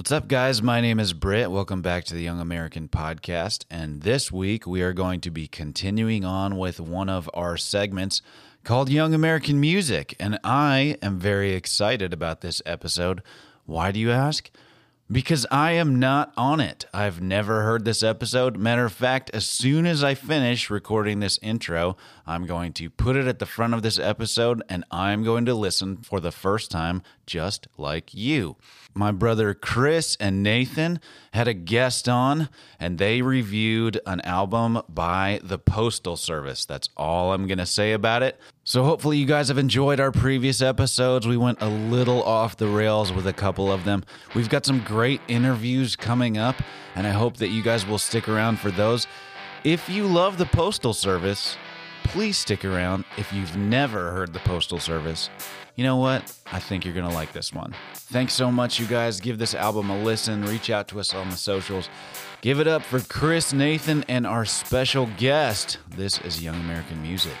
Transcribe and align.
What's 0.00 0.12
up, 0.12 0.28
guys? 0.28 0.62
My 0.62 0.80
name 0.80 0.98
is 0.98 1.12
Britt. 1.12 1.50
Welcome 1.50 1.82
back 1.82 2.04
to 2.04 2.14
the 2.14 2.22
Young 2.22 2.40
American 2.40 2.88
Podcast. 2.88 3.66
And 3.70 4.00
this 4.00 4.32
week 4.32 4.66
we 4.66 4.80
are 4.80 4.94
going 4.94 5.20
to 5.20 5.30
be 5.30 5.46
continuing 5.46 6.24
on 6.24 6.56
with 6.56 6.80
one 6.80 7.10
of 7.10 7.28
our 7.34 7.58
segments 7.58 8.22
called 8.64 8.88
Young 8.88 9.12
American 9.12 9.60
Music. 9.60 10.16
And 10.18 10.38
I 10.42 10.96
am 11.02 11.18
very 11.18 11.52
excited 11.52 12.14
about 12.14 12.40
this 12.40 12.62
episode. 12.64 13.22
Why 13.66 13.92
do 13.92 14.00
you 14.00 14.10
ask? 14.10 14.50
Because 15.12 15.44
I 15.50 15.72
am 15.72 15.98
not 15.98 16.32
on 16.36 16.60
it. 16.60 16.84
I've 16.94 17.20
never 17.20 17.62
heard 17.62 17.84
this 17.84 18.04
episode. 18.04 18.56
Matter 18.56 18.84
of 18.84 18.92
fact, 18.92 19.28
as 19.34 19.44
soon 19.44 19.84
as 19.84 20.04
I 20.04 20.14
finish 20.14 20.70
recording 20.70 21.18
this 21.18 21.36
intro, 21.42 21.96
I'm 22.26 22.46
going 22.46 22.72
to 22.74 22.88
put 22.88 23.16
it 23.16 23.26
at 23.26 23.40
the 23.40 23.46
front 23.46 23.74
of 23.74 23.82
this 23.82 23.98
episode 23.98 24.62
and 24.68 24.84
I'm 24.92 25.24
going 25.24 25.46
to 25.46 25.54
listen 25.54 25.96
for 25.96 26.20
the 26.20 26.30
first 26.30 26.70
time, 26.70 27.02
just 27.26 27.66
like 27.76 28.14
you. 28.14 28.56
My 28.94 29.10
brother 29.10 29.52
Chris 29.52 30.16
and 30.20 30.44
Nathan 30.44 31.00
had 31.32 31.48
a 31.48 31.54
guest 31.54 32.08
on 32.08 32.48
and 32.78 32.98
they 32.98 33.20
reviewed 33.20 34.00
an 34.06 34.20
album 34.20 34.80
by 34.88 35.40
the 35.42 35.58
Postal 35.58 36.16
Service. 36.16 36.64
That's 36.64 36.88
all 36.96 37.32
I'm 37.32 37.48
going 37.48 37.58
to 37.58 37.66
say 37.66 37.92
about 37.92 38.22
it. 38.22 38.38
So, 38.70 38.84
hopefully, 38.84 39.16
you 39.16 39.26
guys 39.26 39.48
have 39.48 39.58
enjoyed 39.58 39.98
our 39.98 40.12
previous 40.12 40.62
episodes. 40.62 41.26
We 41.26 41.36
went 41.36 41.60
a 41.60 41.68
little 41.68 42.22
off 42.22 42.56
the 42.56 42.68
rails 42.68 43.12
with 43.12 43.26
a 43.26 43.32
couple 43.32 43.72
of 43.72 43.82
them. 43.82 44.04
We've 44.32 44.48
got 44.48 44.64
some 44.64 44.78
great 44.84 45.20
interviews 45.26 45.96
coming 45.96 46.38
up, 46.38 46.54
and 46.94 47.04
I 47.04 47.10
hope 47.10 47.38
that 47.38 47.48
you 47.48 47.64
guys 47.64 47.84
will 47.84 47.98
stick 47.98 48.28
around 48.28 48.60
for 48.60 48.70
those. 48.70 49.08
If 49.64 49.88
you 49.88 50.06
love 50.06 50.38
the 50.38 50.46
Postal 50.46 50.94
Service, 50.94 51.56
please 52.04 52.38
stick 52.38 52.64
around. 52.64 53.06
If 53.16 53.32
you've 53.32 53.56
never 53.56 54.12
heard 54.12 54.32
the 54.32 54.38
Postal 54.38 54.78
Service, 54.78 55.30
you 55.74 55.82
know 55.82 55.96
what? 55.96 56.32
I 56.52 56.60
think 56.60 56.84
you're 56.84 56.94
going 56.94 57.08
to 57.08 57.14
like 57.14 57.32
this 57.32 57.52
one. 57.52 57.74
Thanks 57.94 58.34
so 58.34 58.52
much, 58.52 58.78
you 58.78 58.86
guys. 58.86 59.18
Give 59.18 59.36
this 59.36 59.56
album 59.56 59.90
a 59.90 60.00
listen. 60.00 60.44
Reach 60.44 60.70
out 60.70 60.86
to 60.88 61.00
us 61.00 61.12
on 61.12 61.28
the 61.28 61.36
socials. 61.36 61.88
Give 62.40 62.60
it 62.60 62.68
up 62.68 62.82
for 62.82 63.00
Chris, 63.00 63.52
Nathan, 63.52 64.04
and 64.06 64.28
our 64.28 64.44
special 64.44 65.08
guest. 65.18 65.78
This 65.88 66.20
is 66.20 66.40
Young 66.40 66.54
American 66.60 67.02
Music. 67.02 67.34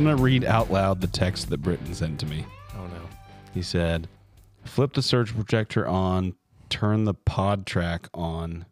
I'm 0.00 0.04
going 0.04 0.16
to 0.16 0.22
read 0.22 0.44
out 0.44 0.70
loud 0.70 1.02
the 1.02 1.08
text 1.08 1.50
that 1.50 1.58
Britton 1.58 1.92
sent 1.94 2.20
to 2.20 2.26
me. 2.26 2.46
Oh 2.74 2.86
no. 2.86 3.02
He 3.52 3.60
said, 3.60 4.08
flip 4.64 4.94
the 4.94 5.02
surge 5.02 5.34
projector 5.34 5.86
on, 5.86 6.36
turn 6.70 7.04
the 7.04 7.14
pod 7.14 7.66
track 7.66 8.08
on, 8.14 8.64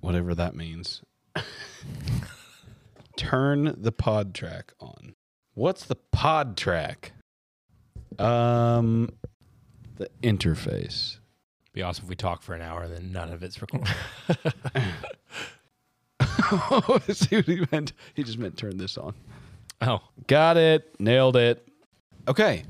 whatever 0.00 0.34
that 0.34 0.54
means. 0.54 1.02
turn 3.16 3.74
the 3.76 3.92
pod 3.92 4.34
track 4.34 4.72
on. 4.78 5.14
What's 5.54 5.84
the 5.86 5.96
pod 5.96 6.56
track? 6.56 7.12
Um, 8.18 9.10
the 9.96 10.08
interface. 10.22 11.18
Be 11.72 11.82
awesome 11.82 12.04
if 12.04 12.08
we 12.08 12.16
talk 12.16 12.42
for 12.42 12.54
an 12.54 12.62
hour 12.62 12.82
and 12.82 12.94
then 12.94 13.12
none 13.12 13.32
of 13.32 13.42
it's 13.42 13.60
recorded. 13.60 13.88
oh, 16.20 17.00
See 17.12 17.36
what 17.36 17.44
he 17.46 17.66
meant? 17.70 17.92
He 18.14 18.22
just 18.24 18.38
meant 18.38 18.56
turn 18.56 18.76
this 18.76 18.98
on. 18.98 19.14
oh. 19.80 20.00
Got 20.26 20.56
it. 20.56 20.94
Nailed 21.00 21.36
it. 21.36 21.66
Okay. 22.28 22.64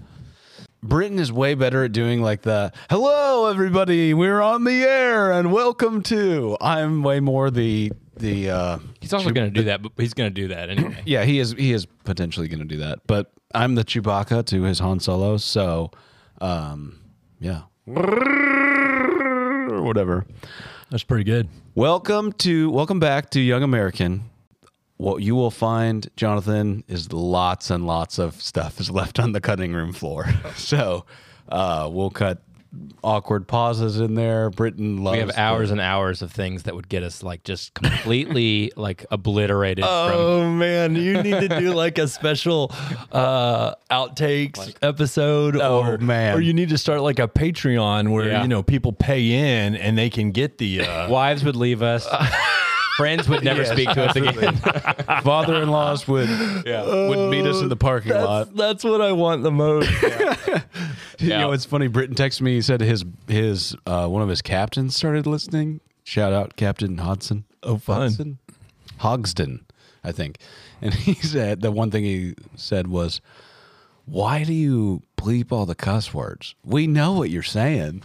Britton 0.83 1.19
is 1.19 1.31
way 1.31 1.55
better 1.55 1.85
at 1.85 1.93
doing 1.93 2.23
like 2.23 2.41
the 2.41 2.73
hello 2.89 3.51
everybody, 3.51 4.15
we're 4.15 4.41
on 4.41 4.65
the 4.65 4.83
air 4.83 5.31
and 5.31 5.53
welcome 5.53 6.03
to. 6.05 6.57
I'm 6.59 7.03
way 7.03 7.21
more 7.21 7.51
the 7.51 7.93
the 8.17 8.49
uh 8.51 8.79
He's 8.99 9.13
also 9.13 9.31
going 9.31 9.47
to 9.47 9.51
do 9.53 9.65
that, 9.65 9.83
but 9.83 9.93
he's 9.99 10.15
going 10.15 10.31
to 10.31 10.35
do 10.35 10.49
that 10.49 10.71
anyway. 10.71 11.03
yeah, 11.07 11.25
he 11.25 11.39
is 11.39 11.53
he 11.53 11.73
is 11.73 11.85
potentially 12.05 12.49
going 12.49 12.61
to 12.61 12.65
do 12.65 12.79
that. 12.79 13.01
But 13.07 13.31
I'm 13.55 13.75
the 13.75 13.85
Chewbacca 13.85 14.47
to 14.47 14.63
his 14.63 14.79
Han 14.79 15.01
Solo, 15.01 15.37
so 15.37 15.91
um 16.41 16.99
yeah. 17.41 17.63
Or 17.87 19.83
whatever. 19.83 20.25
That's 20.91 21.05
pretty 21.05 21.25
good. 21.25 21.49
Welcome 21.75 22.33
to 22.35 22.71
welcome 22.71 23.01
back 23.01 23.29
to 23.31 23.41
Young 23.41 23.63
American. 23.63 24.31
What 25.01 25.23
you 25.23 25.35
will 25.35 25.51
find, 25.51 26.07
Jonathan, 26.17 26.85
is 26.87 27.11
lots 27.11 27.71
and 27.71 27.87
lots 27.87 28.19
of 28.19 28.41
stuff 28.43 28.79
is 28.81 28.91
left 28.91 29.19
on 29.19 29.33
the 29.33 29.41
cutting 29.41 29.73
room 29.73 29.95
floor. 29.95 30.27
so 30.57 31.07
uh, 31.49 31.89
we'll 31.91 32.11
cut 32.11 32.43
awkward 33.03 33.49
pauses 33.49 33.99
in 33.99 34.15
there. 34.15 34.51
Britton 34.51 35.03
loves. 35.03 35.15
We 35.15 35.21
have 35.21 35.33
hours 35.39 35.71
and 35.71 35.81
hours 35.81 36.21
of 36.21 36.31
things 36.33 36.65
that 36.65 36.75
would 36.77 36.89
get 36.91 37.03
us 37.03 37.23
like 37.23 37.45
just 37.45 37.73
completely 37.73 38.73
like 38.77 39.07
obliterated 39.11 39.85
from 39.85 39.91
Oh 39.91 40.51
man, 40.51 40.95
you 40.95 41.23
need 41.23 41.49
to 41.49 41.61
do 41.61 41.73
like 41.73 41.97
a 41.97 42.07
special 42.07 42.71
uh 43.11 43.75
outtakes 43.91 44.75
episode 44.83 45.57
Oh, 45.57 45.81
or 45.83 45.97
man. 45.99 46.37
or 46.37 46.41
you 46.43 46.53
need 46.53 46.69
to 46.69 46.79
start 46.79 47.01
like 47.01 47.19
a 47.19 47.27
Patreon 47.27 48.13
where 48.13 48.29
Yeah. 48.29 48.43
you 48.43 48.49
know 48.49 48.63
people 48.63 48.93
pay 48.93 49.33
in 49.33 49.75
and 49.77 49.97
they 49.97 50.11
can 50.11 50.31
get 50.31 50.59
the 50.59 50.83
uh 50.83 51.09
wives 51.11 51.43
would 51.43 51.57
leave 51.57 51.83
us. 51.83 52.07
Friends 52.97 53.29
would 53.29 53.45
never 53.45 53.65
speak 53.75 53.91
to 53.91 54.05
us 54.05 54.17
again. 54.17 54.57
father-in-laws 55.23 56.07
would 56.09 56.29
yeah 56.67 56.85
would 57.09 57.31
meet 57.31 57.47
us 57.47 57.61
in 57.63 57.69
the 57.69 57.77
parking 57.77 58.13
that's, 58.13 58.27
lot. 58.27 58.57
that's 58.57 58.85
what 58.85 59.01
I 59.01 59.13
want 59.13 59.43
the 59.43 59.51
most. 59.51 59.91
You 61.21 61.29
know, 61.29 61.53
it's 61.53 61.67
funny. 61.67 61.87
Britton 61.87 62.17
texted 62.17 62.41
me. 62.41 62.55
He 62.55 62.63
said 62.63 62.81
his 62.81 63.05
his 63.29 63.77
uh, 63.85 64.09
one 64.09 64.23
of 64.23 64.31
his 64.31 64.41
captains 64.41 64.97
started 64.97 65.27
listening. 65.27 65.81
Shout 66.03 66.33
out 66.33 66.57
Captain 66.57 66.97
Hodson. 66.97 67.45
Oh, 67.63 67.77
fun. 67.77 68.09
Hodson? 68.09 68.39
Hogsden, 69.01 69.61
I 70.03 70.13
think. 70.13 70.39
And 70.81 70.95
he 70.95 71.13
said 71.15 71.61
the 71.61 71.71
one 71.71 71.91
thing 71.91 72.05
he 72.05 72.35
said 72.57 72.87
was, 72.87 73.21
"Why 74.07 74.45
do 74.45 74.55
you 74.55 75.03
bleep 75.19 75.53
all 75.53 75.67
the 75.67 75.75
cuss 75.75 76.15
words? 76.15 76.55
We 76.65 76.87
know 76.87 77.13
what 77.13 77.29
you're 77.29 77.43
saying." 77.43 78.03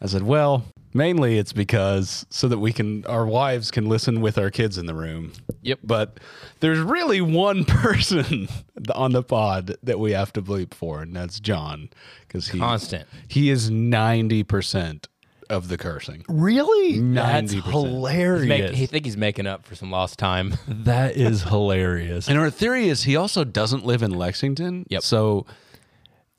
I 0.00 0.06
said, 0.06 0.22
"Well, 0.22 0.64
mainly 0.94 1.38
it's 1.38 1.52
because 1.52 2.26
so 2.30 2.48
that 2.48 2.58
we 2.58 2.72
can 2.72 3.04
our 3.06 3.26
wives 3.26 3.70
can 3.70 3.88
listen 3.88 4.20
with 4.20 4.38
our 4.38 4.50
kids 4.50 4.78
in 4.78 4.86
the 4.86 4.94
room." 4.94 5.32
Yep. 5.62 5.80
But 5.84 6.20
there's 6.60 6.78
really 6.78 7.20
one 7.20 7.64
person 7.66 8.48
on 8.94 9.12
the 9.12 9.22
pod 9.22 9.76
that 9.82 9.98
we 9.98 10.12
have 10.12 10.32
to 10.34 10.42
bleep 10.42 10.74
for, 10.74 11.02
and 11.02 11.14
that's 11.14 11.40
John, 11.40 11.90
because 12.26 12.48
he 12.48 12.58
Constant. 12.58 13.06
He 13.28 13.50
is 13.50 13.70
ninety 13.70 14.42
percent 14.42 15.08
of 15.50 15.68
the 15.68 15.78
cursing. 15.78 16.24
really? 16.28 16.98
90%. 16.98 17.62
hilarious. 17.70 18.46
Make, 18.46 18.70
he 18.74 18.84
think 18.84 19.06
he's 19.06 19.16
making 19.16 19.46
up 19.46 19.64
for 19.64 19.74
some 19.74 19.90
lost 19.90 20.18
time. 20.18 20.54
that 20.68 21.16
is 21.16 21.42
hilarious. 21.42 22.28
And 22.28 22.38
our 22.38 22.50
theory 22.50 22.88
is 22.88 23.04
he 23.04 23.16
also 23.16 23.44
doesn't 23.44 23.84
live 23.84 24.02
in 24.02 24.10
Lexington. 24.10 24.84
Yep. 24.90 25.02
So 25.02 25.46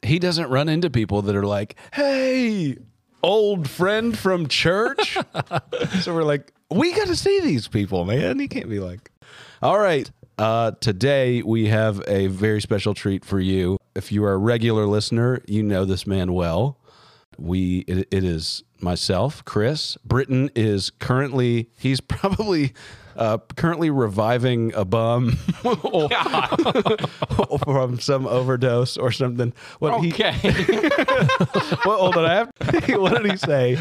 he 0.03 0.19
doesn't 0.19 0.49
run 0.49 0.69
into 0.69 0.89
people 0.89 1.21
that 1.23 1.35
are 1.35 1.45
like, 1.45 1.75
"Hey, 1.93 2.77
old 3.23 3.69
friend 3.69 4.17
from 4.17 4.47
church." 4.47 5.17
so 6.01 6.13
we're 6.13 6.23
like, 6.23 6.53
"We 6.69 6.93
got 6.93 7.07
to 7.07 7.15
see 7.15 7.39
these 7.39 7.67
people, 7.67 8.05
man." 8.05 8.39
He 8.39 8.47
can't 8.47 8.69
be 8.69 8.79
like, 8.79 9.11
"All 9.61 9.79
right." 9.79 10.09
Uh, 10.37 10.71
today 10.79 11.41
we 11.41 11.67
have 11.67 12.01
a 12.07 12.27
very 12.27 12.61
special 12.61 12.93
treat 12.93 13.25
for 13.25 13.41
you. 13.41 13.77
If 13.93 14.09
you 14.09 14.23
are 14.23 14.31
a 14.31 14.37
regular 14.37 14.85
listener, 14.85 15.41
you 15.47 15.61
know 15.61 15.83
this 15.83 16.07
man 16.07 16.31
well. 16.31 16.77
We 17.37 17.79
it, 17.79 18.07
it 18.09 18.23
is 18.23 18.63
myself, 18.79 19.43
Chris. 19.43 19.97
Britton 20.05 20.49
is 20.55 20.91
currently 20.91 21.69
he's 21.77 21.99
probably 22.01 22.73
uh, 23.19 23.37
currently 23.55 23.89
reviving 23.89 24.73
a 24.73 24.85
bum 24.85 25.37
or- 25.63 26.09
from 27.63 27.99
some 27.99 28.25
overdose 28.25 28.97
or 28.97 29.11
something. 29.11 29.53
What 29.79 30.01
he 30.01 30.11
Okay. 30.13 30.35
well, 31.85 31.97
hold 31.97 32.17
on. 32.17 32.25
I 32.25 32.33
have, 32.35 32.51
what 32.99 33.21
did 33.21 33.29
he 33.31 33.37
say? 33.37 33.77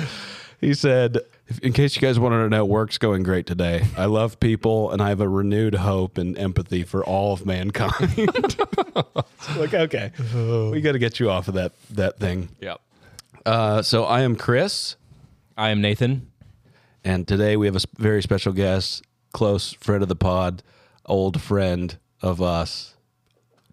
He 0.60 0.74
said, 0.74 1.18
in 1.62 1.72
case 1.72 1.94
you 1.94 2.02
guys 2.02 2.18
wanted 2.18 2.42
to 2.42 2.48
know, 2.48 2.64
work's 2.64 2.98
going 2.98 3.22
great 3.22 3.46
today. 3.46 3.84
I 3.96 4.06
love 4.06 4.40
people 4.40 4.90
and 4.90 5.00
I 5.00 5.10
have 5.10 5.20
a 5.20 5.28
renewed 5.28 5.76
hope 5.76 6.18
and 6.18 6.36
empathy 6.36 6.82
for 6.82 7.04
all 7.04 7.32
of 7.32 7.46
mankind. 7.46 7.92
It's 8.18 9.56
like, 9.56 9.72
okay, 9.72 10.10
we 10.72 10.80
got 10.80 10.92
to 10.92 10.98
get 10.98 11.20
you 11.20 11.30
off 11.30 11.46
of 11.48 11.54
that, 11.54 11.72
that 11.90 12.18
thing. 12.18 12.48
yep. 12.60 12.80
Uh, 13.46 13.82
so 13.82 14.04
I 14.04 14.22
am 14.22 14.34
Chris, 14.36 14.96
I 15.56 15.70
am 15.70 15.80
Nathan. 15.80 16.30
and 17.04 17.26
today 17.26 17.56
we 17.56 17.66
have 17.66 17.76
a 17.76 17.80
very 17.96 18.20
special 18.22 18.52
guest, 18.52 19.02
close 19.38 19.72
friend 19.74 20.02
of 20.02 20.08
the 20.08 20.16
pod, 20.16 20.64
old 21.06 21.40
friend 21.40 21.96
of 22.20 22.42
us. 22.42 22.96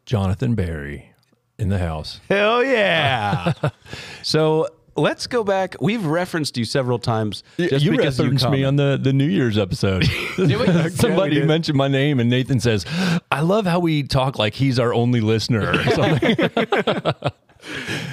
Jonathan 0.06 0.54
Berry 0.54 1.12
in 1.58 1.70
the 1.70 1.80
house. 1.80 2.20
Hell 2.30 2.64
yeah! 2.64 3.52
so 4.22 4.68
let's 4.96 5.26
go 5.26 5.44
back. 5.44 5.76
We've 5.82 6.06
referenced 6.06 6.56
you 6.56 6.66
several 6.66 7.00
times. 7.00 7.42
Just 7.58 7.84
you 7.84 7.90
because 7.90 8.20
referenced 8.20 8.48
me 8.52 8.64
on 8.64 8.76
the, 8.76 9.00
the 9.02 9.12
New 9.12 9.26
Year's 9.26 9.58
episode. 9.58 10.06
Somebody 10.36 11.36
did. 11.38 11.48
mentioned 11.48 11.80
my 11.80 11.88
name, 11.88 12.20
and 12.20 12.30
Nathan 12.30 12.60
says, 12.60 12.86
"I 13.32 13.42
love 13.42 13.66
how 13.66 13.80
we 13.80 14.04
talk 14.04 14.38
like 14.38 14.54
he's 14.54 14.78
our 14.78 14.94
only 14.94 15.20
listener." 15.20 15.72
Or 15.72 15.84
something. 15.84 16.36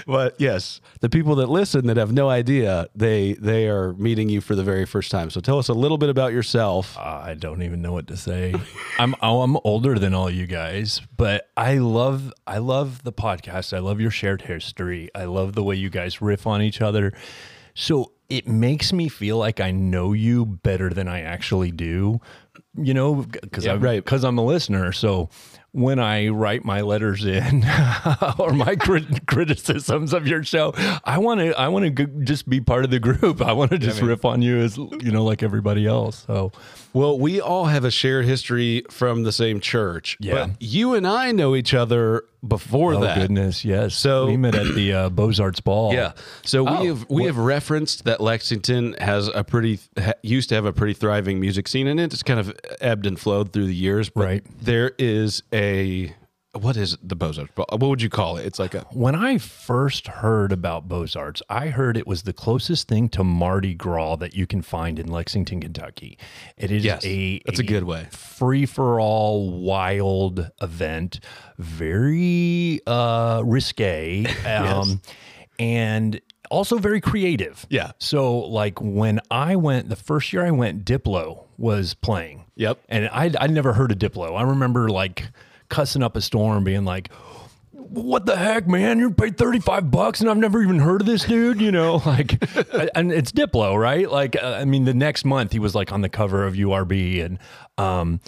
But 0.06 0.34
yes, 0.38 0.80
the 1.00 1.08
people 1.08 1.36
that 1.36 1.48
listen 1.48 1.86
that 1.86 1.96
have 1.96 2.12
no 2.12 2.28
idea, 2.28 2.88
they 2.94 3.34
they 3.34 3.68
are 3.68 3.92
meeting 3.94 4.28
you 4.28 4.40
for 4.40 4.54
the 4.54 4.64
very 4.64 4.86
first 4.86 5.10
time. 5.10 5.30
So 5.30 5.40
tell 5.40 5.58
us 5.58 5.68
a 5.68 5.74
little 5.74 5.98
bit 5.98 6.08
about 6.08 6.32
yourself. 6.32 6.96
I 6.98 7.34
don't 7.34 7.62
even 7.62 7.82
know 7.82 7.92
what 7.92 8.06
to 8.08 8.16
say. 8.16 8.54
I'm 8.98 9.14
oh, 9.22 9.42
I'm 9.42 9.56
older 9.64 9.98
than 9.98 10.14
all 10.14 10.30
you 10.30 10.46
guys, 10.46 11.00
but 11.16 11.50
I 11.56 11.78
love 11.78 12.32
I 12.46 12.58
love 12.58 13.02
the 13.02 13.12
podcast. 13.12 13.76
I 13.76 13.80
love 13.80 14.00
your 14.00 14.10
shared 14.10 14.42
history. 14.42 15.10
I 15.14 15.24
love 15.24 15.54
the 15.54 15.62
way 15.62 15.76
you 15.76 15.90
guys 15.90 16.20
riff 16.20 16.46
on 16.46 16.62
each 16.62 16.80
other. 16.80 17.12
So 17.74 18.12
it 18.28 18.48
makes 18.48 18.92
me 18.92 19.08
feel 19.08 19.36
like 19.36 19.60
I 19.60 19.70
know 19.70 20.12
you 20.12 20.46
better 20.46 20.90
than 20.90 21.08
I 21.08 21.20
actually 21.20 21.70
do. 21.70 22.20
You 22.74 22.94
know, 22.94 23.14
because 23.14 23.66
I 23.66 23.76
right. 23.76 24.02
because 24.02 24.24
I'm 24.24 24.38
a 24.38 24.44
listener. 24.44 24.92
So 24.92 25.28
when 25.72 25.98
I 25.98 26.28
write 26.28 26.64
my 26.64 26.82
letters 26.82 27.24
in 27.24 27.64
or 28.38 28.52
my 28.52 28.76
crit- 28.76 29.26
criticisms 29.26 30.12
of 30.12 30.26
your 30.26 30.44
show, 30.44 30.72
I 31.04 31.18
want 31.18 31.40
to 31.40 31.58
I 31.58 31.68
want 31.68 31.96
to 31.96 32.06
just 32.24 32.48
be 32.48 32.60
part 32.60 32.84
of 32.84 32.90
the 32.90 33.00
group. 33.00 33.40
I 33.40 33.52
want 33.52 33.70
to 33.72 33.78
just 33.78 34.00
riff 34.02 34.24
on 34.24 34.42
you 34.42 34.58
as 34.58 34.76
you 34.76 35.10
know, 35.10 35.24
like 35.24 35.42
everybody 35.42 35.86
else. 35.86 36.24
So 36.26 36.52
Well, 36.92 37.18
we 37.18 37.40
all 37.40 37.66
have 37.66 37.84
a 37.84 37.90
shared 37.90 38.24
history 38.26 38.84
from 38.90 39.22
the 39.22 39.32
same 39.32 39.60
church. 39.60 40.16
Yeah. 40.20 40.46
But 40.48 40.50
you 40.62 40.94
and 40.94 41.06
I 41.06 41.32
know 41.32 41.54
each 41.56 41.72
other 41.74 42.24
before 42.46 42.94
Oh 42.94 43.00
that. 43.00 43.16
goodness, 43.18 43.64
yes. 43.64 43.94
So- 43.94 44.26
we 44.26 44.36
met 44.36 44.54
at 44.54 44.74
the 44.74 44.92
uh, 44.92 45.08
Beaux 45.08 45.32
Arts 45.40 45.60
Ball. 45.60 45.94
Yeah. 45.94 46.12
So 46.44 46.66
Oh, 46.68 46.80
we 46.82 46.86
have 46.88 47.06
we 47.08 47.24
have 47.24 47.38
referenced 47.38 48.04
that 48.04 48.20
Lexington 48.20 48.94
has 49.00 49.28
a 49.28 49.42
pretty 49.44 49.78
ha, 49.98 50.12
used 50.22 50.48
to 50.50 50.54
have 50.54 50.64
a 50.66 50.72
pretty 50.72 50.94
thriving 50.94 51.40
music 51.40 51.68
scene 51.68 51.86
in 51.86 51.98
it. 51.98 52.12
It's 52.12 52.22
kind 52.22 52.40
of 52.40 52.52
ebbed 52.80 53.06
and 53.06 53.18
flowed 53.18 53.52
through 53.52 53.66
the 53.66 53.74
years. 53.74 54.10
But 54.10 54.24
Right. 54.24 54.44
There 54.60 54.92
is 54.98 55.42
a 55.52 56.14
what 56.54 56.76
is 56.76 56.98
the 57.02 57.16
Beaux 57.16 57.32
Arts? 57.38 57.50
What 57.56 57.80
would 57.80 58.02
you 58.02 58.10
call 58.10 58.36
it? 58.36 58.44
It's 58.44 58.58
like 58.58 58.74
a 58.74 58.80
When 58.92 59.14
I 59.14 59.38
first 59.38 60.06
heard 60.06 60.52
about 60.52 60.86
Beaux 60.88 61.06
Arts, 61.16 61.40
I 61.48 61.68
heard 61.68 61.96
it 61.96 62.06
was 62.06 62.24
the 62.24 62.32
closest 62.34 62.88
thing 62.88 63.08
to 63.10 63.24
Mardi 63.24 63.72
Gras 63.74 64.16
that 64.16 64.34
you 64.34 64.46
can 64.46 64.60
find 64.60 64.98
in 64.98 65.08
Lexington, 65.08 65.60
Kentucky. 65.62 66.18
It 66.58 66.70
is 66.70 66.84
Yes, 66.84 67.04
a 67.06 67.40
that's 67.46 67.58
a 67.58 67.62
good 67.64 67.84
way. 67.84 68.06
free 68.10 68.66
for 68.66 69.00
all 69.00 69.50
wild 69.50 70.50
event, 70.60 71.20
very 71.58 72.80
uh, 72.86 73.42
risque, 73.44 74.26
um, 74.46 75.00
and 75.58 76.20
also 76.50 76.76
very 76.78 77.00
creative. 77.00 77.66
Yeah. 77.70 77.92
So 77.98 78.38
like 78.40 78.78
when 78.80 79.20
I 79.30 79.56
went 79.56 79.88
the 79.88 79.96
first 79.96 80.32
year 80.32 80.44
I 80.44 80.50
went, 80.50 80.84
Diplo 80.84 81.46
was 81.56 81.94
playing. 81.94 82.44
Yep. 82.56 82.78
And 82.90 83.08
I 83.08 83.30
I 83.40 83.46
never 83.46 83.72
heard 83.72 83.90
of 83.92 83.98
Diplo. 83.98 84.36
I 84.38 84.42
remember 84.42 84.90
like 84.90 85.28
cussing 85.72 86.02
up 86.02 86.16
a 86.16 86.20
storm, 86.20 86.62
being 86.62 86.84
like. 86.84 87.10
What 87.72 88.24
the 88.24 88.36
heck, 88.36 88.66
man? 88.68 88.98
You 88.98 89.10
paid 89.10 89.36
35 89.36 89.90
bucks 89.90 90.22
and 90.22 90.30
I've 90.30 90.38
never 90.38 90.62
even 90.62 90.78
heard 90.78 91.02
of 91.02 91.06
this 91.06 91.24
dude, 91.24 91.60
you 91.60 91.70
know? 91.70 92.00
Like, 92.06 92.42
and 92.94 93.12
it's 93.12 93.32
Diplo, 93.32 93.78
right? 93.78 94.10
Like, 94.10 94.34
uh, 94.42 94.56
I 94.58 94.64
mean, 94.64 94.86
the 94.86 94.94
next 94.94 95.26
month 95.26 95.52
he 95.52 95.58
was 95.58 95.74
like 95.74 95.92
on 95.92 96.00
the 96.00 96.08
cover 96.08 96.46
of 96.46 96.54
URB 96.54 97.22
and, 97.22 97.38
um, 97.76 98.20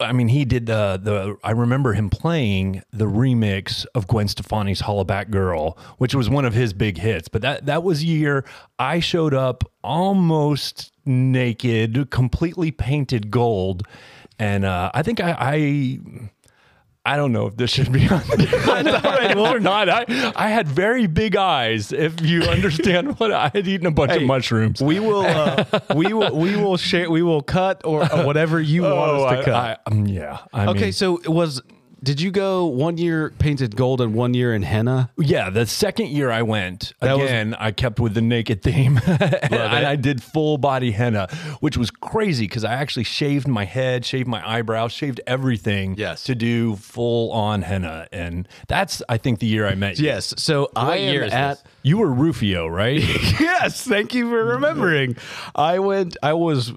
I 0.00 0.12
mean, 0.12 0.28
he 0.28 0.44
did 0.44 0.66
the 0.66 0.98
the. 1.02 1.36
I 1.44 1.50
remember 1.50 1.92
him 1.92 2.08
playing 2.08 2.82
the 2.90 3.04
remix 3.04 3.84
of 3.94 4.06
Gwen 4.06 4.28
Stefani's 4.28 4.82
"Hollaback 4.82 5.30
Girl," 5.30 5.76
which 5.98 6.14
was 6.14 6.30
one 6.30 6.44
of 6.44 6.54
his 6.54 6.72
big 6.72 6.98
hits. 6.98 7.28
But 7.28 7.42
that 7.42 7.66
that 7.66 7.82
was 7.82 8.02
year 8.02 8.44
I 8.78 9.00
showed 9.00 9.34
up 9.34 9.64
almost 9.84 10.92
naked, 11.04 12.10
completely 12.10 12.70
painted 12.70 13.30
gold, 13.30 13.86
and 14.38 14.64
uh, 14.64 14.90
I 14.94 15.02
think 15.02 15.20
I. 15.20 15.36
I 15.38 15.98
I 17.04 17.16
don't 17.16 17.32
know 17.32 17.46
if 17.46 17.56
this 17.56 17.70
should 17.70 17.90
be 17.90 18.02
on 18.08 18.20
the 18.20 19.34
or 19.50 19.58
not. 19.58 19.88
I, 19.88 20.04
I 20.36 20.48
had 20.50 20.68
very 20.68 21.06
big 21.06 21.34
eyes. 21.34 21.92
If 21.92 22.20
you 22.20 22.42
understand 22.56 23.18
what 23.18 23.32
I 23.32 23.50
had 23.54 23.66
eaten 23.66 23.86
a 23.86 23.90
bunch 23.90 24.12
of 24.12 24.22
mushrooms. 24.22 24.82
we 24.82 25.00
will 25.00 25.22
uh, 25.22 25.64
we 25.94 26.12
will 26.12 26.36
we 26.36 26.56
will 26.56 26.76
share 26.76 27.10
we 27.10 27.22
will 27.22 27.40
cut 27.42 27.80
or, 27.86 28.02
or 28.12 28.26
whatever 28.26 28.60
you 28.60 28.82
want 28.82 29.12
us 29.12 29.32
to 29.32 29.38
I- 29.40 29.44
cut. 29.44 29.54
I- 29.86 29.90
um, 29.90 30.06
yeah. 30.06 30.38
I 30.52 30.66
okay, 30.68 30.80
mean- 30.84 30.92
so 30.92 31.16
it 31.18 31.28
was 31.28 31.62
did 32.02 32.20
you 32.20 32.30
go 32.30 32.66
one 32.66 32.96
year 32.98 33.30
painted 33.38 33.76
gold 33.76 34.00
and 34.00 34.14
one 34.14 34.34
year 34.34 34.54
in 34.54 34.62
henna? 34.62 35.10
Yeah, 35.18 35.50
the 35.50 35.66
second 35.66 36.08
year 36.08 36.30
I 36.30 36.42
went 36.42 36.92
That 37.00 37.18
was- 37.18 37.26
again, 37.26 37.54
I 37.58 37.70
kept 37.72 38.00
with 38.00 38.14
the 38.14 38.22
naked 38.22 38.62
theme, 38.62 38.98
and 39.06 39.54
I 39.54 39.96
did 39.96 40.22
full 40.22 40.58
body 40.58 40.92
henna, 40.92 41.28
which 41.60 41.76
was 41.76 41.90
crazy 41.90 42.44
because 42.46 42.64
I 42.64 42.72
actually 42.74 43.04
shaved 43.04 43.46
my 43.48 43.64
head, 43.64 44.04
shaved 44.04 44.28
my 44.28 44.42
eyebrows, 44.48 44.92
shaved 44.92 45.20
everything, 45.26 45.94
Yes. 45.98 46.24
to 46.24 46.34
do 46.34 46.76
full 46.76 47.32
on 47.32 47.62
henna, 47.62 48.06
and 48.12 48.48
that's 48.68 49.02
I 49.08 49.16
think 49.18 49.40
the 49.40 49.46
year 49.46 49.66
I 49.66 49.74
met 49.74 49.98
you. 49.98 50.06
Yes. 50.06 50.34
So 50.38 50.70
I 50.76 50.96
am 50.96 51.12
year 51.12 51.24
is 51.24 51.32
at 51.32 51.62
you 51.82 51.98
were 51.98 52.10
Rufio, 52.10 52.66
right? 52.66 53.00
yes, 53.40 53.82
thank 53.86 54.14
you 54.14 54.28
for 54.30 54.44
remembering. 54.44 55.16
I 55.54 55.78
went. 55.78 56.16
I 56.22 56.32
was 56.34 56.72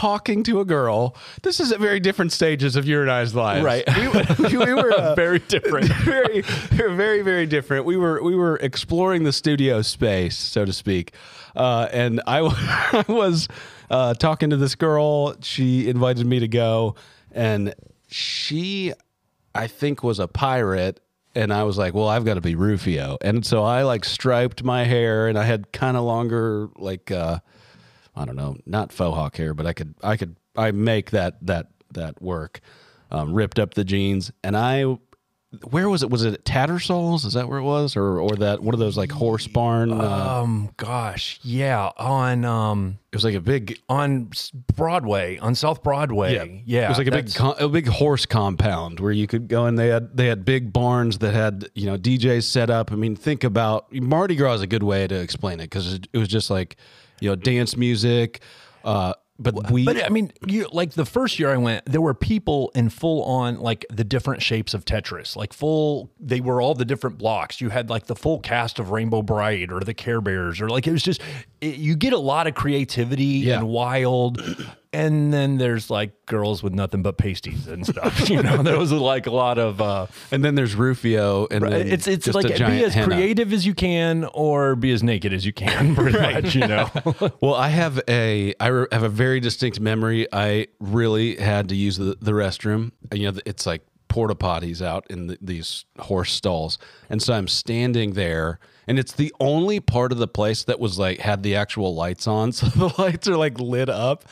talking 0.00 0.42
to 0.42 0.60
a 0.60 0.64
girl. 0.64 1.14
This 1.42 1.60
is 1.60 1.72
at 1.72 1.78
very 1.78 2.00
different 2.00 2.32
stages 2.32 2.74
of 2.74 2.86
your 2.86 3.02
and 3.02 3.10
I's 3.10 3.34
lives, 3.34 3.62
Right. 3.62 3.84
We, 3.98 4.08
were- 4.08 4.64
we 4.66 4.72
were 4.74 4.92
uh, 4.92 5.14
Very 5.26 5.40
different. 5.40 5.88
very, 6.04 6.40
very, 6.40 7.20
very 7.20 7.44
different. 7.44 7.84
We 7.84 7.98
were 7.98 8.22
we 8.22 8.34
were 8.34 8.56
exploring 8.56 9.24
the 9.24 9.32
studio 9.32 9.82
space, 9.82 10.38
so 10.38 10.64
to 10.64 10.72
speak, 10.72 11.12
uh, 11.54 11.88
and 11.92 12.22
I 12.26 12.40
was 13.08 13.46
uh, 13.90 14.14
talking 14.14 14.48
to 14.50 14.56
this 14.56 14.74
girl. 14.74 15.34
She 15.42 15.86
invited 15.88 16.24
me 16.24 16.38
to 16.40 16.48
go, 16.48 16.94
and 17.32 17.74
she, 18.08 18.94
I 19.54 19.66
think, 19.66 20.02
was 20.02 20.18
a 20.18 20.28
pirate. 20.28 21.00
And 21.34 21.52
I 21.52 21.62
was 21.62 21.78
like, 21.78 21.94
well, 21.94 22.08
I've 22.08 22.24
got 22.24 22.34
to 22.34 22.40
be 22.40 22.56
Rufio. 22.56 23.16
And 23.20 23.46
so 23.46 23.62
I 23.62 23.82
like 23.84 24.04
striped 24.04 24.64
my 24.64 24.82
hair 24.82 25.28
and 25.28 25.38
I 25.38 25.44
had 25.44 25.70
kind 25.70 25.96
of 25.96 26.02
longer, 26.02 26.70
like, 26.74 27.12
uh, 27.12 27.38
I 28.14 28.24
don't 28.24 28.36
know, 28.36 28.56
not 28.66 28.92
faux 28.92 29.16
hawk 29.16 29.36
hair, 29.36 29.54
but 29.54 29.66
I 29.66 29.72
could, 29.72 29.94
I 30.02 30.16
could, 30.16 30.36
I 30.56 30.72
make 30.72 31.10
that, 31.10 31.36
that, 31.46 31.68
that 31.92 32.20
work. 32.20 32.60
Um, 33.12 33.34
ripped 33.34 33.58
up 33.58 33.74
the 33.74 33.82
jeans 33.82 34.30
and 34.44 34.56
I, 34.56 34.96
where 35.70 35.88
was 35.88 36.04
it? 36.04 36.10
Was 36.10 36.24
it 36.24 36.34
at 36.34 36.44
Tattersalls? 36.44 37.24
Is 37.24 37.32
that 37.32 37.48
where 37.48 37.58
it 37.58 37.64
was? 37.64 37.96
Or, 37.96 38.20
or 38.20 38.36
that, 38.36 38.62
one 38.62 38.72
of 38.72 38.78
those 38.78 38.96
like 38.96 39.10
horse 39.10 39.48
barn? 39.48 39.92
Uh, 39.92 40.40
um, 40.42 40.70
gosh, 40.76 41.40
yeah, 41.42 41.90
on 41.96 42.44
um 42.44 42.98
it 43.10 43.16
was 43.16 43.24
like 43.24 43.34
a 43.34 43.40
big, 43.40 43.80
on 43.88 44.30
Broadway, 44.76 45.38
on 45.38 45.56
South 45.56 45.82
Broadway, 45.82 46.34
yeah, 46.34 46.44
yeah 46.64 46.86
it 46.86 46.88
was 46.90 46.98
like 46.98 47.08
a 47.08 47.10
big, 47.10 47.30
a 47.58 47.68
big 47.68 47.88
horse 47.88 48.26
compound 48.26 49.00
where 49.00 49.10
you 49.10 49.26
could 49.26 49.48
go 49.48 49.66
and 49.66 49.76
they 49.76 49.88
had 49.88 50.16
they 50.16 50.26
had 50.26 50.44
big 50.44 50.72
barns 50.72 51.18
that 51.18 51.34
had 51.34 51.68
you 51.74 51.86
know 51.86 51.98
DJs 51.98 52.44
set 52.44 52.70
up. 52.70 52.92
I 52.92 52.94
mean, 52.94 53.16
think 53.16 53.42
about 53.42 53.92
Mardi 53.92 54.36
Gras 54.36 54.54
is 54.54 54.62
a 54.62 54.68
good 54.68 54.84
way 54.84 55.08
to 55.08 55.16
explain 55.16 55.58
it 55.58 55.64
because 55.64 55.94
it 55.94 56.16
was 56.16 56.28
just 56.28 56.48
like 56.48 56.76
you 57.20 57.28
know 57.30 57.36
dance 57.36 57.76
music. 57.76 58.40
Uh, 58.84 59.12
but 59.42 59.70
we, 59.70 59.86
But 59.86 60.04
I 60.04 60.10
mean, 60.10 60.32
you 60.46 60.68
like 60.70 60.92
the 60.92 61.06
first 61.06 61.38
year 61.38 61.50
I 61.50 61.56
went, 61.56 61.86
there 61.86 62.02
were 62.02 62.12
people 62.12 62.70
in 62.74 62.90
full 62.90 63.22
on 63.24 63.58
like 63.58 63.86
the 63.90 64.04
different 64.04 64.42
shapes 64.42 64.74
of 64.74 64.84
Tetris, 64.84 65.34
like 65.34 65.54
full. 65.54 66.10
They 66.20 66.42
were 66.42 66.60
all 66.60 66.74
the 66.74 66.84
different 66.84 67.16
blocks. 67.16 67.58
You 67.58 67.70
had 67.70 67.88
like 67.88 68.04
the 68.04 68.14
full 68.14 68.38
cast 68.40 68.78
of 68.78 68.90
Rainbow 68.90 69.22
Brite 69.22 69.72
or 69.72 69.80
the 69.80 69.94
Care 69.94 70.20
Bears, 70.20 70.60
or 70.60 70.68
like 70.68 70.86
it 70.86 70.92
was 70.92 71.02
just 71.02 71.22
it, 71.62 71.76
you 71.76 71.96
get 71.96 72.12
a 72.12 72.18
lot 72.18 72.48
of 72.48 72.54
creativity 72.54 73.24
Yeah. 73.24 73.60
and 73.60 73.68
wild. 73.68 74.42
And 74.92 75.32
then 75.32 75.58
there's 75.58 75.88
like 75.88 76.26
girls 76.26 76.64
with 76.64 76.72
nothing 76.72 77.02
but 77.02 77.16
pasties 77.16 77.68
and 77.68 77.86
stuff. 77.86 78.28
You 78.30 78.42
know, 78.42 78.60
there 78.62 78.76
was 78.78 78.90
like 78.90 79.26
a 79.26 79.30
lot 79.30 79.56
of. 79.58 79.80
uh 79.80 80.06
and 80.32 80.44
then 80.44 80.56
there's 80.56 80.74
Rufio, 80.74 81.46
and 81.50 81.62
then 81.64 81.86
It's 81.88 82.08
it's 82.08 82.26
like 82.34 82.46
be 82.56 82.84
as 82.84 82.94
henna. 82.94 83.14
creative 83.14 83.52
as 83.52 83.64
you 83.64 83.72
can 83.74 84.24
or 84.34 84.74
be 84.74 84.90
as 84.90 85.02
naked 85.04 85.32
as 85.32 85.46
you 85.46 85.52
can, 85.52 85.94
pretty 86.00 86.18
much. 86.18 86.54
You 86.56 86.66
know. 86.66 86.90
Well, 87.40 87.54
I 87.54 87.68
have 87.68 88.00
a 88.08 88.54
I 88.58 88.66
re- 88.66 88.86
have 88.90 89.04
a 89.04 89.08
very 89.08 89.38
distinct 89.40 89.78
memory. 89.78 90.26
I 90.32 90.66
really 90.80 91.36
had 91.36 91.68
to 91.68 91.76
use 91.76 91.96
the, 91.96 92.16
the 92.20 92.32
restroom. 92.32 92.90
You 93.14 93.30
know, 93.32 93.38
it's 93.46 93.66
like 93.66 93.82
porta 94.08 94.34
potties 94.34 94.82
out 94.84 95.06
in 95.08 95.28
the, 95.28 95.38
these 95.40 95.84
horse 96.00 96.32
stalls, 96.32 96.78
and 97.08 97.22
so 97.22 97.32
I'm 97.34 97.46
standing 97.46 98.14
there, 98.14 98.58
and 98.88 98.98
it's 98.98 99.12
the 99.12 99.32
only 99.38 99.78
part 99.78 100.10
of 100.10 100.18
the 100.18 100.26
place 100.28 100.64
that 100.64 100.80
was 100.80 100.98
like 100.98 101.20
had 101.20 101.44
the 101.44 101.54
actual 101.54 101.94
lights 101.94 102.26
on, 102.26 102.50
so 102.52 102.66
the 102.66 102.92
lights 103.00 103.28
are 103.28 103.36
like 103.36 103.60
lit 103.60 103.88
up, 103.88 104.24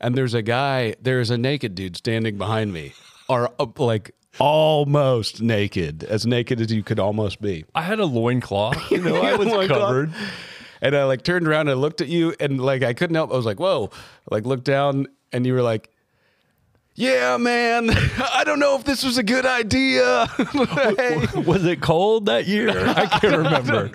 and 0.00 0.14
there's 0.14 0.34
a 0.34 0.42
guy, 0.42 0.94
there's 1.00 1.30
a 1.30 1.38
naked 1.38 1.74
dude 1.74 1.96
standing 1.96 2.38
behind 2.38 2.72
me, 2.72 2.92
or 3.28 3.50
uh, 3.58 3.66
like 3.78 4.14
almost 4.38 5.42
naked, 5.42 6.04
as 6.04 6.26
naked 6.26 6.60
as 6.60 6.72
you 6.72 6.82
could 6.82 6.98
almost 6.98 7.40
be. 7.40 7.64
I 7.74 7.82
had 7.82 8.00
a 8.00 8.06
loincloth. 8.06 8.90
You 8.90 9.02
know, 9.02 9.16
I 9.22 9.34
was 9.36 9.68
covered. 9.68 10.12
And 10.80 10.96
I 10.96 11.04
like 11.04 11.22
turned 11.22 11.48
around 11.48 11.68
and 11.68 11.80
looked 11.80 12.00
at 12.00 12.08
you 12.08 12.34
and 12.38 12.60
like 12.60 12.84
I 12.84 12.94
couldn't 12.94 13.16
help. 13.16 13.32
I 13.32 13.36
was 13.36 13.46
like, 13.46 13.58
whoa. 13.58 13.90
Like 14.30 14.46
looked 14.46 14.64
down 14.64 15.08
and 15.32 15.44
you 15.44 15.54
were 15.54 15.62
like, 15.62 15.90
yeah, 16.94 17.36
man, 17.36 17.90
I 18.34 18.42
don't 18.44 18.58
know 18.58 18.76
if 18.76 18.84
this 18.84 19.04
was 19.04 19.18
a 19.18 19.22
good 19.22 19.46
idea. 19.46 20.26
Hey. 20.26 21.26
Was 21.46 21.64
it 21.64 21.80
cold 21.80 22.26
that 22.26 22.48
year? 22.48 22.70
I 22.70 23.06
can't 23.06 23.36
remember. 23.36 23.90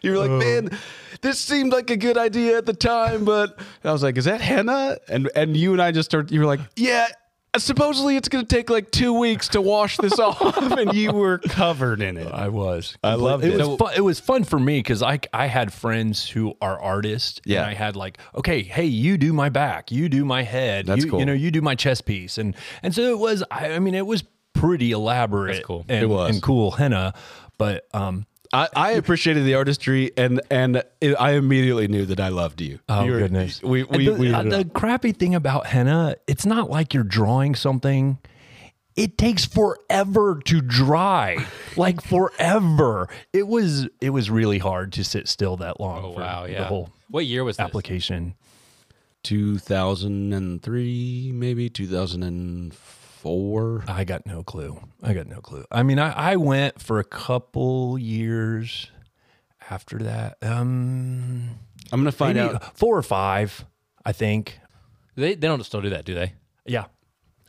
You 0.00 0.12
were 0.12 0.18
like, 0.18 0.30
man, 0.30 0.78
this 1.26 1.40
seemed 1.40 1.72
like 1.72 1.90
a 1.90 1.96
good 1.96 2.16
idea 2.16 2.56
at 2.56 2.66
the 2.66 2.72
time, 2.72 3.24
but 3.24 3.58
I 3.82 3.92
was 3.92 4.02
like, 4.02 4.16
is 4.16 4.26
that 4.26 4.40
henna? 4.40 4.96
And 5.08 5.28
and 5.34 5.56
you 5.56 5.72
and 5.72 5.82
I 5.82 5.90
just 5.90 6.08
started. 6.08 6.32
You 6.32 6.40
were 6.40 6.46
like, 6.46 6.60
yeah. 6.76 7.08
Supposedly 7.56 8.16
it's 8.16 8.28
going 8.28 8.44
to 8.44 8.54
take 8.54 8.68
like 8.68 8.90
two 8.90 9.18
weeks 9.18 9.48
to 9.48 9.62
wash 9.62 9.96
this 9.96 10.18
off, 10.18 10.56
and 10.78 10.92
you 10.92 11.10
were 11.12 11.38
covered 11.38 12.02
in 12.02 12.18
it. 12.18 12.30
I 12.30 12.48
was. 12.48 12.98
I 13.02 13.14
loved 13.14 13.44
it. 13.44 13.54
it. 13.54 13.66
Was 13.66 13.78
fun, 13.78 13.92
it 13.96 14.02
was 14.02 14.20
fun 14.20 14.44
for 14.44 14.58
me 14.58 14.78
because 14.80 15.02
I 15.02 15.20
I 15.32 15.46
had 15.46 15.72
friends 15.72 16.28
who 16.28 16.54
are 16.60 16.78
artists. 16.78 17.40
Yeah. 17.46 17.62
And 17.62 17.70
I 17.70 17.74
had 17.74 17.96
like, 17.96 18.18
okay, 18.34 18.62
hey, 18.62 18.84
you 18.84 19.16
do 19.16 19.32
my 19.32 19.48
back, 19.48 19.90
you 19.90 20.10
do 20.10 20.26
my 20.26 20.42
head. 20.42 20.84
That's 20.84 21.04
you, 21.04 21.10
cool. 21.10 21.20
You 21.20 21.24
know, 21.24 21.32
you 21.32 21.50
do 21.50 21.62
my 21.62 21.74
chest 21.74 22.04
piece, 22.04 22.36
and 22.36 22.54
and 22.82 22.94
so 22.94 23.02
it 23.02 23.18
was. 23.18 23.42
I, 23.50 23.72
I 23.72 23.78
mean, 23.78 23.94
it 23.94 24.06
was 24.06 24.22
pretty 24.52 24.92
elaborate. 24.92 25.54
That's 25.54 25.66
cool. 25.66 25.86
And, 25.88 26.02
It 26.04 26.08
was. 26.08 26.34
and 26.34 26.42
cool 26.42 26.72
henna, 26.72 27.14
but 27.58 27.88
um. 27.94 28.26
I, 28.52 28.68
I 28.74 28.90
appreciated 28.92 29.44
the 29.44 29.54
artistry, 29.54 30.12
and 30.16 30.40
and 30.50 30.82
it, 31.00 31.14
I 31.18 31.32
immediately 31.32 31.88
knew 31.88 32.06
that 32.06 32.20
I 32.20 32.28
loved 32.28 32.60
you. 32.60 32.78
Oh 32.88 33.04
You 33.04 33.12
were- 33.12 33.18
goodness! 33.18 33.62
we 33.62 33.82
we, 33.84 34.06
the, 34.06 34.14
we 34.14 34.32
uh, 34.32 34.42
the 34.42 34.64
crappy 34.72 35.12
thing 35.12 35.34
about 35.34 35.66
henna, 35.66 36.16
it's 36.26 36.46
not 36.46 36.70
like 36.70 36.94
you're 36.94 37.04
drawing 37.04 37.54
something. 37.54 38.18
It 38.96 39.18
takes 39.18 39.44
forever 39.44 40.40
to 40.46 40.60
dry, 40.62 41.44
like 41.76 42.00
forever. 42.00 43.08
It 43.32 43.46
was 43.46 43.88
it 44.00 44.10
was 44.10 44.30
really 44.30 44.58
hard 44.58 44.92
to 44.94 45.04
sit 45.04 45.28
still 45.28 45.56
that 45.58 45.78
long. 45.80 46.04
Oh 46.04 46.12
for 46.14 46.20
wow, 46.20 46.46
the 46.46 46.52
yeah. 46.52 46.64
whole 46.64 46.90
What 47.10 47.26
year 47.26 47.44
was 47.44 47.58
this? 47.58 47.64
application. 47.64 48.34
2003, 49.24 51.32
maybe 51.34 51.68
2004. 51.68 52.78
I 53.88 54.04
got 54.04 54.24
no 54.26 54.42
clue. 54.42 54.80
I 55.02 55.12
got 55.14 55.26
no 55.26 55.40
clue. 55.40 55.64
I 55.70 55.82
mean, 55.82 55.98
I, 55.98 56.12
I 56.32 56.36
went 56.36 56.80
for 56.80 56.98
a 56.98 57.04
couple 57.04 57.98
years 57.98 58.90
after 59.70 59.98
that. 59.98 60.38
Um, 60.42 61.50
I'm 61.92 62.00
gonna 62.00 62.12
find 62.12 62.38
out. 62.38 62.76
four 62.78 62.96
or 62.96 63.02
five, 63.02 63.64
I 64.04 64.12
think. 64.12 64.58
They 65.16 65.34
they 65.34 65.46
don't 65.46 65.62
still 65.64 65.80
do 65.82 65.90
that, 65.90 66.04
do 66.04 66.14
they? 66.14 66.34
Yeah, 66.66 66.86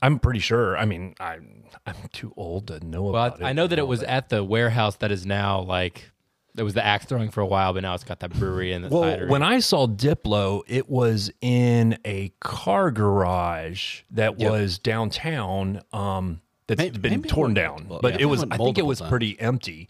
I'm 0.02 0.20
pretty 0.20 0.40
sure. 0.40 0.78
I 0.78 0.86
mean, 0.86 1.16
I'm 1.20 1.66
I'm 1.86 1.96
too 2.14 2.34
old 2.38 2.68
to 2.68 2.84
know 2.86 3.04
Well, 3.04 3.10
about 3.26 3.40
it. 3.42 3.44
I, 3.46 3.50
I 3.50 3.54
know 3.54 3.68
that 3.68 3.78
it 3.80 3.88
was 3.88 4.00
but- 4.02 4.10
at 4.10 4.30
the 4.30 4.44
warehouse 4.44 4.96
that 4.98 5.12
is 5.12 5.26
now 5.26 5.62
like 5.62 6.12
it 6.58 6.64
was 6.64 6.74
the 6.74 6.86
axe 6.86 7.06
throwing 7.06 7.30
for 7.30 7.42
a 7.42 7.46
while, 7.46 7.74
but 7.74 7.84
now 7.84 7.94
it's 7.94 8.04
got 8.04 8.20
that 8.22 8.32
brewery 8.32 8.74
and 8.74 8.84
the 8.86 8.90
Well, 8.90 9.04
cider. 9.04 9.28
when 9.28 9.44
I 9.44 9.60
saw 9.60 9.88
Diplo, 9.88 10.64
it 10.68 10.90
was 10.90 11.32
in 11.42 11.98
a 12.04 12.34
car 12.42 12.92
garage 12.92 14.02
that 14.12 14.38
was 14.38 14.80
downtown. 14.80 15.82
Um, 15.94 16.42
that's 16.68 16.80
Maybe- 16.80 16.98
been 17.00 17.12
maybe 17.12 17.30
torn 17.30 17.54
down, 17.54 17.74
multiple- 17.88 18.00
but 18.02 18.14
yeah, 18.16 18.22
it 18.22 18.26
was 18.26 18.44
I 18.52 18.58
think 18.58 18.78
it 18.78 18.86
was 18.86 19.00
times. 19.00 19.10
pretty 19.10 19.40
empty. 19.40 19.88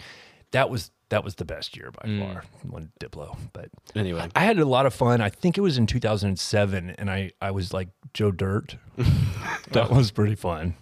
That 0.51 0.69
was 0.69 0.91
that 1.09 1.23
was 1.23 1.35
the 1.35 1.45
best 1.45 1.77
year 1.77 1.89
by 1.89 2.07
Mm. 2.09 2.19
far. 2.33 2.43
When 2.69 2.91
Diplo, 2.99 3.37
but 3.53 3.69
Anyway, 3.95 4.27
I 4.35 4.41
had 4.43 4.59
a 4.59 4.65
lot 4.65 4.85
of 4.85 4.93
fun. 4.93 5.21
I 5.21 5.29
think 5.29 5.57
it 5.57 5.61
was 5.61 5.77
in 5.77 5.87
2007, 5.87 6.89
and 6.97 7.09
I 7.09 7.31
I 7.41 7.51
was 7.51 7.73
like 7.73 7.87
Joe 8.13 8.29
Dirt. 8.31 8.75
that 9.71 9.89
was 9.89 10.11
pretty 10.11 10.35
fun. 10.35 10.75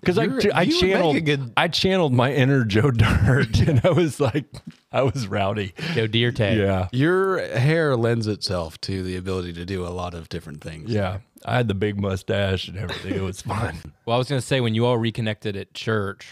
Because 0.00 0.18
I, 0.18 0.22
I 0.22 0.24
you 0.26 0.32
would 0.34 0.44
make 0.54 0.80
channeled 0.80 1.16
a 1.16 1.20
good- 1.20 1.52
I 1.56 1.68
channeled 1.68 2.12
my 2.12 2.32
inner 2.32 2.64
Joe 2.64 2.90
Dirt, 2.92 3.58
and 3.60 3.80
I 3.84 3.90
was 3.90 4.20
like, 4.20 4.46
I 4.92 5.02
was 5.02 5.26
rowdy. 5.26 5.74
Joe 5.94 6.06
Deer 6.06 6.32
tag. 6.32 6.58
Yeah, 6.58 6.88
your 6.92 7.38
hair 7.56 7.96
lends 7.96 8.26
itself 8.26 8.80
to 8.82 9.02
the 9.02 9.16
ability 9.16 9.52
to 9.54 9.64
do 9.64 9.84
a 9.86 9.90
lot 9.90 10.14
of 10.14 10.28
different 10.28 10.62
things. 10.62 10.90
Yeah, 10.90 11.18
I 11.44 11.56
had 11.56 11.68
the 11.68 11.74
big 11.74 12.00
mustache 12.00 12.68
and 12.68 12.76
everything. 12.78 13.14
It 13.14 13.22
was 13.22 13.42
fun. 13.42 13.76
Well, 14.06 14.14
I 14.14 14.18
was 14.18 14.28
gonna 14.28 14.40
say 14.40 14.60
when 14.60 14.74
you 14.74 14.86
all 14.86 14.98
reconnected 14.98 15.56
at 15.56 15.74
church, 15.74 16.28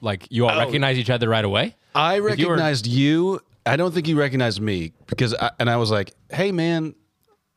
like 0.00 0.26
you 0.30 0.46
all 0.46 0.56
Oh. 0.56 0.58
recognized 0.64 0.98
each 0.98 1.10
other 1.10 1.28
right 1.28 1.44
away. 1.44 1.74
I 1.94 2.16
you 2.16 2.22
were- 2.22 2.28
recognized 2.30 2.86
you. 2.86 3.40
I 3.66 3.76
don't 3.76 3.92
think 3.92 4.08
you 4.08 4.18
recognized 4.18 4.62
me 4.62 4.92
because, 5.08 5.34
I, 5.34 5.50
and 5.58 5.68
I 5.68 5.76
was 5.76 5.90
like, 5.90 6.14
"Hey, 6.30 6.52
man," 6.52 6.94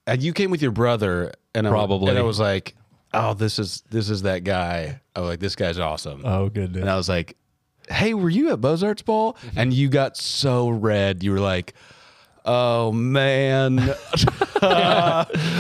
and 0.08 0.22
you 0.22 0.34
came 0.34 0.52
with 0.52 0.62
your 0.62 0.72
brother, 0.72 1.32
and 1.56 1.66
I, 1.66 1.70
Probably. 1.70 2.10
and 2.10 2.18
I 2.20 2.24
was 2.24 2.38
like, 2.38 2.76
"Oh, 3.14 3.34
this 3.34 3.60
is 3.60 3.84
this 3.90 4.10
is 4.10 4.22
that 4.24 4.44
guy." 4.44 5.02
I 5.16 5.20
was 5.20 5.30
like, 5.30 5.40
"This 5.40 5.56
guy's 5.56 5.80
awesome," 5.80 6.22
Oh 6.26 6.50
goodness. 6.50 6.82
and 6.82 6.90
I 6.90 6.96
was 6.96 7.10
like, 7.10 7.38
"Hey, 7.90 8.14
were 8.14 8.30
you 8.30 8.52
at 8.52 8.62
Beaux 8.62 8.78
Arts 8.84 9.02
ball?" 9.02 9.38
And 9.56 9.74
you 9.74 9.90
got 9.90 10.18
so 10.18 10.70
red. 10.70 11.24
You 11.24 11.32
were 11.32 11.40
like. 11.40 11.74
Oh 12.44 12.92
man! 12.92 13.78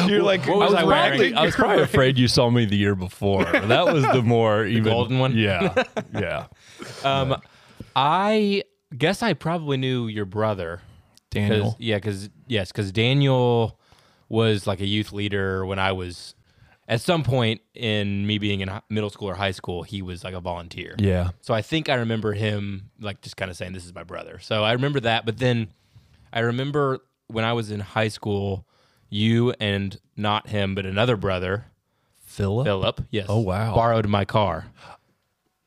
You're 0.07 0.23
like, 0.23 0.47
What 0.47 0.57
was 0.57 0.73
I 0.73 0.83
wearing? 0.83 1.09
Probably, 1.09 1.33
I 1.35 1.45
was 1.45 1.53
probably 1.55 1.83
afraid 1.91 2.17
you 2.17 2.27
saw 2.27 2.49
me 2.49 2.65
the 2.65 2.75
year 2.75 2.95
before. 2.95 3.43
That 3.45 3.85
was 3.93 4.03
the 4.03 4.23
more 4.23 4.65
even 4.65 4.85
golden 4.91 5.19
one? 5.19 5.37
Yeah, 5.37 5.83
yeah. 6.11 6.47
Um, 7.03 7.39
I 7.95 8.63
guess 8.97 9.21
I 9.21 9.33
probably 9.33 9.77
knew 9.77 10.07
your 10.07 10.25
brother, 10.25 10.81
Daniel. 11.29 11.75
Yeah, 11.79 11.97
because 11.97 12.31
yes, 12.47 12.71
because 12.71 12.91
Daniel 12.91 13.79
was 14.27 14.65
like 14.65 14.79
a 14.81 14.87
youth 14.87 15.11
leader 15.11 15.65
when 15.65 15.77
I 15.77 15.91
was. 15.91 16.33
At 16.91 16.99
some 16.99 17.23
point 17.23 17.61
in 17.73 18.27
me 18.27 18.37
being 18.37 18.59
in 18.59 18.69
middle 18.89 19.09
school 19.09 19.29
or 19.29 19.33
high 19.33 19.51
school, 19.51 19.81
he 19.81 20.01
was 20.01 20.25
like 20.25 20.33
a 20.33 20.41
volunteer. 20.41 20.93
Yeah. 20.99 21.29
So 21.39 21.53
I 21.53 21.61
think 21.61 21.87
I 21.87 21.95
remember 21.95 22.33
him 22.33 22.91
like 22.99 23.21
just 23.21 23.37
kind 23.37 23.49
of 23.49 23.55
saying, 23.55 23.71
"This 23.71 23.85
is 23.85 23.95
my 23.95 24.03
brother." 24.03 24.39
So 24.39 24.63
I 24.63 24.73
remember 24.73 24.99
that. 24.99 25.25
But 25.25 25.37
then 25.37 25.69
I 26.33 26.41
remember 26.41 26.99
when 27.27 27.45
I 27.45 27.53
was 27.53 27.71
in 27.71 27.79
high 27.79 28.09
school, 28.09 28.67
you 29.09 29.53
and 29.59 29.97
not 30.17 30.49
him, 30.49 30.75
but 30.75 30.85
another 30.85 31.15
brother, 31.15 31.67
Philip. 32.25 32.65
Philip. 32.65 33.01
Yes. 33.09 33.27
Oh, 33.29 33.39
wow. 33.39 33.73
Borrowed 33.73 34.07
my 34.07 34.25
car 34.25 34.65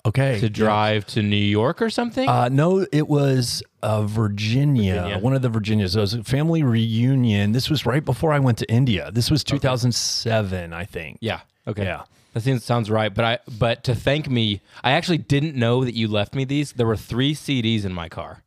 Okay. 0.06 0.38
to 0.40 0.50
drive 0.50 1.06
to 1.08 1.22
New 1.22 1.36
York 1.36 1.80
or 1.80 1.88
something. 1.88 2.28
Uh, 2.28 2.48
no, 2.50 2.86
it 2.92 3.08
was 3.08 3.62
uh, 3.82 4.02
Virginia, 4.02 4.94
Virginia. 4.94 5.18
one 5.18 5.34
of 5.34 5.40
the 5.42 5.48
Virginias. 5.48 5.96
It 5.96 6.00
was 6.00 6.14
a 6.14 6.22
family 6.22 6.62
reunion. 6.62 7.52
This 7.52 7.70
was 7.70 7.86
right 7.86 8.04
before 8.04 8.32
I 8.32 8.38
went 8.38 8.58
to 8.58 8.70
India. 8.70 9.10
This 9.12 9.30
was 9.30 9.42
2007, 9.44 10.72
I 10.72 10.84
think. 10.84 11.18
yeah. 11.20 11.40
Okay. 11.66 11.84
Yeah. 11.84 12.02
That 12.34 12.42
seems 12.42 12.64
sounds 12.64 12.90
right. 12.90 13.14
But 13.14 13.24
I 13.24 13.38
but 13.58 13.84
to 13.84 13.94
thank 13.94 14.28
me, 14.28 14.60
I 14.82 14.90
actually 14.90 15.18
didn't 15.18 15.54
know 15.54 15.84
that 15.84 15.94
you 15.94 16.08
left 16.08 16.34
me 16.34 16.44
these. 16.44 16.72
There 16.72 16.86
were 16.86 16.96
three 16.96 17.32
CDs 17.34 17.84
in 17.84 17.94
my 17.94 18.08
car, 18.08 18.42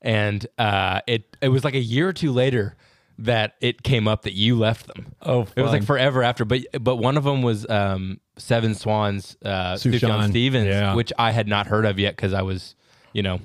and 0.00 0.46
uh, 0.56 1.00
it 1.06 1.36
it 1.42 1.48
was 1.48 1.64
like 1.64 1.74
a 1.74 1.80
year 1.80 2.08
or 2.08 2.12
two 2.12 2.30
later 2.32 2.76
that 3.18 3.54
it 3.60 3.82
came 3.82 4.06
up 4.08 4.22
that 4.22 4.34
you 4.34 4.56
left 4.56 4.86
them. 4.86 5.14
Oh, 5.22 5.46
it 5.56 5.62
was 5.62 5.72
like 5.72 5.84
forever 5.84 6.22
after. 6.22 6.44
But 6.44 6.66
but 6.80 6.96
one 6.96 7.16
of 7.16 7.24
them 7.24 7.42
was 7.42 7.68
um, 7.68 8.20
Seven 8.36 8.74
Swans, 8.74 9.36
uh, 9.44 9.74
Sufjan, 9.74 10.00
Sufjan 10.00 10.28
Stevens, 10.30 10.66
yeah. 10.66 10.94
which 10.94 11.12
I 11.18 11.32
had 11.32 11.48
not 11.48 11.66
heard 11.66 11.84
of 11.84 11.98
yet 11.98 12.16
because 12.16 12.32
I 12.32 12.42
was, 12.42 12.74
you 13.12 13.22
know. 13.22 13.40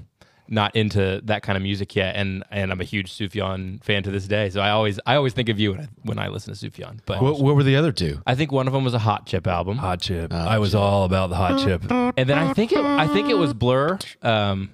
Not 0.50 0.76
into 0.76 1.22
that 1.24 1.42
kind 1.42 1.56
of 1.56 1.64
music 1.64 1.96
yet, 1.96 2.18
and 2.18 2.44
and 2.52 2.70
I'm 2.70 2.82
a 2.82 2.84
huge 2.84 3.14
Sufjan 3.14 3.82
fan 3.82 4.04
to 4.04 4.12
this 4.12 4.28
day. 4.28 4.50
So 4.50 4.60
I 4.60 4.72
always 4.72 5.00
I 5.06 5.16
always 5.16 5.32
think 5.32 5.48
of 5.48 5.58
you 5.58 5.72
when 5.72 5.80
I, 5.80 5.88
when 6.04 6.20
I 6.20 6.28
listen 6.28 6.54
to 6.54 6.70
Sufjan. 6.70 7.00
But 7.06 7.22
what, 7.22 7.40
what 7.40 7.56
were 7.56 7.64
the 7.64 7.78
other 7.78 7.94
two? 7.94 8.22
I 8.28 8.36
think 8.36 8.52
one 8.52 8.68
of 8.68 8.74
them 8.74 8.84
was 8.84 8.94
a 8.94 9.00
Hot 9.00 9.26
Chip 9.26 9.48
album. 9.48 9.78
Hot 9.78 10.02
chip. 10.02 10.34
I 10.34 10.60
was 10.60 10.76
all 10.76 11.06
about 11.06 11.30
the 11.30 11.38
hot 11.38 11.64
chip. 11.64 11.90
And 11.90 12.30
then 12.30 12.38
I 12.38 12.54
think 12.54 12.74
it 12.74 12.80
I 12.80 13.08
think 13.08 13.30
it 13.30 13.36
was 13.36 13.54
Blur. 13.54 13.98
Um, 14.22 14.72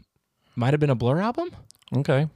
might 0.55 0.73
have 0.73 0.79
been 0.79 0.89
a 0.89 0.95
Blur 0.95 1.21
album. 1.21 1.51
Okay. 1.95 2.27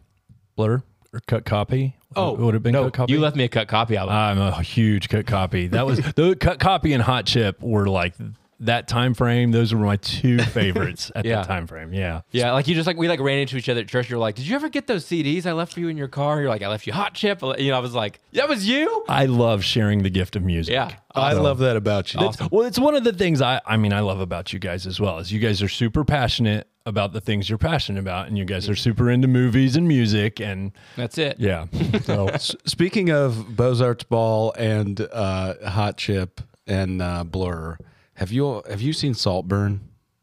Blur 0.55 0.83
or 1.13 1.21
cut 1.27 1.45
copy. 1.45 1.95
Oh, 2.15 2.33
it 2.33 2.39
would 2.39 2.53
have 2.53 2.63
been 2.63 2.73
no, 2.73 2.85
cut 2.85 2.93
copy. 2.93 3.13
you 3.13 3.19
left 3.19 3.35
me 3.35 3.43
a 3.43 3.49
cut 3.49 3.67
copy 3.67 3.97
album. 3.97 4.15
I'm 4.15 4.37
a 4.39 4.61
huge 4.61 5.09
cut 5.09 5.25
copy. 5.25 5.67
That 5.67 5.85
was 5.85 5.99
the 6.15 6.35
cut 6.39 6.59
copy 6.59 6.93
and 6.93 7.01
hot 7.01 7.25
chip 7.25 7.61
were 7.61 7.87
like 7.87 8.13
that 8.65 8.87
time 8.87 9.13
frame. 9.13 9.51
Those 9.51 9.73
were 9.73 9.79
my 9.79 9.95
two 9.97 10.37
favorites 10.43 11.11
at 11.15 11.25
Yeah. 11.25 11.37
that 11.37 11.47
time 11.47 11.67
frame. 11.67 11.93
Yeah. 11.93 12.21
yeah, 12.31 12.51
like 12.51 12.67
you 12.67 12.75
just 12.75 12.87
like 12.87 12.97
we 12.97 13.07
like 13.07 13.19
ran 13.19 13.39
into 13.39 13.57
each 13.57 13.69
other 13.69 13.81
at 13.81 13.87
church. 13.87 14.09
You're 14.09 14.19
like, 14.19 14.35
did 14.35 14.45
you 14.47 14.55
ever 14.55 14.69
get 14.69 14.87
those 14.87 15.05
CDs 15.05 15.45
I 15.45 15.51
left 15.53 15.73
for 15.73 15.79
you 15.79 15.87
in 15.89 15.97
your 15.97 16.07
car? 16.07 16.39
You're 16.41 16.49
like, 16.49 16.61
I 16.61 16.67
left 16.69 16.87
you 16.87 16.93
Hot 16.93 17.13
Chip. 17.13 17.41
You 17.41 17.71
know, 17.71 17.77
I 17.77 17.79
was 17.79 17.93
like, 17.93 18.19
that 18.33 18.47
was 18.49 18.67
you. 18.67 19.03
I 19.07 19.25
love 19.25 19.63
sharing 19.63 20.03
the 20.03 20.09
gift 20.09 20.35
of 20.35 20.43
music. 20.43 20.73
Yeah, 20.73 20.95
I 21.15 21.33
love 21.33 21.59
that 21.59 21.75
about 21.75 22.13
you. 22.13 22.19
Awesome. 22.19 22.49
Well, 22.51 22.65
it's 22.65 22.79
one 22.79 22.95
of 22.95 23.03
the 23.03 23.13
things 23.13 23.41
I 23.41 23.61
I 23.65 23.77
mean 23.77 23.93
I 23.93 23.99
love 24.01 24.19
about 24.19 24.53
you 24.53 24.59
guys 24.59 24.85
as 24.87 24.99
well. 24.99 25.19
Is 25.19 25.31
you 25.31 25.39
guys 25.39 25.61
are 25.61 25.69
super 25.69 26.03
passionate 26.05 26.67
about 26.85 27.13
the 27.13 27.21
things 27.21 27.47
you're 27.49 27.57
passionate 27.57 27.99
about, 27.99 28.27
and 28.27 28.37
you 28.37 28.43
guys 28.43 28.67
are 28.69 28.75
super 28.75 29.09
into 29.09 29.25
movies 29.27 29.77
and 29.77 29.87
music, 29.87 30.41
and 30.41 30.73
That's 30.97 31.17
it. 31.17 31.37
yeah. 31.39 31.67
So 32.03 32.27
S- 32.27 32.55
Speaking 32.65 33.09
of 33.09 33.55
Beaux 33.55 33.81
Arts 33.81 34.03
Ball 34.03 34.53
and 34.57 34.99
uh, 35.13 35.69
Hot 35.69 35.95
Chip 35.97 36.41
and 36.67 37.01
uh, 37.01 37.23
Blur, 37.23 37.77
have 38.23 38.31
you 38.31 38.63
have 38.69 38.81
you 38.81 38.93
seen 38.93 39.13
Saltburn? 39.13 39.81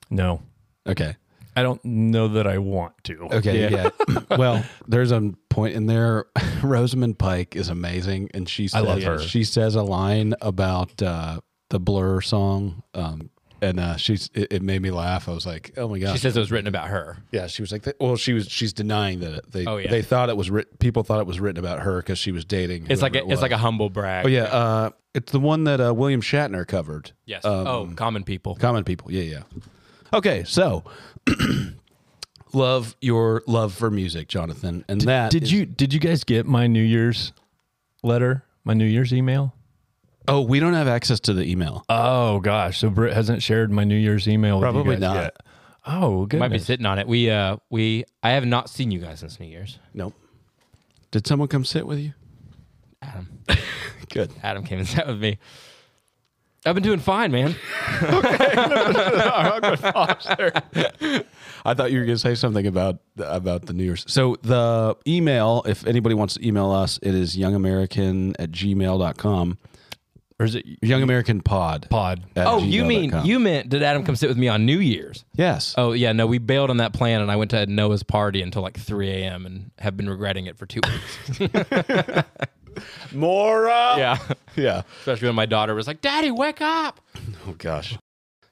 no, 0.08 0.40
Okay. 0.86 1.16
I 1.54 1.62
don't 1.62 1.84
know 1.84 2.28
that 2.28 2.46
I 2.46 2.56
want 2.56 2.94
to. 3.04 3.28
Okay. 3.32 3.70
Yeah. 3.70 3.90
well, 4.38 4.64
there's 4.88 5.12
a 5.12 5.34
point 5.50 5.74
in 5.74 5.84
there. 5.84 6.24
Rosamund 6.62 7.18
Pike 7.18 7.56
is 7.56 7.68
amazing, 7.68 8.30
and 8.32 8.48
she 8.48 8.68
says, 8.68 8.82
love 8.82 9.02
her. 9.02 9.18
She 9.18 9.44
says 9.44 9.74
a 9.74 9.82
line 9.82 10.32
about 10.40 11.02
uh, 11.02 11.40
the 11.68 11.78
Blur 11.78 12.22
song. 12.22 12.82
Um, 12.94 13.28
and 13.62 13.78
uh, 13.80 13.96
she's 13.96 14.30
it, 14.34 14.52
it 14.52 14.62
made 14.62 14.80
me 14.82 14.90
laugh. 14.90 15.28
I 15.28 15.32
was 15.32 15.46
like, 15.46 15.72
oh 15.76 15.88
my 15.88 15.98
god. 15.98 16.12
She 16.12 16.18
says 16.18 16.36
it 16.36 16.40
was 16.40 16.50
written 16.50 16.66
about 16.68 16.88
her. 16.88 17.18
yeah, 17.32 17.46
she 17.46 17.62
was 17.62 17.72
like, 17.72 17.86
well, 18.00 18.16
she 18.16 18.32
was 18.32 18.48
she's 18.48 18.72
denying 18.72 19.20
that 19.20 19.32
it, 19.34 19.52
they 19.52 19.66
Oh, 19.66 19.76
yeah. 19.76 19.90
they 19.90 20.02
thought 20.02 20.28
it 20.28 20.36
was 20.36 20.50
writ- 20.50 20.78
people 20.78 21.02
thought 21.02 21.20
it 21.20 21.26
was 21.26 21.40
written 21.40 21.58
about 21.64 21.80
her 21.80 21.98
because 21.98 22.18
she 22.18 22.32
was 22.32 22.44
dating. 22.44 22.86
It's 22.90 23.02
like 23.02 23.14
a, 23.14 23.24
it 23.26 23.30
it's 23.32 23.42
like 23.42 23.50
a 23.52 23.58
humble 23.58 23.90
brag. 23.90 24.24
oh 24.26 24.28
yeah, 24.28 24.44
uh, 24.44 24.90
it's 25.14 25.32
the 25.32 25.40
one 25.40 25.64
that 25.64 25.80
uh, 25.80 25.92
William 25.94 26.20
Shatner 26.22 26.66
covered. 26.66 27.12
Yes. 27.26 27.44
Um, 27.44 27.66
oh, 27.66 27.92
common 27.96 28.22
people. 28.24 28.54
Common 28.56 28.84
people. 28.84 29.10
Yeah, 29.12 29.22
yeah. 29.22 29.42
Okay, 30.12 30.44
so 30.44 30.84
love 32.52 32.96
your 33.00 33.42
love 33.46 33.74
for 33.74 33.90
music, 33.90 34.28
Jonathan, 34.28 34.84
and 34.88 35.00
that 35.02 35.30
Did 35.30 35.44
is- 35.44 35.52
you 35.52 35.66
did 35.66 35.92
you 35.94 36.00
guys 36.00 36.24
get 36.24 36.46
my 36.46 36.66
New 36.66 36.82
Year's 36.82 37.32
letter? 38.02 38.44
My 38.64 38.74
New 38.74 38.84
Year's 38.86 39.12
email? 39.12 39.54
Oh, 40.30 40.40
we 40.42 40.60
don't 40.60 40.74
have 40.74 40.86
access 40.88 41.18
to 41.20 41.34
the 41.34 41.44
email. 41.44 41.84
Oh 41.88 42.38
gosh, 42.40 42.78
so 42.78 42.88
Britt 42.90 43.14
hasn't 43.14 43.42
shared 43.42 43.70
my 43.70 43.84
New 43.84 43.96
Year's 43.96 44.28
email 44.28 44.58
with 44.58 44.62
Probably 44.62 44.94
you 44.94 45.00
guys 45.00 45.00
not. 45.00 45.16
yet. 45.16 45.36
Oh, 45.86 46.26
goodness. 46.26 46.40
Might 46.40 46.52
be 46.56 46.58
sitting 46.58 46.86
on 46.86 46.98
it. 46.98 47.06
We 47.08 47.30
uh 47.30 47.56
we 47.68 48.04
I 48.22 48.30
have 48.30 48.46
not 48.46 48.70
seen 48.70 48.90
you 48.90 49.00
guys 49.00 49.20
since 49.20 49.40
New 49.40 49.46
Year's. 49.46 49.78
Nope. 49.92 50.14
Did 51.10 51.26
someone 51.26 51.48
come 51.48 51.64
sit 51.64 51.86
with 51.86 51.98
you? 51.98 52.12
Adam. 53.02 53.28
Good. 54.10 54.30
Adam 54.42 54.64
came 54.64 54.78
and 54.78 54.86
sat 54.88 55.06
with 55.06 55.20
me. 55.20 55.38
I've 56.66 56.74
been 56.74 56.84
doing 56.84 56.98
fine, 57.00 57.32
man. 57.32 57.56
I 61.64 61.74
thought 61.74 61.90
you 61.90 61.98
were 62.00 62.04
going 62.04 62.16
to 62.16 62.18
say 62.18 62.34
something 62.34 62.66
about 62.66 62.98
about 63.18 63.64
the 63.64 63.72
New 63.72 63.84
Year's. 63.84 64.04
So 64.06 64.36
the 64.42 64.94
email, 65.06 65.62
if 65.66 65.86
anybody 65.86 66.14
wants 66.14 66.34
to 66.34 66.46
email 66.46 66.70
us, 66.70 66.98
it 67.02 67.14
is 67.14 67.34
youngamerican 67.36 68.34
at 68.38 68.50
gmail.com. 68.50 69.58
or 70.40 70.44
is 70.46 70.54
it 70.56 70.64
Young 70.82 71.02
American 71.02 71.40
Pod. 71.42 71.86
pod? 71.90 72.24
at 72.34 72.46
Oh, 72.46 72.58
you 72.58 72.84
mean 72.84 73.10
gmail.com. 73.10 73.26
you 73.26 73.38
meant 73.38 73.68
did 73.68 73.82
Adam 73.84 74.02
come 74.04 74.16
sit 74.16 74.28
with 74.28 74.38
me 74.38 74.48
on 74.48 74.64
New 74.66 74.80
Year's? 74.80 75.24
Yes. 75.34 75.74
Oh 75.78 75.92
yeah, 75.92 76.10
no, 76.12 76.26
we 76.26 76.38
bailed 76.38 76.70
on 76.70 76.78
that 76.78 76.92
plan, 76.92 77.20
and 77.20 77.30
I 77.30 77.36
went 77.36 77.52
to 77.52 77.66
Noah's 77.66 78.02
party 78.02 78.42
until 78.42 78.62
like 78.62 78.76
3 78.78 79.08
a.m. 79.10 79.46
and 79.46 79.70
have 79.78 79.96
been 79.96 80.08
regretting 80.10 80.46
it 80.46 80.56
for 80.58 80.66
two 80.66 80.80
weeks. 81.38 82.24
Mora. 83.12 83.94
yeah, 83.98 84.18
Yeah. 84.56 84.82
especially 85.00 85.28
when 85.28 85.34
my 85.34 85.46
daughter 85.46 85.74
was 85.74 85.86
like, 85.86 86.00
"Daddy, 86.00 86.30
wake 86.30 86.60
up!" 86.60 87.00
Oh 87.46 87.54
gosh. 87.58 87.96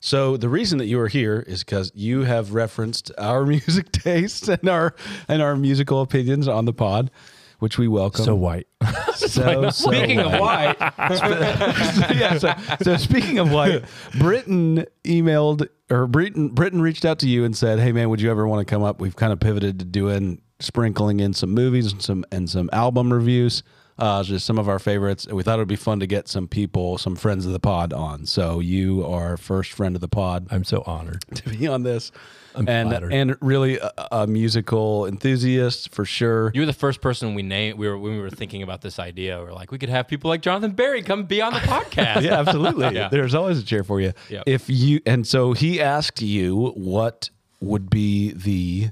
So 0.00 0.36
the 0.36 0.48
reason 0.48 0.78
that 0.78 0.86
you 0.86 1.00
are 1.00 1.08
here 1.08 1.44
is 1.46 1.64
because 1.64 1.90
you 1.94 2.22
have 2.22 2.52
referenced 2.54 3.10
our 3.18 3.44
music 3.54 3.90
tastes 3.92 4.48
and 4.48 4.68
our 4.68 4.94
and 5.28 5.40
our 5.42 5.56
musical 5.56 6.02
opinions 6.02 6.46
on 6.48 6.64
the 6.66 6.72
pod, 6.72 7.10
which 7.58 7.78
we 7.78 7.88
welcome. 7.88 8.24
So 8.24 8.34
white. 8.34 8.66
so, 9.14 9.70
so 9.70 9.70
Speaking 9.70 10.20
of 10.20 10.32
white, 10.32 10.76
yeah. 10.80 12.38
So, 12.38 12.54
so 12.82 12.96
speaking 12.96 13.38
of 13.38 13.50
white, 13.52 13.84
Britton 14.18 14.86
emailed 15.04 15.68
or 15.90 16.06
Britton 16.06 16.48
Britton 16.50 16.80
reached 16.80 17.04
out 17.04 17.18
to 17.20 17.28
you 17.28 17.44
and 17.44 17.56
said, 17.56 17.78
"Hey 17.78 17.92
man, 17.92 18.10
would 18.10 18.20
you 18.20 18.30
ever 18.30 18.46
want 18.46 18.66
to 18.66 18.70
come 18.70 18.82
up? 18.82 19.00
We've 19.00 19.16
kind 19.16 19.32
of 19.32 19.40
pivoted 19.40 19.78
to 19.80 19.84
doing 19.84 20.40
sprinkling 20.60 21.20
in 21.20 21.32
some 21.32 21.50
movies 21.50 21.92
and 21.92 22.02
some 22.02 22.24
and 22.30 22.48
some 22.48 22.70
album 22.72 23.12
reviews." 23.12 23.62
Uh, 23.98 24.22
just 24.22 24.46
some 24.46 24.58
of 24.58 24.68
our 24.68 24.78
favorites, 24.78 25.26
we 25.26 25.42
thought 25.42 25.56
it 25.56 25.62
would 25.62 25.66
be 25.66 25.74
fun 25.74 25.98
to 25.98 26.06
get 26.06 26.28
some 26.28 26.46
people, 26.46 26.98
some 26.98 27.16
friends 27.16 27.44
of 27.46 27.52
the 27.52 27.58
pod 27.58 27.92
on. 27.92 28.26
So 28.26 28.60
you 28.60 29.04
are 29.04 29.36
first 29.36 29.72
friend 29.72 29.96
of 29.96 30.00
the 30.00 30.06
pod 30.06 30.46
I'm 30.52 30.62
so 30.62 30.84
honored. 30.86 31.24
to 31.34 31.48
be 31.48 31.66
on 31.66 31.82
this, 31.82 32.12
I'm 32.58 32.68
and 32.68 32.88
flattered. 32.90 33.12
and 33.12 33.36
really 33.40 33.78
a, 33.78 33.92
a 34.10 34.26
musical 34.26 35.06
enthusiast 35.06 35.94
for 35.94 36.04
sure. 36.04 36.50
you 36.54 36.60
were 36.62 36.66
the 36.66 36.72
first 36.72 37.00
person 37.00 37.34
we 37.34 37.42
named. 37.42 37.78
We 37.78 37.88
were 37.88 37.96
when 37.96 38.12
we 38.12 38.20
were 38.20 38.30
thinking 38.30 38.62
about 38.62 38.80
this 38.82 38.98
idea. 38.98 39.38
We 39.38 39.48
are 39.48 39.52
like, 39.52 39.70
we 39.70 39.78
could 39.78 39.88
have 39.88 40.08
people 40.08 40.28
like 40.28 40.42
Jonathan 40.42 40.72
Berry 40.72 41.02
come 41.02 41.24
be 41.24 41.40
on 41.40 41.52
the 41.52 41.60
podcast. 41.60 42.22
yeah, 42.22 42.40
absolutely. 42.40 42.88
Yeah. 42.98 43.08
There's 43.08 43.34
always 43.34 43.58
a 43.60 43.64
chair 43.64 43.84
for 43.84 44.00
you. 44.00 44.12
Yep. 44.28 44.44
If 44.46 44.68
you 44.68 45.00
and 45.06 45.26
so 45.26 45.52
he 45.52 45.80
asked 45.80 46.20
you 46.22 46.72
what 46.74 47.30
would 47.60 47.90
be 47.90 48.32
the 48.32 48.90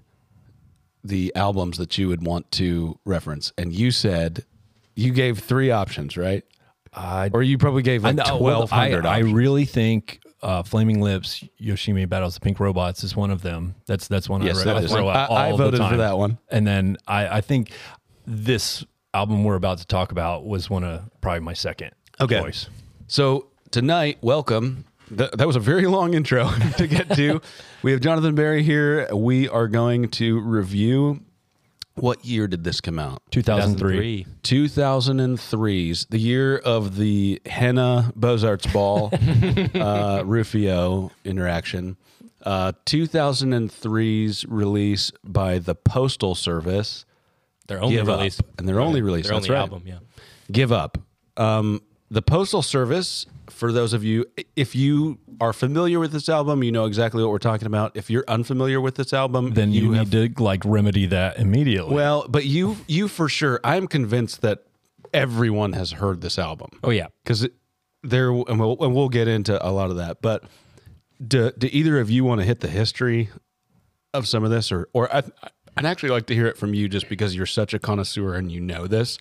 the 1.03 1.33
albums 1.35 1.79
that 1.79 1.97
you 1.99 2.09
would 2.09 2.25
want 2.25 2.51
to 2.53 2.99
reference, 3.05 3.53
and 3.57 3.73
you 3.73 3.91
said 3.91 4.45
you 4.95 5.13
gave 5.13 5.39
three 5.39 5.71
options, 5.71 6.17
right? 6.17 6.45
I 6.93 7.31
Or 7.33 7.43
you 7.43 7.59
probably 7.59 7.83
gave 7.83 8.05
like 8.05 8.19
I 8.19 8.25
know, 8.25 8.39
well, 8.39 8.67
twelve 8.67 8.71
hundred. 8.71 9.07
I, 9.07 9.17
I 9.17 9.19
really 9.21 9.65
think 9.65 10.21
uh, 10.43 10.63
Flaming 10.63 11.01
Lips, 11.01 11.43
Yoshimi 11.61 12.09
Battles 12.09 12.35
the 12.35 12.41
Pink 12.41 12.61
Robots 12.61 13.03
is 13.05 13.17
one 13.17 13.31
of 13.31 13.43
them. 13.43 13.75
That's 13.87 14.07
that's 14.09 14.29
one 14.29 14.43
Yes, 14.43 14.61
I, 14.61 14.65
that 14.65 14.77
I 14.77 14.87
throw 14.87 15.09
out 15.09 15.31
I- 15.31 15.49
I 15.49 15.53
voted 15.57 15.81
for 15.81 15.97
that 15.97 16.19
one. 16.19 16.39
And 16.51 16.67
then 16.67 16.97
I, 17.07 17.39
I 17.39 17.41
think 17.41 17.71
this 18.27 18.85
album 19.15 19.45
we're 19.45 19.55
about 19.57 19.79
to 19.79 19.87
talk 19.87 20.13
about 20.13 20.45
was 20.47 20.69
one 20.69 20.85
of 20.85 21.03
probably 21.21 21.41
my 21.41 21.55
second 21.55 21.93
Okay. 22.21 22.41
choice. 22.41 22.69
So 23.07 23.49
tonight, 23.71 24.19
welcome. 24.21 24.85
Th- 25.17 25.31
that 25.31 25.47
was 25.47 25.57
a 25.57 25.61
very 25.61 25.87
long 25.87 26.15
intro 26.15 26.51
to 26.79 26.87
get 26.87 27.09
to. 27.15 27.41
we 27.83 27.93
have 27.93 28.01
Jonathan 28.01 28.35
Berry 28.35 28.63
here. 28.63 29.09
We 29.15 29.49
are 29.49 29.69
going 29.69 30.09
to 30.11 30.41
review. 30.41 31.21
What 31.97 32.25
year 32.25 32.47
did 32.47 32.63
this 32.63 32.81
come 32.81 32.99
out? 32.99 33.23
2003. 33.31 34.27
2003's 34.43 36.07
the 36.11 36.19
year 36.19 36.59
of 36.59 36.97
the 36.97 37.41
henna 37.47 38.13
Beaux 38.15 38.47
Arts 38.47 38.67
ball 38.67 39.11
uh, 39.75 40.23
Rufio 40.25 41.11
interaction. 41.25 41.97
Uh, 42.43 42.73
2003's 42.85 44.45
release 44.47 45.11
by 45.25 45.59
the 45.59 45.75
Postal 45.75 46.35
Service. 46.35 47.05
Their 47.67 47.83
only 47.83 47.97
Give 47.97 48.07
release, 48.07 48.39
up. 48.41 48.47
and 48.59 48.69
their 48.69 48.79
only 48.81 49.03
release. 49.03 49.27
their 49.27 49.35
That's 49.35 49.47
only 49.47 49.55
right. 49.57 49.61
album. 49.63 49.83
Yeah. 49.87 49.99
Give 50.53 50.71
up. 50.73 50.99
Um, 51.37 51.83
the 52.11 52.23
Postal 52.23 52.63
Service. 52.63 53.27
For 53.57 53.73
those 53.73 53.95
of 53.95 54.05
you, 54.05 54.27
if 54.55 54.75
you 54.77 55.19
are 55.41 55.55
familiar 55.55 55.99
with 55.99 56.13
this 56.13 56.29
album, 56.29 56.63
you 56.63 56.71
know 56.71 56.85
exactly 56.85 57.23
what 57.23 57.31
we're 57.33 57.39
talking 57.39 57.67
about. 57.67 57.97
If 57.97 58.11
you're 58.11 58.25
unfamiliar 58.29 58.83
with 58.83 58.97
this 58.97 59.15
album, 59.15 59.55
Then 59.55 59.73
you, 59.73 59.93
have 59.93 60.13
need 60.13 60.37
to 60.37 60.43
like 60.43 60.63
remedy 60.67 61.07
that 61.07 61.39
immediately. 61.39 61.95
well, 61.95 62.27
but 62.29 62.45
you 62.45 62.77
you 62.87 63.09
for 63.09 63.31
sure. 63.31 63.59
I'm 63.65 63.87
convinced 63.87 64.43
that 64.43 64.65
everyone 65.15 65.73
has 65.73 65.93
heard 65.93 66.21
this 66.21 66.39
album 66.39 66.69
Oh 66.85 66.91
yeah. 66.91 67.07
because 67.25 67.49
there, 68.03 68.29
and 68.31 68.61
we'll, 68.61 68.77
and 68.85 68.95
we'll 68.95 69.09
get 69.09 69.27
into 69.27 69.55
a 69.67 69.71
lot 69.71 69.91
of 69.91 69.97
that. 69.97 70.21
But 70.21 70.45
do, 71.27 71.51
do 71.57 71.69
either 71.73 71.99
of 71.99 72.11
you 72.11 72.25
want 72.25 72.43
to 72.43 72.47
hit 72.47 72.61
the 72.61 72.69
history 72.69 73.31
of 74.13 74.29
some 74.29 74.45
of 74.45 74.51
this, 74.51 74.71
or 74.71 74.89
or 74.93 75.11
I, 75.15 75.23
I'd 75.79 75.87
actually 75.87 76.11
like 76.11 76.27
to 76.27 76.35
hear 76.35 76.47
it 76.47 76.59
from 76.59 76.75
you, 76.75 76.89
just 76.89 77.09
because 77.09 77.35
you're 77.35 77.47
such 77.47 77.73
a 77.73 77.79
connoisseur 77.79 78.35
and 78.35 78.53
you 78.53 78.61
know 78.61 78.87
this. 78.87 79.17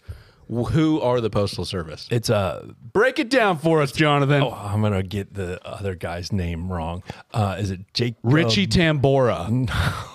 Who 0.47 1.01
are 1.01 1.21
the 1.21 1.29
Postal 1.29 1.65
Service? 1.65 2.07
it's 2.11 2.29
uh, 2.29 2.67
Break 2.93 3.19
it 3.19 3.29
down 3.29 3.57
for 3.57 3.81
us, 3.81 3.91
Jonathan. 3.91 4.43
oh, 4.43 4.51
I'm 4.51 4.81
gonna 4.81 5.03
get 5.03 5.33
the 5.33 5.59
other 5.67 5.95
guy's 5.95 6.31
name 6.31 6.71
wrong. 6.71 7.03
Uh, 7.33 7.57
is 7.59 7.71
it 7.71 7.81
Jake 7.93 8.15
Richie 8.23 8.67
Tambora. 8.67 9.69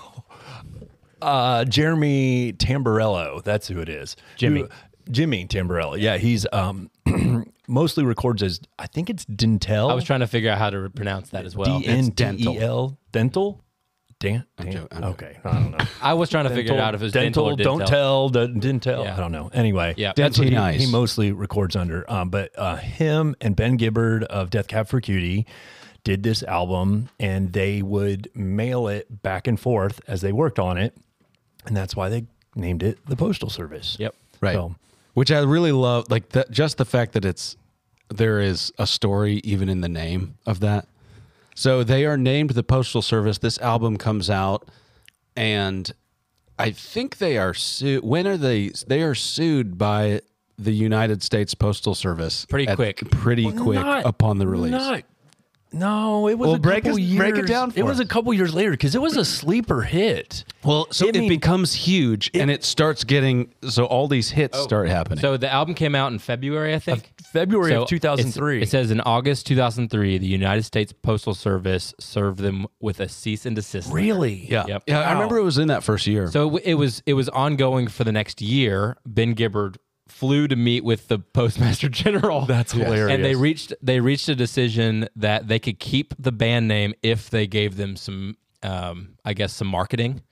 Uh, 1.23 1.65
Jeremy 1.67 2.55
Tamborello. 2.55 3.43
That's 3.45 3.69
who 3.69 3.79
it 3.81 3.91
is. 3.91 4.17
Jimmy. 4.37 4.61
Who- 4.63 4.69
Jimmy 5.11 5.47
Tamborello. 5.47 6.01
Yeah, 6.01 6.17
he's 6.19 6.47
um 6.53 6.91
mostly 7.69 8.05
records 8.05 8.43
as 8.43 8.61
I 8.79 8.87
think 8.87 9.11
it's 9.11 9.25
Dntel. 9.27 9.91
I 9.91 9.95
was 9.95 10.05
trying 10.05 10.21
to 10.21 10.27
figure 10.27 10.51
out 10.51 10.59
how 10.59 10.71
to 10.71 10.89
pronounce 10.91 11.31
that 11.31 11.45
as 11.45 11.57
well. 11.57 11.81
D 11.81 11.87
N 11.87 12.13
T 12.13 12.25
E 12.39 12.59
L 12.59 12.97
dental. 13.13 13.63
Dan, 14.21 14.45
Dan- 14.59 14.87
I'm 14.93 15.05
okay, 15.05 15.39
I 15.45 15.53
don't 15.53 15.71
know. 15.73 15.79
I 16.03 16.13
was 16.15 16.29
trying 16.29 16.45
to 16.45 16.51
figure 16.55 16.75
it 16.75 16.79
out 16.81 16.95
if 16.95 17.01
it 17.01 17.05
was 17.05 17.13
dental, 17.15 17.47
or 17.47 17.57
don't 17.57 17.79
dental. 17.79 17.87
tell, 17.87 18.29
d- 18.29 18.53
didn't 18.61 18.83
tell. 18.83 19.03
Yeah. 19.03 19.17
I 19.17 19.19
don't 19.21 19.33
know. 19.33 19.51
Anyway, 19.55 19.95
Yeah. 19.97 20.13
that's 20.15 20.39
what 20.39 20.47
he, 20.47 20.55
Nice. 20.55 20.79
he 20.85 20.93
mostly 20.93 21.33
records 21.33 21.75
under. 21.75 22.09
Um, 22.11 22.29
but 22.29 22.51
uh, 22.57 22.77
him 22.77 23.35
and 23.41 23.57
Ben 23.57 23.77
Gibbard 23.79 24.25
of 24.25 24.51
Death 24.51 24.69
Cab 24.69 24.89
for 24.89 25.01
Cutie 25.01 25.47
did 26.05 26.23
this 26.23 26.43
album, 26.43 27.09
and 27.19 27.53
they 27.55 27.81
would 27.81 28.29
mail 28.35 28.89
it 28.89 29.23
back 29.23 29.47
and 29.47 29.59
forth 29.59 30.01
as 30.07 30.21
they 30.21 30.33
worked 30.33 30.59
on 30.59 30.77
it, 30.77 30.95
and 31.67 31.75
that's 31.75 31.97
why 31.97 32.11
they 32.11 32.27
named 32.55 32.83
it 32.83 32.99
the 33.07 33.17
Postal 33.17 33.49
Service. 33.49 33.97
Yep. 33.99 34.15
Right. 34.43 34.55
So, 34.55 34.75
Which 35.15 35.31
I 35.33 35.39
really 35.41 35.73
love, 35.73 36.11
like 36.11 36.29
that, 36.31 36.51
just 36.51 36.77
the 36.77 36.85
fact 36.85 37.13
that 37.15 37.25
it's 37.25 37.57
there 38.11 38.39
is 38.41 38.71
a 38.79 38.87
story 38.87 39.41
even 39.45 39.69
in 39.71 39.81
the 39.81 39.89
name 39.89 40.35
of 40.45 40.61
that. 40.61 40.87
So 41.61 41.85
they 41.85 42.07
are 42.07 42.17
named 42.17 42.51
the 42.53 42.63
Postal 42.63 43.03
Service. 43.03 43.37
This 43.37 43.59
album 43.59 43.99
comes 43.99 44.31
out, 44.31 44.67
and 45.37 45.93
I 46.59 46.71
think 46.71 47.19
they 47.19 47.37
are 47.37 47.53
sued. 47.53 48.03
When 48.03 48.27
are 48.27 48.39
they? 48.39 48.69
They 48.87 49.03
are 49.03 49.15
sued 49.15 49.77
by 49.77 50.23
the 50.57 50.73
United 50.73 51.23
States 51.23 51.53
Postal 51.55 51.95
Service 51.95 52.47
Pretty 52.47 52.67
at- 52.67 52.77
quick. 52.77 53.11
pretty 53.11 53.53
quick 53.53 53.79
Not- 53.79 54.07
upon 54.07 54.39
the 54.39 54.47
release. 54.47 54.71
Not, 54.73 55.03
no, 55.73 56.29
it 56.29 56.39
was 56.39 56.47
Well, 56.49 56.57
a 56.57 56.59
break 56.59 56.85
couple 56.85 56.99
us- 56.99 57.01
years. 57.05 57.19
break 57.19 57.37
it 57.37 57.47
down 57.47 57.71
for 57.71 57.79
it 57.79 57.83
for 57.83 57.89
was 57.89 58.01
us. 58.01 58.05
a 58.05 58.09
couple 58.09 58.33
years 58.35 58.53
later 58.55 58.73
because 58.73 58.95
it 58.95 59.01
was 59.01 59.17
a 59.17 59.25
sleeper 59.25 59.83
hit. 59.83 60.45
well, 60.65 60.87
so 60.91 61.07
I 61.07 61.11
it 61.11 61.15
mean- 61.17 61.29
becomes 61.29 61.73
huge, 61.75 62.31
and 62.35 62.51
it 62.51 62.65
starts 62.65 63.05
getting 63.05 63.53
so 63.69 63.85
all 63.85 64.09
these 64.09 64.31
hits 64.31 64.59
oh, 64.59 64.63
start 64.65 64.89
happening. 64.89 65.21
So 65.21 65.37
the 65.37 65.51
album 65.53 65.75
came 65.75 65.95
out 65.95 66.13
in 66.13 66.19
February, 66.19 66.75
I 66.75 66.79
think. 66.79 67.13
February 67.33 67.71
So 67.73 67.83
of 67.83 67.89
2003. 67.89 68.61
It 68.63 68.69
says 68.69 68.91
in 68.91 69.01
August 69.03 69.47
2003, 69.47 70.19
the 70.19 70.27
United 70.27 70.65
States 70.65 70.93
Postal 70.93 71.35
Service 71.35 71.95
served 72.01 72.41
them 72.41 72.67
with 72.81 72.99
a 72.99 73.09
cease 73.09 73.47
and 73.47 73.55
desist. 73.55 73.89
letter. 73.89 73.97
really? 74.05 74.47
yeah, 74.51 74.65
Yep. 74.67 74.83
yeah, 74.89 75.01
I 75.01 75.13
remember 75.13 75.39
it 75.39 75.45
was 75.45 75.57
in 75.59 75.69
that 75.69 75.85
first 75.85 76.07
year. 76.09 76.27
So 76.27 76.41
it, 76.43 76.53
w- 76.53 76.63
it 76.65 76.75
was 76.75 77.03
it 77.07 77.15
was 77.15 77.29
ongoing 77.29 77.87
for 77.87 78.03
the 78.05 78.13
next 78.13 78.43
year. 78.43 78.97
Ben 79.07 79.35
Gibbard 79.35 79.77
flew 80.11 80.49
to 80.49 80.57
meet 80.57 80.85
with 80.85 81.09
the 81.09 81.19
postmaster 81.19 81.89
general. 82.05 82.47
That's 82.47 82.73
hilarious. 82.73 83.15
And 83.15 83.25
they 83.25 83.35
reached 83.35 83.73
they 83.83 84.01
reached 84.01 84.29
a 84.29 84.35
decision 84.35 85.09
that 85.17 85.49
they 85.49 85.59
could 85.59 85.79
keep 85.79 86.15
the 86.19 86.33
band 86.33 86.69
name 86.69 86.95
if 87.03 87.31
they 87.31 87.47
gave 87.47 87.77
them 87.77 87.97
some, 87.97 88.37
um, 88.63 89.17
I 89.25 89.33
guess, 89.35 89.53
some 89.53 89.69
marketing. 89.69 90.23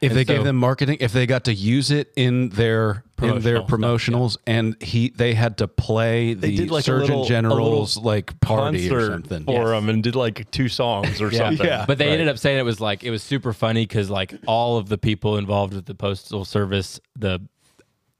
If 0.00 0.12
And 0.12 0.18
they 0.20 0.24
gave 0.24 0.44
them 0.44 0.54
marketing, 0.54 0.98
if 1.00 1.12
they 1.12 1.26
got 1.26 1.42
to 1.46 1.52
use 1.52 1.90
it 1.90 2.12
in 2.14 2.50
their 2.50 3.02
in 3.20 3.40
their 3.40 3.62
Promotional 3.62 4.28
stuff, 4.30 4.44
promotionals, 4.44 4.76
and 4.76 4.80
he 4.80 5.08
they 5.08 5.34
had 5.34 5.58
to 5.58 5.66
play 5.66 6.34
the 6.34 6.54
did 6.54 6.70
like 6.70 6.84
Surgeon 6.84 7.08
little- 7.08 7.24
General's 7.24 7.96
like 7.96 8.38
party 8.40 8.88
or 8.92 9.06
something. 9.08 9.42
for 9.44 9.70
them 9.70 9.88
and 9.88 10.00
did 10.04 10.14
like 10.14 10.48
two 10.52 10.68
songs 10.68 11.20
or 11.20 11.28
Yeah. 11.32 11.38
something. 11.38 11.66
Yeah. 11.66 11.84
But 11.84 11.98
they 11.98 12.06
Right. 12.06 12.12
ended 12.12 12.28
up 12.28 12.38
saying 12.38 12.60
it 12.60 12.64
was 12.64 12.80
like 12.80 13.02
it 13.02 13.10
was 13.10 13.24
super 13.24 13.52
funny 13.52 13.86
because 13.86 14.08
like 14.08 14.34
all 14.46 14.76
of 14.78 14.88
the 14.88 14.98
people 14.98 15.36
involved 15.36 15.74
with 15.74 15.86
the 15.86 15.96
postal 15.96 16.44
service, 16.44 17.00
the 17.18 17.40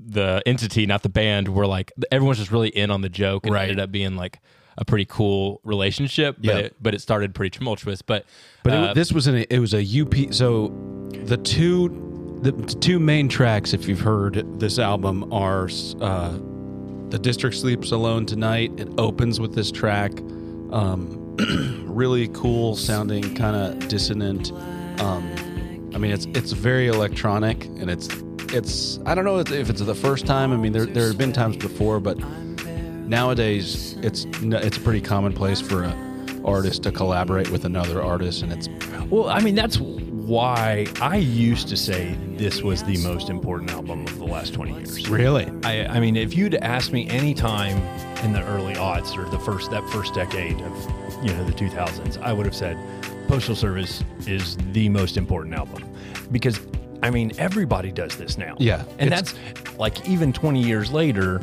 the 0.00 0.42
entity, 0.46 0.87
not 0.87 1.02
the 1.02 1.08
band, 1.08 1.48
were 1.48 1.66
like 1.66 1.92
everyone's 2.12 2.38
just 2.38 2.50
really 2.52 2.68
in 2.68 2.90
on 2.90 3.00
the 3.00 3.08
joke 3.08 3.44
and 3.46 3.52
it 3.52 3.54
Right. 3.54 3.62
ended 3.64 3.80
up 3.80 3.90
being 3.90 4.16
like 4.16 4.40
a 4.76 4.84
pretty 4.84 5.04
cool 5.06 5.61
relationship. 5.64 6.37
But 6.37 6.44
Yeah. 6.44 6.56
it, 6.58 6.76
but 6.80 6.94
it 6.94 7.00
started 7.00 7.34
pretty 7.34 7.50
tumultuous. 7.58 8.00
But 8.02 8.24
But 8.62 8.72
uh, 8.72 8.76
it, 8.90 8.94
this 8.94 9.12
was 9.12 9.26
an 9.26 9.44
it 9.50 9.58
was 9.58 9.74
a 9.74 9.82
UP. 9.82 10.32
So 10.32 10.68
the 11.24 11.37
two 11.37 12.04
the 12.42 12.52
two 12.52 13.00
main 13.00 13.28
tracks, 13.28 13.72
if 13.74 13.88
you've 13.88 13.98
heard 14.00 14.44
this 14.61 14.78
album, 14.78 15.32
are 15.32 15.68
uh, 16.00 16.38
"The 17.08 17.18
District 17.18 17.56
Sleeps 17.56 17.90
Alone 17.90 18.26
Tonight." 18.26 18.70
It 18.78 18.88
opens 18.98 19.40
with 19.40 19.56
this 19.56 19.72
track, 19.72 20.12
um, 20.70 21.34
really 21.88 22.28
cool 22.28 22.76
sounding, 22.76 23.34
kind 23.34 23.56
of 23.56 23.88
dissonant. 23.88 24.52
Um, 25.00 25.28
I 25.92 25.98
mean, 25.98 26.12
it's 26.12 26.26
it's 26.26 26.52
very 26.52 26.87
electronic, 26.87 27.64
and 27.64 27.90
it's 27.90 28.06
it's 28.52 28.98
I 29.06 29.14
don't 29.14 29.24
know 29.24 29.38
if 29.38 29.70
it's 29.70 29.80
the 29.80 29.94
first 29.94 30.26
time. 30.26 30.52
I 30.52 30.56
mean, 30.56 30.72
there 30.72 30.87
there 30.87 31.08
have 31.08 31.18
been 31.18 31.32
times 31.32 31.56
before, 31.56 32.00
but 32.00 32.18
nowadays 33.08 33.96
it's 34.02 34.26
it's 34.42 34.76
a 34.76 34.80
pretty 34.80 35.00
commonplace 35.00 35.61
for 35.61 35.84
an 35.84 36.44
artist 36.44 36.82
to 36.84 36.92
collaborate 36.92 37.50
with 37.50 37.64
another 37.64 38.02
artist, 38.02 38.42
and 38.42 38.52
it's 38.52 38.68
Well, 39.11 39.28
I 39.28 39.40
mean, 39.40 39.54
that's 39.54 39.78
why 39.78 40.87
I 41.00 41.16
used 41.16 41.68
to 41.68 41.76
say 41.76 42.16
this 42.37 42.62
was 42.62 42.84
the 42.84 42.98
most 42.98 43.30
important 43.30 43.70
album 43.70 44.02
of 44.02 44.18
the 44.18 44.26
last 44.26 44.52
20 44.52 44.74
years. 44.74 45.08
really 45.08 45.50
I, 45.64 45.87
I 45.87 46.00
mean, 46.00 46.16
if 46.16 46.37
you'd 46.37 46.54
asked 46.56 46.92
me 46.92 47.08
any 47.08 47.32
time 47.32 47.78
in 48.24 48.32
the 48.32 48.44
early 48.44 48.74
aughts 48.74 49.16
or 49.16 49.28
the 49.30 49.38
first 49.38 49.70
that 49.70 49.88
first 49.90 50.14
decade 50.14 50.61
of 50.61 51.24
you 51.24 51.32
know 51.32 51.44
the 51.44 51.52
2000s, 51.52 52.20
I 52.20 52.32
would 52.32 52.46
have 52.46 52.54
said 52.54 52.76
Postal 53.26 53.54
Service 53.54 54.02
is 54.26 54.56
the 54.72 54.88
most 54.88 55.16
important 55.16 55.54
album 55.54 55.84
because 56.30 56.61
I 57.02 57.11
mean 57.11 57.32
everybody 57.38 57.92
does 57.92 58.16
this 58.16 58.38
now. 58.38 58.56
Yeah, 58.58 58.84
and 58.98 59.11
that's 59.11 59.34
like 59.78 60.08
even 60.08 60.32
20 60.32 60.62
years 60.62 60.90
later. 60.92 61.40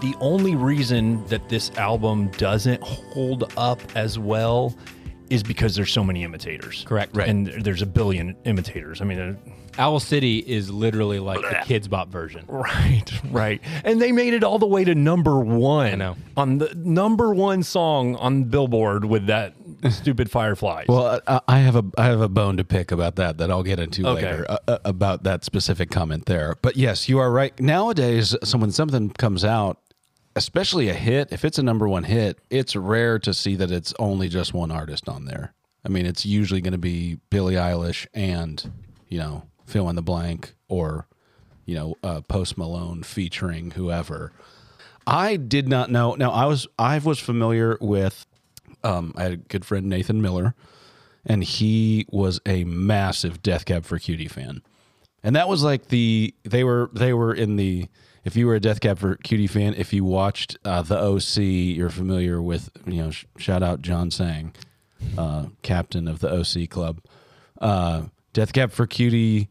The 0.00 0.14
only 0.20 0.54
reason 0.54 1.26
that 1.26 1.48
this 1.48 1.72
album 1.72 2.28
doesn't 2.38 2.80
hold 2.84 3.52
up 3.56 3.80
as 3.96 4.16
well 4.16 4.72
is 5.30 5.42
because 5.42 5.74
there's 5.76 5.92
so 5.92 6.02
many 6.04 6.24
imitators. 6.24 6.84
Correct. 6.86 7.16
Right. 7.16 7.28
And 7.28 7.46
there's 7.46 7.82
a 7.82 7.86
billion 7.86 8.36
imitators. 8.44 9.00
I 9.00 9.04
mean, 9.04 9.18
uh, 9.18 9.34
Owl 9.78 10.00
City 10.00 10.38
is 10.38 10.70
literally 10.70 11.20
like 11.20 11.40
the 11.40 11.54
Kidz 11.74 11.88
Bop 11.88 12.08
version. 12.08 12.44
Right, 12.48 13.04
right. 13.30 13.60
And 13.84 14.02
they 14.02 14.10
made 14.10 14.34
it 14.34 14.42
all 14.42 14.58
the 14.58 14.66
way 14.66 14.82
to 14.84 14.94
number 14.94 15.38
one. 15.38 15.92
I 15.92 15.94
know. 15.94 16.16
On 16.36 16.58
the 16.58 16.74
number 16.74 17.32
one 17.32 17.62
song 17.62 18.16
on 18.16 18.44
Billboard 18.44 19.04
with 19.04 19.26
that 19.26 19.54
stupid 19.90 20.32
Fireflies. 20.32 20.86
Well, 20.88 21.20
I, 21.28 21.40
I 21.46 21.58
have 21.60 21.76
a 21.76 21.84
I 21.96 22.06
have 22.06 22.20
a 22.20 22.28
bone 22.28 22.56
to 22.56 22.64
pick 22.64 22.90
about 22.90 23.14
that 23.16 23.38
that 23.38 23.50
I'll 23.52 23.62
get 23.62 23.78
into 23.78 24.04
Okay. 24.08 24.24
later 24.24 24.46
uh, 24.48 24.58
uh, 24.66 24.78
about 24.84 25.22
that 25.22 25.44
specific 25.44 25.90
comment 25.90 26.26
there. 26.26 26.56
But 26.60 26.76
yes, 26.76 27.08
you 27.08 27.20
are 27.20 27.30
right. 27.30 27.58
Nowadays, 27.60 28.34
so 28.42 28.58
when 28.58 28.72
something 28.72 29.10
comes 29.10 29.44
out, 29.44 29.78
especially 30.38 30.88
a 30.88 30.94
hit, 30.94 31.32
if 31.32 31.44
it's 31.44 31.58
a 31.58 31.62
number 31.64 31.88
one 31.88 32.04
hit, 32.04 32.38
it's 32.48 32.76
rare 32.76 33.18
to 33.18 33.34
see 33.34 33.56
that 33.56 33.72
it's 33.72 33.92
only 33.98 34.28
just 34.28 34.54
one 34.54 34.70
artist 34.70 35.08
on 35.08 35.24
there. 35.24 35.52
I 35.84 35.88
mean, 35.88 36.06
it's 36.06 36.24
usually 36.24 36.60
going 36.60 36.72
to 36.72 36.78
be 36.78 37.18
Billie 37.28 37.56
Eilish 37.56 38.06
and 38.14 38.72
you 39.08 39.18
know 39.18 39.42
fill 39.66 39.88
in 39.90 39.96
the 39.96 40.02
blank 40.02 40.54
or 40.68 41.08
you 41.66 41.74
know 41.74 41.96
uh, 42.04 42.20
Post 42.20 42.56
Malone 42.56 43.02
featuring 43.02 43.72
whoever. 43.72 44.32
I 45.08 45.36
did 45.36 45.68
not 45.68 45.90
know. 45.90 46.14
Now 46.14 46.30
I 46.30 46.46
was 46.46 46.68
I 46.78 46.98
was 46.98 47.18
familiar 47.18 47.76
with. 47.80 48.24
Um, 48.84 49.12
I 49.16 49.24
had 49.24 49.32
a 49.32 49.36
good 49.36 49.64
friend 49.64 49.86
Nathan 49.88 50.22
Miller, 50.22 50.54
and 51.26 51.42
he 51.42 52.06
was 52.10 52.40
a 52.46 52.62
massive 52.62 53.42
Death 53.42 53.64
Cab 53.64 53.84
for 53.84 53.98
Cutie 53.98 54.28
fan, 54.28 54.62
and 55.24 55.34
that 55.34 55.48
was 55.48 55.64
like 55.64 55.88
the 55.88 56.32
they 56.44 56.62
were 56.62 56.90
they 56.92 57.12
were 57.12 57.34
in 57.34 57.56
the. 57.56 57.88
If 58.24 58.36
you 58.36 58.46
were 58.46 58.54
a 58.54 58.60
Death 58.60 58.80
Cab 58.80 58.98
for 58.98 59.16
Cutie 59.16 59.46
fan, 59.46 59.74
if 59.74 59.92
you 59.92 60.04
watched 60.04 60.58
uh, 60.64 60.82
the 60.82 60.98
OC, 60.98 61.38
you're 61.76 61.90
familiar 61.90 62.42
with 62.42 62.70
you 62.86 63.02
know. 63.02 63.10
Sh- 63.10 63.24
shout 63.36 63.62
out 63.62 63.80
John 63.82 64.10
Sang, 64.10 64.52
uh, 65.16 65.46
captain 65.62 66.08
of 66.08 66.20
the 66.20 66.30
OC 66.30 66.68
club. 66.68 67.00
Uh, 67.60 68.02
Death 68.32 68.52
Cab 68.52 68.72
for 68.72 68.86
Cutie 68.86 69.48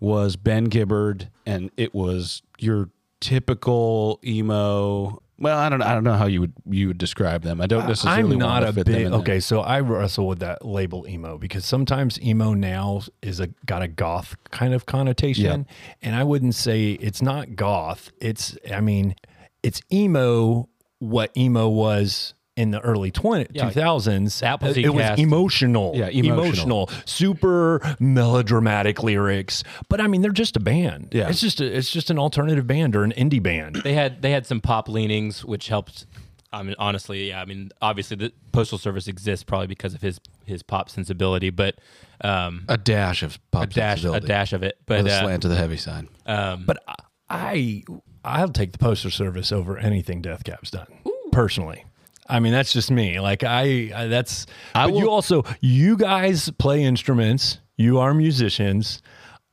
was 0.00 0.36
Ben 0.36 0.64
Gibbard, 0.64 1.28
and 1.46 1.70
it 1.76 1.94
was 1.94 2.42
your 2.58 2.90
typical 3.20 4.20
emo. 4.24 5.22
Well, 5.40 5.56
I 5.56 5.68
don't, 5.68 5.82
I 5.82 5.94
don't 5.94 6.02
know 6.02 6.14
how 6.14 6.26
you 6.26 6.40
would 6.40 6.52
you 6.68 6.88
would 6.88 6.98
describe 6.98 7.42
them. 7.42 7.60
I 7.60 7.66
don't 7.66 7.86
necessarily. 7.86 8.32
I'm 8.32 8.38
not 8.38 8.62
want 8.62 8.64
a 8.64 8.66
to 8.66 8.72
fit 8.72 8.86
them 8.86 9.12
big 9.12 9.12
okay. 9.20 9.40
So 9.40 9.60
I 9.60 9.80
wrestle 9.80 10.26
with 10.26 10.40
that 10.40 10.64
label 10.64 11.06
emo 11.08 11.38
because 11.38 11.64
sometimes 11.64 12.20
emo 12.20 12.54
now 12.54 13.02
is 13.22 13.38
a 13.38 13.46
got 13.64 13.82
a 13.82 13.88
goth 13.88 14.36
kind 14.50 14.74
of 14.74 14.86
connotation, 14.86 15.66
and 16.02 16.16
I 16.16 16.24
wouldn't 16.24 16.56
say 16.56 16.92
it's 16.92 17.22
not 17.22 17.54
goth. 17.54 18.10
It's 18.20 18.58
I 18.72 18.80
mean, 18.80 19.14
it's 19.62 19.80
emo. 19.92 20.68
What 20.98 21.30
emo 21.36 21.68
was 21.68 22.34
in 22.58 22.72
the 22.72 22.80
early 22.80 23.12
20, 23.12 23.46
Yeah, 23.52 23.70
2000s. 23.70 24.42
Appleseed 24.42 24.84
it 24.84 24.88
was 24.88 25.16
emotional. 25.16 25.92
Yeah, 25.94 26.08
emotional. 26.08 26.90
super 27.04 27.80
melodramatic 28.00 29.00
lyrics. 29.04 29.62
But 29.88 30.00
I 30.00 30.08
mean, 30.08 30.22
they're 30.22 30.32
just 30.32 30.56
a 30.56 30.60
band. 30.60 31.10
Yeah. 31.12 31.28
it's 31.28 31.40
just 31.40 31.60
a, 31.60 31.64
it's 31.76 31.90
just 31.90 32.10
an 32.10 32.18
alternative 32.18 32.66
band 32.66 32.96
or 32.96 33.04
an 33.04 33.12
indie 33.12 33.40
band. 33.40 33.76
They 33.76 33.94
had 33.94 34.22
they 34.22 34.32
had 34.32 34.44
some 34.44 34.60
pop 34.60 34.88
leanings, 34.88 35.44
which 35.44 35.68
helped. 35.68 36.06
I 36.52 36.62
mean, 36.62 36.74
honestly, 36.78 37.28
yeah. 37.28 37.40
I 37.40 37.44
mean, 37.44 37.70
obviously, 37.80 38.16
the 38.16 38.32
postal 38.52 38.78
service 38.78 39.06
exists 39.06 39.44
probably 39.44 39.68
because 39.68 39.94
of 39.94 40.00
his 40.02 40.18
his 40.44 40.64
pop 40.64 40.90
sensibility, 40.90 41.50
but 41.50 41.76
um, 42.22 42.64
a 42.68 42.76
dash 42.76 43.22
of 43.22 43.38
pop 43.52 43.64
a 43.64 43.66
dash 43.68 44.02
a 44.02 44.18
dash 44.18 44.52
of 44.52 44.64
it. 44.64 44.78
with 44.88 45.04
But 45.04 45.06
a 45.06 45.14
uh, 45.14 45.20
slant 45.20 45.42
to 45.42 45.48
the 45.48 45.56
heavy 45.56 45.76
side. 45.76 46.08
But 46.26 46.82
I 47.30 47.84
I'll 48.24 48.48
take 48.48 48.72
the 48.72 48.78
postal 48.78 49.12
service 49.12 49.52
over 49.52 49.78
anything 49.78 50.22
Death 50.22 50.42
Cab's 50.42 50.72
done 50.72 50.88
personally. 51.30 51.84
I 52.28 52.40
mean, 52.40 52.52
that's 52.52 52.72
just 52.72 52.90
me. 52.90 53.20
Like 53.20 53.44
I, 53.44 53.90
I 53.94 54.06
that's. 54.06 54.46
but 54.74 54.94
you 54.94 55.10
also, 55.10 55.44
you 55.60 55.96
guys 55.96 56.50
play 56.58 56.82
instruments. 56.82 57.58
You 57.76 57.98
are 57.98 58.12
musicians. 58.12 59.02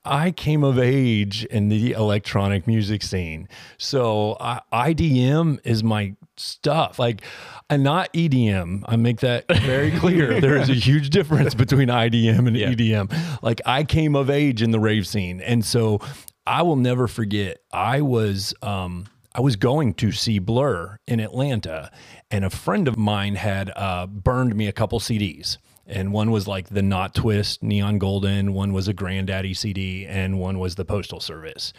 I 0.07 0.29
came 0.31 0.63
of 0.63 0.77
age 0.77 1.45
in 1.45 1.69
the 1.69 1.93
electronic 1.93 2.67
music 2.67 3.01
scene, 3.01 3.49
so 3.79 4.38
I, 4.39 4.61
IDM 4.71 5.59
is 5.63 5.83
my 5.83 6.15
stuff. 6.38 6.99
Like, 6.99 7.23
and 7.71 7.83
not 7.83 8.13
EDM. 8.13 8.83
I 8.88 8.97
make 8.97 9.21
that 9.21 9.45
very 9.47 9.91
clear. 9.99 10.39
there 10.39 10.57
is 10.57 10.69
a 10.69 10.75
huge 10.75 11.09
difference 11.09 11.55
between 11.55 11.89
IDM 11.89 12.47
and 12.47 12.55
EDM. 12.55 13.41
Like, 13.41 13.61
I 13.65 13.83
came 13.83 14.15
of 14.15 14.29
age 14.29 14.61
in 14.61 14.69
the 14.69 14.79
rave 14.79 15.07
scene, 15.07 15.41
and 15.41 15.65
so 15.65 16.01
I 16.45 16.61
will 16.61 16.75
never 16.75 17.07
forget. 17.07 17.57
I 17.73 18.01
was 18.01 18.53
um, 18.61 19.07
I 19.35 19.41
was 19.41 19.57
going 19.57 19.95
to 19.95 20.13
see 20.13 20.39
Blur 20.39 20.97
in 21.07 21.19
Atlanta, 21.19 21.91
and 22.31 22.45
a 22.45 22.49
friend 22.49 22.87
of 22.87 22.97
mine 22.97 23.35
had 23.35 23.69
uh, 23.75 24.07
burned 24.07 24.55
me 24.55 24.67
a 24.67 24.71
couple 24.71 24.97
CDs. 25.01 25.57
And 25.85 26.13
one 26.13 26.31
was 26.31 26.47
like 26.47 26.69
the 26.69 26.79
Notwist 26.79 27.61
Neon 27.61 27.97
Golden, 27.97 28.53
one 28.53 28.71
was 28.71 28.87
a 28.87 28.93
Grandaddy 28.93 29.55
CD, 29.55 30.05
and 30.05 30.39
one 30.39 30.57
was 30.57 30.75
the 30.75 30.85
Postal 30.85 31.19
Service. 31.19 31.73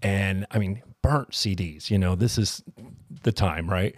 And 0.00 0.46
I 0.50 0.58
mean, 0.58 0.82
burnt 1.02 1.32
CDs, 1.32 1.90
you 1.90 1.98
know, 1.98 2.14
this 2.14 2.38
is 2.38 2.62
the 3.24 3.30
time, 3.30 3.68
right? 3.68 3.94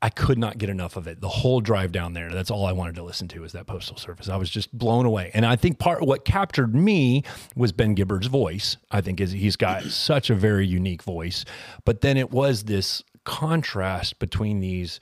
I 0.00 0.10
could 0.10 0.38
not 0.38 0.58
get 0.58 0.68
enough 0.68 0.96
of 0.96 1.08
it. 1.08 1.20
The 1.20 1.28
whole 1.28 1.60
drive 1.60 1.90
down 1.90 2.12
there, 2.12 2.30
that's 2.30 2.50
all 2.50 2.66
I 2.66 2.72
wanted 2.72 2.94
to 2.96 3.02
listen 3.02 3.26
to 3.28 3.40
was 3.40 3.52
that 3.52 3.66
postal 3.66 3.96
service. 3.96 4.28
I 4.28 4.36
was 4.36 4.48
just 4.48 4.72
blown 4.76 5.06
away. 5.06 5.32
And 5.34 5.44
I 5.44 5.56
think 5.56 5.80
part 5.80 6.02
what 6.02 6.24
captured 6.24 6.72
me 6.74 7.24
was 7.56 7.72
Ben 7.72 7.94
Gibbard's 7.94 8.28
voice. 8.28 8.76
I 8.92 9.00
think 9.00 9.20
is 9.20 9.32
he's 9.32 9.56
got 9.56 9.82
such 9.90 10.30
a 10.30 10.36
very 10.36 10.66
unique 10.66 11.02
voice. 11.02 11.44
But 11.84 12.02
then 12.02 12.16
it 12.16 12.30
was 12.30 12.64
this 12.64 13.02
contrast 13.24 14.18
between 14.20 14.60
these 14.60 15.00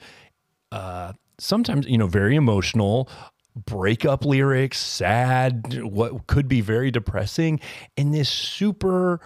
uh 0.73 1.13
sometimes, 1.39 1.87
you 1.87 1.99
know, 1.99 2.07
very 2.07 2.35
emotional 2.35 3.09
breakup 3.55 4.25
lyrics, 4.25 4.79
sad, 4.79 5.83
what 5.83 6.27
could 6.27 6.49
be 6.49 6.61
very 6.61 6.91
depressing, 6.91 7.61
and 7.97 8.13
this 8.15 8.29
super 8.29 9.21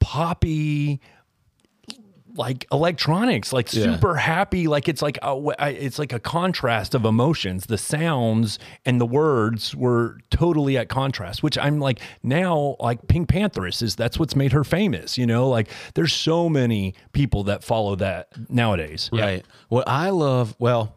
poppy 0.00 1.00
like 2.34 2.66
electronics, 2.72 3.52
like 3.52 3.72
Yeah. 3.72 3.84
super 3.84 4.14
happy. 4.16 4.66
Like 4.66 4.88
it's 4.88 5.02
like 5.02 5.18
a, 5.22 5.54
it's 5.60 5.98
like 5.98 6.12
a 6.12 6.18
contrast 6.20 6.94
of 6.94 7.04
emotions. 7.04 7.66
The 7.66 7.76
sounds 7.78 8.58
and 8.86 9.00
the 9.00 9.06
words 9.06 9.74
were 9.74 10.18
totally 10.30 10.76
at 10.78 10.88
contrast. 10.88 11.42
Which 11.42 11.58
I'm 11.58 11.78
like 11.78 12.00
now, 12.22 12.76
like 12.80 13.06
PinkPantheress 13.06 13.82
is 13.82 13.96
that's 13.96 14.18
what's 14.18 14.34
made 14.34 14.52
her 14.52 14.64
famous. 14.64 15.18
You 15.18 15.26
know, 15.26 15.48
like 15.48 15.68
there's 15.94 16.12
so 16.14 16.48
many 16.48 16.94
people 17.12 17.44
that 17.44 17.62
follow 17.64 17.96
that 17.96 18.28
nowadays. 18.50 19.10
Right. 19.12 19.44
What 19.68 19.86
I 19.86 20.10
love, 20.10 20.54
well, 20.58 20.94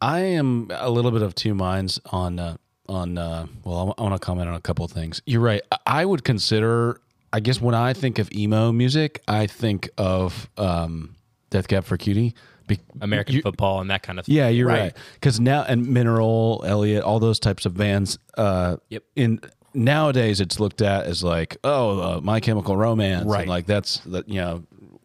I 0.00 0.20
am 0.20 0.68
a 0.70 0.88
little 0.90 1.10
bit 1.10 1.22
of 1.22 1.34
two 1.34 1.54
minds 1.54 2.00
on 2.06 2.38
uh, 2.38 2.56
on. 2.88 3.18
Uh, 3.18 3.46
well, 3.64 3.94
I 3.98 4.02
want 4.02 4.14
to 4.14 4.18
comment 4.24 4.48
on 4.48 4.54
a 4.54 4.60
couple 4.60 4.84
of 4.84 4.90
things. 4.90 5.20
You're 5.26 5.42
right. 5.42 5.60
I- 5.70 5.76
I 5.86 6.04
would 6.06 6.24
consider. 6.24 7.00
I 7.32 7.40
guess 7.40 7.60
when 7.60 7.74
I 7.74 7.92
think 7.92 8.18
of 8.18 8.30
emo 8.32 8.72
music, 8.72 9.22
I 9.28 9.46
think 9.46 9.88
of 9.98 10.48
um, 10.56 11.14
Death 11.50 11.68
Cab 11.68 11.84
for 11.84 11.96
Cutie. 11.96 12.34
Be- 12.66 12.78
American 13.00 13.36
you- 13.36 13.42
football 13.42 13.80
and 13.80 13.90
that 13.90 14.02
kind 14.02 14.18
of 14.18 14.26
thing. 14.26 14.34
Yeah, 14.36 14.48
you're 14.48 14.68
Right. 14.68 14.80
right. 14.80 14.96
Because 15.14 15.40
now 15.40 15.64
and 15.66 15.88
Mineral, 15.88 16.62
Elliott, 16.66 17.02
all 17.02 17.18
those 17.18 17.38
types 17.40 17.66
of 17.66 17.76
bands. 17.76 18.18
Uh, 18.36 18.76
Yep. 18.90 19.02
In 19.16 19.40
nowadays, 19.74 20.40
it's 20.40 20.60
looked 20.60 20.80
at 20.82 21.06
as 21.06 21.22
like, 21.24 21.56
oh, 21.64 22.00
uh, 22.00 22.20
My 22.22 22.40
Chemical 22.40 22.76
Romance, 22.76 23.22
and 23.22 23.30
Right. 23.30 23.48
like 23.48 23.66
that's 23.66 23.98
that 24.06 24.28
you 24.28 24.40
know 24.40 24.62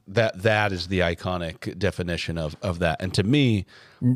that 0.07 0.43
that 0.43 0.71
is 0.71 0.87
the 0.87 0.99
iconic 0.99 1.77
definition 1.79 2.37
of 2.37 2.55
of 2.61 2.77
that. 2.79 3.01
And 3.01 3.11
to 3.15 3.23
me, 3.23 3.65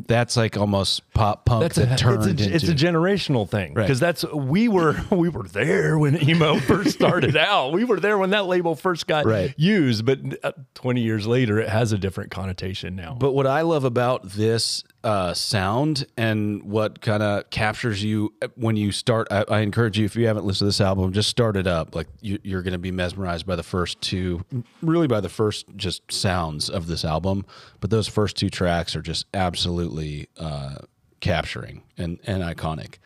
that's 0.06 0.36
like 0.36 0.56
almost 0.56 1.10
pop 1.14 1.44
punk 1.44 1.62
That's 1.62 1.76
that 1.76 1.92
a, 1.92 1.96
turned 1.96 2.18
it's, 2.18 2.26
a, 2.26 2.44
into. 2.44 2.54
it's 2.54 2.68
a 2.68 2.74
generational 2.86 3.48
thing 3.48 3.74
Right. 3.74 3.82
because 3.84 3.98
that's 3.98 4.24
we 4.32 4.68
were 4.68 4.94
we 5.10 5.28
were 5.28 5.42
there 5.48 5.98
when 5.98 6.22
emo 6.28 6.58
first 6.60 6.90
started 6.92 7.36
out. 7.36 7.72
We 7.72 7.84
were 7.84 7.98
there 7.98 8.16
when 8.18 8.30
that 8.30 8.46
label 8.46 8.76
first 8.76 9.06
got 9.06 9.26
Right. 9.26 9.52
used, 9.56 10.04
but 10.06 10.20
uh, 10.44 10.52
20 10.74 11.00
years 11.00 11.26
later, 11.26 11.58
it 11.58 11.68
has 11.68 11.92
a 11.92 11.98
different 11.98 12.30
connotation 12.30 12.94
now. 12.94 13.16
But 13.18 13.32
what 13.32 13.46
I 13.46 13.62
love 13.62 13.84
about 13.84 14.28
this 14.30 14.84
uh, 15.02 15.32
sound 15.32 16.06
and 16.16 16.62
what 16.62 17.00
kind 17.00 17.22
of 17.22 17.48
captures 17.50 18.04
you 18.04 18.34
when 18.56 18.76
you 18.76 18.92
start, 18.92 19.28
I, 19.30 19.44
I 19.48 19.60
encourage 19.60 19.98
you 19.98 20.04
if 20.04 20.14
you 20.14 20.26
haven't 20.26 20.44
listened 20.44 20.60
to 20.60 20.64
this 20.66 20.80
album, 20.80 21.12
just 21.12 21.28
start 21.30 21.56
it 21.56 21.66
up. 21.66 21.94
Like 21.94 22.08
you, 22.20 22.38
you're 22.42 22.62
going 22.62 22.72
to 22.72 22.78
be 22.78 22.90
mesmerized 22.90 23.46
by 23.46 23.56
the 23.56 23.62
first 23.62 24.00
two, 24.00 24.44
really 24.82 25.06
by 25.06 25.20
the 25.20 25.28
first 25.28 25.66
just 25.76 26.10
sounds 26.12 26.68
of 26.68 26.86
this 26.86 27.04
album. 27.04 27.46
But 27.80 27.90
those 27.90 28.08
first 28.08 28.36
two 28.36 28.50
tracks 28.50 28.94
are 28.94 29.02
just 29.02 29.26
absolutely 29.32 30.28
uh, 30.38 30.76
capturing 31.20 31.82
and 31.96 32.18
and 32.26 32.42
iconic. 32.42 32.96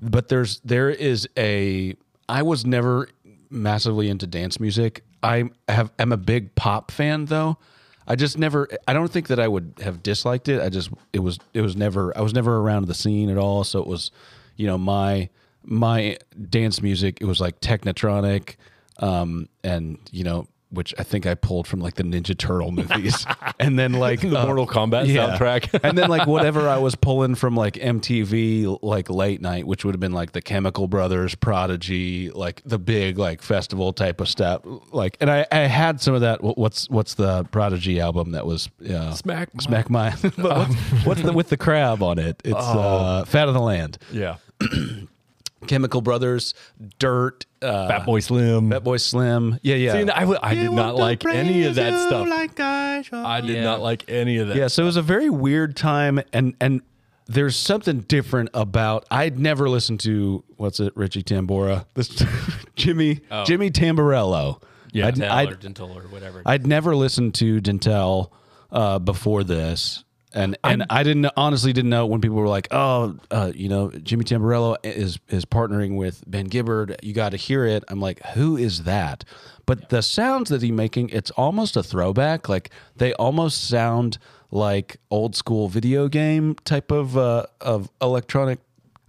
But 0.00 0.28
there's 0.28 0.60
there 0.60 0.90
is 0.90 1.28
a 1.36 1.96
I 2.28 2.42
was 2.42 2.64
never 2.64 3.08
massively 3.50 4.08
into 4.08 4.26
dance 4.26 4.58
music. 4.58 5.04
I 5.22 5.50
have 5.68 5.92
am 5.98 6.12
a 6.12 6.16
big 6.16 6.54
pop 6.54 6.90
fan 6.90 7.26
though. 7.26 7.58
I 8.06 8.16
just 8.16 8.38
never 8.38 8.68
I 8.86 8.92
don't 8.92 9.10
think 9.10 9.28
that 9.28 9.38
I 9.38 9.48
would 9.48 9.74
have 9.82 10.02
disliked 10.02 10.48
it. 10.48 10.60
I 10.60 10.68
just 10.68 10.90
it 11.12 11.20
was 11.20 11.38
it 11.54 11.60
was 11.60 11.76
never 11.76 12.16
I 12.16 12.20
was 12.20 12.34
never 12.34 12.58
around 12.58 12.86
the 12.86 12.94
scene 12.94 13.30
at 13.30 13.38
all, 13.38 13.64
so 13.64 13.80
it 13.80 13.86
was 13.86 14.10
you 14.56 14.66
know 14.66 14.78
my 14.78 15.28
my 15.64 16.18
dance 16.50 16.82
music 16.82 17.18
it 17.20 17.24
was 17.24 17.40
like 17.40 17.60
technotronic 17.60 18.56
um 18.98 19.48
and 19.62 19.96
you 20.10 20.24
know 20.24 20.46
which 20.72 20.94
I 20.98 21.02
think 21.02 21.26
I 21.26 21.34
pulled 21.34 21.66
from 21.66 21.80
like 21.80 21.94
the 21.94 22.02
Ninja 22.02 22.36
Turtle 22.36 22.72
movies. 22.72 23.26
and 23.60 23.78
then 23.78 23.92
like 23.92 24.20
The 24.20 24.36
uh, 24.38 24.46
Mortal 24.46 24.66
Kombat 24.66 25.06
soundtrack. 25.06 25.80
and 25.84 25.96
then 25.96 26.08
like 26.08 26.26
whatever 26.26 26.68
I 26.68 26.78
was 26.78 26.94
pulling 26.94 27.34
from 27.34 27.54
like 27.54 27.74
MTV 27.74 28.78
like 28.82 29.10
late 29.10 29.40
night, 29.40 29.66
which 29.66 29.84
would 29.84 29.94
have 29.94 30.00
been 30.00 30.12
like 30.12 30.32
the 30.32 30.42
Chemical 30.42 30.88
Brothers, 30.88 31.34
Prodigy, 31.34 32.30
like 32.30 32.62
the 32.64 32.78
big 32.78 33.18
like 33.18 33.42
festival 33.42 33.92
type 33.92 34.20
of 34.20 34.28
stuff. 34.28 34.62
Like, 34.90 35.16
and 35.20 35.30
I, 35.30 35.46
I 35.52 35.58
had 35.60 36.00
some 36.00 36.14
of 36.14 36.22
that. 36.22 36.42
What's 36.42 36.88
what's 36.90 37.14
the 37.14 37.44
Prodigy 37.44 38.00
album 38.00 38.32
that 38.32 38.46
was 38.46 38.70
uh, 38.88 39.12
Smack 39.14 39.54
My- 39.54 39.62
Smack 39.62 39.90
My? 39.90 40.14
but 40.22 40.36
what's, 40.68 41.04
what's 41.04 41.22
the 41.22 41.32
with 41.32 41.48
the 41.48 41.56
crab 41.56 42.02
on 42.02 42.18
it? 42.18 42.40
It's 42.44 42.54
uh, 42.56 43.24
Fat 43.26 43.48
of 43.48 43.54
the 43.54 43.60
Land. 43.60 43.98
yeah, 44.10 44.36
Chemical 45.66 46.00
Brothers, 46.00 46.54
Dirt, 46.98 47.46
uh, 47.62 47.88
Fatboy 47.88 48.22
Slim. 48.22 48.70
Fatboy 48.70 49.00
Slim. 49.00 49.58
Yeah, 49.62 49.76
yeah. 49.76 49.92
See, 49.92 50.10
I, 50.10 50.36
I 50.42 50.54
did 50.54 50.72
not 50.72 50.96
like 50.96 51.24
any 51.24 51.64
of 51.64 51.74
that 51.76 52.06
stuff. 52.08 52.28
Like 52.28 52.58
I. 52.60 53.04
I 53.12 53.40
did 53.40 53.56
Yeah. 53.56 53.64
not 53.64 53.80
like 53.80 54.08
any 54.08 54.38
of 54.38 54.48
that. 54.48 54.56
Yeah, 54.56 54.68
so 54.68 54.82
it 54.82 54.86
was 54.86 54.96
a 54.96 55.02
very 55.02 55.30
weird 55.30 55.76
time, 55.76 56.20
and 56.32 56.54
and 56.60 56.82
there's 57.26 57.56
something 57.56 58.00
different 58.00 58.50
about. 58.54 59.06
I'd 59.10 59.38
never 59.38 59.68
listened 59.68 60.00
to 60.00 60.44
what's 60.56 60.80
it, 60.80 60.92
Richie 60.96 61.22
Tambora, 61.22 61.86
this 61.94 62.08
Jimmy 62.76 63.20
Jimmy 63.46 63.70
Tamborello. 63.70 64.62
Yeah. 64.92 65.06
I'd, 65.06 65.22
I'd, 65.22 65.52
or 65.52 65.54
dental 65.54 65.90
or 65.96 66.02
whatever. 66.02 66.42
I'd 66.44 66.66
never 66.66 66.94
listened 66.94 67.34
to 67.36 67.60
Dntel 67.62 68.30
uh, 68.70 68.98
before 68.98 69.42
this. 69.42 70.04
And 70.34 70.56
and 70.64 70.84
I 70.90 71.02
didn't 71.02 71.26
honestly 71.36 71.72
didn't 71.72 71.90
know 71.90 72.06
when 72.06 72.20
people 72.20 72.36
were 72.36 72.48
like, 72.48 72.68
oh, 72.70 73.16
uh, 73.30 73.52
you 73.54 73.68
know, 73.68 73.90
Jimmy 73.90 74.24
Tamborello 74.24 74.76
is 74.82 75.18
is 75.28 75.44
partnering 75.44 75.96
with 75.96 76.22
Ben 76.26 76.46
Gibbard. 76.46 76.96
You 77.02 77.12
got 77.12 77.30
to 77.30 77.36
hear 77.36 77.64
it. 77.66 77.84
I'm 77.88 78.00
like, 78.00 78.20
who 78.34 78.56
is 78.56 78.84
that? 78.84 79.24
But 79.66 79.90
the 79.90 80.02
sounds 80.02 80.50
that 80.50 80.62
he's 80.62 80.72
making, 80.72 81.10
it's 81.10 81.30
almost 81.32 81.76
a 81.76 81.82
throwback. 81.82 82.48
Like 82.48 82.70
they 82.96 83.12
almost 83.14 83.68
sound 83.68 84.18
like 84.50 84.98
old 85.10 85.34
school 85.36 85.68
video 85.68 86.08
game 86.08 86.54
type 86.64 86.90
of 86.90 87.16
uh, 87.16 87.46
of 87.60 87.90
electronic. 88.00 88.58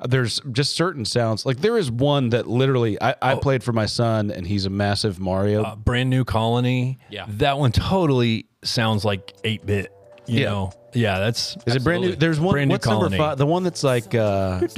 There's 0.06 0.42
just 0.52 0.76
certain 0.76 1.06
sounds. 1.06 1.46
Like 1.46 1.62
there 1.62 1.78
is 1.78 1.90
one 1.90 2.30
that 2.30 2.46
literally 2.48 3.02
I, 3.02 3.16
I 3.22 3.36
played 3.36 3.64
for 3.64 3.72
my 3.72 3.86
son, 3.86 4.32
and 4.32 4.46
he's 4.46 4.66
a 4.66 4.70
massive 4.70 5.20
Mario 5.20 5.64
Uh, 5.64 5.76
brand 5.78 6.10
new 6.10 6.26
colony. 6.26 6.98
Yeah. 7.10 7.26
that 7.30 7.58
one 7.58 7.72
totally 7.72 8.48
sounds 8.64 9.06
like 9.06 9.34
eight 9.46 9.66
bit. 9.66 9.94
You 10.28 10.42
Yeah. 10.42 10.50
know, 10.50 10.72
yeah, 10.94 11.20
that's 11.20 11.58
Is 11.66 11.76
it 11.76 11.84
brand 11.84 12.04
new? 12.04 12.16
There's 12.16 12.40
one. 12.40 12.54
Brand 12.54 12.70
new 12.70 12.76
what's 12.76 12.88
number 12.88 13.10
five? 13.10 13.38
The 13.38 13.46
one 13.46 13.64
that's 13.64 13.84
like. 13.84 14.16
Uh, 14.16 14.60
but 14.60 14.74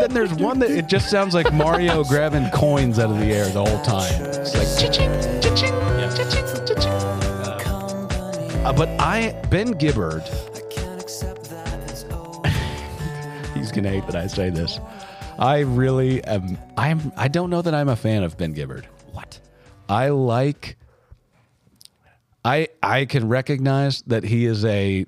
then 0.00 0.12
there's 0.12 0.34
one 0.34 0.58
that 0.60 0.70
it 0.70 0.86
just 0.88 1.10
sounds 1.10 1.34
like 1.34 1.52
Mario 1.52 2.04
grabbing 2.04 2.48
coins 2.50 2.98
out 2.98 3.10
of 3.10 3.18
the 3.18 3.26
air 3.26 3.44
the 3.46 3.64
whole 3.64 3.82
time. 3.82 4.24
It's 4.24 4.54
like. 4.54 4.64
Uh, 8.64 8.72
but 8.72 8.88
I 8.98 9.38
Ben 9.50 9.72
Gibbard. 9.72 10.22
He's 13.54 13.70
gonna 13.70 13.90
hate 13.90 14.06
that 14.06 14.16
I 14.16 14.26
say 14.26 14.50
this. 14.50 14.80
I 15.38 15.60
really 15.60 16.22
am. 16.24 16.58
I'm. 16.76 17.12
I 17.16 17.28
don't 17.28 17.50
know 17.50 17.62
that 17.62 17.74
I'm 17.74 17.88
a 17.88 17.96
fan 17.96 18.22
of 18.22 18.36
Ben 18.38 18.54
Gibbard. 18.54 18.84
what? 19.12 19.38
I 19.88 20.08
like. 20.08 20.76
I 22.44 22.68
I 22.82 23.06
can 23.06 23.28
recognize 23.28 24.02
that 24.02 24.24
he 24.24 24.46
is 24.46 24.64
a 24.64 25.06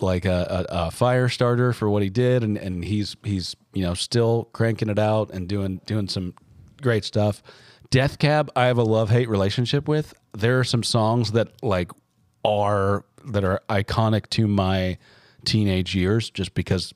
like 0.00 0.24
a, 0.24 0.66
a, 0.70 0.86
a 0.86 0.90
fire 0.90 1.28
starter 1.28 1.72
for 1.72 1.88
what 1.88 2.02
he 2.02 2.10
did, 2.10 2.42
and, 2.42 2.56
and 2.56 2.84
he's 2.84 3.16
he's 3.22 3.56
you 3.72 3.82
know 3.82 3.94
still 3.94 4.48
cranking 4.52 4.88
it 4.88 4.98
out 4.98 5.30
and 5.30 5.48
doing 5.48 5.80
doing 5.86 6.08
some 6.08 6.34
great 6.80 7.04
stuff. 7.04 7.42
Death 7.90 8.18
Cab, 8.18 8.50
I 8.56 8.66
have 8.66 8.78
a 8.78 8.82
love 8.82 9.10
hate 9.10 9.28
relationship 9.28 9.86
with. 9.88 10.14
There 10.32 10.58
are 10.58 10.64
some 10.64 10.82
songs 10.82 11.32
that 11.32 11.48
like 11.62 11.90
are 12.44 13.04
that 13.26 13.44
are 13.44 13.60
iconic 13.68 14.28
to 14.30 14.46
my 14.46 14.98
teenage 15.44 15.94
years, 15.94 16.30
just 16.30 16.54
because 16.54 16.92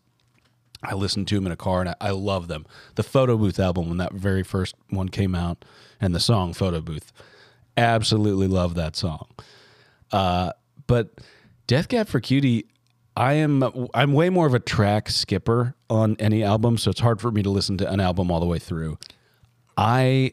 I 0.82 0.94
listened 0.94 1.28
to 1.28 1.34
them 1.34 1.46
in 1.46 1.52
a 1.52 1.56
car 1.56 1.80
and 1.80 1.90
I, 1.90 1.94
I 2.00 2.10
love 2.10 2.48
them. 2.48 2.66
The 2.94 3.02
Photo 3.02 3.36
Booth 3.36 3.58
album, 3.58 3.88
when 3.88 3.98
that 3.98 4.12
very 4.12 4.42
first 4.42 4.74
one 4.90 5.08
came 5.08 5.34
out, 5.34 5.64
and 6.00 6.14
the 6.14 6.20
song 6.20 6.52
Photo 6.52 6.80
Booth, 6.80 7.12
absolutely 7.78 8.48
love 8.48 8.74
that 8.74 8.96
song. 8.96 9.26
Uh, 10.12 10.52
but 10.86 11.20
Death 11.66 11.88
Cab 11.88 12.08
for 12.08 12.20
Cutie, 12.20 12.66
I 13.16 13.34
am 13.34 13.88
I'm 13.94 14.12
way 14.12 14.30
more 14.30 14.46
of 14.46 14.54
a 14.54 14.60
track 14.60 15.10
skipper 15.10 15.74
on 15.90 16.16
any 16.18 16.44
album, 16.44 16.78
so 16.78 16.90
it's 16.90 17.00
hard 17.00 17.20
for 17.20 17.30
me 17.30 17.42
to 17.42 17.50
listen 17.50 17.76
to 17.78 17.90
an 17.90 18.00
album 18.00 18.30
all 18.30 18.40
the 18.40 18.46
way 18.46 18.58
through. 18.58 18.98
I 19.76 20.32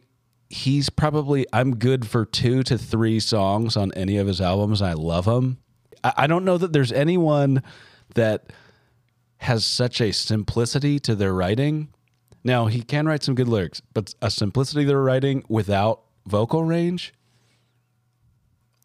he's 0.49 0.89
probably 0.89 1.45
I'm 1.51 1.77
good 1.77 2.07
for 2.07 2.25
two 2.25 2.63
to 2.63 2.77
three 2.77 3.19
songs 3.19 3.75
on 3.75 3.91
any 3.93 4.17
of 4.17 4.27
his 4.27 4.39
albums. 4.39 4.81
I 4.81 4.93
love 4.93 5.25
him. 5.25 5.57
I, 6.03 6.13
I 6.17 6.27
don't 6.27 6.45
know 6.45 6.57
that 6.57 6.73
there's 6.73 6.91
anyone 6.91 7.63
that 8.13 8.53
has 9.37 9.65
such 9.65 9.99
a 9.99 10.11
simplicity 10.11 10.99
to 10.99 11.15
their 11.15 11.33
writing. 11.33 11.89
Now 12.43 12.67
he 12.67 12.81
can 12.83 13.07
write 13.07 13.23
some 13.23 13.35
good 13.35 13.47
lyrics, 13.47 13.81
but 13.93 14.13
a 14.21 14.29
simplicity 14.29 14.83
to 14.83 14.87
their 14.89 15.01
writing 15.01 15.43
without 15.49 16.01
vocal 16.27 16.63
range. 16.63 17.13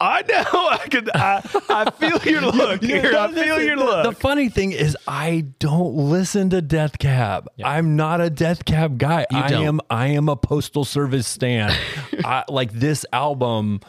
I 0.00 0.22
know. 0.22 0.44
I 0.70 0.78
could. 0.90 1.10
I, 1.14 1.42
I 1.68 1.90
feel 1.90 2.18
your 2.32 2.40
look 2.52 2.82
here. 2.82 3.12
I 3.16 3.32
feel 3.32 3.60
your 3.62 3.76
The, 3.76 3.84
look. 3.84 4.04
the 4.04 4.12
funny 4.12 4.48
thing 4.48 4.72
is, 4.72 4.96
I 5.06 5.46
don't 5.58 5.94
listen 5.94 6.50
to 6.50 6.62
Death 6.62 6.98
Cab. 6.98 7.48
I'm 7.62 7.96
not 7.96 8.20
a 8.20 8.30
Death 8.30 8.64
Cab 8.64 8.98
guy. 8.98 9.26
I 9.32 9.48
don't. 9.48 9.66
am. 9.66 9.80
I 9.90 10.08
am 10.08 10.28
a 10.28 10.36
Postal 10.36 10.84
Service 10.84 11.26
stan. 11.26 11.70
I, 12.24 12.44
like 12.48 12.72
this 12.72 13.04
album. 13.12 13.80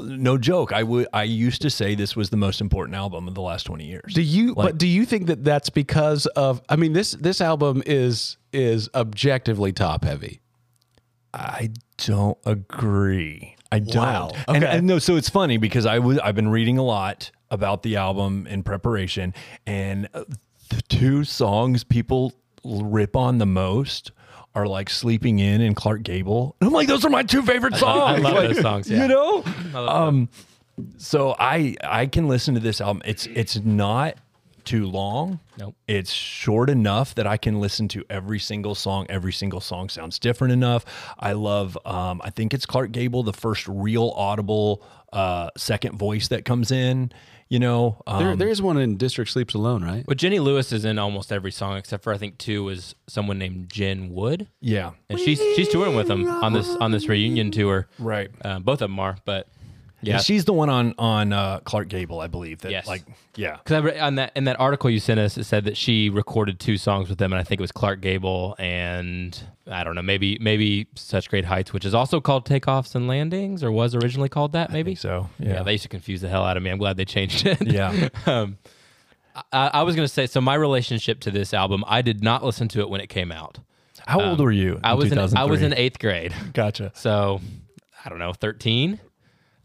No 0.00 0.38
joke. 0.38 0.72
I 0.72 0.84
would. 0.84 1.08
I 1.12 1.24
used 1.24 1.60
to 1.62 1.70
say 1.70 1.94
this 1.96 2.14
was 2.16 2.30
the 2.30 2.36
most 2.36 2.60
important 2.60 2.94
album 2.96 3.26
of 3.28 3.34
the 3.34 3.42
last 3.42 3.64
twenty 3.64 3.84
years. 3.86 4.14
Do 4.14 4.22
you? 4.22 4.54
Like- 4.54 4.68
but 4.68 4.78
do 4.78 4.86
you 4.86 5.04
think 5.04 5.26
that 5.26 5.44
that's 5.44 5.70
because 5.70 6.26
of? 6.26 6.62
I 6.68 6.76
mean 6.76 6.92
this 6.92 7.10
this 7.12 7.40
album 7.40 7.82
is 7.84 8.36
is 8.52 8.88
objectively 8.94 9.72
top 9.72 10.04
heavy. 10.04 10.40
I 11.34 11.70
don't 11.98 12.38
agree. 12.46 13.56
I 13.70 13.78
don't. 13.80 13.96
Wow. 13.96 14.30
And, 14.48 14.64
Okay. 14.64 14.78
and 14.78 14.86
no, 14.86 14.98
so 14.98 15.16
it's 15.16 15.28
funny 15.28 15.56
because 15.58 15.84
I 15.86 15.98
was 15.98 16.18
I've 16.18 16.34
been 16.34 16.48
reading 16.48 16.78
a 16.78 16.82
lot 16.84 17.30
about 17.50 17.82
the 17.82 17.96
album 17.96 18.46
in 18.46 18.62
preparation, 18.62 19.34
and 19.66 20.08
uh, 20.14 20.24
the 20.70 20.82
two 20.88 21.24
songs 21.24 21.84
people 21.84 22.32
rip 22.64 23.14
on 23.16 23.38
the 23.38 23.46
most 23.46 24.12
are 24.54 24.66
like 24.66 24.88
"Sleeping 24.90 25.38
In" 25.38 25.60
and 25.60 25.76
"Clark 25.76 26.02
Gable." 26.02 26.56
And 26.60 26.68
I'm 26.68 26.74
like, 26.74 26.88
those 26.88 27.04
are 27.04 27.10
my 27.10 27.22
two 27.22 27.42
favorite 27.42 27.76
songs. 27.76 28.18
I 28.18 28.18
love 28.18 28.34
Like, 28.34 28.48
those 28.48 28.60
songs, 28.60 28.90
yeah. 28.90 29.02
You 29.02 29.08
know, 29.08 29.44
love 29.74 29.88
um, 29.88 30.28
so 30.96 31.34
I 31.38 31.76
I 31.84 32.06
can 32.06 32.26
listen 32.28 32.54
to 32.54 32.60
this 32.60 32.80
album. 32.80 33.02
It's 33.04 33.26
it's 33.26 33.56
not 33.60 34.14
too 34.68 34.86
long. 34.86 35.40
Nope. 35.58 35.74
It's 35.88 36.12
short 36.12 36.68
enough 36.70 37.14
that 37.14 37.26
I 37.26 37.36
can 37.38 37.58
listen 37.58 37.88
to 37.88 38.04
every 38.10 38.38
single 38.38 38.74
song. 38.74 39.06
Every 39.08 39.32
single 39.32 39.60
song 39.60 39.88
sounds 39.88 40.18
different 40.18 40.52
enough. 40.52 40.84
I 41.18 41.32
love. 41.32 41.76
Um, 41.86 42.20
I 42.22 42.30
think 42.30 42.52
it's 42.52 42.66
Clark 42.66 42.92
Gable, 42.92 43.22
the 43.22 43.32
first 43.32 43.66
real 43.66 44.10
audible 44.16 44.82
uh, 45.12 45.48
second 45.56 45.98
voice 45.98 46.28
that 46.28 46.44
comes 46.44 46.70
in. 46.70 47.10
You 47.50 47.58
know, 47.58 48.02
um, 48.06 48.22
There, 48.22 48.36
there 48.36 48.48
is 48.48 48.60
one 48.60 48.76
in 48.76 48.98
District 48.98 49.30
Sleeps 49.30 49.54
Alone, 49.54 49.82
right? 49.82 50.04
But 50.06 50.18
Jenny 50.18 50.38
Lewis 50.38 50.70
is 50.70 50.84
in 50.84 50.98
almost 50.98 51.32
every 51.32 51.50
song 51.50 51.78
except 51.78 52.04
for 52.04 52.12
I 52.12 52.18
think 52.18 52.36
two 52.36 52.64
was 52.64 52.94
someone 53.08 53.38
named 53.38 53.70
Jen 53.72 54.10
Wood, 54.12 54.48
yeah, 54.60 54.90
and 55.08 55.18
she's 55.18 55.38
she's 55.56 55.70
touring 55.70 55.96
with 55.96 56.08
them 56.08 56.28
on 56.28 56.52
this 56.52 56.68
on 56.76 56.90
this 56.90 57.08
reunion 57.08 57.50
tour. 57.50 57.88
right. 57.98 58.28
Uh, 58.44 58.58
both 58.58 58.82
of 58.82 58.90
them 58.90 59.00
are, 59.00 59.16
but 59.24 59.48
Yeah, 60.00 60.18
she's 60.18 60.44
the 60.44 60.52
one 60.52 60.70
on 60.70 60.94
on 60.96 61.32
uh, 61.32 61.60
Clark 61.60 61.88
Gable, 61.88 62.20
I 62.20 62.28
believe. 62.28 62.60
That 62.60 62.70
Yes. 62.70 62.86
like, 62.86 63.02
yeah, 63.34 63.56
Because 63.56 63.98
on 64.00 64.14
that 64.14 64.32
in 64.36 64.44
that 64.44 64.60
article 64.60 64.88
you 64.90 65.00
sent 65.00 65.18
us, 65.18 65.36
it 65.36 65.44
said 65.44 65.64
that 65.64 65.76
she 65.76 66.08
recorded 66.08 66.60
two 66.60 66.76
songs 66.76 67.08
with 67.08 67.18
them, 67.18 67.32
and 67.32 67.40
I 67.40 67.42
think 67.42 67.60
it 67.60 67.62
was 67.62 67.72
Clark 67.72 68.00
Gable 68.00 68.54
and 68.58 69.40
I 69.66 69.82
don't 69.84 69.94
know, 69.94 70.02
maybe 70.02 70.38
maybe 70.40 70.86
Such 70.94 71.28
Great 71.28 71.44
Heights, 71.44 71.72
which 71.72 71.84
is 71.84 71.94
also 71.94 72.20
called 72.20 72.46
Takeoffs 72.46 72.94
and 72.94 73.08
Landings, 73.08 73.64
or 73.64 73.72
was 73.72 73.94
originally 73.94 74.28
called 74.28 74.52
that. 74.52 74.70
Maybe 74.72 74.94
so. 74.94 75.28
Yeah. 75.38 75.54
Yeah, 75.54 75.62
they 75.64 75.72
used 75.72 75.82
to 75.82 75.88
confuse 75.88 76.20
the 76.20 76.28
hell 76.28 76.44
out 76.44 76.56
of 76.56 76.62
me. 76.62 76.70
I'm 76.70 76.78
glad 76.78 76.96
they 76.96 77.04
changed 77.04 77.46
it. 77.46 77.66
yeah. 77.66 78.08
um, 78.26 78.58
I, 79.52 79.68
I 79.74 79.82
was 79.82 79.96
gonna 79.96 80.08
say, 80.08 80.26
so 80.26 80.40
my 80.40 80.54
relationship 80.54 81.20
to 81.20 81.30
this 81.30 81.52
album, 81.52 81.84
I 81.86 82.02
did 82.02 82.22
not 82.22 82.44
listen 82.44 82.68
to 82.68 82.80
it 82.80 82.88
when 82.90 83.00
it 83.00 83.08
came 83.08 83.32
out. 83.32 83.58
How 84.06 84.20
old 84.22 84.40
were 84.40 84.52
you? 84.52 84.74
Um, 84.76 84.80
I 84.84 84.94
was 84.94 85.12
in, 85.12 85.18
I 85.18 85.44
was 85.44 85.60
in 85.60 85.74
eighth 85.74 85.98
grade. 85.98 86.34
Gotcha. 86.54 86.92
So 86.94 87.40
I 88.04 88.08
don't 88.08 88.18
know, 88.18 88.32
13. 88.32 89.00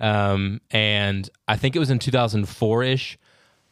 Um, 0.03 0.59
and 0.69 1.29
I 1.47 1.55
think 1.55 1.77
it 1.77 1.79
was 1.79 1.89
in 1.89 1.97
2004 1.97 2.83
ish. 2.83 3.17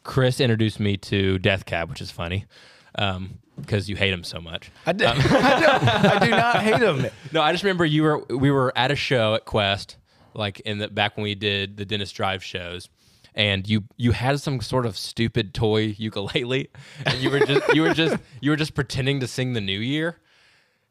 Chris 0.02 0.40
introduced 0.40 0.80
me 0.80 0.96
to 0.96 1.38
Death 1.38 1.66
Cab, 1.66 1.90
which 1.90 2.00
is 2.00 2.10
funny 2.10 2.46
because 2.94 3.88
you 3.90 3.96
hate 3.96 4.14
him 4.14 4.24
so 4.24 4.40
much. 4.40 4.70
I, 4.86 4.92
do, 4.92 5.04
I, 5.08 5.14
do, 5.14 5.20
I 6.08 6.18
do 6.24 6.30
not 6.30 6.62
hate 6.62 6.80
him. 6.80 7.06
No, 7.32 7.42
I 7.42 7.52
just 7.52 7.62
remember 7.64 7.84
you 7.84 8.02
were 8.02 8.24
we 8.30 8.50
were 8.50 8.72
at 8.74 8.90
a 8.90 8.96
show 8.96 9.34
at 9.34 9.44
Quest, 9.44 9.98
like 10.32 10.60
in 10.60 10.78
the 10.78 10.88
back 10.88 11.18
when 11.18 11.24
we 11.24 11.34
did 11.34 11.76
the 11.76 11.84
Dennis 11.84 12.10
Drive 12.10 12.42
shows, 12.42 12.88
and 13.34 13.68
you 13.68 13.84
you 13.98 14.12
had 14.12 14.40
some 14.40 14.60
sort 14.62 14.86
of 14.86 14.96
stupid 14.96 15.52
toy 15.52 15.94
ukulele, 15.98 16.70
and 17.04 17.18
you 17.18 17.28
were 17.28 17.40
just 17.40 17.74
you 17.74 17.82
were 17.82 17.92
just 17.92 18.16
you 18.40 18.50
were 18.50 18.56
just 18.56 18.74
pretending 18.74 19.20
to 19.20 19.26
sing 19.26 19.52
the 19.52 19.60
New 19.60 19.80
Year, 19.80 20.18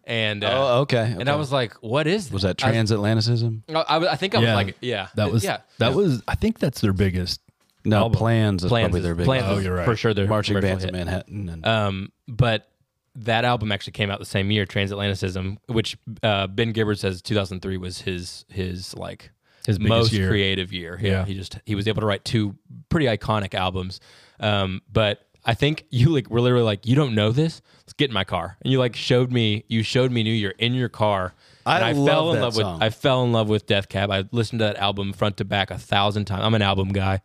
and 0.06 0.44
uh, 0.44 0.50
Oh, 0.54 0.80
okay. 0.82 1.16
and 1.20 1.30
I 1.30 1.36
was 1.36 1.52
like, 1.52 1.74
what 1.76 2.08
is 2.08 2.26
this? 2.26 2.34
was 2.34 2.42
that 2.44 2.58
transatlanticism? 2.58 3.62
I, 3.70 3.74
I, 3.82 4.12
I 4.14 4.16
think 4.16 4.36
I 4.36 4.40
was 4.40 4.48
like, 4.50 4.78
yeah, 4.82 5.08
That 5.16 5.32
was 5.32 5.44
yeah. 5.44 5.60
that 5.80 5.94
was. 5.94 6.22
I 6.28 6.36
think 6.36 6.60
that's 6.60 6.82
their 6.82 6.94
biggest. 6.94 7.42
No, 7.84 7.98
Album. 7.98 8.18
plans 8.20 8.64
is 8.64 8.70
Plans 8.70 8.86
probably 8.90 9.00
is- 9.00 9.04
their 9.06 9.16
big 9.16 9.26
Plans 9.26 9.44
Oh, 9.48 9.58
is 9.58 9.66
you're 9.66 9.76
right. 9.76 9.86
for 9.86 9.96
sure. 9.96 10.14
Their 10.14 10.28
marching 10.28 10.54
commercial 10.56 10.70
bands 10.70 10.84
of 10.84 10.90
hit. 10.92 10.94
Manhattan. 11.06 11.50
And, 11.50 11.66
Um, 11.66 12.12
but 12.28 12.68
that 13.16 13.44
album 13.44 13.72
actually 13.72 13.94
came 13.94 14.12
out 14.12 14.20
the 14.20 14.26
same 14.26 14.52
year, 14.52 14.66
Transatlanticism, 14.68 15.58
which 15.66 15.98
uh, 16.22 16.46
Ben 16.48 16.74
Gibbard 16.74 17.00
says 17.00 17.22
2003 17.24 17.78
was 17.78 18.00
his 18.02 18.46
his 18.50 18.96
like 18.96 19.32
His 19.66 19.80
biggest 19.80 19.90
most 19.90 20.14
year. 20.14 20.30
creative 20.30 20.72
year. 20.72 21.00
Yeah, 21.02 21.10
Yeah. 21.12 21.26
he 21.26 21.34
just 21.34 21.58
he 21.66 21.74
was 21.74 21.88
able 21.88 22.02
to 22.02 22.06
write 22.08 22.24
two 22.24 22.56
pretty 22.90 23.08
iconic 23.08 23.56
albums. 23.56 24.00
Um, 24.40 24.82
but 24.92 25.26
I 25.46 25.54
think 25.54 25.86
you 25.90 26.10
like 26.10 26.30
were 26.30 26.42
literally 26.42 26.64
like, 26.64 26.86
you 26.86 26.96
don't 26.96 27.16
know 27.16 27.32
this. 27.32 27.62
Let's 27.80 27.94
get 27.94 28.10
in 28.10 28.14
my 28.14 28.24
car, 28.24 28.58
and 28.62 28.72
you 28.72 28.80
like 28.80 28.96
showed 28.96 29.32
me. 29.32 29.66
You 29.68 29.84
showed 29.84 30.12
me 30.12 30.24
New 30.24 30.34
Year 30.34 30.54
in 30.58 30.74
your 30.74 30.90
car. 30.90 31.34
I 31.66 31.76
and 31.78 31.86
I 31.86 31.94
fell 31.94 32.34
in 32.34 32.42
love 32.42 32.54
song. 32.54 32.74
with. 32.74 32.84
I 32.84 32.90
fell 32.90 33.24
in 33.24 33.32
love 33.32 33.50
with 33.50 33.66
Death 33.66 33.90
Cab. 33.90 34.12
I 34.12 34.26
listened 34.32 34.60
to 34.60 34.66
that 34.66 34.78
album 34.78 35.14
front 35.14 35.38
to 35.38 35.46
back 35.46 35.72
a 35.72 35.78
thousand 35.78 36.26
times. 36.26 36.44
I'm 36.44 36.54
an 36.54 36.62
album 36.62 36.90
guy, 36.90 37.22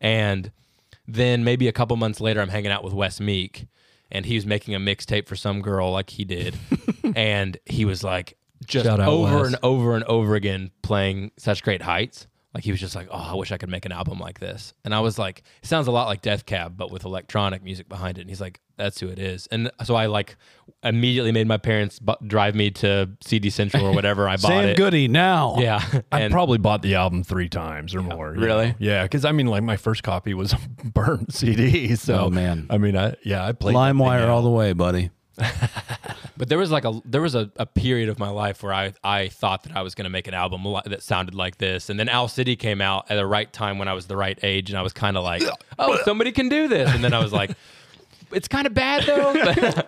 and 0.00 0.50
then 1.08 1.44
maybe 1.44 1.68
a 1.68 1.72
couple 1.72 1.96
months 1.96 2.20
later, 2.20 2.40
I'm 2.40 2.48
hanging 2.48 2.70
out 2.70 2.84
with 2.84 2.92
Wes 2.92 3.20
Meek, 3.20 3.66
and 4.10 4.26
he 4.26 4.34
was 4.34 4.46
making 4.46 4.74
a 4.74 4.78
mixtape 4.78 5.26
for 5.26 5.36
some 5.36 5.62
girl 5.62 5.90
like 5.92 6.10
he 6.10 6.24
did, 6.24 6.56
and 7.16 7.56
he 7.64 7.84
was 7.84 8.04
like 8.04 8.36
just 8.66 8.86
over 8.86 9.38
Wes. 9.38 9.46
and 9.48 9.56
over 9.62 9.94
and 9.94 10.04
over 10.04 10.34
again 10.34 10.70
playing 10.82 11.30
such 11.38 11.62
great 11.62 11.82
heights. 11.82 12.26
Like 12.54 12.62
he 12.64 12.70
was 12.70 12.78
just 12.80 12.94
like, 12.94 13.08
oh, 13.10 13.30
I 13.32 13.34
wish 13.34 13.50
I 13.50 13.56
could 13.56 13.68
make 13.68 13.84
an 13.84 13.90
album 13.90 14.20
like 14.20 14.38
this. 14.38 14.74
And 14.84 14.94
I 14.94 15.00
was 15.00 15.18
like, 15.18 15.42
it 15.62 15.66
sounds 15.66 15.88
a 15.88 15.90
lot 15.90 16.06
like 16.06 16.22
Death 16.22 16.46
Cab, 16.46 16.76
but 16.76 16.88
with 16.90 17.04
electronic 17.04 17.64
music 17.64 17.88
behind 17.88 18.16
it. 18.16 18.20
And 18.20 18.30
he's 18.30 18.40
like, 18.40 18.60
that's 18.76 19.00
who 19.00 19.08
it 19.08 19.18
is. 19.18 19.48
And 19.48 19.70
so 19.84 19.96
I 19.96 20.06
like 20.06 20.36
immediately 20.84 21.32
made 21.32 21.46
my 21.48 21.56
parents 21.56 21.98
bu- 21.98 22.14
drive 22.26 22.54
me 22.54 22.70
to 22.72 23.10
CD 23.24 23.50
Central 23.50 23.86
or 23.86 23.92
whatever. 23.92 24.28
I 24.28 24.36
bought 24.36 24.52
it. 24.52 24.54
Sam 24.54 24.64
it. 24.70 24.76
Goody 24.76 25.08
now. 25.08 25.56
Yeah, 25.58 25.82
I 26.12 26.20
and 26.20 26.32
probably 26.32 26.58
bought 26.58 26.82
the 26.82 26.94
album 26.94 27.24
three 27.24 27.48
times 27.48 27.94
or 27.94 28.02
more. 28.02 28.34
you 28.36 28.40
Really? 28.40 28.68
know? 28.68 28.74
Yeah, 28.78 29.02
because 29.02 29.24
I 29.24 29.32
mean, 29.32 29.46
like 29.46 29.62
my 29.64 29.76
first 29.76 30.02
copy 30.04 30.32
was 30.34 30.52
a 30.52 30.58
burnt 30.84 31.34
CD. 31.34 31.96
So 31.96 32.26
Oh, 32.26 32.30
man. 32.30 32.66
I 32.70 32.78
mean, 32.78 32.96
I 32.96 33.16
yeah, 33.24 33.44
I 33.44 33.50
played 33.52 33.74
that 33.74 33.88
thing 33.88 33.96
LimeWire 33.98 34.20
out. 34.22 34.28
all 34.28 34.42
the 34.42 34.50
way, 34.50 34.72
buddy. 34.74 35.10
But 36.36 36.48
there 36.48 36.58
was 36.58 36.70
like 36.70 36.84
a 36.84 37.00
there 37.04 37.20
was 37.20 37.34
a, 37.34 37.50
a 37.56 37.66
period 37.66 38.08
of 38.08 38.18
my 38.18 38.28
life 38.28 38.62
where 38.62 38.72
I 38.72 38.92
I 39.04 39.28
thought 39.28 39.62
that 39.64 39.76
I 39.76 39.82
was 39.82 39.94
going 39.94 40.04
to 40.04 40.10
make 40.10 40.26
an 40.26 40.34
album 40.34 40.64
that 40.84 41.02
sounded 41.02 41.34
like 41.34 41.58
this, 41.58 41.90
and 41.90 41.98
then 41.98 42.08
Owl 42.08 42.28
City 42.28 42.56
came 42.56 42.80
out 42.80 43.10
at 43.10 43.16
the 43.16 43.26
right 43.26 43.52
time 43.52 43.78
when 43.78 43.86
I 43.86 43.92
was 43.92 44.06
the 44.06 44.16
right 44.16 44.38
age, 44.42 44.70
and 44.70 44.78
I 44.78 44.82
was 44.82 44.92
kind 44.92 45.16
of 45.16 45.22
like, 45.22 45.42
oh, 45.78 45.96
somebody 46.04 46.32
can 46.32 46.48
do 46.48 46.66
this, 46.66 46.92
and 46.92 47.04
then 47.04 47.14
I 47.14 47.20
was 47.20 47.32
like. 47.32 47.52
It's 48.32 48.48
kind 48.48 48.66
of 48.66 48.74
bad 48.74 49.04
though, 49.04 49.32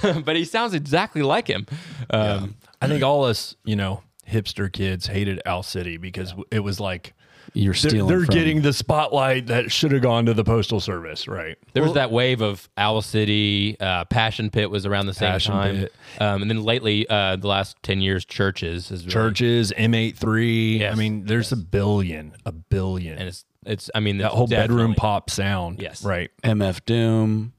but, 0.00 0.24
but 0.24 0.34
he 0.36 0.46
sounds 0.46 0.72
exactly 0.72 1.20
like 1.20 1.46
him. 1.46 1.66
Um, 2.08 2.56
I 2.80 2.86
think 2.86 3.02
all 3.02 3.24
us, 3.24 3.56
you 3.64 3.76
know, 3.76 4.02
hipster 4.26 4.72
kids 4.72 5.08
hated 5.08 5.42
Owl 5.44 5.62
City 5.62 5.98
because 5.98 6.32
it 6.50 6.60
was 6.60 6.80
like 6.80 7.12
You're 7.52 7.72
they're, 7.72 7.90
stealing. 7.90 8.08
they're 8.08 8.24
from- 8.26 8.34
getting 8.34 8.62
the 8.62 8.72
spotlight 8.72 9.46
that 9.48 9.72
should 9.72 9.92
have 9.92 10.02
gone 10.02 10.26
to 10.26 10.34
the 10.34 10.44
postal 10.44 10.80
service, 10.80 11.26
right? 11.26 11.58
There 11.72 11.82
was 11.82 11.94
that 11.94 12.10
wave 12.10 12.40
of 12.40 12.68
Owl 12.76 13.02
City, 13.02 13.76
uh, 13.80 14.04
Passion 14.04 14.50
Pit 14.50 14.70
was 14.70 14.86
around 14.86 15.06
the 15.06 15.14
same 15.14 15.32
Passion 15.32 15.52
time, 15.52 15.76
Pit. 15.76 15.94
um, 16.20 16.42
and 16.42 16.50
then 16.50 16.62
lately, 16.62 17.08
uh, 17.08 17.36
the 17.36 17.48
last 17.48 17.76
ten 17.82 18.00
years, 18.00 18.24
churches 18.24 18.90
is 18.90 19.04
really, 19.06 19.30
CHVRCHES, 19.32 19.72
M83. 19.76 20.78
Yes. 20.80 20.92
I 20.92 20.96
mean, 20.96 21.24
there's 21.24 21.52
a 21.52 21.56
billion, 21.56 22.32
a 22.46 22.52
billion. 22.52 23.18
and 23.18 23.28
it's 23.28 23.44
it's. 23.66 23.90
I 23.94 24.00
mean, 24.00 24.18
that 24.18 24.26
it's 24.26 24.34
whole 24.34 24.46
bedroom 24.46 24.94
pop 24.94 25.30
sound. 25.30 25.80
Yes. 25.82 26.04
Right. 26.04 26.30
MF 26.44 26.84
Doom. 26.84 27.52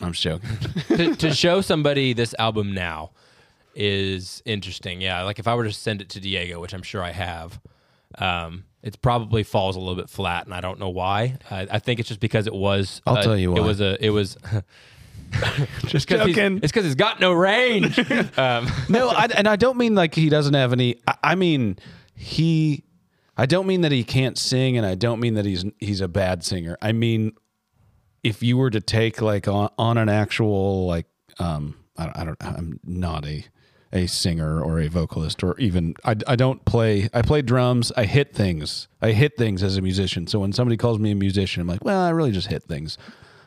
I'm 0.00 0.12
just 0.12 0.22
joking. 0.22 0.50
to, 0.96 1.16
to 1.16 1.34
show 1.34 1.60
somebody 1.60 2.12
this 2.12 2.34
album 2.38 2.74
now 2.74 3.12
is 3.74 4.42
interesting. 4.44 5.00
Yeah, 5.00 5.22
like 5.22 5.38
if 5.38 5.46
I 5.48 5.54
were 5.54 5.64
to 5.64 5.72
send 5.72 6.00
it 6.00 6.08
to 6.10 6.20
Diego, 6.20 6.60
which 6.60 6.74
I'm 6.74 6.82
sure 6.82 7.02
I 7.02 7.12
have, 7.12 7.60
um, 8.18 8.64
it 8.82 9.00
probably 9.02 9.42
falls 9.42 9.76
a 9.76 9.78
little 9.80 9.96
bit 9.96 10.08
flat, 10.08 10.44
and 10.46 10.54
I 10.54 10.60
don't 10.60 10.78
know 10.78 10.88
why. 10.90 11.38
I, 11.50 11.66
I 11.70 11.78
think 11.78 12.00
it's 12.00 12.08
just 12.08 12.20
because 12.20 12.46
it 12.46 12.54
was. 12.54 13.02
I'll 13.06 13.16
uh, 13.18 13.22
tell 13.22 13.36
you 13.36 13.56
It 13.56 13.60
was 13.60 13.80
a. 13.80 14.04
It 14.04 14.10
was. 14.10 14.36
just 15.86 16.06
'cause 16.08 16.20
he's- 16.24 16.36
joking. 16.36 16.58
It's 16.62 16.72
because 16.72 16.84
he's 16.84 16.94
got 16.94 17.20
no 17.20 17.32
range. 17.32 17.98
um, 18.38 18.68
no, 18.88 19.08
I, 19.08 19.26
and 19.34 19.48
I 19.48 19.56
don't 19.56 19.76
mean 19.76 19.94
like 19.94 20.14
he 20.14 20.28
doesn't 20.28 20.54
have 20.54 20.72
any. 20.72 21.00
I, 21.06 21.14
I 21.22 21.34
mean 21.34 21.78
he. 22.14 22.84
I 23.36 23.44
don't 23.44 23.66
mean 23.66 23.82
that 23.82 23.92
he 23.92 24.02
can't 24.04 24.38
sing, 24.38 24.76
and 24.78 24.86
I 24.86 24.94
don't 24.94 25.20
mean 25.20 25.34
that 25.34 25.44
he's 25.44 25.64
he's 25.78 26.00
a 26.00 26.08
bad 26.08 26.42
singer. 26.44 26.78
I 26.80 26.92
mean, 26.92 27.32
if 28.22 28.42
you 28.42 28.56
were 28.56 28.70
to 28.70 28.80
take 28.80 29.20
like 29.20 29.46
on, 29.48 29.68
on 29.78 29.98
an 29.98 30.08
actual 30.08 30.86
like, 30.86 31.06
um, 31.38 31.76
I, 31.98 32.04
don't- 32.06 32.16
I 32.16 32.24
don't. 32.24 32.36
I'm 32.44 32.80
not 32.84 33.26
a 33.26 33.44
a 33.92 34.06
singer 34.06 34.60
or 34.62 34.80
a 34.80 34.88
vocalist 34.88 35.42
or 35.44 35.56
even 35.58 35.94
I, 36.04 36.16
I 36.26 36.36
don't 36.36 36.64
play 36.64 37.08
I 37.14 37.22
play 37.22 37.42
drums 37.42 37.92
I 37.96 38.04
hit 38.04 38.34
things 38.34 38.88
I 39.00 39.12
hit 39.12 39.36
things 39.36 39.62
as 39.62 39.76
a 39.76 39.82
musician 39.82 40.26
so 40.26 40.40
when 40.40 40.52
somebody 40.52 40.76
calls 40.76 40.98
me 40.98 41.12
a 41.12 41.14
musician 41.14 41.60
I'm 41.62 41.68
like 41.68 41.84
well 41.84 42.00
I 42.00 42.10
really 42.10 42.32
just 42.32 42.48
hit 42.48 42.64
things 42.64 42.98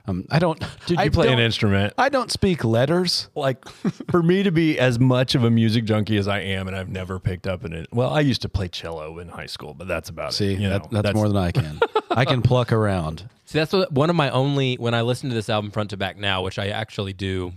um, 0.09 0.25
I 0.31 0.39
don't 0.39 0.59
Did 0.87 0.97
I 0.97 1.03
you 1.03 1.11
play 1.11 1.27
an 1.27 1.33
don't- 1.33 1.41
instrument? 1.41 1.93
I 1.97 2.09
don't 2.09 2.31
speak 2.31 2.63
letters 2.63 3.29
like 3.35 3.67
for 4.09 4.23
me 4.23 4.41
to 4.41 4.51
be 4.51 4.79
as 4.79 4.99
much 4.99 5.35
of 5.35 5.43
a 5.43 5.51
music 5.51 5.83
junkie 5.85 6.17
as 6.17 6.27
I 6.27 6.39
am, 6.39 6.67
and 6.67 6.75
I've 6.75 6.89
never 6.89 7.19
picked 7.19 7.45
up 7.45 7.63
in 7.63 7.73
it. 7.73 7.87
Well, 7.93 8.09
I 8.09 8.21
used 8.21 8.41
to 8.41 8.49
play 8.49 8.69
cello 8.69 9.19
in 9.19 9.29
high 9.29 9.45
school, 9.45 9.75
but 9.75 9.87
that's 9.87 10.09
about 10.09 10.33
See, 10.33 10.53
it. 10.53 10.59
You 10.59 10.69
that, 10.69 10.91
know, 10.91 11.01
that's, 11.03 11.15
more 11.15 11.27
than 11.27 11.37
I 11.37 11.51
can. 11.51 11.79
I 12.09 12.25
can 12.25 12.41
pluck 12.41 12.71
around. 12.71 13.29
See, 13.45 13.59
that's 13.59 13.71
what, 13.71 13.91
one 13.91 14.09
of 14.09 14.15
my 14.15 14.31
only 14.31 14.75
when 14.75 14.95
I 14.95 15.01
listen 15.01 15.29
to 15.29 15.35
this 15.35 15.49
album 15.49 15.69
front 15.69 15.91
to 15.91 15.97
back 15.97 16.17
now, 16.17 16.41
which 16.41 16.57
I 16.57 16.69
actually 16.69 17.13
do, 17.13 17.53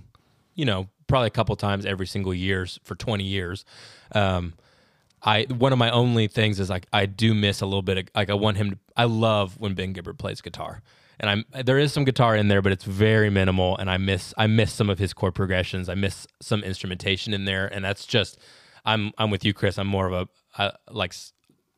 you 0.55 0.67
know, 0.67 0.89
probably 1.13 1.27
a 1.27 1.31
couple 1.31 1.55
times 1.57 1.85
every 1.85 2.07
single 2.07 2.33
years 2.33 2.81
for 2.85 2.95
20 2.95 3.23
years. 3.23 3.67
Um, 4.13 4.55
I 5.23 5.45
one 5.51 5.71
of 5.71 5.79
my 5.79 5.91
only 5.91 6.27
things 6.27 6.59
is 6.59 6.71
like 6.71 6.87
I 6.91 7.05
do 7.05 7.35
miss 7.35 7.61
a 7.61 7.67
little 7.67 7.83
bit 7.83 7.99
of 7.99 8.09
like 8.15 8.31
I 8.31 8.35
want 8.35 8.57
him 8.57 8.71
to 8.71 8.79
I 8.97 9.05
love 9.05 9.61
when 9.61 9.75
Ben 9.75 9.93
Gibbard 9.93 10.19
plays 10.19 10.41
guitar. 10.41 10.81
And 11.21 11.29
I'm 11.29 11.65
there 11.67 11.79
is 11.79 11.93
some 11.93 12.05
guitar 12.05 12.35
in 12.35 12.49
there, 12.49 12.63
but 12.63 12.73
it's 12.73 12.85
very 12.85 13.29
minimal 13.29 13.77
and 13.77 13.91
I 13.91 13.99
miss 13.99 14.33
I 14.39 14.47
miss 14.47 14.73
some 14.73 14.89
of 14.89 14.99
his 14.99 15.13
chord 15.13 15.35
progressions. 15.35 15.91
I 15.91 15.95
miss 15.97 16.27
some 16.41 16.65
instrumentation 16.65 17.35
in 17.35 17.45
there 17.45 17.67
and 17.67 17.85
that's 17.85 18.07
just 18.07 18.39
I'm 18.87 19.13
I'm 19.19 19.31
with 19.31 19.45
you 19.45 19.53
Chris. 19.53 19.79
I'm 19.79 19.89
more 19.89 20.07
of 20.07 20.15
a 20.15 20.29
I 20.57 20.73
like 20.91 21.13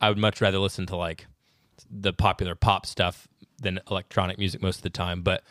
I 0.00 0.10
would 0.10 0.18
much 0.18 0.40
rather 0.42 0.60
listen 0.60 0.86
to 0.86 0.96
like 0.96 1.26
the 1.90 2.12
popular 2.12 2.54
pop 2.54 2.86
stuff 2.86 3.26
than 3.58 3.80
electronic 3.90 4.38
music 4.38 4.62
most 4.62 4.76
of 4.76 4.82
the 4.82 4.90
time. 4.90 5.22
But 5.22 5.42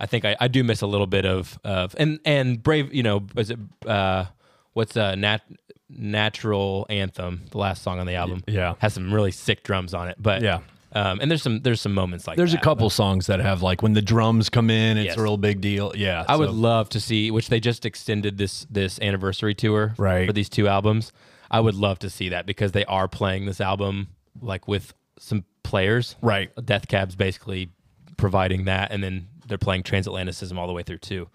I 0.00 0.06
think 0.06 0.24
I, 0.24 0.34
I 0.40 0.48
do 0.48 0.64
miss 0.64 0.80
a 0.82 0.86
little 0.86 1.06
bit 1.06 1.26
of 1.26 1.58
of 1.64 1.94
and 1.98 2.18
and 2.24 2.62
brave. 2.62 2.92
You 2.92 3.02
know, 3.02 3.26
is 3.36 3.50
it 3.50 3.58
uh, 3.86 4.24
what's 4.72 4.96
a 4.96 5.14
nat 5.16 5.42
natural 5.88 6.86
anthem? 6.88 7.42
The 7.50 7.58
last 7.58 7.82
song 7.82 7.98
on 7.98 8.06
the 8.06 8.14
album, 8.14 8.42
yeah. 8.46 8.74
has 8.78 8.94
some 8.94 9.12
really 9.12 9.30
sick 9.32 9.62
drums 9.62 9.92
on 9.94 10.08
it. 10.08 10.16
But 10.18 10.42
Yeah. 10.42 10.60
um, 10.92 11.20
and 11.20 11.30
there's 11.30 11.42
some 11.42 11.60
there's 11.60 11.80
some 11.80 11.94
moments 11.94 12.26
like 12.26 12.36
There's 12.36 12.52
a 12.54 12.56
that, 12.56 12.62
couple 12.62 12.88
songs 12.90 13.26
that 13.26 13.40
have 13.40 13.62
like 13.62 13.82
when 13.82 13.92
the 13.92 14.02
drums 14.02 14.48
come 14.48 14.70
in, 14.70 14.96
it's 14.98 15.06
Yes. 15.08 15.16
a 15.18 15.22
real 15.22 15.36
big 15.36 15.60
deal. 15.60 15.92
Yeah, 15.96 16.24
I 16.28 16.36
would 16.36 16.50
love 16.50 16.88
to 16.90 17.00
see, 17.00 17.30
which 17.30 17.48
they 17.48 17.60
just 17.60 17.84
extended 17.84 18.38
this 18.38 18.66
this 18.70 18.98
anniversary 19.00 19.54
tour 19.54 19.94
Right. 19.98 20.26
for 20.26 20.32
these 20.32 20.48
two 20.48 20.66
albums. 20.68 21.12
I 21.50 21.60
would 21.60 21.74
love 21.74 21.98
to 22.00 22.10
see 22.10 22.28
that 22.30 22.46
because 22.46 22.72
they 22.72 22.84
are 22.84 23.08
playing 23.08 23.46
this 23.46 23.60
album 23.60 24.08
like 24.40 24.68
with 24.68 24.94
some 25.18 25.44
players. 25.64 26.16
Right. 26.22 26.50
Death 26.64 26.86
Cab's 26.88 27.16
basically 27.16 27.70
providing 28.16 28.64
that, 28.66 28.92
and 28.92 29.02
then 29.02 29.26
they're 29.50 29.58
playing 29.58 29.82
Transatlanticism 29.82 30.56
all 30.56 30.66
the 30.66 30.72
way 30.72 30.82
through 30.82 30.98
too. 30.98 31.28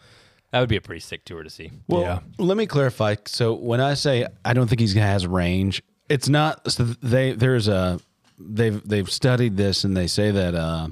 That 0.51 0.61
would 0.61 0.69
be 0.69 0.77
a 0.77 0.81
pretty 0.81 1.01
sick 1.01 1.23
tour 1.25 1.43
to 1.43 1.49
see. 1.49 1.69
Well, 1.87 2.01
Yeah. 2.01 2.19
let 2.39 2.57
me 2.57 2.65
clarify. 2.65 3.15
So 3.25 3.53
when 3.53 3.79
I 3.81 3.93
say 3.93 4.25
I 4.43 4.53
don't 4.53 4.67
think 4.67 4.79
he 4.81 4.87
has 4.97 5.27
range, 5.27 5.83
it's 6.09 6.27
not. 6.29 6.71
So 6.71 6.83
they 6.85 7.33
there's 7.33 7.67
a 7.67 7.99
they've 8.39 8.81
they've 8.87 9.09
studied 9.11 9.57
this 9.57 9.83
and 9.83 9.95
they 9.95 10.07
say 10.07 10.31
that 10.31 10.55
uh, 10.55 10.87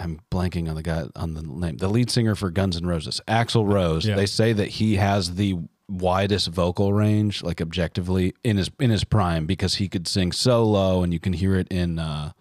I'm 0.00 0.20
blanking 0.30 0.68
on 0.68 0.76
the 0.76 0.82
guy 0.82 1.04
on 1.14 1.34
the 1.34 1.42
name, 1.42 1.76
the 1.76 1.88
lead 1.88 2.10
singer 2.10 2.34
for 2.34 2.50
Guns 2.50 2.76
N' 2.76 2.86
Roses, 2.86 3.20
Axl 3.28 3.70
Rose. 3.70 4.06
Yeah. 4.06 4.16
They 4.16 4.26
say 4.26 4.52
that 4.54 4.68
he 4.68 4.96
has 4.96 5.34
the 5.34 5.58
widest 5.88 6.48
vocal 6.48 6.94
range, 6.94 7.42
like 7.42 7.60
objectively 7.60 8.32
in 8.42 8.56
his 8.56 8.70
in 8.80 8.90
his 8.90 9.04
prime, 9.04 9.44
because 9.46 9.74
he 9.74 9.88
could 9.88 10.08
sing 10.08 10.32
so 10.32 10.64
low 10.64 11.02
and 11.02 11.12
you 11.12 11.20
can 11.20 11.34
hear 11.34 11.54
it 11.56 11.68
in. 11.68 11.98
Uh, 11.98 12.32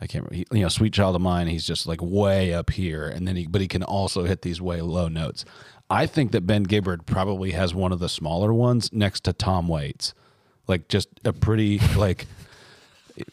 I 0.00 0.06
can't 0.06 0.24
remember. 0.24 0.34
He, 0.34 0.58
you 0.58 0.62
know, 0.62 0.68
"Sweet 0.68 0.92
Child 0.92 1.16
of 1.16 1.22
Mine." 1.22 1.48
He's 1.48 1.66
just 1.66 1.86
like 1.86 2.00
way 2.00 2.54
up 2.54 2.70
here, 2.70 3.08
and 3.08 3.26
then 3.26 3.36
he, 3.36 3.46
but 3.46 3.60
he 3.60 3.68
can 3.68 3.82
also 3.82 4.24
hit 4.24 4.42
these 4.42 4.60
way 4.60 4.80
low 4.80 5.08
notes. 5.08 5.44
I 5.90 6.06
think 6.06 6.32
that 6.32 6.46
Ben 6.46 6.64
Gibbard 6.64 7.06
probably 7.06 7.52
has 7.52 7.74
one 7.74 7.92
of 7.92 7.98
the 7.98 8.08
smaller 8.08 8.52
ones 8.52 8.92
next 8.92 9.24
to 9.24 9.32
Tom 9.32 9.68
Waits, 9.68 10.14
like 10.66 10.88
just 10.88 11.08
a 11.24 11.32
pretty 11.32 11.80
like. 11.96 12.26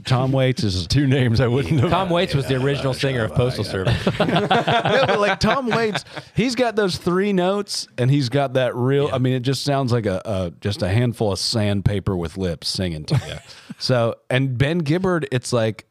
Tom 0.04 0.32
Waits 0.32 0.64
is 0.64 0.88
two 0.88 1.06
names 1.06 1.40
I 1.40 1.46
wouldn't 1.46 1.80
have. 1.80 1.92
Tom 1.92 2.10
Waits 2.10 2.34
was 2.34 2.48
the 2.48 2.56
original 2.56 2.96
singer 2.96 3.26
of 3.26 3.36
Postal 3.36 3.64
Service. 3.64 4.04
no, 4.20 4.48
but 4.48 5.20
like 5.20 5.40
Tom 5.40 5.68
Waits, 5.68 6.04
he's 6.34 6.56
got 6.56 6.76
those 6.76 6.98
three 6.98 7.34
notes, 7.34 7.88
and 8.00 8.10
he's 8.10 8.30
got 8.30 8.54
that 8.54 8.76
real. 8.76 9.12
I 9.14 9.20
mean, 9.20 9.34
it 9.34 9.42
just 9.42 9.64
sounds 9.64 9.92
like 9.92 10.08
a, 10.08 10.22
a 10.26 10.54
just 10.60 10.82
a 10.82 10.88
handful 10.88 11.32
of 11.32 11.38
sandpaper 11.38 12.18
with 12.18 12.36
lips 12.36 12.68
singing 12.68 13.06
to 13.06 13.16
you. 13.28 13.36
so, 13.78 14.16
and 14.28 14.58
Ben 14.58 14.80
Gibbard, 14.80 15.28
it's 15.32 15.54
like 15.54 15.86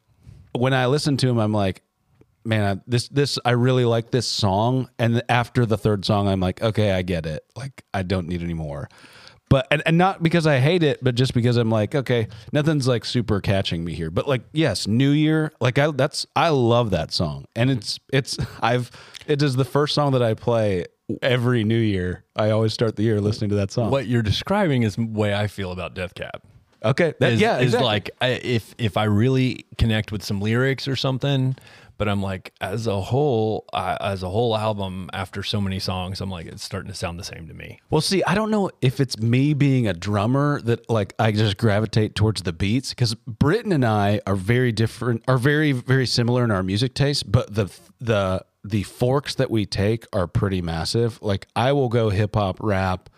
when 0.59 0.73
I 0.73 0.87
listen 0.87 1.17
to 1.17 1.29
him, 1.29 1.37
I'm 1.37 1.53
like, 1.53 1.81
man, 2.43 2.77
I, 2.77 2.81
this 2.87 3.07
this 3.09 3.39
I 3.43 3.51
really 3.51 3.85
like 3.85 4.11
this 4.11 4.27
song, 4.27 4.89
and 4.99 5.23
after 5.29 5.65
the 5.65 5.77
third 5.77 6.05
song, 6.05 6.27
I'm 6.27 6.39
like, 6.39 6.61
okay, 6.61 6.91
I 6.91 7.01
get 7.01 7.25
it. 7.25 7.43
Like, 7.55 7.83
I 7.93 8.03
don't 8.03 8.27
need 8.27 8.41
any 8.43 8.53
more. 8.53 8.89
But 9.47 9.67
and, 9.69 9.83
and 9.85 9.97
not 9.97 10.23
because 10.23 10.47
I 10.47 10.59
hate 10.59 10.81
it, 10.81 11.03
but 11.03 11.15
just 11.15 11.33
because 11.33 11.57
I'm 11.57 11.69
like, 11.69 11.93
okay, 11.93 12.27
nothing's 12.51 12.87
like 12.87 13.05
super 13.05 13.41
catching 13.41 13.83
me 13.83 13.93
here. 13.93 14.09
But 14.09 14.27
like, 14.27 14.41
yes, 14.53 14.87
New 14.87 15.11
Year, 15.11 15.51
like 15.59 15.77
I 15.77 15.91
that's 15.91 16.25
I 16.35 16.49
love 16.49 16.89
that 16.91 17.11
song, 17.11 17.45
and 17.55 17.69
it's 17.69 17.99
it's 18.11 18.37
I've 18.61 18.89
it 19.27 19.41
is 19.41 19.55
the 19.55 19.65
first 19.65 19.93
song 19.93 20.13
that 20.13 20.23
I 20.23 20.33
play 20.33 20.85
every 21.21 21.63
New 21.63 21.77
Year. 21.77 22.23
I 22.35 22.49
always 22.49 22.73
start 22.73 22.95
the 22.95 23.03
year 23.03 23.21
listening 23.21 23.51
to 23.51 23.55
that 23.57 23.71
song. 23.71 23.91
What 23.91 24.07
you're 24.07 24.23
describing 24.23 24.83
is 24.83 24.95
the 24.95 25.05
way 25.05 25.35
I 25.35 25.47
feel 25.47 25.71
about 25.71 25.93
Death 25.93 26.15
Cab. 26.15 26.41
Okay, 26.85 27.13
that, 27.19 27.33
is, 27.33 27.41
yeah, 27.41 27.57
is 27.57 27.65
exactly. 27.65 27.85
like 27.85 28.11
I, 28.21 28.27
if 28.27 28.75
if 28.77 28.95
I 28.95 29.05
really 29.05 29.65
connect 29.77 30.11
with 30.11 30.23
some 30.23 30.39
lyrics 30.39 30.87
or 30.87 30.95
something, 30.95 31.55
but 31.97 32.07
I'm 32.07 32.21
like 32.21 32.53
as 32.61 32.85
a 32.85 33.01
whole, 33.01 33.65
I, 33.73 33.97
as 33.99 34.21
a 34.21 34.29
whole 34.29 34.55
album, 34.55 35.09
after 35.13 35.41
so 35.41 35.59
many 35.59 35.79
songs, 35.79 36.21
I'm 36.21 36.29
like 36.29 36.45
it's 36.45 36.63
starting 36.63 36.91
to 36.91 36.95
sound 36.95 37.19
the 37.19 37.23
same 37.23 37.47
to 37.47 37.53
me. 37.53 37.79
Well, 37.89 38.01
see, 38.01 38.23
I 38.25 38.35
don't 38.35 38.51
know 38.51 38.69
if 38.81 38.99
it's 38.99 39.17
me 39.17 39.53
being 39.53 39.87
a 39.87 39.93
drummer 39.93 40.61
that 40.61 40.87
like 40.89 41.13
I 41.17 41.31
just 41.31 41.57
gravitate 41.57 42.13
towards 42.13 42.43
the 42.43 42.53
beats 42.53 42.89
because 42.89 43.15
Britton 43.15 43.71
and 43.71 43.85
I 43.85 44.21
are 44.27 44.35
very 44.35 44.71
different, 44.71 45.23
are 45.27 45.37
very 45.37 45.71
very 45.71 46.05
similar 46.05 46.43
in 46.43 46.51
our 46.51 46.63
music 46.63 46.93
taste, 46.93 47.31
but 47.31 47.53
the 47.53 47.71
the 47.99 48.45
the 48.63 48.83
forks 48.83 49.35
that 49.35 49.49
we 49.49 49.65
take 49.65 50.05
are 50.13 50.27
pretty 50.27 50.61
massive. 50.61 51.21
Like 51.21 51.47
I 51.55 51.71
will 51.71 51.89
go 51.89 52.09
hip 52.09 52.35
hop, 52.35 52.57
rap. 52.59 53.09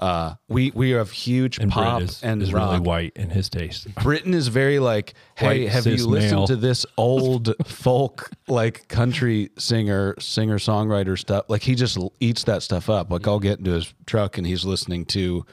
Uh, 0.00 0.34
we 0.48 0.72
we 0.74 0.90
have 0.90 1.10
huge 1.10 1.58
And 1.58 1.70
pop 1.70 1.98
Brit 1.98 2.10
is, 2.10 2.22
and 2.22 2.42
is 2.42 2.54
rock. 2.54 2.70
really 2.70 2.80
white 2.80 3.12
in 3.16 3.28
his 3.28 3.50
taste. 3.50 3.94
Britton 3.96 4.32
is 4.32 4.48
very 4.48 4.78
like, 4.78 5.12
hey, 5.34 5.64
White 5.64 5.68
have 5.72 5.86
you 5.86 6.06
listened 6.06 6.32
male. 6.38 6.46
to 6.46 6.56
this 6.56 6.86
old 6.96 7.54
folk 7.66 8.30
like 8.48 8.88
country 8.88 9.50
singer, 9.58 10.14
singer 10.18 10.58
songwriter 10.58 11.18
stuff? 11.18 11.44
Like 11.48 11.62
he 11.62 11.74
just 11.74 11.98
eats 12.18 12.44
that 12.44 12.62
stuff 12.62 12.88
up. 12.88 13.10
Like 13.10 13.28
I'll 13.28 13.38
get 13.40 13.58
into 13.58 13.72
his 13.72 13.92
truck 14.06 14.38
and 14.38 14.46
he's 14.46 14.64
listening 14.64 15.04
to 15.06 15.44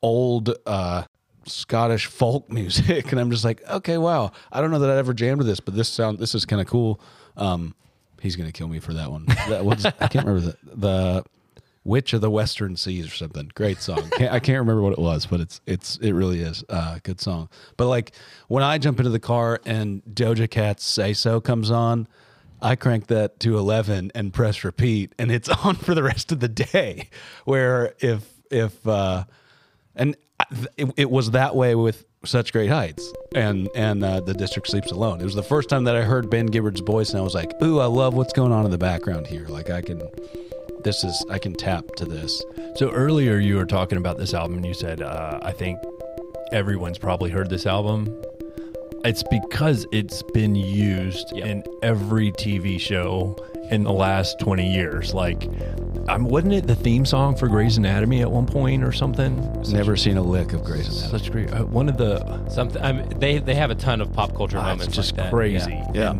old 0.00 0.54
uh 0.64 1.02
Scottish 1.44 2.06
folk 2.06 2.48
music 2.52 3.10
and 3.10 3.20
I'm 3.20 3.32
just 3.32 3.44
like, 3.44 3.68
okay, 3.68 3.98
wow. 3.98 4.30
I 4.52 4.60
don't 4.60 4.70
know 4.70 4.78
that 4.78 4.90
I 4.90 4.96
ever 4.96 5.12
jammed 5.12 5.40
to 5.40 5.44
this, 5.44 5.58
but 5.58 5.74
this 5.74 5.88
sound 5.88 6.20
this 6.20 6.36
is 6.36 6.44
kind 6.44 6.60
of 6.62 6.68
cool. 6.68 7.00
Um 7.36 7.74
he's 8.20 8.36
gonna 8.36 8.52
kill 8.52 8.68
me 8.68 8.78
for 8.78 8.94
that 8.94 9.10
one. 9.10 9.24
That 9.48 9.64
was 9.64 9.84
I 9.86 9.90
can't 10.06 10.24
remember 10.24 10.40
the 10.40 10.56
the 10.76 11.24
Witch 11.86 12.12
of 12.12 12.20
the 12.20 12.30
Western 12.30 12.76
Seas 12.76 13.06
or 13.06 13.14
something. 13.14 13.50
Great 13.54 13.78
song. 13.78 14.10
Can't, 14.16 14.32
I 14.32 14.40
can't 14.40 14.58
remember 14.58 14.82
what 14.82 14.92
it 14.92 14.98
was, 14.98 15.24
but 15.24 15.40
it's 15.40 15.60
it's 15.66 15.96
it 15.98 16.12
really 16.12 16.40
is 16.40 16.64
a 16.68 17.00
good 17.02 17.20
song. 17.20 17.48
But 17.76 17.86
like 17.86 18.12
when 18.48 18.62
I 18.62 18.78
jump 18.78 18.98
into 18.98 19.10
the 19.10 19.20
car 19.20 19.60
and 19.64 20.02
Doja 20.04 20.50
Cat's 20.50 20.84
"Say 20.84 21.12
So" 21.12 21.40
comes 21.40 21.70
on, 21.70 22.08
I 22.60 22.74
crank 22.74 23.06
that 23.06 23.38
to 23.40 23.56
eleven 23.56 24.10
and 24.14 24.32
press 24.32 24.64
repeat, 24.64 25.14
and 25.18 25.30
it's 25.30 25.48
on 25.64 25.76
for 25.76 25.94
the 25.94 26.02
rest 26.02 26.32
of 26.32 26.40
the 26.40 26.48
day. 26.48 27.08
Where 27.44 27.94
if 28.00 28.28
if 28.50 28.86
uh, 28.86 29.24
and 29.94 30.16
it, 30.76 30.92
it 30.96 31.10
was 31.10 31.30
that 31.30 31.54
way 31.54 31.74
with 31.74 32.04
such 32.24 32.52
great 32.52 32.68
heights 32.68 33.12
and 33.34 33.68
and 33.76 34.04
uh, 34.04 34.20
the 34.20 34.34
district 34.34 34.68
sleeps 34.68 34.90
alone. 34.90 35.20
It 35.20 35.24
was 35.24 35.36
the 35.36 35.42
first 35.42 35.68
time 35.68 35.84
that 35.84 35.94
I 35.94 36.02
heard 36.02 36.30
Ben 36.30 36.46
Gibbard's 36.46 36.80
voice, 36.80 37.10
and 37.10 37.20
I 37.20 37.22
was 37.22 37.34
like, 37.34 37.52
"Ooh, 37.62 37.78
I 37.78 37.86
love 37.86 38.14
what's 38.14 38.32
going 38.32 38.52
on 38.52 38.64
in 38.64 38.72
the 38.72 38.78
background 38.78 39.28
here. 39.28 39.46
Like 39.46 39.70
I 39.70 39.82
can." 39.82 40.02
This 40.86 41.02
is 41.02 41.24
I 41.28 41.40
can 41.40 41.52
tap 41.52 41.96
to 41.96 42.04
this. 42.04 42.40
So 42.76 42.90
earlier 42.92 43.38
you 43.38 43.56
were 43.56 43.66
talking 43.66 43.98
about 43.98 44.18
this 44.18 44.32
album, 44.34 44.58
and 44.58 44.64
you 44.64 44.72
said 44.72 45.02
uh, 45.02 45.40
I 45.42 45.50
think 45.50 45.80
everyone's 46.52 46.96
probably 46.96 47.28
heard 47.28 47.50
this 47.50 47.66
album. 47.66 48.16
It's 49.04 49.24
because 49.24 49.84
it's 49.90 50.22
been 50.22 50.54
used 50.54 51.32
Yep. 51.34 51.44
in 51.46 51.64
every 51.82 52.30
TV 52.30 52.78
show 52.80 53.36
in 53.72 53.82
the 53.82 53.92
last 53.92 54.38
twenty 54.38 54.72
years. 54.72 55.12
Like, 55.12 55.48
um, 56.08 56.24
wasn't 56.26 56.52
it 56.52 56.68
the 56.68 56.76
theme 56.76 57.04
song 57.04 57.34
for 57.36 57.48
Grey's 57.48 57.78
Anatomy 57.78 58.20
at 58.22 58.30
one 58.30 58.46
point 58.46 58.84
or 58.84 58.92
something? 58.92 59.34
Never 59.68 59.96
seen 59.96 60.16
a 60.16 60.22
lick 60.22 60.52
of 60.52 60.62
Grey's 60.62 60.86
Anatomy. 60.86 61.18
Such 61.18 61.32
great. 61.32 61.52
Uh, 61.52 61.64
one 61.64 61.88
of 61.88 61.96
the 61.98 62.48
Something. 62.48 62.80
I 62.82 62.92
mean, 62.92 63.08
they 63.18 63.38
they 63.38 63.56
have 63.56 63.72
a 63.72 63.74
ton 63.76 64.00
of 64.00 64.12
pop 64.12 64.36
culture 64.36 64.58
Ah, 64.58 64.62
moments. 64.68 64.86
it's 64.86 64.94
just 64.96 65.16
like 65.18 65.30
crazy. 65.30 65.82
Yeah. 65.94 66.14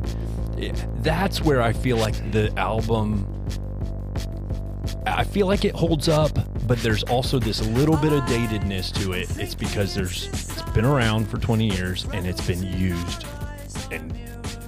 It- 0.58 0.84
that's 1.04 1.40
where 1.44 1.62
I 1.62 1.72
feel 1.72 1.98
like 1.98 2.32
the 2.32 2.52
album. 2.58 3.32
I 5.06 5.24
feel 5.24 5.46
like 5.46 5.64
it 5.64 5.74
holds 5.74 6.08
up, 6.08 6.38
but 6.66 6.78
there's 6.78 7.02
also 7.04 7.38
this 7.38 7.64
little 7.68 7.96
bit 7.96 8.12
of 8.12 8.22
datedness 8.24 8.92
to 9.02 9.12
it. 9.12 9.28
It's 9.38 9.54
because 9.54 9.94
there's 9.94 10.26
it's 10.28 10.62
been 10.72 10.84
around 10.84 11.26
for 11.28 11.38
20 11.38 11.68
years 11.68 12.04
and 12.12 12.26
it's 12.26 12.46
been 12.46 12.62
used 12.62 13.24
in 13.90 14.12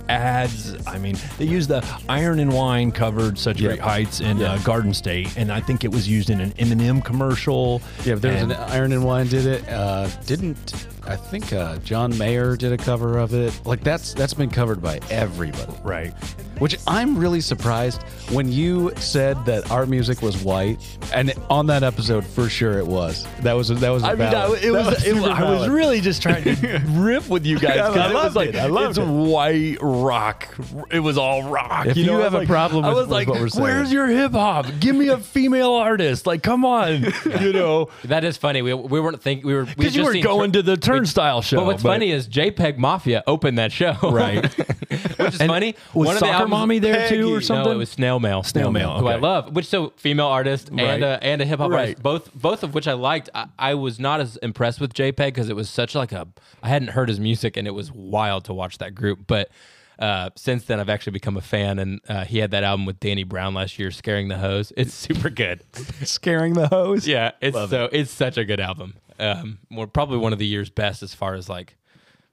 ads. 0.09 0.75
I 0.87 0.99
mean, 0.99 1.17
they 1.39 1.45
used 1.45 1.69
the 1.69 1.85
Iron 2.09 2.39
and 2.39 2.53
Wine 2.53 2.93
covered 2.93 3.39
such 3.39 3.59
great 3.59 3.79
heights 3.81 4.21
in 4.21 4.43
uh, 4.43 4.59
Garden 4.65 4.95
State, 4.95 5.37
and 5.37 5.53
I 5.53 5.61
think 5.61 5.85
it 5.85 5.89
was 5.93 6.09
used 6.09 6.31
in 6.31 6.41
an 6.41 6.53
Eminem 6.53 7.05
commercial. 7.05 7.83
Yeah, 8.05 8.15
there 8.15 8.33
was 8.33 8.43
And- 8.43 8.53
an 8.53 8.59
Iron 8.71 8.93
and 8.93 9.05
Wine 9.05 9.27
did 9.27 9.45
it. 9.47 9.69
Uh, 9.69 10.09
didn't 10.27 10.87
I 11.09 11.17
think 11.17 11.53
uh, 11.53 11.79
John 11.79 12.17
Mayer 12.19 12.55
did 12.57 12.73
a 12.73 12.77
cover 12.77 13.19
of 13.19 13.33
it? 13.35 13.59
Like 13.65 13.83
that's 13.83 14.13
that's 14.15 14.35
been 14.35 14.51
covered 14.51 14.83
by 14.83 15.01
everybody. 15.11 15.73
right. 15.83 16.13
Which 16.59 16.77
I'm 16.89 17.17
really 17.17 17.41
surprised 17.41 18.03
when 18.33 18.51
you 18.51 18.91
said 18.97 19.45
that 19.45 19.71
our 19.71 19.87
music 19.87 20.23
was 20.23 20.37
white, 20.43 20.77
and 21.15 21.33
on 21.49 21.67
that 21.69 21.85
episode 21.85 22.27
for 22.27 22.49
sure 22.49 22.79
it 22.81 22.87
was. 22.87 23.29
That 23.43 23.53
was 23.53 23.69
that 23.69 23.91
was. 23.91 24.03
I 24.03 24.15
mean, 24.15 24.23
I, 24.23 24.47
it 24.55 24.73
That 24.73 24.87
was, 24.87 25.05
it, 25.07 25.15
super 25.15 25.31
I 25.31 25.45
was 25.53 25.69
really 25.69 26.01
just 26.01 26.21
trying 26.21 26.43
to 26.43 26.83
riff 26.89 27.29
with 27.29 27.47
you 27.47 27.61
guys. 27.61 27.77
Yeah, 27.77 27.85
I 27.91 27.95
'cause 27.95 27.97
it 28.11 28.15
was 28.15 28.15
loved 28.25 28.37
like 28.37 28.49
it. 28.51 28.57
I 28.57 28.67
loved 28.67 28.99
it's 28.99 29.07
it. 29.07 29.09
white 29.09 29.77
rock. 29.81 30.49
It 30.91 30.99
was 30.99 31.17
all 31.17 31.45
rock. 31.49 31.87
If 31.87 31.97
you 31.97 32.07
know? 32.07 32.15
I 32.15 32.17
was 32.17 32.25
have 32.25 32.35
a 32.35 32.39
like- 32.39 32.49
problem 32.49 32.85
I 32.85 32.89
with- 32.89 32.97
was 32.97 33.07
with 33.07 33.13
like, 33.13 33.29
what 33.29 33.41
we're 33.41 33.49
saying. 33.51 33.63
"Where's 33.63 33.93
your 33.93 34.09
hip 34.09 34.33
hop? 34.33 34.67
Give 34.81 34.97
me 34.97 35.09
a 35.11 35.19
female 35.19 35.75
artist. 35.75 36.27
Like, 36.27 36.43
come 36.43 36.65
on, 36.65 37.05
you 37.41 37.53
know." 37.53 37.89
That 38.07 38.25
is 38.25 38.37
funny. 38.37 38.63
We, 38.63 38.75
we 38.75 38.99
weren't 39.01 39.23
thinking 39.23 39.47
we 39.47 39.55
were 39.55 39.63
we 39.65 39.75
Because 39.77 39.95
you 39.95 40.03
were 40.05 40.19
going 40.19 40.51
Tur- 40.51 40.59
to 40.59 40.63
the 40.63 40.77
Turnstile 40.99 41.43
show. 41.43 41.57
But 41.59 41.67
what's 41.67 41.83
funny 41.83 42.11
is 42.11 42.29
JPEG 42.29 42.77
Mafia 42.79 43.23
opened 43.27 43.59
that 43.59 43.73
show. 43.73 43.97
Right. 44.03 44.45
which 45.19 45.35
is 45.35 45.39
funny. 45.39 45.75
Was 45.95 46.07
One 46.07 46.17
of 46.17 46.21
the 46.21 46.27
Soccer 46.27 46.49
Mommy 46.49 46.79
there 46.79 47.09
too, 47.09 47.31
or 47.33 47.35
No, 47.37 47.41
something? 47.41 47.73
it 47.73 47.77
was 47.77 47.91
Snail 47.91 48.21
Mail. 48.21 48.43
Snail 48.43 48.71
Mail, 48.71 48.99
who 48.99 49.07
I 49.07 49.15
okay. 49.15 49.23
love. 49.23 49.55
Which 49.55 49.67
so 49.67 49.93
female 49.97 50.27
artist 50.27 50.69
and 50.71 51.03
a, 51.05 51.19
and 51.23 51.41
a 51.41 51.45
hip 51.45 51.59
hop 51.61 51.71
Right. 51.71 51.81
artist, 51.81 52.03
both 52.03 52.33
both 52.35 52.63
of 52.63 52.75
which 52.75 52.89
I 52.89 52.95
liked. 52.95 53.29
I, 53.35 53.47
I 53.59 53.75
was 53.75 53.99
not 54.01 54.21
as 54.21 54.37
impressed 54.39 54.81
with 54.81 54.95
JPEG 54.95 55.17
because 55.27 55.49
it 55.49 55.57
was 55.57 55.69
such 55.69 55.95
like 55.95 56.13
a 56.13 56.27
I 56.63 56.69
hadn't 56.69 56.89
heard 56.89 57.09
his 57.09 57.21
music 57.21 57.57
and 57.57 57.67
it 57.67 57.73
was 57.73 57.93
wild 57.93 58.45
to 58.47 58.55
watch 58.55 58.79
that 58.79 58.95
group. 58.95 59.21
But 59.27 59.51
uh, 59.99 60.31
since 60.37 60.65
then, 60.65 60.79
I've 60.79 60.89
actually 60.89 61.13
become 61.15 61.37
a 61.37 61.41
fan, 61.41 61.81
and 61.81 62.01
uh, 62.09 62.25
he 62.25 62.39
had 62.39 62.53
that 62.53 62.63
album 62.63 62.87
with 62.87 63.01
Danny 63.01 63.25
Brown 63.25 63.53
last 63.55 63.81
year, 63.81 63.91
"Scaring 63.91 64.29
the 64.29 64.39
Hoes." 64.39 64.73
It's 64.77 64.95
super 65.07 65.29
good. 65.29 65.61
Scaring 66.05 66.55
the 66.55 66.69
Hoes. 66.69 67.07
Yeah, 67.09 67.33
it's 67.41 67.57
so 67.57 67.89
it's 67.91 68.13
such 68.13 68.37
a 68.39 68.45
good 68.45 68.61
album. 68.61 68.95
Um, 69.19 69.59
more 69.69 69.87
probably 69.87 70.19
one 70.19 70.33
of 70.33 70.39
the 70.39 70.47
year's 70.47 70.71
best 70.71 71.03
as 71.03 71.15
far 71.15 71.35
as 71.35 71.49
like 71.49 71.77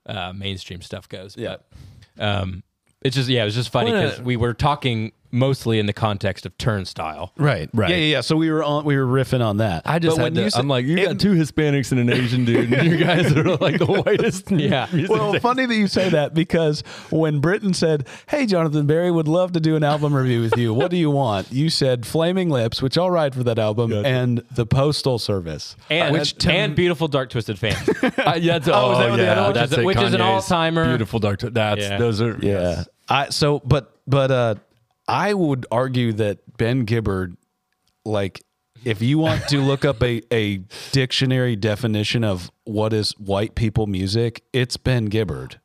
uh, 0.05 0.33
mainstream 0.33 0.81
stuff 0.81 1.09
goes. 1.09 1.35
Yeah. 1.37 1.57
But, 2.15 2.23
um, 2.23 2.63
it's 3.01 3.15
just 3.15 3.29
yeah, 3.29 3.43
it 3.43 3.45
was 3.45 3.55
just 3.55 3.69
funny 3.69 3.91
because 3.91 4.19
we 4.21 4.35
were 4.35 4.53
talking 4.53 5.11
mostly 5.31 5.79
in 5.79 5.85
the 5.85 5.93
context 5.93 6.45
of 6.45 6.57
Turnstile. 6.57 7.31
Right. 7.37 7.69
Right. 7.73 7.89
Yeah, 7.89 7.95
yeah, 7.97 8.11
yeah. 8.17 8.21
So 8.21 8.35
we 8.35 8.49
were 8.51 8.63
on. 8.63 8.85
We 8.85 8.97
were 8.97 9.05
riffing 9.05 9.43
on 9.45 9.57
that. 9.57 9.83
I 9.85 9.99
just 9.99 10.17
But 10.17 10.23
had 10.25 10.33
when 10.35 10.43
to, 10.45 10.51
said- 10.51 10.59
I'm 10.59 10.67
like, 10.67 10.85
you 10.85 11.05
got 11.05 11.19
two 11.19 11.33
Hispanics 11.33 11.91
and 11.91 11.99
an 11.99 12.09
Asian 12.11 12.45
dude, 12.45 12.71
and 12.73 12.89
you 12.89 12.97
guys 13.05 13.31
are 13.35 13.55
like 13.57 13.77
the 13.79 13.85
whitest. 13.85 14.51
Yeah. 14.51 14.87
Well, 15.09 15.33
taste. 15.33 15.41
funny 15.43 15.65
that 15.65 15.75
you 15.75 15.87
say 15.87 16.09
that 16.09 16.33
because 16.33 16.81
when 17.09 17.39
Britton 17.39 17.73
said, 17.73 18.07
"Hey, 18.27 18.45
Jonathan 18.45 18.85
Berry 18.85 19.11
would 19.11 19.27
love 19.27 19.51
to 19.53 19.59
do 19.59 19.75
an 19.75 19.83
album 19.83 20.13
review 20.13 20.41
with 20.41 20.57
you. 20.57 20.73
What 20.73 20.91
do 20.91 20.97
you 20.97 21.09
want?" 21.11 21.51
You 21.51 21.69
said 21.69 22.05
"Flaming 22.05 22.49
Lips," 22.49 22.81
which 22.81 22.97
I'll 22.97 23.11
write 23.11 23.33
for 23.35 23.43
that 23.43 23.59
album, 23.59 23.91
and 23.93 24.43
the 24.51 24.65
Postal 24.65 25.19
Service, 25.19 25.75
And, 25.89 26.13
which 26.13 26.35
to- 26.39 26.51
and 26.51 26.75
beautiful 26.75 27.07
dark 27.07 27.29
twisted 27.29 27.59
fan. 27.59 27.75
Uh, 28.25 28.37
yeah, 28.39 28.55
it's- 28.57 28.67
Oh, 28.71 28.91
is 28.93 28.97
oh, 28.97 29.01
that 29.01 29.09
what 29.11 29.17
the 29.17 29.27
other 29.31 29.41
one- 29.41 29.53
that's 29.53 29.71
Which 29.71 29.77
is- 29.77 29.77
it, 29.77 29.85
which 29.85 29.97
is 29.97 30.13
an 30.13 30.21
Kanye's 30.21 30.43
all-timer. 30.51 30.85
Beautiful 30.85 31.19
dark. 31.19 31.39
Twi- 31.39 31.49
That's 31.49 31.81
Yeah. 31.81 31.97
those 31.97 32.21
are 32.21 32.37
yeah. 32.41 32.59
yes. 32.59 32.87
I 33.09 33.29
so 33.29 33.59
but 33.65 33.91
but 34.07 34.31
uh, 34.31 34.55
I 35.07 35.33
would 35.33 35.65
argue 35.71 36.13
that 36.13 36.57
Ben 36.57 36.85
Gibbard, 36.85 37.37
like. 38.03 38.41
If 38.83 39.01
you 39.01 39.17
want 39.17 39.47
to 39.47 39.61
look 39.61 39.83
up 39.83 40.03
a, 40.03 40.21
a 40.31 40.57
dictionary 40.91 41.55
definition 41.55 42.23
of 42.23 42.51
what 42.65 42.93
is 42.93 43.13
white 43.17 43.55
people 43.55 43.87
music, 43.87 44.43
it's 44.53 44.77
Ben 44.77 45.05
Gibbard. 45.05 45.59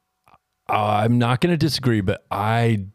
Uh, 0.66 1.02
I'm 1.04 1.18
not 1.18 1.42
going 1.42 1.52
to 1.52 1.58
disagree, 1.58 2.00
but 2.00 2.24
I 2.30 2.86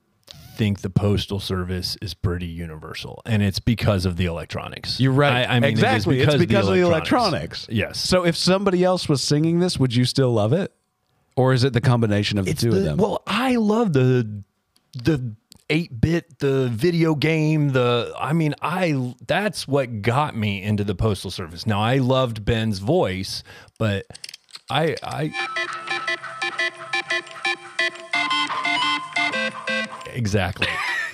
think 0.55 0.81
the 0.81 0.89
postal 0.89 1.39
service 1.39 1.95
is 2.01 2.15
pretty 2.15 2.47
universal, 2.47 3.21
and 3.25 3.43
it's 3.43 3.59
because 3.59 4.05
of 4.05 4.17
the 4.17 4.25
electronics. 4.25 4.99
You're 4.99 5.11
right. 5.11 5.47
I, 5.47 5.57
I 5.57 5.59
mean, 5.59 5.69
exactly. 5.69 6.17
It 6.17 6.21
because, 6.21 6.35
it's 6.35 6.45
because 6.45 6.67
of 6.69 6.73
the 6.73 6.81
electronics. 6.81 7.67
Yes. 7.69 7.99
So 7.99 8.25
if 8.25 8.35
somebody 8.35 8.83
else 8.83 9.07
was 9.07 9.21
singing 9.21 9.59
this, 9.59 9.77
would 9.77 9.93
you 9.93 10.05
still 10.05 10.31
love 10.31 10.53
it, 10.53 10.73
or 11.35 11.53
is 11.53 11.63
it 11.63 11.73
the 11.73 11.81
combination 11.81 12.39
of 12.39 12.45
the 12.45 12.51
it's 12.51 12.61
two 12.61 12.71
the, 12.71 12.77
of 12.77 12.83
them? 12.83 12.97
Well, 12.97 13.21
I 13.27 13.57
love 13.57 13.93
the 13.93 14.43
the 15.03 15.35
eight 15.70 15.99
bit, 15.99 16.39
the 16.39 16.70
video 16.70 17.16
game. 17.16 17.70
The 17.70 18.13
I 18.20 18.34
mean, 18.34 18.55
I 18.61 19.16
that's 19.28 19.68
what 19.68 20.01
got 20.01 20.36
me 20.36 20.61
into 20.61 20.84
the 20.84 20.95
postal 20.95 21.32
service. 21.32 21.66
Now 21.66 21.82
I 21.82 21.97
loved 21.97 22.45
Ben's 22.45 22.80
voice, 22.80 23.43
but 23.78 24.05
I 24.70 24.95
I 25.03 25.32
exactly. 30.13 30.68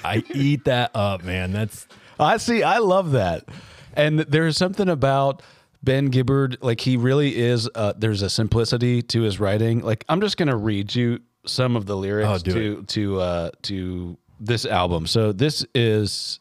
I 0.03 0.23
eat 0.33 0.65
that 0.65 0.91
up, 0.93 1.23
man. 1.23 1.51
That's 1.51 1.87
I 2.19 2.37
see. 2.37 2.63
I 2.63 2.77
love 2.79 3.11
that, 3.11 3.45
and 3.93 4.19
there's 4.19 4.57
something 4.57 4.89
about 4.89 5.41
Ben 5.83 6.09
Gibbard. 6.09 6.57
Like 6.61 6.81
he 6.81 6.97
really 6.97 7.37
is. 7.37 7.69
Uh, 7.73 7.93
there's 7.97 8.21
a 8.21 8.29
simplicity 8.29 9.01
to 9.03 9.21
his 9.21 9.39
writing. 9.39 9.81
Like 9.81 10.05
I'm 10.09 10.21
just 10.21 10.37
gonna 10.37 10.57
read 10.57 10.93
you 10.93 11.19
some 11.45 11.75
of 11.75 11.85
the 11.85 11.97
lyrics 11.97 12.29
Oh, 12.29 12.51
to 12.51 12.83
to 12.83 13.19
uh, 13.19 13.51
to 13.63 14.17
this 14.41 14.65
album. 14.65 15.07
So 15.07 15.31
this 15.31 15.65
is. 15.73 16.39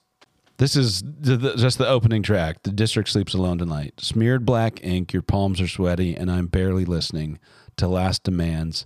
This 0.57 0.77
is 0.77 1.03
the, 1.03 1.39
the, 1.39 1.57
just 1.57 1.79
the 1.79 1.89
opening 1.89 2.23
track. 2.23 2.65
The 2.65 2.71
district 2.71 3.09
sleeps 3.09 3.33
alone 3.33 3.57
tonight. 3.57 3.95
Smeared 3.97 4.45
black 4.45 4.85
ink, 4.85 5.11
your 5.11 5.23
palms 5.23 5.59
are 5.59 5.67
sweaty, 5.67 6.15
and 6.15 6.31
I'm 6.31 6.49
barely 6.49 6.85
listening 6.85 7.39
to 7.79 7.89
last 7.89 8.25
demands. 8.25 8.85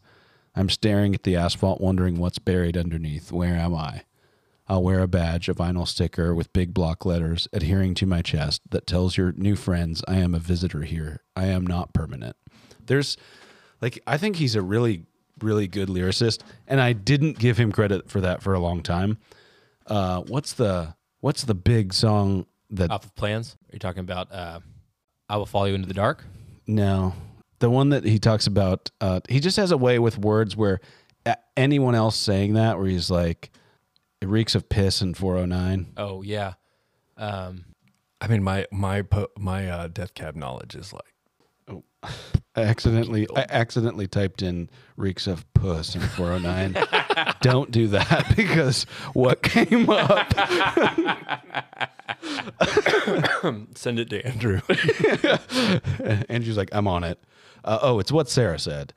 I'm 0.55 0.69
staring 0.69 1.17
at 1.17 1.25
the 1.25 1.35
asphalt, 1.35 1.81
wondering 1.81 2.19
what's 2.21 2.39
buried 2.39 2.77
underneath. 2.77 3.33
Where 3.33 3.57
am 3.57 3.75
I? 3.75 4.05
I'll 4.67 4.83
wear 4.83 5.01
a 5.01 5.09
badge, 5.09 5.49
a 5.49 5.55
vinyl 5.55 5.87
sticker 5.87 6.35
with 6.35 6.53
big 6.53 6.73
block 6.73 7.05
letters 7.05 7.49
adhering 7.53 7.95
to 7.95 8.07
my 8.07 8.23
chest 8.23 8.63
that 8.71 8.87
tells 8.87 9.17
your 9.17 9.33
new 9.33 9.57
friends 9.57 10.03
I 10.09 10.17
am 10.17 10.35
a 10.35 10.39
visitor 10.39 10.83
here. 10.83 11.23
I 11.37 11.47
am 11.47 11.67
not 11.67 11.93
permanent. 11.93 12.37
There's 12.87 13.17
like 13.83 14.01
I 14.07 14.17
think 14.17 14.37
he's 14.37 14.55
a 14.55 14.63
really 14.63 15.05
really 15.45 15.69
good 15.69 15.89
lyricist 15.89 16.41
and 16.67 16.81
I 16.81 16.93
didn't 16.93 17.39
give 17.39 17.59
him 17.59 17.71
credit 17.71 18.11
for 18.11 18.21
that 18.23 18.43
for 18.43 18.55
a 18.55 18.59
long 18.59 18.83
time. 18.83 19.19
Uh 19.87 20.23
what's 20.23 20.55
the 20.55 20.95
what's 21.21 21.45
the 21.45 21.55
big 21.55 21.93
song 21.93 22.47
that 22.71 22.91
Off 22.91 23.05
of 23.05 23.15
plans. 23.15 23.57
Are 23.71 23.75
you 23.75 23.79
talking 23.79 24.01
about 24.01 24.33
uh, 24.33 24.61
I 25.29 25.37
will 25.37 25.47
follow 25.47 25.67
you 25.67 25.75
into 25.75 25.89
the 25.89 25.95
dark? 25.95 26.25
No, 26.67 27.15
the 27.59 27.71
one 27.71 27.91
that 27.91 28.05
he 28.05 28.19
talks 28.19 28.47
about. 28.47 28.91
Uh, 29.01 29.21
he 29.29 29.41
just 29.41 29.57
has 29.57 29.71
a 29.71 29.77
way 29.77 29.99
with 29.99 30.19
words 30.19 30.57
where 30.57 30.81
anyone 31.57 31.95
else 31.95 32.17
saying 32.17 32.55
that, 32.55 32.79
where 32.79 32.87
he's 32.87 33.11
like, 33.11 33.51
"It 34.21 34.29
reeks 34.29 34.55
of 34.55 34.69
piss 34.69 35.03
in 35.03 35.15
409." 35.15 35.93
Oh 35.97 36.23
yeah. 36.23 36.55
Um, 37.17 37.67
I 38.21 38.29
mean 38.29 38.43
my 38.43 38.67
my 38.73 39.05
my 39.39 39.69
uh, 39.69 39.89
death 39.89 40.15
cab 40.15 40.37
knowledge 40.37 40.75
is 40.75 40.93
like 40.93 41.14
I 42.57 42.63
accidentally, 42.63 43.27
I 43.35 43.47
accidentally 43.49 44.07
typed 44.07 44.41
in 44.41 44.71
"reeks 44.97 45.27
of 45.27 45.45
puss" 45.55 45.95
in 45.95 46.01
409. 46.03 46.77
Don't 47.41 47.71
do 47.71 47.89
that 47.89 48.33
because 48.37 48.85
what 49.13 49.43
came 49.43 49.91
up? 49.91 50.33
send 53.77 53.99
it 53.99 54.11
to 54.11 54.25
Andrew. 54.25 54.61
Andrew's 56.29 56.57
like, 56.57 56.71
"I'm 56.73 56.87
on 56.87 57.03
it." 57.03 57.19
Uh, 57.65 57.79
oh, 57.83 57.99
it's 57.99 58.13
what 58.13 58.29
Sarah 58.29 58.59
said. 58.59 58.93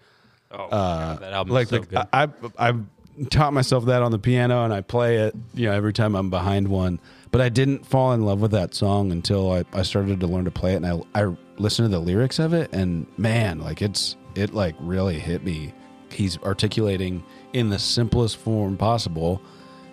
oh, 0.51 0.69
God, 0.69 1.19
that 1.21 1.33
album 1.33 1.53
like 1.53 1.63
is 1.63 1.69
so 1.69 1.79
the, 1.79 1.85
good. 1.87 1.97
I, 2.13 2.23
I 2.23 2.27
I've 2.57 2.85
taught 3.29 3.53
myself 3.53 3.85
that 3.85 4.03
on 4.03 4.11
the 4.11 4.19
piano 4.19 4.63
and 4.63 4.71
I 4.71 4.81
play 4.81 5.17
it 5.17 5.35
you 5.55 5.65
know 5.65 5.73
every 5.73 5.91
time 5.91 6.15
I'm 6.15 6.29
behind 6.29 6.67
one 6.67 6.99
but 7.31 7.41
I 7.41 7.49
didn't 7.49 7.85
fall 7.85 8.13
in 8.13 8.25
love 8.25 8.41
with 8.41 8.51
that 8.51 8.73
song 8.73 9.11
until 9.11 9.51
I, 9.51 9.63
I 9.73 9.83
started 9.83 10.19
to 10.19 10.27
learn 10.27 10.45
to 10.45 10.51
play 10.51 10.73
it 10.73 10.77
and 10.77 10.85
I 10.85 11.21
I 11.21 11.35
listened 11.57 11.89
to 11.89 11.95
the 11.95 12.01
lyrics 12.01 12.39
of 12.39 12.53
it 12.53 12.71
and 12.73 13.07
man 13.17 13.59
like 13.59 13.81
it's 13.81 14.15
it 14.35 14.53
like 14.53 14.75
really 14.79 15.19
hit 15.19 15.43
me 15.43 15.73
he's 16.11 16.37
articulating 16.43 17.23
in 17.53 17.69
the 17.69 17.79
simplest 17.79 18.37
form 18.37 18.77
possible 18.77 19.41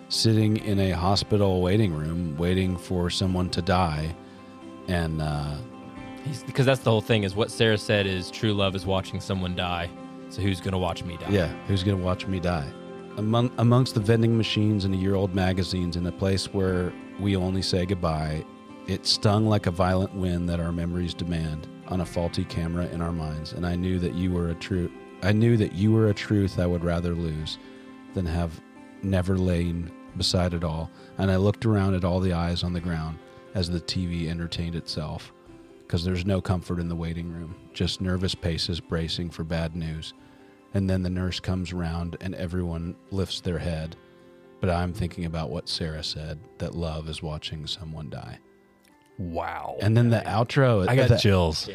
sitting 0.09 0.57
in 0.57 0.79
a 0.79 0.91
hospital 0.91 1.61
waiting 1.61 1.93
room 1.93 2.37
waiting 2.37 2.77
for 2.77 3.09
someone 3.09 3.49
to 3.49 3.61
die 3.61 4.15
and 4.87 5.21
uh 5.21 5.55
He's, 6.25 6.43
because 6.43 6.65
that's 6.65 6.81
the 6.81 6.89
whole 6.89 7.01
thing. 7.01 7.23
Is 7.23 7.35
what 7.35 7.51
Sarah 7.51 7.77
said 7.77 8.07
is 8.07 8.31
true 8.31 8.53
love 8.53 8.75
is 8.75 8.85
watching 8.85 9.19
someone 9.19 9.55
die. 9.55 9.89
So 10.29 10.41
who's 10.41 10.59
gonna 10.59 10.79
watch 10.79 11.03
me 11.03 11.17
die? 11.17 11.29
Yeah, 11.29 11.47
who's 11.67 11.83
gonna 11.83 12.03
watch 12.03 12.25
me 12.25 12.39
die? 12.39 12.67
Among 13.17 13.51
amongst 13.59 13.93
the 13.93 13.99
vending 13.99 14.35
machines 14.35 14.85
and 14.85 14.93
the 14.93 14.97
year-old 14.97 15.35
magazines, 15.35 15.95
in 15.95 16.05
a 16.07 16.11
place 16.11 16.51
where 16.51 16.91
we 17.19 17.35
only 17.35 17.61
say 17.61 17.85
goodbye, 17.85 18.45
it 18.87 19.05
stung 19.05 19.47
like 19.47 19.65
a 19.65 19.71
violent 19.71 20.13
wind 20.13 20.49
that 20.49 20.59
our 20.59 20.71
memories 20.71 21.13
demand 21.13 21.67
on 21.87 22.01
a 22.01 22.05
faulty 22.05 22.43
camera 22.45 22.85
in 22.87 23.01
our 23.01 23.11
minds. 23.11 23.53
And 23.53 23.65
I 23.65 23.75
knew 23.75 23.99
that 23.99 24.15
you 24.15 24.31
were 24.31 24.49
a 24.49 24.55
true. 24.55 24.91
I 25.23 25.31
knew 25.31 25.57
that 25.57 25.73
you 25.73 25.91
were 25.91 26.09
a 26.09 26.13
truth 26.13 26.59
I 26.59 26.67
would 26.67 26.83
rather 26.83 27.13
lose 27.13 27.57
than 28.13 28.25
have 28.25 28.61
never 29.01 29.37
lain 29.37 29.91
beside 30.17 30.53
it 30.53 30.63
all. 30.63 30.89
And 31.17 31.31
I 31.31 31.37
looked 31.37 31.65
around 31.65 31.95
at 31.95 32.05
all 32.05 32.19
the 32.19 32.33
eyes 32.33 32.63
on 32.63 32.73
the 32.73 32.79
ground 32.79 33.17
as 33.53 33.69
the 33.69 33.79
TV 33.79 34.27
entertained 34.27 34.75
itself 34.75 35.31
because 35.85 36.03
there's 36.03 36.25
no 36.25 36.41
comfort 36.41 36.79
in 36.79 36.89
the 36.89 36.95
waiting 36.95 37.31
room, 37.31 37.55
just 37.73 38.01
nervous 38.01 38.35
paces 38.35 38.79
bracing 38.79 39.29
for 39.29 39.43
bad 39.43 39.75
news. 39.75 40.13
And 40.73 40.89
then 40.89 41.03
the 41.03 41.09
nurse 41.09 41.39
comes 41.39 41.73
round 41.73 42.17
and 42.21 42.35
everyone 42.35 42.95
lifts 43.11 43.39
their 43.41 43.59
head. 43.59 43.95
But 44.65 44.73
I'm 44.73 44.93
thinking 44.93 45.25
about 45.25 45.51
what 45.51 45.69
Sarah 45.69 46.03
said 46.03 46.39
that 46.57 46.73
love 46.73 47.07
is 47.07 47.21
watching 47.21 47.67
someone 47.67 48.09
die. 48.09 48.39
wow. 49.19 49.77
And 49.79 49.95
then 49.95 50.09
the 50.09 50.21
outro, 50.21 50.87
I 50.89 50.95
got 50.95 51.09
the, 51.09 51.17
chills. 51.17 51.69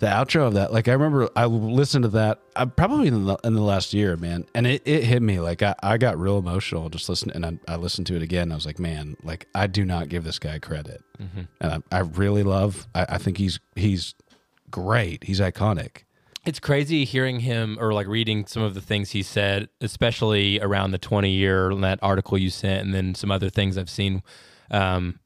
the 0.00 0.06
outro 0.06 0.48
of 0.48 0.52
that, 0.52 0.70
like 0.70 0.86
I 0.86 0.92
remember 0.92 1.30
I 1.34 1.46
listened 1.46 2.02
to 2.02 2.08
that 2.10 2.42
I, 2.54 2.66
probably 2.66 3.08
in 3.08 3.24
the, 3.24 3.38
in 3.42 3.54
the 3.54 3.62
last 3.62 3.94
year, 3.94 4.18
man. 4.18 4.44
And 4.54 4.66
it, 4.66 4.82
it 4.84 5.04
hit 5.04 5.22
me 5.22 5.40
like 5.40 5.62
I, 5.62 5.74
I 5.82 5.96
got 5.96 6.18
real 6.20 6.36
emotional 6.36 6.90
just 6.90 7.08
listening. 7.08 7.36
And 7.36 7.46
I, 7.66 7.72
I 7.72 7.76
listened 7.76 8.06
to 8.08 8.16
it 8.16 8.20
again. 8.20 8.42
And 8.42 8.52
I 8.52 8.56
was 8.56 8.66
like, 8.66 8.78
man, 8.78 9.16
like 9.22 9.48
I 9.54 9.66
do 9.66 9.86
not 9.86 10.10
give 10.10 10.22
this 10.22 10.38
guy 10.38 10.58
credit. 10.58 11.02
Mm-hmm. 11.18 11.42
And 11.62 11.84
I, 11.90 11.96
I 11.96 12.00
really 12.00 12.42
love, 12.42 12.86
I, 12.94 13.06
I 13.08 13.18
think 13.18 13.38
he's, 13.38 13.60
he's 13.76 14.14
great. 14.70 15.24
He's 15.24 15.40
iconic. 15.40 16.02
It's 16.46 16.60
crazy 16.60 17.04
hearing 17.04 17.40
him 17.40 17.76
or 17.80 17.92
like 17.92 18.06
reading 18.06 18.46
some 18.46 18.62
of 18.62 18.74
the 18.74 18.80
things 18.80 19.10
he 19.10 19.22
said, 19.22 19.68
especially 19.80 20.60
around 20.60 20.92
the 20.92 20.98
20 20.98 21.28
year 21.30 21.74
that 21.74 21.98
article 22.02 22.38
you 22.38 22.50
sent, 22.50 22.84
and 22.84 22.94
then 22.94 23.16
some 23.16 23.32
other 23.32 23.50
things 23.50 23.76
I've 23.76 23.90
seen. 23.90 24.22
Um, 24.70 25.18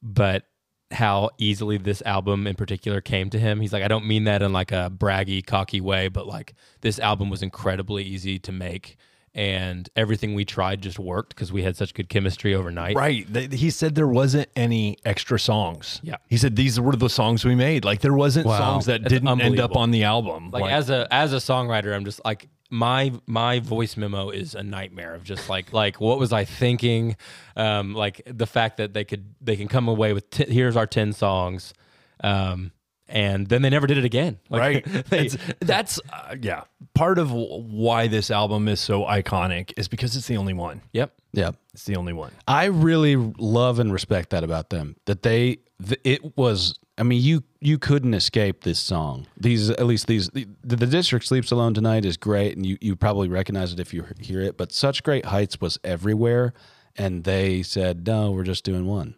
but 0.00 0.44
how 0.92 1.30
easily 1.38 1.76
this 1.76 2.02
album 2.02 2.46
in 2.46 2.56
particular 2.56 3.00
came 3.00 3.30
to 3.30 3.38
him. 3.38 3.60
He's 3.60 3.72
like, 3.72 3.82
I 3.82 3.88
don't 3.88 4.06
mean 4.06 4.24
that 4.24 4.42
in 4.42 4.52
like 4.52 4.72
a 4.72 4.92
braggy, 4.94 5.44
cocky 5.44 5.80
way, 5.80 6.08
but 6.08 6.26
like 6.26 6.54
this 6.80 6.98
album 6.98 7.30
was 7.30 7.42
incredibly 7.42 8.04
easy 8.04 8.38
to 8.40 8.52
make. 8.52 8.96
And 9.34 9.88
everything 9.94 10.34
we 10.34 10.44
tried 10.44 10.82
just 10.82 10.98
worked 10.98 11.34
because 11.34 11.52
we 11.52 11.62
had 11.62 11.76
such 11.76 11.94
good 11.94 12.08
chemistry 12.08 12.54
overnight. 12.54 12.96
Right. 12.96 13.26
He 13.52 13.70
said 13.70 13.94
there 13.94 14.08
wasn't 14.08 14.48
any 14.56 14.98
extra 15.04 15.38
songs. 15.38 16.00
Yeah. 16.02 16.16
He 16.28 16.36
said 16.36 16.56
these 16.56 16.80
were 16.80 16.96
the 16.96 17.08
songs 17.08 17.44
we 17.44 17.54
made. 17.54 17.84
Like 17.84 18.00
there 18.00 18.14
wasn't 18.14 18.46
songs 18.46 18.86
that 18.86 19.02
That's 19.02 19.12
didn't 19.12 19.40
end 19.40 19.60
up 19.60 19.76
on 19.76 19.90
the 19.92 20.04
album. 20.04 20.50
Like, 20.50 20.70
as 20.72 20.90
a 20.90 21.06
as 21.12 21.32
a 21.32 21.36
songwriter, 21.36 21.94
I'm 21.94 22.04
just 22.04 22.24
like 22.24 22.48
my 22.70 23.12
my 23.26 23.60
voice 23.60 23.96
memo 23.96 24.30
is 24.30 24.54
a 24.54 24.62
nightmare 24.62 25.14
of 25.14 25.24
just 25.24 25.48
like 25.48 25.72
like 25.72 26.00
what 26.00 26.18
was 26.18 26.32
I 26.32 26.44
thinking? 26.44 27.16
Um, 27.56 27.94
like 27.94 28.22
the 28.26 28.46
fact 28.46 28.78
that 28.78 28.94
they 28.94 29.04
could 29.04 29.34
they 29.40 29.56
can 29.56 29.68
come 29.68 29.88
away 29.88 30.12
with 30.12 30.30
t- 30.30 30.52
here's 30.52 30.76
our 30.76 30.86
ten 30.86 31.12
songs, 31.12 31.74
um, 32.22 32.72
and 33.10 33.46
then 33.48 33.60
they 33.62 33.70
never 33.70 33.86
did 33.86 33.98
it 33.98 34.04
again. 34.04 34.38
Like, 34.50 34.60
right. 34.60 34.84
they- 35.10 35.26
It's- 35.26 35.54
that's 35.60 36.00
uh, 36.12 36.36
yeah. 36.40 36.62
Part 36.94 37.18
of 37.18 37.30
why 37.32 38.08
this 38.08 38.30
album 38.30 38.68
is 38.68 38.80
so 38.80 39.04
iconic 39.04 39.72
is 39.76 39.88
because 39.88 40.16
it's 40.16 40.26
the 40.26 40.36
only 40.36 40.54
one. 40.54 40.80
yep. 40.92 41.12
Yeah. 41.32 41.52
It's 41.72 41.84
the 41.84 41.94
only 41.96 42.12
one. 42.12 42.32
I 42.48 42.64
really 42.64 43.14
love 43.16 43.78
and 43.78 43.92
respect 43.92 44.30
that 44.30 44.42
about 44.42 44.70
them. 44.70 44.96
That 45.06 45.22
they, 45.22 45.58
th- 45.86 46.00
it 46.02 46.36
was. 46.36 46.78
I 46.98 47.02
mean, 47.04 47.22
you 47.22 47.44
you 47.60 47.78
couldn't 47.78 48.14
escape 48.14 48.64
this 48.64 48.80
song. 48.80 49.26
These, 49.36 49.70
at 49.70 49.86
least 49.86 50.06
these, 50.08 50.28
the, 50.30 50.46
the 50.64 50.76
district 50.86 51.24
sleeps 51.26 51.50
alone 51.52 51.72
tonight 51.72 52.04
is 52.04 52.16
great, 52.16 52.56
and 52.56 52.66
you 52.66 52.76
you 52.80 52.96
probably 52.96 53.28
recognize 53.28 53.72
it 53.72 53.78
if 53.80 53.94
you 53.94 54.04
hear 54.18 54.40
it. 54.40 54.56
But 54.58 54.72
such 54.72 55.02
great 55.04 55.26
heights 55.26 55.60
was 55.60 55.78
everywhere, 55.84 56.52
and 56.96 57.22
they 57.24 57.62
said 57.62 58.06
no, 58.06 58.32
we're 58.32 58.42
just 58.44 58.64
doing 58.64 58.86
one. 58.86 59.14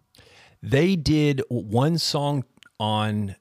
They 0.63 0.95
did 0.97 1.43
one 1.49 1.97
song 1.99 2.45
on 2.79 3.35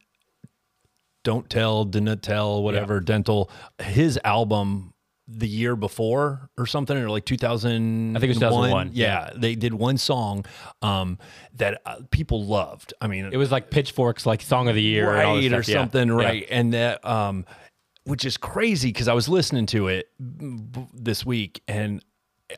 Don't 1.23 1.49
Tell, 1.49 1.85
Didn't 1.85 2.21
Tell, 2.23 2.63
whatever, 2.63 2.99
Dntel, 3.01 3.49
his 3.79 4.19
album 4.23 4.93
the 5.27 5.47
year 5.47 5.75
before 5.75 6.49
or 6.57 6.65
something, 6.65 6.97
or 6.97 7.09
like 7.09 7.25
2000. 7.25 8.17
I 8.17 8.19
think 8.19 8.25
it 8.25 8.27
was 8.29 8.37
2001, 8.37 8.91
Yeah, 8.93 9.29
they 9.35 9.55
did 9.55 9.73
one 9.73 9.97
song 9.97 10.45
um, 10.81 11.19
that 11.55 11.81
uh, 11.85 11.97
people 12.11 12.45
loved. 12.45 12.93
I 12.99 13.07
mean, 13.07 13.29
It 13.31 13.37
was 13.37 13.51
like 13.51 13.69
Pitchforks, 13.69 14.25
like 14.25 14.41
song 14.41 14.67
of 14.67 14.75
the 14.75 14.81
year, 14.81 15.09
and 15.13 15.21
all 15.27 15.35
this 15.35 15.51
right 15.51 15.59
or. 15.59 15.71
Yeah. 15.71 15.79
something, 15.79 16.07
Yeah. 16.09 16.13
right? 16.15 16.45
And 16.49 16.73
that, 16.73 17.05
um, 17.05 17.45
which 18.03 18.25
is 18.25 18.35
crazy 18.35 18.89
because 18.89 19.07
I 19.07 19.13
was 19.13 19.29
listening 19.29 19.67
to 19.67 19.87
it 19.87 20.09
b- 20.19 20.87
this 20.93 21.25
week 21.25 21.61
and. 21.67 22.03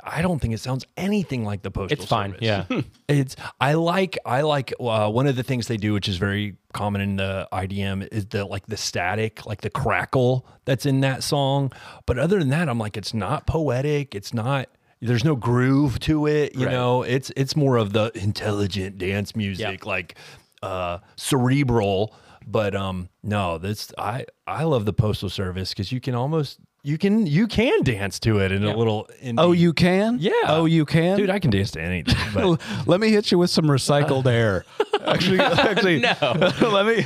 I 0.04 0.22
don't 0.22 0.40
think 0.40 0.54
it 0.54 0.60
sounds 0.60 0.86
anything 0.98 1.44
like 1.44 1.62
the 1.62 1.72
postal. 1.72 1.90
Service. 1.98 2.04
It's 2.04 2.10
fine, 2.10 2.32
Service. 2.32 2.66
yeah. 2.70 2.82
it's 3.08 3.36
I 3.60 3.74
like 3.74 4.18
I 4.26 4.42
like 4.42 4.74
uh, 4.80 5.10
one 5.12 5.28
of 5.28 5.36
the 5.36 5.44
things 5.44 5.68
they 5.68 5.78
do, 5.78 5.94
which 5.94 6.08
is 6.08 6.18
very 6.18 6.56
common 6.74 7.02
in 7.02 7.16
the 7.18 7.48
IDM, 7.52 8.08
is 8.12 8.26
the 8.28 8.46
like 8.46 8.66
the 8.68 8.78
static, 8.78 9.46
like 9.46 9.62
the 9.62 9.70
crackle 9.70 10.46
that's 10.66 10.86
in 10.86 11.02
that 11.02 11.24
song. 11.24 11.72
But 12.06 12.18
other 12.20 12.40
than 12.40 12.50
that, 12.50 12.70
I'm 12.70 12.80
like, 12.80 12.98
it's 12.98 13.14
not 13.14 13.46
poetic. 13.48 14.16
It's 14.16 14.34
not. 14.34 14.70
There's 15.02 15.26
no 15.26 15.36
groove 15.36 16.00
to 16.02 16.28
it. 16.28 16.56
You 16.56 16.66
Right. 16.68 16.72
know, 16.72 17.04
it's 17.04 17.30
it's 17.36 17.56
more 17.56 17.76
of 17.78 17.92
the 17.94 18.12
intelligent 18.16 18.98
dance 18.98 19.36
music, 19.36 19.86
like 19.86 20.16
uh, 20.62 21.00
cerebral. 21.18 22.16
But 22.46 22.76
um, 22.76 23.10
no, 23.22 23.58
this 23.58 23.92
I 23.98 24.26
I 24.48 24.64
love 24.64 24.86
the 24.86 24.94
postal 24.94 25.30
service 25.30 25.70
because 25.70 25.92
you 25.92 26.00
can 26.02 26.16
almost 26.16 26.60
you 26.86 26.98
can 26.98 27.26
you 27.26 27.48
can 27.48 27.82
dance 27.84 28.20
to 28.20 28.40
it 28.40 28.52
in 28.52 28.64
a 28.66 28.76
little. 28.76 29.08
Indie. 29.22 29.36
Oh, 29.38 29.54
you 29.54 29.72
can? 29.74 30.18
yeah. 30.20 30.32
Oh, 30.46 30.66
you 30.66 30.86
can, 30.86 31.18
dude. 31.18 31.30
I 31.30 31.40
can 31.40 31.50
dance 31.50 31.72
to 31.72 31.82
anything. 31.82 32.14
But 32.34 32.60
Let 32.88 33.00
me 33.00 33.10
hit 33.10 33.32
you 33.32 33.38
with 33.38 33.50
some 33.50 33.66
recycled 33.66 34.26
uh, 34.26 34.30
air. 34.30 34.66
Actually, 35.06 35.40
actually, 35.40 36.00
No. 36.00 36.14
let 36.62 36.86
me 36.86 37.06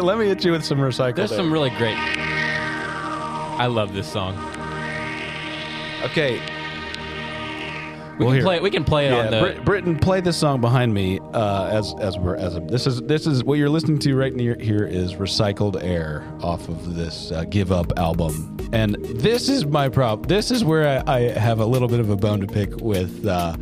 let 0.00 0.18
me 0.18 0.26
hit 0.26 0.44
you 0.44 0.50
with 0.52 0.64
some 0.64 0.78
recycled 0.78 1.16
There's 1.16 1.30
air. 1.32 1.38
some 1.38 1.52
really 1.52 1.70
great. 1.70 1.96
I 1.96 3.66
love 3.66 3.94
this 3.94 4.10
song. 4.10 4.34
okay, 6.04 6.40
We 8.22 8.26
Well, 8.26 8.36
can 8.36 8.44
play. 8.44 8.60
We 8.60 8.70
can 8.70 8.84
play 8.84 9.06
it 9.06 9.10
yeah, 9.10 9.18
on 9.18 9.30
the. 9.30 9.40
Brit- 9.40 9.64
Britton, 9.64 9.98
play 9.98 10.20
this 10.20 10.36
song 10.36 10.60
behind 10.60 10.94
me 10.94 11.18
uh, 11.34 11.66
as 11.72 11.94
as 12.00 12.18
we're 12.18 12.36
as 12.36 12.56
a, 12.56 12.60
this 12.60 12.86
is 12.86 13.00
this 13.02 13.26
is 13.26 13.44
what 13.44 13.58
you're 13.58 13.68
listening 13.68 13.98
to 14.00 14.16
right 14.16 14.34
near 14.34 14.56
here 14.58 14.84
is 14.84 15.14
recycled 15.14 15.82
air 15.82 16.24
off 16.40 16.68
of 16.68 16.94
this 16.94 17.32
uh, 17.32 17.44
Give 17.44 17.72
Up 17.72 17.92
album, 17.98 18.56
and 18.72 18.94
this 18.94 19.48
is 19.48 19.66
my 19.66 19.88
problem. 19.88 20.28
This 20.28 20.50
is 20.50 20.64
where 20.64 21.02
I, 21.06 21.16
I 21.16 21.20
have 21.38 21.60
a 21.60 21.66
little 21.66 21.88
bit 21.88 22.00
of 22.00 22.10
a 22.10 22.16
bone 22.16 22.40
to 22.40 22.46
pick 22.46 22.76
with. 22.76 23.26
Uh, 23.26 23.56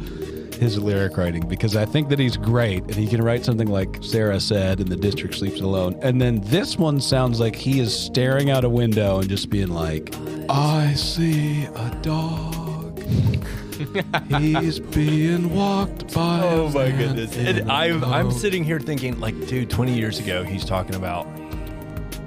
his 0.60 0.78
lyric 0.78 1.16
writing 1.16 1.48
because 1.48 1.74
I 1.74 1.86
think 1.86 2.10
that 2.10 2.18
he's 2.18 2.36
great 2.36 2.82
and 2.82 2.94
he 2.94 3.06
can 3.06 3.22
write 3.22 3.46
something 3.46 3.68
like 3.68 3.96
Sarah 4.02 4.38
said 4.38 4.78
and 4.80 4.90
the 4.90 4.96
district 4.96 5.34
sleeps 5.36 5.62
alone 5.62 5.98
and 6.02 6.20
then 6.20 6.42
this 6.42 6.76
one 6.76 7.00
sounds 7.00 7.40
like 7.40 7.56
he 7.56 7.80
is 7.80 7.98
staring 7.98 8.50
out 8.50 8.62
a 8.62 8.68
window 8.68 9.20
and 9.20 9.28
just 9.28 9.48
being 9.48 9.68
like 9.68 10.14
I 10.50 10.92
see 10.92 11.64
a 11.64 11.98
dog 12.02 13.00
He's 14.38 14.78
being 14.78 15.54
walked 15.54 16.12
by. 16.14 16.40
Oh 16.42 16.68
my 16.68 16.90
goodness! 16.90 17.36
And 17.36 17.70
a 17.70 17.72
I'm 17.72 18.04
I'm 18.04 18.30
sitting 18.30 18.64
here 18.64 18.80
thinking, 18.80 19.18
like, 19.20 19.34
dude, 19.46 19.70
20 19.70 19.94
years 19.94 20.18
ago, 20.18 20.44
he's 20.44 20.64
talking 20.64 20.94
about 20.94 21.26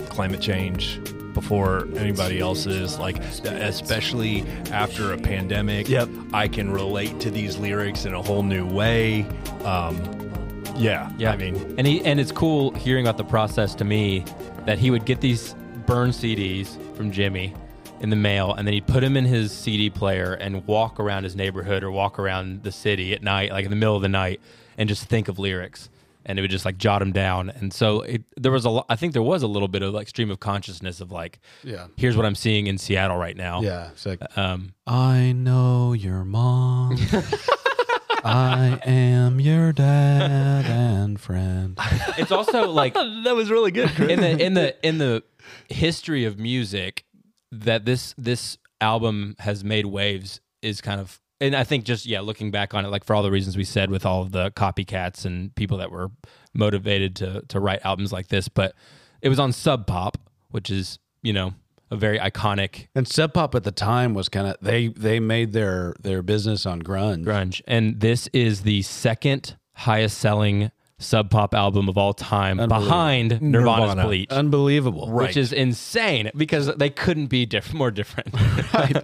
climate 0.10 0.42
change 0.42 1.00
before 1.34 1.88
anybody 1.96 2.40
else 2.40 2.66
is. 2.66 2.98
Like, 2.98 3.20
especially 3.20 4.44
after 4.72 5.14
a 5.14 5.18
pandemic. 5.18 5.90
Yep. 5.90 6.10
I 6.34 6.48
can 6.48 6.72
relate 6.72 7.20
to 7.22 7.32
these 7.32 7.58
lyrics 7.58 8.06
in 8.06 8.14
a 8.14 8.22
whole 8.22 8.44
new 8.44 8.66
way. 8.66 9.24
Um, 9.64 10.02
yeah, 10.76 11.12
Yeah, 11.18 11.32
I 11.32 11.38
mean, 11.38 11.76
and 11.78 11.86
he 11.86 12.04
and 12.04 12.20
it's 12.20 12.32
cool 12.32 12.72
hearing 12.72 13.06
about 13.06 13.18
the 13.18 13.24
process 13.24 13.76
to 13.76 13.84
me 13.84 14.26
that 14.66 14.80
he 14.80 14.90
would 14.90 15.06
get 15.06 15.22
these 15.22 15.54
burn 15.86 16.10
CDs 16.10 16.78
from 16.96 17.12
Jimmy 17.12 17.54
in 18.04 18.10
the 18.10 18.16
mail, 18.16 18.54
and 18.54 18.68
then 18.68 18.74
he'd 18.74 18.86
put 18.88 19.02
them 19.02 19.18
in 19.18 19.26
his 19.26 19.52
CD 19.52 19.90
player 19.90 20.34
and 20.34 20.68
walk 20.68 21.00
around 21.00 21.24
his 21.24 21.36
neighborhood 21.36 21.84
or 21.84 21.90
walk 21.92 22.20
around 22.20 22.64
the 22.64 22.72
city 22.72 23.14
at 23.14 23.24
night, 23.24 23.52
like 23.52 23.64
in 23.66 23.72
the 23.72 23.76
middle 23.78 23.96
of 23.96 24.02
the 24.02 24.10
night, 24.10 24.42
and 24.78 24.88
just 24.90 25.06
think 25.06 25.28
of 25.30 25.40
lyrics, 25.40 25.90
and 26.26 26.38
it 26.38 26.42
would 26.42 26.52
just 26.52 26.66
like 26.66 26.78
jot 26.78 27.00
them 27.00 27.12
down. 27.12 27.50
And 27.50 27.74
so 27.74 28.02
it, 28.02 28.24
there 28.38 28.52
was 28.52 28.66
a, 28.66 28.70
lo- 28.70 28.86
I 28.90 28.96
think 28.96 29.14
there 29.14 29.24
was 29.24 29.42
a 29.42 29.48
little 29.48 29.68
bit 29.68 29.82
of 29.82 29.94
like 29.94 30.08
stream 30.08 30.30
of 30.32 30.40
consciousness 30.40 31.02
of 31.02 31.12
like, 31.12 31.40
Yeah. 31.64 31.88
here's 31.98 32.16
what 32.18 32.26
I'm 32.26 32.36
seeing 32.36 32.68
in 32.68 32.78
Seattle 32.78 33.18
right 33.18 33.36
now. 33.38 33.62
Yeah, 33.62 33.90
it's 33.92 34.06
like 34.06 34.20
Um, 34.38 34.74
I 34.86 35.32
know 35.32 35.94
your 35.94 36.24
mom. 36.26 36.98
I 38.26 38.80
am 38.86 39.40
your 39.42 39.74
dad 39.74 40.66
and 40.66 41.20
friend. 41.20 41.78
it's 42.18 42.32
also 42.32 42.70
like 42.70 42.94
that 43.24 43.34
was 43.36 43.50
really 43.52 43.72
good. 43.72 43.90
Chris. 43.90 44.10
in 44.12 44.22
the 44.22 44.46
in 44.46 44.54
the 44.54 44.88
in 44.88 44.98
the 44.98 45.24
history 45.70 46.24
of 46.24 46.40
music 46.40 47.04
that 47.62 47.86
this 47.86 48.14
this 48.18 48.58
album 48.82 49.36
has 49.40 49.64
made 49.64 49.86
waves 49.86 50.42
is 50.62 50.82
kind 50.82 51.00
of 51.00 51.20
and 51.40 51.56
I 51.56 51.64
think 51.64 51.86
just 51.86 52.06
yeah 52.06 52.22
looking 52.22 52.52
back 52.52 52.74
on 52.74 52.86
it 52.86 52.90
like 52.90 53.04
for 53.04 53.16
all 53.16 53.24
the 53.24 53.32
reasons 53.32 53.58
we 53.58 53.64
said 53.64 53.90
with 53.90 54.06
all 54.06 54.22
of 54.22 54.32
the 54.32 54.52
copycats 54.52 55.26
and 55.26 55.54
people 55.56 55.78
that 55.78 55.92
were 55.92 56.12
motivated 56.54 57.16
to 57.18 57.44
to 57.48 57.60
write 57.60 57.82
albums 57.86 58.12
like 58.12 58.28
this 58.28 58.48
but 58.48 58.76
it 59.22 59.30
was 59.30 59.40
on 59.40 59.52
Sub 59.52 59.88
Pop 59.88 60.18
which 60.52 60.70
is 60.70 61.00
you 61.22 61.34
know 61.34 61.54
a 61.92 61.96
very 61.96 62.18
iconic 62.18 62.88
And 62.96 63.08
Sub 63.08 63.34
Pop 63.34 63.54
at 63.56 63.64
the 63.64 63.72
time 63.72 64.14
was 64.14 64.28
kind 64.30 64.48
of 64.48 64.58
they 64.62 64.88
they 64.88 65.20
made 65.20 65.54
their 65.54 65.94
their 66.02 66.22
business 66.22 66.66
on 66.66 66.82
grunge. 66.82 67.26
grunge 67.26 67.62
and 67.68 68.00
this 68.00 68.28
is 68.34 68.62
the 68.62 68.82
second 68.82 69.56
highest 69.76 70.18
selling 70.18 70.72
Sub 71.04 71.30
Pop 71.30 71.54
album 71.54 71.88
of 71.90 71.98
all 71.98 72.14
time 72.14 72.58
behind 72.58 73.42
Nirvana's 73.42 73.90
Nirvana. 73.90 74.04
Bleach 74.08 74.30
Unbelievable. 74.32 75.10
which 75.12 75.38
is 75.38 75.54
insane 75.54 76.32
because 76.36 76.74
they 76.76 76.90
couldn't 76.90 77.28
be 77.28 77.46
diff- 77.46 77.74
more 77.74 77.92
different. 77.92 78.34
right. 78.74 79.04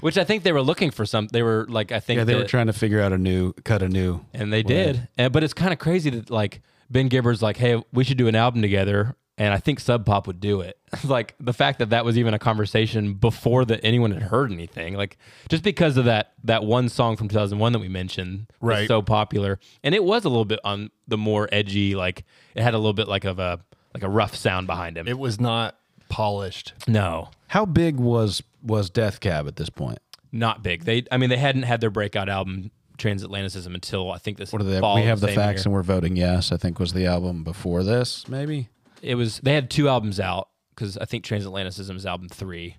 Which 0.00 0.18
I 0.18 0.24
think 0.24 0.42
they 0.42 0.52
were 0.52 0.62
looking 0.62 0.90
for 0.90 1.06
some. 1.06 1.28
They 1.28 1.42
were 1.42 1.66
like, 1.68 1.90
I 1.92 2.00
think, 2.00 2.18
Yeah, 2.18 2.24
they 2.24 2.34
were 2.34 2.44
trying 2.44 2.66
to 2.66 2.72
figure 2.72 3.00
out 3.00 3.12
a 3.12 3.18
new 3.18 3.52
cut 3.64 3.82
a 3.82 3.88
new. 3.88 4.20
and 4.32 4.52
they 4.52 4.62
did. 4.62 5.08
And, 5.16 5.32
but 5.32 5.42
it's 5.42 5.54
kind 5.54 5.72
of 5.72 5.78
crazy 5.78 6.10
that 6.10 6.30
like 6.30 6.60
Ben 6.90 7.08
Gibbard's 7.08 7.42
like, 7.42 7.56
hey, 7.56 7.82
we 7.92 8.04
should 8.04 8.18
do 8.18 8.28
an 8.28 8.34
album 8.34 8.62
together. 8.62 9.16
And 9.36 9.52
I 9.52 9.58
think 9.58 9.80
Sub 9.80 10.06
Pop 10.06 10.28
would 10.28 10.38
do 10.38 10.60
it. 10.60 10.78
like 11.04 11.34
the 11.40 11.52
fact 11.52 11.80
that 11.80 11.90
that 11.90 12.04
was 12.04 12.16
even 12.16 12.34
a 12.34 12.38
conversation 12.38 13.14
before 13.14 13.64
that 13.64 13.80
anyone 13.82 14.12
had 14.12 14.22
heard 14.22 14.52
anything. 14.52 14.94
Like 14.94 15.18
just 15.48 15.64
because 15.64 15.96
of 15.96 16.04
that 16.04 16.34
that 16.44 16.62
one 16.64 16.88
song 16.88 17.16
from 17.16 17.28
2001 17.28 17.72
that 17.72 17.78
we 17.80 17.88
mentioned, 17.88 18.46
was 18.60 18.68
Right. 18.68 18.88
so 18.88 19.02
popular, 19.02 19.58
and 19.82 19.94
it 19.94 20.04
was 20.04 20.24
a 20.24 20.28
little 20.28 20.44
bit 20.44 20.60
on 20.64 20.90
the 21.08 21.18
more 21.18 21.48
edgy. 21.50 21.94
Like 21.96 22.24
it 22.54 22.62
had 22.62 22.74
a 22.74 22.78
little 22.78 22.92
bit 22.92 23.08
like 23.08 23.24
of 23.24 23.38
a 23.40 23.60
like 23.92 24.02
a 24.04 24.08
rough 24.08 24.36
sound 24.36 24.66
behind 24.68 24.96
him. 24.96 25.08
it 25.08 25.18
was 25.18 25.40
not 25.40 25.76
polished. 26.08 26.72
no, 26.86 27.30
How 27.48 27.64
big 27.66 27.96
was 27.96 28.42
was 28.62 28.88
Death 28.90 29.18
Cab 29.20 29.48
at 29.48 29.56
this 29.56 29.68
point? 29.70 29.98
not 30.30 30.62
big. 30.64 30.84
They, 30.84 31.04
I 31.12 31.16
mean, 31.16 31.30
they 31.30 31.36
hadn't 31.36 31.62
had 31.62 31.80
their 31.80 31.90
breakout 31.90 32.28
album 32.28 32.72
Transatlanticism 32.98 33.72
until 33.74 34.10
I 34.10 34.18
think 34.18 34.36
this. 34.38 34.52
What 34.52 34.62
are 34.62 34.64
they? 34.64 34.80
fall 34.80 34.96
We 34.96 35.02
have 35.02 35.20
the 35.20 35.28
same 35.28 35.36
facts 35.36 35.60
year. 35.60 35.64
and 35.66 35.74
we're 35.74 35.82
voting 35.82 36.16
yes. 36.16 36.50
I 36.52 36.56
think 36.56 36.78
was 36.80 36.92
the 36.92 37.06
album 37.06 37.44
before 37.44 37.82
this, 37.84 38.28
maybe. 38.28 38.68
It 39.02 39.14
was 39.16 39.40
they 39.40 39.54
had 39.54 39.70
two 39.70 39.88
albums 39.88 40.18
out 40.20 40.48
because 40.74 40.96
I 40.98 41.04
think 41.04 41.24
Transatlanticism 41.24 41.94
is 41.96 42.06
album 42.06 42.28
three, 42.28 42.76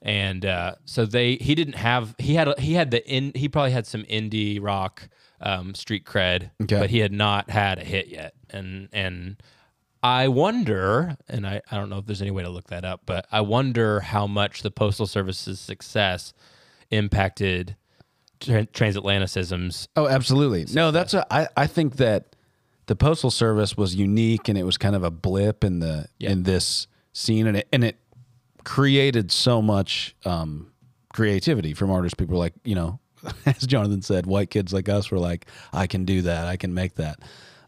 and 0.00 0.44
uh, 0.44 0.74
so 0.84 1.06
they 1.06 1.36
he 1.36 1.54
didn't 1.54 1.76
have 1.76 2.14
he 2.18 2.34
had 2.34 2.48
a, 2.48 2.60
he 2.60 2.74
had 2.74 2.90
the 2.90 3.06
in 3.08 3.32
he 3.34 3.48
probably 3.48 3.70
had 3.72 3.86
some 3.86 4.02
indie 4.04 4.58
rock 4.60 5.08
um, 5.40 5.74
street 5.74 6.04
cred, 6.04 6.50
Okay. 6.62 6.78
but 6.78 6.90
he 6.90 6.98
had 6.98 7.12
not 7.12 7.50
had 7.50 7.78
a 7.78 7.84
hit 7.84 8.08
yet, 8.08 8.34
and 8.50 8.88
and. 8.92 9.36
I 10.04 10.26
wonder, 10.26 11.16
and 11.28 11.46
I, 11.46 11.60
I 11.70 11.76
don't 11.76 11.88
know 11.88 11.98
if 11.98 12.06
there's 12.06 12.20
any 12.22 12.32
way 12.32 12.42
to 12.42 12.48
look 12.48 12.66
that 12.70 12.84
up, 12.84 13.02
but 13.06 13.24
I 13.30 13.40
wonder 13.42 14.00
how 14.00 14.26
much 14.26 14.62
the 14.62 14.70
Postal 14.72 15.06
Service's 15.06 15.60
success 15.60 16.34
impacted 16.90 17.76
tran 18.40 18.68
transatlanticism's. 18.70 19.86
Oh, 19.94 20.08
absolutely. 20.08 20.66
No, 20.74 20.90
that's 20.90 21.14
a, 21.14 21.24
I, 21.32 21.46
I 21.56 21.66
think 21.68 21.96
that 21.98 22.34
the 22.86 22.96
postal 22.96 23.30
service 23.30 23.76
was 23.76 23.94
unique 23.94 24.48
and 24.48 24.58
it 24.58 24.64
was 24.64 24.76
kind 24.76 24.96
of 24.96 25.04
a 25.04 25.10
blip 25.10 25.64
in 25.64 25.78
the 25.78 26.06
in 26.18 26.42
this 26.42 26.86
scene 27.12 27.46
and 27.46 27.58
it 27.58 27.68
and 27.72 27.84
it 27.84 27.96
created 28.64 29.30
so 29.32 29.60
much 29.60 30.14
um, 30.24 30.72
creativity 31.12 31.74
from 31.74 31.90
artists. 31.90 32.14
People 32.14 32.34
were 32.34 32.38
like, 32.38 32.54
you 32.64 32.74
know, 32.74 33.00
as 33.46 33.66
Jonathan 33.66 34.02
said, 34.02 34.26
white 34.26 34.50
kids 34.50 34.72
like 34.72 34.88
us 34.88 35.10
were 35.10 35.18
like, 35.18 35.46
I 35.72 35.86
can 35.86 36.04
do 36.04 36.22
that, 36.22 36.46
I 36.46 36.56
can 36.56 36.74
make 36.74 36.96
that, 36.96 37.20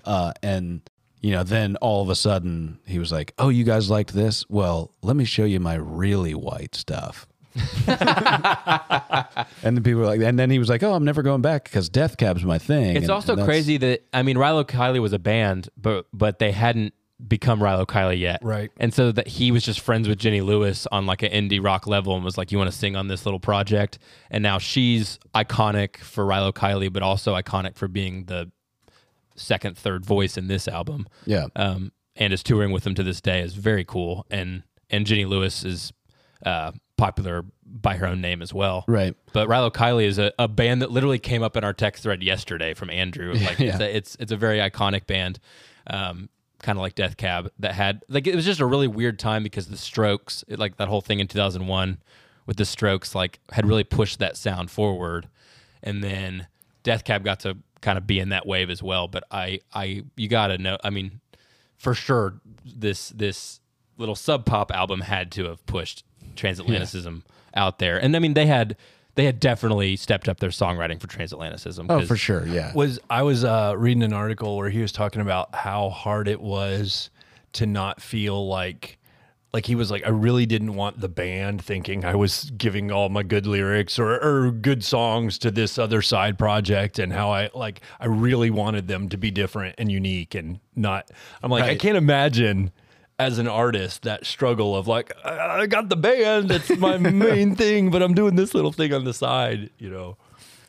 uh, 0.05 0.33
and 0.43 0.81
you 1.21 1.33
know, 1.33 1.43
then 1.43 1.77
all 1.77 2.03
of 2.03 2.11
a 2.11 2.15
sudden 2.15 2.81
he 2.85 2.99
was 2.99 3.11
like, 3.11 3.33
"Oh, 3.39 3.49
you 3.49 3.65
guys 3.65 3.89
liked 3.89 4.12
this? 4.12 4.45
Well, 4.51 4.93
let 5.01 5.17
me 5.17 5.25
show 5.25 5.45
you 5.45 5.59
my 5.59 5.75
really 5.75 6.35
white 6.35 6.75
stuff." 6.75 7.27
and 9.62 9.76
then 9.76 9.82
people 9.82 10.00
were 10.00 10.07
like, 10.07 10.20
and 10.20 10.38
then 10.38 10.50
he 10.50 10.59
was 10.59 10.68
like, 10.68 10.82
"Oh, 10.82 10.94
I'm 10.94 11.05
never 11.05 11.22
going 11.22 11.42
back 11.42 11.64
because 11.64 11.88
Death 11.88 12.16
Cab's 12.16 12.44
my 12.44 12.59
thing." 12.59 12.96
It's 12.96 13.05
And- 13.05 13.11
also 13.11 13.34
and 13.36 13.44
crazy 13.44 13.76
that 13.78 14.02
I 14.12 14.22
mean, 14.22 14.36
Rilo 14.36 14.64
Kiley 14.64 15.00
was 15.00 15.12
a 15.12 15.18
band, 15.18 15.68
but 15.76 16.07
but 16.12 16.38
they 16.38 16.52
hadn't 16.52 16.94
become 17.26 17.61
Rilo 17.61 17.86
Kiley 17.86 18.18
yet, 18.18 18.40
Right. 18.42 18.70
And 18.76 18.92
so 18.92 19.12
that 19.12 19.28
he 19.28 19.52
was 19.52 19.62
just 19.64 19.80
friends 19.80 20.09
with 20.09 20.18
Jenny 20.18 20.40
Lewis 20.40 20.86
on 20.90 21.07
like 21.07 21.22
an 21.22 21.30
indie 21.30 21.62
rock 21.64 21.86
level, 21.86 22.14
and 22.16 22.24
was 22.24 22.36
like, 22.36 22.50
"You 22.52 22.59
want 22.59 22.70
to 22.70 22.76
sing 22.76 22.96
on 22.96 23.09
this 23.09 23.24
little 23.24 23.40
project?" 23.40 23.98
And 24.30 24.42
now 24.42 24.59
she's 24.59 25.18
iconic 25.34 25.98
for 25.98 26.24
Rilo 26.24 26.52
Kiley, 26.52 26.92
but 26.92 27.02
also 27.02 27.34
iconic 27.34 27.76
for 27.76 27.88
being 27.88 28.24
the 28.24 28.50
second, 29.36 29.76
third 29.76 30.05
voice 30.05 30.36
in 30.36 30.46
this 30.48 30.68
album. 30.68 31.07
Yeah. 31.26 31.46
um, 31.57 31.92
and 32.16 32.32
is 32.32 32.44
touring 32.44 32.70
with 32.70 32.84
them 32.84 32.94
to 32.94 33.02
this 33.02 33.20
day 33.20 33.40
is 33.40 33.55
very 33.55 33.84
cool. 33.84 34.24
And 34.30 34.62
and 34.90 35.05
Jenny 35.07 35.24
Lewis 35.24 35.64
is 35.64 35.92
uh, 36.46 36.70
popular 37.05 37.44
by 37.66 37.96
her 37.96 38.07
own 38.07 38.20
name 38.20 38.40
as 38.40 38.55
well. 38.55 38.84
Right. 38.86 39.14
But 39.32 39.48
Rilo 39.48 39.70
Kiley 39.72 40.05
is 40.07 40.18
a, 40.18 40.32
a 40.38 40.48
band 40.48 40.80
that 40.82 40.90
literally 40.90 41.18
came 41.18 41.42
up 41.42 41.57
in 41.57 41.64
our 41.64 41.72
text 41.74 42.02
thread 42.02 42.22
yesterday 42.22 42.72
from 42.74 42.88
Andrew. 42.90 43.34
Like 43.44 43.59
Yeah. 43.59 43.68
it's, 43.74 43.80
a, 43.80 43.96
it's 43.96 44.16
it's 44.20 44.32
a 44.32 44.36
very 44.36 44.59
iconic 44.59 45.07
band, 45.07 45.38
um, 45.88 46.28
kind 46.62 46.78
of 46.78 46.82
like 46.82 46.94
Death 46.94 47.16
Cab 47.16 47.50
that 47.59 47.74
had 47.74 48.02
like 48.09 48.26
it 48.26 48.34
was 48.34 48.44
just 48.44 48.61
a 48.61 48.66
really 48.66 48.88
weird 48.88 49.18
time 49.18 49.42
because 49.42 49.66
the 49.66 49.76
Strokes, 49.76 50.44
it, 50.48 50.59
like 50.59 50.76
that 50.78 50.88
whole 50.88 51.00
thing 51.02 51.20
in 51.20 51.26
two 51.28 51.38
thousand 51.38 51.66
one 51.66 51.98
with 52.46 52.57
the 52.57 52.64
Strokes, 52.64 53.14
like 53.14 53.40
had 53.52 53.66
really 53.66 53.84
pushed 53.84 54.18
that 54.20 54.36
sound 54.36 54.70
forward, 54.70 55.28
and 55.82 56.02
then 56.02 56.46
Death 56.82 57.05
Cab 57.05 57.22
got 57.24 57.40
to 57.40 57.59
kind 57.82 57.98
of 57.98 58.07
be 58.07 58.18
in 58.18 58.30
that 58.30 58.46
wave 58.46 58.70
as 58.70 58.82
well. 58.82 59.09
But 59.09 59.24
I 59.30 59.61
I 59.74 60.05
you 60.16 60.28
got 60.28 60.46
to 60.48 60.59
know, 60.59 60.78
I 60.82 60.90
mean, 60.90 61.20
for 61.76 61.92
sure 61.94 62.40
this 62.64 63.11
this 63.11 63.61
little 63.98 64.14
sub 64.16 64.44
pop 64.46 64.72
album 64.72 65.02
had 65.02 65.30
to 65.32 65.44
have 65.44 65.64
pushed 65.66 66.02
transatlanticism 66.35 67.22
out 67.55 67.78
there 67.78 67.99
and 67.99 68.14
i 68.16 68.18
mean 68.18 68.35
they 68.35 68.47
had 68.47 68.76
they 69.16 69.24
had 69.26 69.39
definitely 69.39 69.95
stepped 69.97 70.28
up 70.28 70.41
their 70.41 70.51
songwriting 70.51 71.01
for 71.01 71.07
transatlanticism 71.07 71.87
Oh, 71.89 72.01
'cause- 72.01 72.09
for 72.09 72.16
sure. 72.16 72.45
Yeah. 72.49 72.72
was 72.74 72.99
I 73.09 73.22
was 73.22 73.45
uh, 73.45 73.74
reading 73.78 74.03
an 74.03 74.12
article 74.12 74.57
where 74.57 74.70
he 74.70 74.80
was 74.82 74.91
talking 74.91 75.22
about 75.22 75.55
how 75.55 75.89
hard 75.91 76.26
it 76.26 76.41
was 76.41 77.11
to 77.53 77.64
not 77.66 78.03
feel 78.03 78.49
like 78.49 78.99
like 79.53 79.66
he 79.66 79.76
was 79.76 79.89
like 79.89 80.05
I 80.05 80.09
really 80.09 80.47
didn't 80.47 80.74
want 80.74 81.01
the 81.01 81.09
band 81.09 81.62
thinking 81.62 82.05
I 82.05 82.16
was 82.16 82.51
giving 82.59 82.91
all 82.91 83.09
my 83.09 83.22
good 83.22 83.47
lyrics 83.47 84.01
or, 84.01 84.18
or 84.20 84.51
good 84.51 84.82
songs 84.82 85.39
to 85.39 85.53
this 85.53 85.78
other 85.78 86.03
side 86.03 86.37
project 86.37 86.99
and 86.99 87.12
how 87.12 87.30
I 87.30 87.51
like 87.55 87.82
I 88.01 88.07
really 88.07 88.51
wanted 88.51 88.89
them 88.89 89.09
to 89.11 89.16
be 89.16 89.30
different 89.30 89.76
and 89.78 89.93
unique 89.93 90.35
and 90.35 90.59
not 90.74 91.09
I'm 91.41 91.53
like 91.53 91.62
I 91.62 91.76
can't 91.76 91.97
imagine 91.97 92.72
as 93.19 93.39
an 93.39 93.47
artist 93.49 94.03
that 94.03 94.27
struggle 94.27 94.77
of 94.77 94.89
like 94.89 95.12
I, 95.25 95.61
I 95.62 95.67
got 95.67 95.89
the 95.89 95.97
band 95.97 96.49
that's 96.51 96.77
my 96.79 96.97
main 96.99 97.55
thing 97.55 97.91
but 97.91 98.03
I'm 98.03 98.15
doing 98.15 98.35
this 98.37 98.55
little 98.55 98.73
thing 98.73 98.93
on 98.93 99.05
the 99.05 99.15
side 99.15 99.71
you 99.79 99.89
know? 99.91 100.17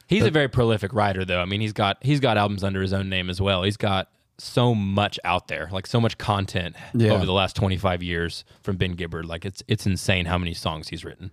He's 0.07 0.23
a 0.23 0.29
very 0.31 0.47
prolific 0.47 0.93
writer 0.93 1.25
though. 1.25 1.41
I 1.41 1.45
mean 1.45 1.61
he's 1.61 1.73
got 1.73 1.97
he's 2.01 2.19
got 2.19 2.37
albums 2.37 2.63
under 2.63 2.81
his 2.81 2.93
own 2.93 3.09
name 3.09 3.29
as 3.31 3.41
well. 3.41 3.63
He's 3.63 3.77
got 3.77 4.09
so 4.37 4.75
much 4.75 5.17
out 5.23 5.47
there 5.47 5.69
like 5.71 5.87
so 5.87 5.99
much 5.99 6.17
content 6.17 6.75
Yeah. 6.93 7.11
over 7.13 7.25
the 7.25 7.31
last 7.33 7.55
25 7.55 8.03
years 8.03 8.43
from 8.61 8.75
ben 8.77 8.91
gibbard. 8.91 9.25
Like 9.25 9.45
it's 9.45 9.63
it's 9.67 9.85
insane 9.87 10.25
how 10.25 10.37
many 10.37 10.53
songs 10.53 10.89
he's 10.89 11.03
written. 11.03 11.31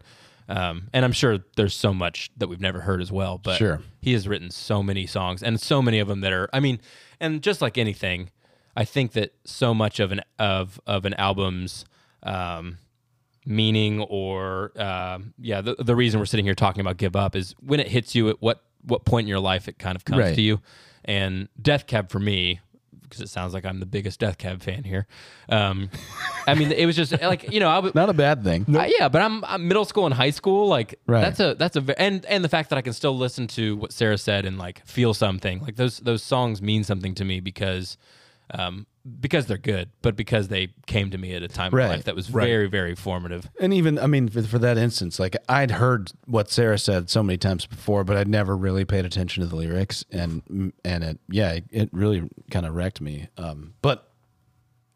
Um, 0.48 0.88
and 0.92 1.04
i'm 1.04 1.12
sure 1.12 1.38
there's 1.56 1.74
so 1.74 1.94
much 1.94 2.30
that 2.36 2.48
we've 2.48 2.60
never 2.60 2.80
heard 2.80 3.00
as 3.00 3.12
well 3.12 3.38
but 3.38 3.58
Sure. 3.58 3.80
he 4.00 4.12
has 4.12 4.26
written 4.26 4.50
so 4.50 4.82
many 4.82 5.06
songs 5.06 5.40
and 5.42 5.58
so 5.60 5.80
many 5.80 6.00
of 6.00 6.08
them 6.08 6.20
that 6.22 6.32
are 6.32 6.48
i 6.52 6.58
mean 6.58 6.80
and 7.20 7.40
just 7.42 7.62
like 7.62 7.78
anything 7.78 8.28
i 8.76 8.84
think 8.84 9.12
that 9.12 9.34
so 9.44 9.72
much 9.74 10.00
of 10.00 10.12
an 10.12 10.20
of 10.38 10.80
of 10.86 11.04
an 11.04 11.14
album's 11.14 11.84
um, 12.22 12.78
meaning 13.44 14.00
or 14.00 14.72
um, 14.80 15.34
yeah 15.38 15.60
the, 15.60 15.74
the 15.76 15.96
reason 15.96 16.20
we're 16.20 16.26
sitting 16.26 16.44
here 16.44 16.54
talking 16.54 16.80
about 16.80 16.96
give 16.96 17.16
up 17.16 17.34
is 17.34 17.54
when 17.60 17.80
it 17.80 17.88
hits 17.88 18.14
you 18.14 18.28
at 18.28 18.40
what 18.40 18.62
what 18.84 19.04
point 19.04 19.24
in 19.24 19.28
your 19.28 19.40
life 19.40 19.68
it 19.68 19.78
kind 19.78 19.96
of 19.96 20.04
comes 20.04 20.20
Right. 20.20 20.34
to 20.34 20.42
you 20.42 20.60
and 21.04 21.48
death 21.60 21.86
cab 21.86 22.10
for 22.10 22.20
me 22.20 22.60
because 23.02 23.20
it 23.20 23.28
sounds 23.28 23.52
like 23.52 23.64
i'm 23.66 23.80
the 23.80 23.86
biggest 23.86 24.20
death 24.20 24.38
cab 24.38 24.62
fan 24.62 24.84
here 24.84 25.06
um, 25.48 25.90
i 26.46 26.54
mean 26.54 26.70
it 26.70 26.86
was 26.86 26.94
just 26.94 27.12
like 27.20 27.52
you 27.52 27.58
know 27.58 27.68
i 27.68 27.80
was 27.80 27.94
Not 27.96 28.08
a 28.08 28.12
bad 28.14 28.44
thing. 28.44 28.64
uh, 28.74 28.88
yeah, 28.98 29.08
but 29.08 29.20
I'm, 29.20 29.44
I'm 29.44 29.66
middle 29.68 29.84
school 29.84 30.06
and 30.06 30.14
high 30.14 30.30
school. 30.30 30.68
Like 30.68 30.98
Right. 31.06 31.20
that's 31.20 31.40
a 31.40 31.54
that's 31.56 31.76
a 31.76 32.00
and 32.00 32.24
and 32.26 32.44
the 32.44 32.48
fact 32.48 32.70
that 32.70 32.76
I 32.76 32.80
can 32.82 32.92
still 32.92 33.16
listen 33.18 33.46
to 33.48 33.76
what 33.76 33.92
Sarah 33.92 34.16
said 34.18 34.46
and 34.46 34.56
like 34.56 34.86
feel 34.86 35.12
something 35.14 35.60
like 35.60 35.74
those 35.76 35.98
those 35.98 36.22
songs 36.22 36.62
mean 36.62 36.84
something 36.84 37.14
to 37.16 37.24
me 37.24 37.40
because 37.40 37.96
um 38.52 38.86
because 39.20 39.46
they're 39.46 39.58
good, 39.58 39.90
but 40.00 40.14
because 40.14 40.46
they 40.46 40.68
came 40.86 41.10
to 41.10 41.18
me 41.18 41.34
at 41.34 41.42
a 41.42 41.48
time 41.48 41.72
Right. 41.72 41.86
of 41.86 41.90
life 41.90 42.04
that 42.04 42.14
was 42.14 42.28
very 42.28 42.68
very 42.68 42.94
formative. 42.94 43.50
And 43.60 43.74
even, 43.74 43.98
I 43.98 44.06
mean, 44.06 44.28
for, 44.28 44.42
for 44.44 44.58
that 44.60 44.78
instance, 44.78 45.18
like 45.18 45.36
I'd 45.48 45.72
heard 45.72 46.12
what 46.26 46.50
Sarah 46.50 46.78
said 46.78 47.10
so 47.10 47.20
many 47.22 47.36
times 47.36 47.66
before, 47.66 48.04
but 48.04 48.16
I'd 48.16 48.28
never 48.28 48.56
really 48.56 48.84
paid 48.84 49.04
attention 49.04 49.42
to 49.42 49.48
the 49.48 49.56
lyrics, 49.56 50.04
and 50.12 50.72
and 50.84 51.02
it, 51.04 51.18
yeah, 51.28 51.58
it 51.70 51.88
really 51.92 52.28
kind 52.52 52.64
of 52.64 52.74
wrecked 52.76 53.00
me. 53.00 53.26
Um, 53.36 53.74
but 53.82 54.08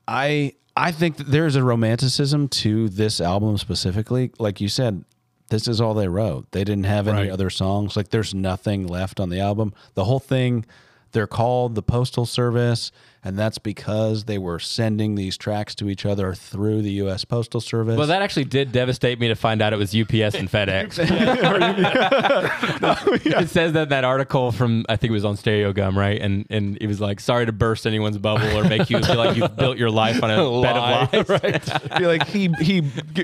I 0.06 0.52
I 0.76 0.92
think 0.92 1.16
that 1.16 1.28
there's 1.28 1.56
a 1.56 1.64
romanticism 1.64 2.48
to 2.48 2.88
this 2.88 3.20
album 3.20 3.56
specifically. 3.58 4.30
Like 4.38 4.60
you 4.60 4.68
said, 4.68 5.04
this 5.48 5.66
is 5.66 5.80
all 5.80 5.94
they 5.94 6.08
wrote. 6.08 6.50
They 6.52 6.64
didn't 6.64 6.84
have 6.84 7.08
any 7.08 7.22
Right. 7.22 7.30
other 7.30 7.50
songs. 7.50 7.96
Like 7.96 8.10
there's 8.10 8.34
nothing 8.34 8.86
left 8.86 9.18
on 9.18 9.30
the 9.30 9.40
album. 9.40 9.72
The 9.94 10.04
whole 10.04 10.18
thing, 10.20 10.64
they're 11.12 11.26
called 11.26 11.74
the 11.74 11.82
Postal 11.82 12.26
Service, 12.26 12.92
and 13.24 13.38
that's 13.38 13.58
because 13.58 14.24
they 14.24 14.38
were 14.38 14.58
sending 14.58 15.14
these 15.14 15.36
tracks 15.36 15.74
to 15.76 15.88
each 15.88 16.06
other 16.06 16.34
through 16.34 16.82
the 16.82 16.92
U.S. 16.92 17.24
Postal 17.24 17.60
Service. 17.60 17.96
Well, 17.98 18.06
that 18.06 18.22
actually 18.22 18.44
did 18.44 18.72
devastate 18.72 19.18
me 19.18 19.28
to 19.28 19.34
find 19.34 19.60
out 19.62 19.72
it 19.72 19.76
was 19.76 19.94
UPS 19.94 20.34
and 20.36 20.50
FedEx. 20.50 20.96
It 23.36 23.50
says 23.50 23.72
that 23.72 23.88
that 23.90 24.04
article 24.04 24.52
from 24.52 24.84
I 24.88 24.96
think 24.96 25.10
it 25.10 25.12
was 25.12 25.24
on 25.24 25.36
Stereogum, 25.36 25.96
right? 25.96 26.20
And 26.20 26.46
and 26.50 26.78
it 26.80 26.86
was 26.86 27.00
like, 27.00 27.20
sorry 27.20 27.46
to 27.46 27.52
burst 27.52 27.86
anyone's 27.86 28.18
bubble 28.18 28.56
or 28.56 28.64
make 28.64 28.88
you 28.90 29.02
feel 29.02 29.16
like 29.16 29.36
you've 29.36 29.56
built 29.56 29.78
your 29.78 29.90
life 29.90 30.22
on 30.22 30.30
a 30.30 30.36
bed 30.62 30.76
Lie, 30.76 31.08
of 31.12 31.28
lies. 31.28 31.70
Be 31.98 32.06
like 32.06 32.26
he 32.26 32.48
he 32.60 32.80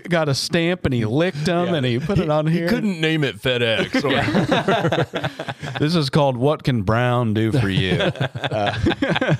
got 0.08 0.28
a 0.28 0.34
stamp 0.34 0.84
and 0.84 0.94
he 0.94 1.04
licked 1.04 1.44
them 1.44 1.74
and 1.74 1.84
he 1.86 1.98
put 1.98 2.18
it 2.18 2.30
on 2.30 2.46
here. 2.46 2.64
He 2.64 2.68
couldn't 2.68 3.00
name 3.00 3.24
it 3.24 3.36
FedEx. 3.40 4.04
Or, 4.04 5.78
This 5.78 5.94
is 5.94 6.10
called 6.10 6.36
"What 6.36 6.64
Can 6.64 6.82
Brown 6.82 7.34
Do 7.34 7.52
for 7.52 7.68
You." 7.68 7.92
Uh, 7.92 9.36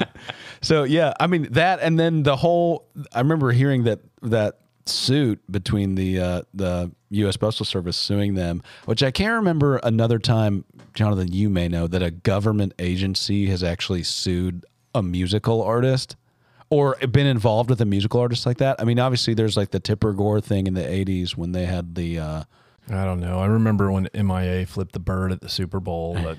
so 0.63 0.85
yeah, 0.85 1.13
I 1.21 1.27
mean 1.27 1.49
that, 1.53 1.81
and 1.81 1.99
then 1.99 2.23
the 2.23 2.37
whole. 2.37 2.89
I 3.13 3.19
remember 3.21 3.53
hearing 3.53 3.85
that 3.85 4.01
that 4.23 4.59
suit 4.87 5.41
between 5.51 5.95
the 5.95 6.21
uh, 6.21 6.43
the 6.55 6.93
U.S. 7.11 7.37
Postal 7.37 7.67
Service 7.67 7.97
suing 7.97 8.35
them, 8.35 8.63
which 8.85 9.03
I 9.03 9.11
can't 9.11 9.35
remember 9.35 9.77
another 9.79 10.19
time. 10.19 10.65
Jonathan, 10.95 11.33
you 11.33 11.51
may 11.51 11.69
know 11.69 11.87
that 11.87 12.03
a 12.03 12.11
government 12.11 12.75
agency 12.79 13.47
has 13.47 13.63
actually 13.63 14.03
sued 14.03 14.65
a 14.95 15.03
musical 15.03 15.63
artist. 15.63 16.17
Or 16.71 16.97
been 16.97 17.27
involved 17.27 17.69
with 17.69 17.83
a 17.83 17.85
musical 17.85 18.19
artist 18.19 18.47
like 18.47 18.57
that. 18.57 18.81
I 18.81 18.85
mean, 18.85 18.99
obviously, 18.99 19.35
there's 19.35 19.59
like 19.59 19.73
the 19.73 19.79
Tipper 19.79 20.15
Gore 20.15 20.41
thing 20.41 20.67
in 20.67 20.73
the 20.73 20.81
'80s 20.81 21.37
when 21.37 21.53
they 21.53 21.67
had 21.67 21.95
the 21.95 22.19
uh, 22.19 22.45
I 22.89 23.05
don't 23.05 23.21
know. 23.21 23.41
I 23.41 23.47
remember 23.47 23.93
when 23.93 24.09
MIA 24.15 24.67
flipped 24.67 24.93
the 24.93 24.99
bird 24.99 25.33
at 25.33 25.43
the 25.43 25.49
Super 25.49 25.81
Bowl 25.81 26.15
that 26.15 26.39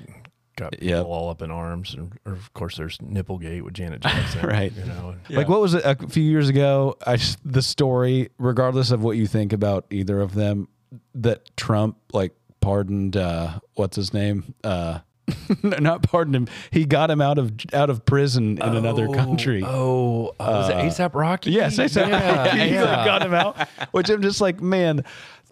got 0.55 0.71
people 0.73 0.87
Yep. 0.87 1.05
all 1.05 1.29
up 1.29 1.41
in 1.41 1.51
arms. 1.51 1.93
And 1.93 2.11
or 2.25 2.33
of 2.33 2.53
course, 2.53 2.77
there's 2.77 2.97
Nipplegate 2.99 3.61
with 3.63 3.73
Janet 3.73 4.01
Jackson. 4.01 4.41
Right. 4.47 4.71
You 4.73 4.85
know. 4.85 5.15
Like 5.29 5.47
what 5.47 5.61
was 5.61 5.73
it 5.73 5.83
a 5.85 5.95
few 6.07 6.23
years 6.23 6.49
ago? 6.49 6.95
I 7.05 7.15
just, 7.17 7.39
the 7.45 7.61
story, 7.61 8.29
regardless 8.37 8.91
of 8.91 9.03
what 9.03 9.17
you 9.17 9.27
think 9.27 9.53
about 9.53 9.85
either 9.89 10.19
of 10.21 10.33
them, 10.35 10.67
that 11.15 11.55
Trump 11.57 11.97
like 12.11 12.33
pardoned 12.61 13.17
uh, 13.17 13.59
what's 13.75 13.95
his 13.95 14.13
name? 14.13 14.53
Uh, 14.63 14.99
not 15.63 16.03
pardoned 16.03 16.35
him. 16.35 16.47
He 16.69 16.85
got 16.85 17.09
him 17.09 17.21
out 17.21 17.37
of 17.37 17.53
out 17.73 17.89
of 17.89 18.05
prison 18.05 18.57
in 18.61 18.75
another 18.75 19.07
country. 19.07 19.63
Oh, 19.65 20.33
uh, 20.39 20.67
was 20.67 20.69
it 20.69 20.75
ASAP 20.75 21.13
Rocky? 21.15 21.51
Yes, 21.51 21.79
I 21.79 21.87
said 21.87 22.09
Yeah, 22.09 22.55
he 22.65 22.73
yeah. 22.73 23.05
got 23.05 23.21
him 23.21 23.33
out. 23.33 23.67
Which 23.91 24.09
I'm 24.09 24.21
just 24.21 24.41
like, 24.41 24.59
man, 24.61 25.05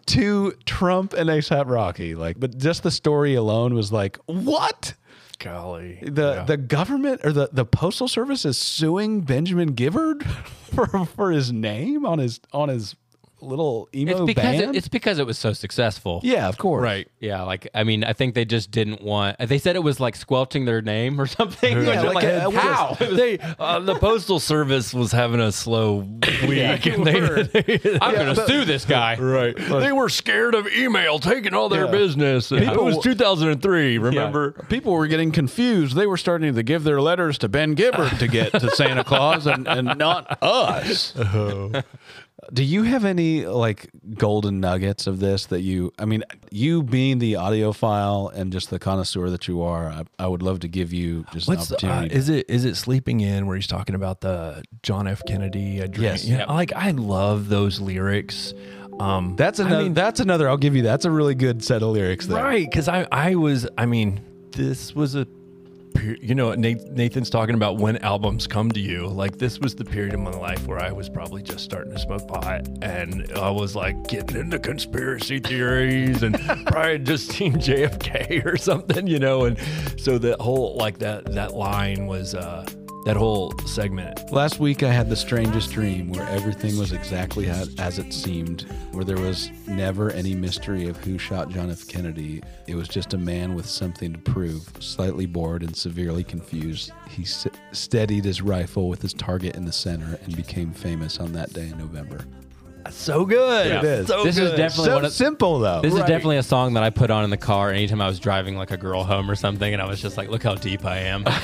to 0.07 0.53
Trump 0.65 1.13
and 1.13 1.29
ASAP 1.29 1.69
Rocky, 1.69 2.15
like, 2.15 2.39
but 2.39 2.57
just 2.57 2.83
the 2.83 2.91
story 2.91 3.35
alone 3.35 3.73
was 3.73 3.91
like, 3.91 4.17
what? 4.25 4.93
Golly. 5.39 5.97
the 6.03 6.33
Yeah. 6.35 6.43
the 6.43 6.57
government 6.57 7.21
or 7.23 7.31
the, 7.33 7.49
the 7.51 7.65
postal 7.65 8.07
service 8.07 8.45
is 8.45 8.59
suing 8.59 9.21
Benjamin 9.21 9.73
Gibbard 9.73 10.23
for 10.73 11.05
for 11.05 11.31
his 11.31 11.51
name 11.51 12.05
on 12.05 12.19
his 12.19 12.39
on 12.53 12.69
his 12.69 12.95
little 13.41 13.89
emo 13.95 14.11
It's 14.11 14.21
because 14.21 14.43
band. 14.43 14.75
it, 14.75 14.77
it's 14.77 14.87
because 14.87 15.19
it 15.19 15.25
was 15.25 15.37
so 15.37 15.53
successful. 15.53 16.21
yeah, 16.23 16.47
of 16.47 16.57
course. 16.57 16.83
Right. 16.83 17.07
Yeah, 17.19 17.43
like 17.43 17.67
I 17.73 17.83
mean, 17.83 18.03
I 18.03 18.13
think 18.13 18.35
they 18.35 18.45
just 18.45 18.71
didn't 18.71 19.01
want. 19.01 19.37
They 19.39 19.57
said 19.57 19.75
it 19.75 19.83
was 19.83 19.99
like 19.99 20.15
squelching 20.15 20.65
their 20.65 20.81
name 20.81 21.19
or 21.19 21.25
something. 21.27 21.71
Yeah, 21.73 21.87
Which 21.87 21.97
I'm 22.09 22.13
like 22.13 22.23
a- 22.23 22.51
how? 22.51 22.93
they 22.99 23.37
uh, 23.59 23.79
the 23.79 23.95
postal 23.95 24.39
service 24.39 24.93
was 24.93 25.11
having 25.11 25.39
a 25.39 25.51
slow 25.51 25.97
week, 26.47 26.85
and 26.85 27.05
they, 27.05 27.97
I'm 28.01 28.15
gonna 28.15 28.47
sue 28.47 28.65
this 28.65 28.85
guy. 28.85 29.17
right. 29.17 29.55
They 29.55 29.91
were 29.91 30.09
scared 30.09 30.55
of 30.55 30.67
email 30.67 31.19
taking 31.19 31.53
all 31.53 31.69
their 31.69 31.85
Yeah. 31.85 31.91
business. 31.91 32.51
And 32.51 32.61
People- 32.61 32.81
it 32.87 32.95
was 32.95 33.03
2003. 33.03 33.97
Remember? 33.97 34.51
People 34.69 34.93
were 34.93 35.07
getting 35.07 35.31
confused. 35.31 35.95
They 35.95 36.07
were 36.07 36.17
starting 36.17 36.53
to 36.55 36.63
give 36.63 36.83
their 36.83 37.01
letters 37.01 37.37
to 37.39 37.49
Ben 37.49 37.73
Gibbard 37.75 38.19
to 38.19 38.27
get 38.27 38.51
to 38.53 38.69
Santa 38.71 39.03
Claus 39.03 39.47
and, 39.47 39.67
and 39.67 39.97
not 39.97 40.37
us. 40.41 41.13
Do 42.53 42.63
you 42.63 42.83
have 42.83 43.05
any 43.05 43.45
like 43.45 43.89
golden 44.15 44.59
nuggets 44.59 45.07
of 45.07 45.19
this 45.19 45.45
that 45.47 45.61
you, 45.61 45.93
I 45.97 46.03
mean, 46.05 46.23
you 46.51 46.83
being 46.83 47.19
the 47.19 47.33
audiophile 47.33 48.33
and 48.33 48.51
just 48.51 48.69
the 48.69 48.77
connoisseur 48.79 49.29
that 49.29 49.47
you 49.47 49.61
are, 49.61 49.87
I, 49.87 50.03
I 50.19 50.27
would 50.27 50.41
love 50.43 50.59
to 50.61 50.67
give 50.67 50.91
you 50.91 51.25
just 51.31 51.47
What's 51.47 51.69
an 51.69 51.75
uh, 51.75 51.75
opportunity. 51.93 52.15
is 52.15 52.27
it? 52.29 52.45
Is 52.49 52.65
it 52.65 52.75
sleeping 52.75 53.21
in 53.21 53.47
where 53.47 53.55
he's 53.55 53.67
talking 53.67 53.95
about 53.95 54.19
the 54.21 54.63
John 54.83 55.07
F. 55.07 55.21
Kennedy? 55.25 55.79
A 55.79 55.87
dream? 55.87 56.03
Yes. 56.03 56.25
Yeah, 56.25 56.39
Yep. 56.39 56.49
like 56.49 56.73
I 56.73 56.91
love 56.91 57.47
those 57.47 57.79
lyrics. 57.79 58.53
Um, 58.99 59.35
that's 59.37 59.59
I 59.61 59.67
another, 59.67 59.83
mean, 59.83 59.93
that's 59.93 60.19
another, 60.19 60.49
I'll 60.49 60.57
give 60.57 60.75
you, 60.75 60.81
that's 60.83 61.05
a 61.05 61.11
really 61.11 61.35
good 61.35 61.63
set 61.63 61.81
of 61.81 61.89
lyrics 61.89 62.27
there. 62.27 62.43
right 62.43 62.69
because 62.69 62.87
I 62.89 63.07
I 63.11 63.35
was 63.35 63.67
I 63.77 63.85
mean 63.85 64.19
this 64.51 64.93
was 64.93 65.15
a 65.15 65.25
per- 66.01 66.17
you 66.21 66.35
know 66.35 66.53
Nathan's 66.53 67.29
talking 67.29 67.55
about 67.55 67.77
when 67.77 67.97
albums 67.97 68.47
come 68.47 68.71
to 68.71 68.79
you. 68.79 69.07
Like 69.07 69.37
this 69.37 69.59
was 69.59 69.75
the 69.75 69.85
period 69.85 70.13
of 70.13 70.19
my 70.19 70.31
life 70.31 70.65
where 70.67 70.79
I 70.79 70.91
was 70.91 71.09
probably 71.09 71.41
just 71.41 71.63
starting 71.63 71.93
to 71.93 71.99
smoke 71.99 72.27
pot 72.27 72.67
and 72.81 73.31
I 73.35 73.49
was 73.49 73.75
like 73.75 74.07
getting 74.07 74.37
into 74.37 74.59
conspiracy 74.59 75.39
theories 75.39 76.23
and 76.23 76.39
probably 76.65 76.99
just 76.99 77.29
seen 77.29 77.53
JFK 77.53 78.45
or 78.45 78.57
something 78.57 79.07
you 79.07 79.19
know 79.19 79.45
and 79.45 79.57
so 79.97 80.17
the 80.17 80.35
whole 80.39 80.75
like 80.77 80.97
that 80.99 81.25
that 81.33 81.53
line 81.53 82.07
was 82.07 82.35
uh 82.35 82.65
that 83.05 83.17
whole 83.17 83.51
segment 83.65 84.31
Last 84.31 84.59
week, 84.59 84.81
I 84.83 84.91
had 84.91 85.09
the 85.09 85.15
strangest 85.15 85.71
dream 85.71 86.09
where 86.09 86.25
everything 86.29 86.77
was 86.77 86.93
exactly 86.93 87.47
as 87.49 87.99
it 87.99 88.13
seemed, 88.13 88.61
where 88.91 89.03
there 89.03 89.17
was 89.19 89.51
never 89.67 90.09
any 90.11 90.33
mystery 90.35 90.87
of 90.87 90.95
who 90.97 91.17
shot 91.17 91.49
John 91.49 91.69
F. 91.69 91.85
Kennedy. 91.87 92.41
It 92.67 92.75
was 92.75 92.87
just 92.87 93.13
a 93.13 93.17
man 93.17 93.53
with 93.55 93.65
something 93.65 94.13
to 94.13 94.19
prove. 94.19 94.71
Slightly 94.79 95.25
bored 95.25 95.63
and 95.63 95.75
severely 95.75 96.23
confused, 96.23 96.91
he 97.09 97.23
s- 97.23 97.47
steadied 97.73 98.23
his 98.23 98.41
rifle 98.41 98.87
with 98.87 99.01
his 99.01 99.13
target 99.13 99.55
in 99.57 99.65
the 99.65 99.71
center 99.73 100.17
and 100.23 100.35
became 100.37 100.71
famous 100.71 101.19
on 101.19 101.33
that 101.33 101.51
day 101.51 101.67
in 101.67 101.77
November. 101.77 102.19
So 102.89 103.25
good 103.25 103.67
Yeah. 103.67 103.77
It 103.79 103.83
is. 103.85 104.07
so 104.07 104.23
This 104.23 104.37
is 104.37 104.49
definitely 104.51 104.85
So 104.85 104.95
one 104.95 105.05
of, 105.05 105.11
simple, 105.11 105.59
though. 105.59 105.81
This 105.81 105.93
is 105.93 105.99
definitely 105.99 106.37
a 106.37 106.43
song 106.43 106.73
that 106.73 106.83
I 106.83 106.89
put 106.89 107.11
on 107.11 107.23
in 107.23 107.29
the 107.29 107.37
car 107.37 107.69
anytime 107.71 108.01
I 108.01 108.07
was 108.07 108.19
driving 108.19 108.55
like 108.57 108.71
a 108.71 108.77
girl 108.77 109.03
home 109.03 109.29
or 109.29 109.35
something, 109.35 109.71
and 109.73 109.81
I 109.81 109.85
was 109.85 110.01
just 110.01 110.17
like, 110.17 110.29
"Look 110.29 110.43
how 110.43 110.55
deep 110.55 110.85
I 110.85 110.97
am." 110.97 111.23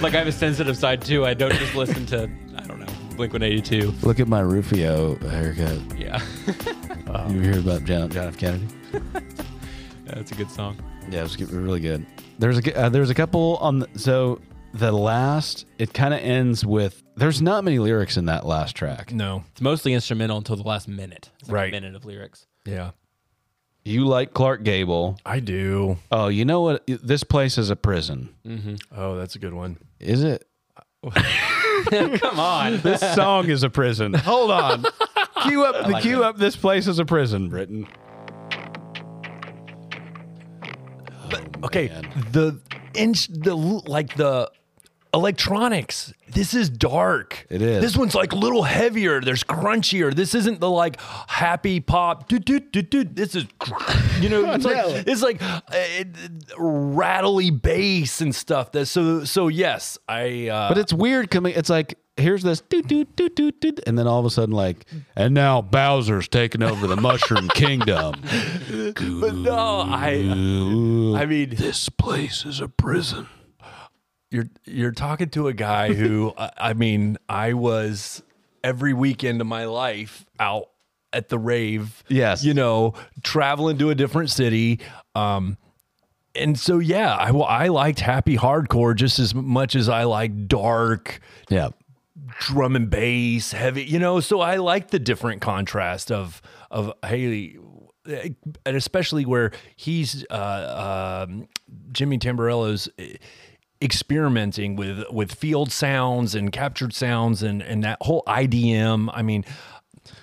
like 0.00 0.14
I 0.14 0.18
have 0.18 0.26
a 0.26 0.32
sensitive 0.32 0.76
side 0.76 1.00
too. 1.02 1.24
I 1.24 1.34
don't 1.34 1.52
just 1.54 1.74
listen 1.74 2.04
to 2.06 2.28
I 2.56 2.62
don't 2.66 2.80
know 2.80 2.86
Blink 3.16 3.32
One 3.32 3.42
Eighty 3.42 3.60
Two. 3.60 3.92
Look 4.02 4.18
at 4.20 4.28
my 4.28 4.40
Rufio 4.40 5.14
haircut. 5.28 5.78
Yeah, 5.98 6.20
You 7.28 7.40
hear 7.40 7.60
about 7.60 7.84
John, 7.84 8.10
John 8.10 8.26
F. 8.28 8.36
Kennedy? 8.38 8.66
yeah, 8.92 9.20
that's 10.06 10.32
a 10.32 10.34
good 10.34 10.50
song. 10.50 10.76
Yeah, 11.10 11.20
it 11.20 11.22
was 11.24 11.40
really 11.52 11.80
good. 11.80 12.04
There's 12.38 12.58
a 12.58 12.62
g- 12.62 12.72
uh, 12.74 12.88
there's 12.88 13.10
a 13.10 13.14
couple 13.14 13.56
on 13.60 13.78
the, 13.80 13.88
so 13.94 14.40
the 14.72 14.90
last 14.90 15.66
it 15.78 15.94
kind 15.94 16.12
of 16.12 16.20
ends 16.20 16.64
with 16.66 17.03
there's 17.16 17.40
not 17.42 17.64
many 17.64 17.78
lyrics 17.78 18.16
in 18.16 18.26
that 18.26 18.44
last 18.46 18.74
track. 18.76 19.12
no 19.12 19.44
It's 19.52 19.60
mostly 19.60 19.92
instrumental 19.94 20.36
until 20.38 20.56
the 20.56 20.62
last 20.62 20.88
minute. 20.88 21.30
It's 21.40 21.48
like 21.48 21.54
Right. 21.54 21.68
a 21.68 21.72
minute 21.80 21.94
of 21.94 22.04
lyrics. 22.04 22.46
yeah 22.64 22.90
You 23.84 24.06
like 24.06 24.32
Clark 24.34 24.62
Gable. 24.64 25.18
I 25.26 25.40
do 25.40 25.98
Oh, 26.10 26.28
you 26.28 26.44
know 26.44 26.60
what? 26.62 26.84
This 26.86 27.24
place 27.24 27.58
is 27.58 27.70
a 27.70 27.76
prison. 27.76 28.34
Mm-hmm. 28.46 28.74
oh 28.96 29.16
that's 29.16 29.34
a 29.36 29.38
good 29.38 29.54
one 29.54 29.78
Is 30.00 30.22
it? 30.24 30.46
Come 31.90 32.40
on. 32.40 32.78
This 32.82 33.00
song 33.14 33.50
is 33.50 33.62
a 33.62 33.68
prison. 33.70 34.14
Hold 34.14 34.50
on. 34.50 34.84
Cue 35.42 35.62
up 35.64 35.84
the 35.86 35.92
like 35.92 36.02
cue 36.02 36.22
it. 36.22 36.24
up. 36.24 36.38
This 36.38 36.56
place 36.56 36.86
is 36.86 36.98
a 36.98 37.04
prison, 37.04 37.50
Britton. 37.50 37.86
Okay, 41.64 41.90
oh, 41.90 42.00
man. 42.02 42.12
the 42.32 42.60
inch, 42.94 43.28
the 43.28 43.54
like 43.54 44.14
the 44.16 44.50
electronics. 45.14 46.12
This 46.28 46.52
is 46.54 46.68
dark. 46.68 47.46
It 47.48 47.62
is. 47.62 47.80
This 47.80 47.96
one's 47.96 48.14
like 48.14 48.32
a 48.32 48.36
little 48.36 48.64
heavier. 48.64 49.20
There's 49.20 49.44
crunchier. 49.44 50.12
This 50.14 50.34
isn't 50.34 50.60
the 50.60 50.70
like 50.70 51.00
happy 51.28 51.80
pop. 51.80 52.28
This 52.28 53.34
is, 53.34 53.44
you 54.20 54.28
know, 54.28 54.44
it's 54.54 54.64
like 54.64 55.06
it's 55.06 55.22
like 55.22 55.42
uh, 55.42 55.60
it, 55.72 56.08
rattly 56.58 57.50
bass 57.50 58.20
and 58.20 58.34
stuff. 58.34 58.72
That 58.72 58.86
so 58.86 59.24
so 59.24 59.48
yes, 59.48 59.96
I. 60.08 60.48
Uh, 60.48 60.68
But 60.68 60.78
it's 60.78 60.92
weird 60.92 61.30
coming. 61.30 61.54
It's 61.56 61.70
like 61.70 61.96
here's 62.16 62.42
this 62.42 62.62
and 63.86 63.98
then 63.98 64.06
all 64.06 64.20
of 64.20 64.24
a 64.26 64.30
sudden 64.30 64.54
like, 64.54 64.86
and 65.16 65.34
now 65.34 65.60
Bowser's 65.60 66.28
taking 66.28 66.62
over 66.62 66.86
the 66.86 66.96
Mushroom 66.96 67.48
Kingdom. 67.54 68.14
but 69.20 69.34
no, 69.34 69.84
I. 69.86 70.14
I 71.20 71.26
mean, 71.26 71.50
this 71.50 71.88
place 71.88 72.44
is 72.44 72.60
a 72.60 72.68
prison. 72.68 73.28
You're 74.34 74.48
you're 74.66 74.92
talking 74.92 75.28
to 75.30 75.48
a 75.48 75.52
guy 75.52 75.92
who 75.94 76.32
I 76.38 76.50
I 76.58 76.72
mean 76.74 77.16
I 77.28 77.52
was 77.54 78.22
every 78.62 78.92
weekend 78.92 79.40
of 79.40 79.46
my 79.46 79.64
life 79.66 80.26
out 80.40 80.68
at 81.12 81.28
the 81.28 81.38
rave 81.38 82.02
Yes. 82.08 82.42
you 82.44 82.54
know 82.54 82.94
traveling 83.22 83.78
to 83.78 83.90
a 83.90 83.94
different 83.94 84.30
city 84.30 84.80
um 85.14 85.56
and 86.34 86.58
so 86.58 86.78
yeah 86.80 87.14
I 87.14 87.30
well, 87.30 87.44
I 87.44 87.68
liked 87.68 88.00
happy 88.00 88.36
hardcore 88.36 88.96
just 88.96 89.18
as 89.20 89.34
much 89.34 89.76
as 89.76 89.88
I 89.88 90.02
like 90.04 90.48
dark 90.48 91.20
Yeah. 91.48 91.68
drum 92.40 92.74
and 92.74 92.90
bass 92.90 93.52
heavy 93.52 93.84
you 93.84 93.98
know 94.00 94.18
so 94.20 94.40
I 94.40 94.56
like 94.56 94.90
the 94.90 94.98
different 94.98 95.40
contrast 95.40 96.10
of 96.10 96.42
of 96.72 96.92
Haley, 97.06 97.56
and 98.66 98.76
especially 98.76 99.24
where 99.24 99.52
he's 99.76 100.26
uh 100.30 101.26
um 101.28 101.46
Jimmy 101.92 102.18
Tamborello's 102.18 102.88
experimenting 103.82 104.76
with 104.76 105.04
with 105.10 105.34
field 105.34 105.70
sounds 105.70 106.34
and 106.34 106.52
captured 106.52 106.92
sounds 106.92 107.42
and 107.42 107.62
and 107.62 107.84
that 107.84 107.98
whole 108.00 108.22
IDM 108.26 109.10
I 109.12 109.22
mean 109.22 109.44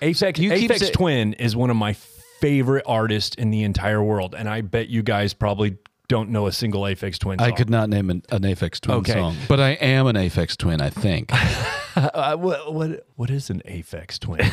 Aphex 0.01 0.37
you 0.39 0.49
keep 0.51 0.71
Aphex 0.71 0.79
say- 0.79 0.91
Twin 0.91 1.33
is 1.33 1.55
one 1.55 1.69
of 1.69 1.75
my 1.75 1.93
favorite 2.39 2.83
artists 2.87 3.35
in 3.35 3.51
the 3.51 3.63
entire 3.63 4.01
world 4.01 4.33
and 4.35 4.49
I 4.49 4.61
bet 4.61 4.87
you 4.89 5.03
guys 5.03 5.33
probably 5.33 5.77
don't 6.07 6.29
know 6.31 6.47
a 6.47 6.51
single 6.51 6.81
Aphex 6.81 7.17
Twin 7.19 7.39
song. 7.39 7.47
I 7.47 7.51
could 7.51 7.69
not 7.69 7.87
name 7.89 8.09
an, 8.09 8.21
an 8.31 8.41
Aphex 8.41 8.81
Twin 8.81 8.97
Okay. 8.97 9.13
song, 9.13 9.37
but 9.47 9.61
I 9.61 9.69
am 9.71 10.07
an 10.07 10.17
Aphex 10.17 10.57
Twin. 10.57 10.81
I 10.81 10.89
think. 10.89 11.31
Uh, 11.95 12.35
what, 12.37 12.73
what 12.73 13.05
what 13.15 13.29
is 13.29 13.49
an 13.49 13.61
Aphex 13.67 14.17
Twin? 14.19 14.39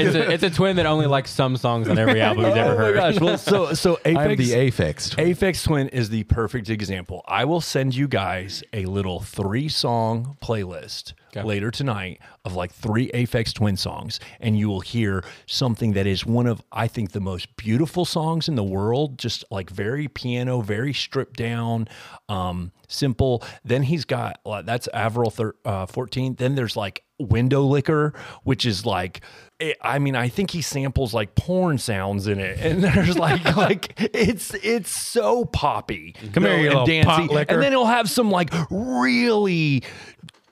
It's 0.00 0.14
a, 0.14 0.30
it's 0.32 0.42
a 0.42 0.50
twin 0.50 0.76
that 0.76 0.86
only 0.86 1.06
likes 1.06 1.30
some 1.30 1.56
songs 1.56 1.88
on 1.88 1.98
every 1.98 2.20
album 2.20 2.44
he's 2.46 2.54
ever 2.54 2.76
heard. 2.76 2.96
oh 2.96 3.00
my 3.00 3.06
heard. 3.06 3.14
gosh. 3.14 3.20
Well, 3.20 3.38
so 3.38 3.72
so 3.74 3.96
Aphex 4.04 4.16
I'm 4.18 4.36
the 4.36 4.50
Aphex 4.52 5.10
Twin. 5.10 5.26
Aphex 5.34 5.64
Twin 5.64 5.88
is 5.88 6.08
the 6.10 6.24
perfect 6.24 6.68
example. 6.70 7.22
I 7.26 7.44
will 7.44 7.60
send 7.60 7.94
you 7.94 8.08
guys 8.08 8.62
a 8.72 8.84
little 8.86 9.20
three 9.20 9.68
song 9.68 10.36
playlist 10.42 11.12
Okay. 11.36 11.42
later 11.46 11.70
tonight 11.70 12.20
of 12.46 12.54
like 12.54 12.72
three 12.72 13.10
Aphex 13.10 13.52
Twin 13.52 13.76
songs, 13.76 14.18
and 14.40 14.58
you 14.58 14.66
will 14.68 14.80
hear 14.80 15.22
something 15.44 15.92
that 15.92 16.06
is 16.06 16.24
one 16.24 16.46
of, 16.46 16.62
I 16.72 16.88
think, 16.88 17.12
the 17.12 17.20
most 17.20 17.54
beautiful 17.58 18.06
songs 18.06 18.48
in 18.48 18.54
the 18.54 18.64
world. 18.64 19.18
Just 19.18 19.44
like 19.50 19.68
very 19.68 20.08
piano, 20.08 20.62
very 20.62 20.94
stripped 20.94 21.36
down, 21.36 21.86
um, 22.30 22.72
simple. 22.88 23.44
Then 23.64 23.84
he's 23.84 24.04
got 24.04 24.40
uh, 24.44 24.62
that's 24.62 24.88
Avril 24.92 25.30
thir- 25.30 25.54
uh, 25.64 25.86
14. 25.86 26.34
Then 26.34 26.56
there's 26.56 26.76
like 26.76 27.04
Windowlicker, 27.20 28.16
which 28.42 28.66
is 28.66 28.84
like. 28.84 29.20
it- 29.60 29.76
I 29.80 29.98
mean, 30.00 30.16
I 30.16 30.28
think 30.28 30.50
he 30.50 30.62
samples 30.62 31.14
like 31.14 31.34
porn 31.36 31.78
sounds 31.78 32.26
in 32.26 32.40
it, 32.40 32.58
and 32.60 32.82
there's 32.84 33.16
like, 33.18 33.44
like 33.56 33.94
it's 34.14 34.54
it's 34.54 34.90
so 34.90 35.44
poppy. 35.44 36.14
Come 36.32 36.44
here, 36.44 36.58
you 36.58 36.70
and 36.70 37.30
licker. 37.30 37.54
and 37.54 37.62
then 37.62 37.72
he'll 37.72 37.86
have 37.86 38.10
some 38.10 38.30
like 38.30 38.50
really 38.70 39.82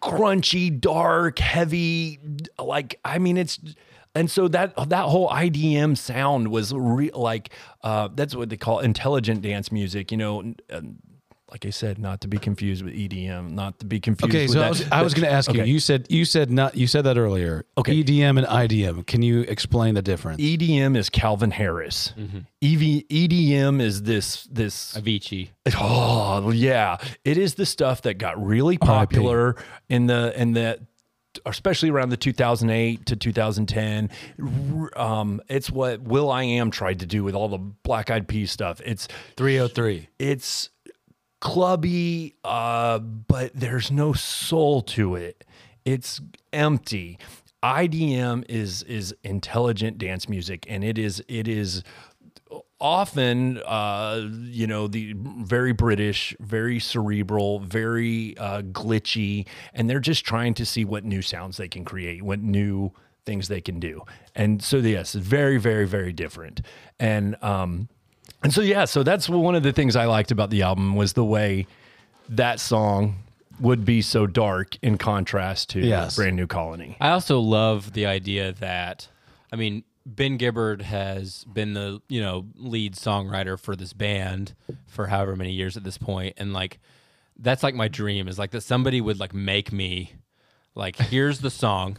crunchy, 0.02 0.78
dark, 0.80 1.38
heavy, 1.38 2.18
like 2.58 2.98
I 3.04 3.18
mean, 3.18 3.36
it's 3.36 3.58
and 4.14 4.30
so 4.30 4.48
that 4.48 4.74
that 4.88 5.04
whole 5.04 5.28
IDM 5.28 5.96
sound 5.96 6.48
was 6.48 6.72
re- 6.74 7.10
like 7.12 7.50
uh, 7.82 8.08
that's 8.14 8.34
what 8.34 8.48
they 8.48 8.56
call 8.56 8.80
intelligent 8.80 9.42
dance 9.42 9.70
music. 9.70 10.10
You 10.10 10.18
know. 10.18 10.54
And, 11.48 11.52
like 11.52 11.66
I 11.66 11.70
said, 11.70 11.98
not 11.98 12.20
to 12.22 12.28
be 12.28 12.38
confused 12.38 12.84
with 12.84 12.94
EDM, 12.94 13.50
not 13.50 13.78
to 13.78 13.86
be 13.86 14.00
confused. 14.00 14.34
Okay, 14.34 14.44
with 14.44 14.52
so 14.52 14.58
that. 14.60 14.66
I 14.66 14.68
was, 14.68 14.92
I 14.92 15.02
was 15.02 15.14
going 15.14 15.26
to 15.26 15.32
ask 15.32 15.52
you. 15.52 15.60
Okay. 15.60 15.70
You 15.70 15.80
said 15.80 16.06
you 16.10 16.24
said 16.24 16.50
not. 16.50 16.76
You 16.76 16.86
said 16.86 17.04
that 17.04 17.16
earlier. 17.16 17.64
Okay. 17.78 18.02
EDM 18.02 18.38
and 18.38 18.46
IDM. 18.46 19.06
Can 19.06 19.22
you 19.22 19.40
explain 19.42 19.94
the 19.94 20.02
difference? 20.02 20.40
EDM 20.40 20.96
is 20.96 21.08
Calvin 21.08 21.50
Harris. 21.50 22.12
Mm-hmm. 22.18 22.38
EV, 22.62 23.04
EDM 23.08 23.80
is 23.80 24.02
this 24.02 24.44
this 24.50 24.94
Avicii. 24.94 25.50
Oh 25.78 26.50
yeah, 26.50 26.98
it 27.24 27.38
is 27.38 27.54
the 27.54 27.66
stuff 27.66 28.02
that 28.02 28.14
got 28.14 28.44
really 28.44 28.78
popular 28.78 29.56
in 29.88 30.06
the 30.06 30.32
in 30.40 30.52
the 30.52 30.80
especially 31.44 31.90
around 31.90 32.08
the 32.08 32.16
2008 32.16 33.06
to 33.06 33.16
2010. 33.16 34.10
Um, 34.96 35.42
it's 35.48 35.70
what 35.70 36.00
Will 36.00 36.30
I 36.30 36.44
Am 36.44 36.70
tried 36.70 37.00
to 37.00 37.06
do 37.06 37.22
with 37.22 37.34
all 37.34 37.48
the 37.48 37.58
Black 37.58 38.10
Eyed 38.10 38.26
Peas 38.26 38.50
stuff. 38.50 38.80
It's 38.84 39.06
303. 39.36 40.08
it's 40.18 40.70
clubby, 41.46 42.34
uh, 42.44 42.98
but 42.98 43.52
there's 43.54 43.92
no 43.92 44.12
soul 44.12 44.82
to 44.82 45.14
it. 45.14 45.44
It's 45.84 46.20
empty. 46.52 47.20
IDM 47.62 48.44
is 48.48 48.82
is 48.82 49.14
intelligent 49.22 49.96
dance 49.96 50.28
music, 50.28 50.66
and 50.68 50.82
it 50.82 50.98
is 50.98 51.22
it 51.28 51.46
is 51.46 51.84
often 52.80 53.62
uh, 53.64 54.28
you 54.42 54.66
know 54.66 54.88
the 54.88 55.14
very 55.16 55.70
British, 55.70 56.34
very 56.40 56.80
cerebral, 56.80 57.60
very 57.60 58.36
uh, 58.38 58.62
glitchy, 58.62 59.46
and 59.72 59.88
they're 59.88 60.00
just 60.00 60.24
trying 60.24 60.52
to 60.54 60.66
see 60.66 60.84
what 60.84 61.04
new 61.04 61.22
sounds 61.22 61.58
they 61.58 61.68
can 61.68 61.84
create, 61.84 62.24
what 62.24 62.40
new 62.40 62.90
things 63.24 63.46
they 63.46 63.60
can 63.60 63.78
do. 63.78 64.02
And 64.34 64.60
so 64.60 64.78
yes, 64.78 65.12
very 65.12 65.58
very 65.58 65.86
very 65.86 66.12
different. 66.12 66.60
And 66.98 67.36
um, 67.40 67.88
and 68.46 68.54
so 68.54 68.60
yeah, 68.60 68.84
so 68.84 69.02
that's 69.02 69.28
one 69.28 69.56
of 69.56 69.64
the 69.64 69.72
things 69.72 69.96
I 69.96 70.04
liked 70.04 70.30
about 70.30 70.50
the 70.50 70.62
album 70.62 70.94
was 70.94 71.14
the 71.14 71.24
way 71.24 71.66
that 72.28 72.60
song 72.60 73.16
would 73.58 73.84
be 73.84 74.02
so 74.02 74.26
dark 74.26 74.76
in 74.82 74.98
contrast 74.98 75.70
to 75.70 75.80
Yes. 75.80 76.14
Brand 76.14 76.36
New 76.36 76.46
Colony. 76.46 76.96
I 77.00 77.10
also 77.10 77.40
love 77.40 77.92
the 77.92 78.06
idea 78.06 78.52
that, 78.52 79.08
I 79.52 79.56
mean, 79.56 79.82
Ben 80.04 80.36
Gibbard 80.38 80.82
has 80.82 81.42
been 81.52 81.74
the 81.74 82.00
you 82.08 82.20
know 82.20 82.46
lead 82.54 82.94
songwriter 82.94 83.58
for 83.58 83.74
this 83.74 83.92
band 83.92 84.54
for 84.86 85.08
however 85.08 85.34
many 85.34 85.50
years 85.50 85.76
at 85.76 85.82
this 85.82 85.98
point, 85.98 86.34
and 86.36 86.52
like 86.52 86.78
that's 87.36 87.64
like 87.64 87.74
my 87.74 87.88
dream 87.88 88.28
is 88.28 88.38
like 88.38 88.52
that 88.52 88.60
somebody 88.60 89.00
would 89.00 89.18
like 89.18 89.34
make 89.34 89.72
me 89.72 90.12
like 90.76 90.94
here's 90.96 91.40
the 91.40 91.50
song, 91.50 91.96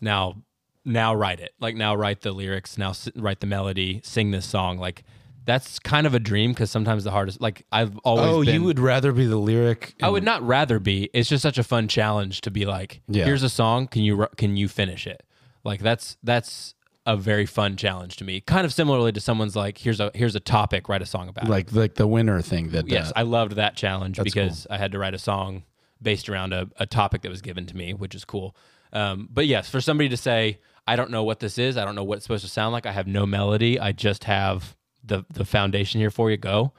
now 0.00 0.36
now 0.84 1.12
write 1.12 1.40
it 1.40 1.52
like 1.58 1.74
now 1.74 1.94
write 1.96 2.20
the 2.20 2.30
lyrics 2.32 2.78
now 2.78 2.90
s- 2.90 3.10
write 3.16 3.40
the 3.40 3.46
melody 3.46 4.00
sing 4.04 4.30
this 4.30 4.46
song 4.46 4.78
like 4.78 5.02
that's 5.44 5.78
kind 5.78 6.06
of 6.06 6.14
a 6.14 6.18
dream 6.20 6.52
because 6.52 6.70
sometimes 6.70 7.04
the 7.04 7.10
hardest 7.10 7.40
like 7.40 7.64
I've 7.72 7.96
always 7.98 8.26
Oh, 8.26 8.44
been, 8.44 8.54
you 8.54 8.62
would 8.64 8.78
rather 8.78 9.12
be 9.12 9.26
the 9.26 9.36
lyric? 9.38 9.94
I 10.02 10.08
would 10.08 10.24
not 10.24 10.42
rather 10.42 10.78
be. 10.78 11.08
It's 11.12 11.28
just 11.28 11.42
such 11.42 11.58
a 11.58 11.62
fun 11.64 11.88
challenge 11.88 12.42
to 12.42 12.50
be 12.50 12.66
like, 12.66 13.00
Yeah. 13.08 13.24
here's 13.24 13.42
a 13.42 13.48
song. 13.48 13.86
Can 13.88 14.02
you 14.02 14.26
can 14.36 14.56
you 14.56 14.68
finish 14.68 15.06
it? 15.06 15.22
Like 15.64 15.80
that's 15.80 16.16
that's 16.22 16.74
a 17.06 17.16
very 17.16 17.46
fun 17.46 17.76
challenge 17.76 18.16
to 18.18 18.24
me. 18.24 18.40
Kind 18.42 18.64
of 18.66 18.72
similarly 18.74 19.10
to 19.12 19.20
someone's 19.20 19.56
like, 19.56 19.78
here's 19.78 19.98
a 20.00 20.10
here's 20.14 20.34
a 20.34 20.40
topic. 20.40 20.88
Write 20.88 21.02
a 21.02 21.06
song 21.06 21.28
about. 21.28 21.44
it. 21.44 21.50
like 21.50 21.72
like 21.72 21.94
the 21.94 22.06
winner 22.06 22.40
thing 22.42 22.70
that 22.70 22.88
yes, 22.88 23.08
uh, 23.10 23.12
I 23.16 23.22
loved 23.22 23.52
that 23.56 23.76
challenge 23.76 24.20
because 24.22 24.66
I 24.70 24.76
had 24.78 24.92
to 24.92 24.98
write 24.98 25.14
a 25.14 25.18
song 25.18 25.64
based 26.02 26.28
around 26.28 26.52
a, 26.52 26.68
a 26.78 26.86
topic 26.86 27.22
that 27.22 27.30
was 27.30 27.42
given 27.42 27.66
to 27.66 27.76
me, 27.76 27.92
which 27.94 28.14
is 28.14 28.24
cool. 28.24 28.54
Um, 28.92 29.28
but 29.32 29.46
yes, 29.46 29.68
for 29.68 29.80
somebody 29.80 30.08
to 30.10 30.16
say, 30.16 30.58
I 30.86 30.96
don't 30.96 31.10
know 31.10 31.22
what 31.24 31.40
this 31.40 31.58
is. 31.58 31.76
I 31.76 31.84
don't 31.84 31.94
know 31.94 32.04
what 32.04 32.16
it's 32.16 32.24
supposed 32.24 32.44
to 32.44 32.50
sound 32.50 32.72
like. 32.72 32.86
I 32.86 32.92
have 32.92 33.06
no 33.06 33.24
melody. 33.26 33.78
I 33.78 33.92
just 33.92 34.24
have 34.24 34.76
the 35.04 35.24
the 35.30 35.44
foundation 35.44 36.00
here 36.00 36.10
for 36.10 36.30
you. 36.30 36.36
Go. 36.36 36.72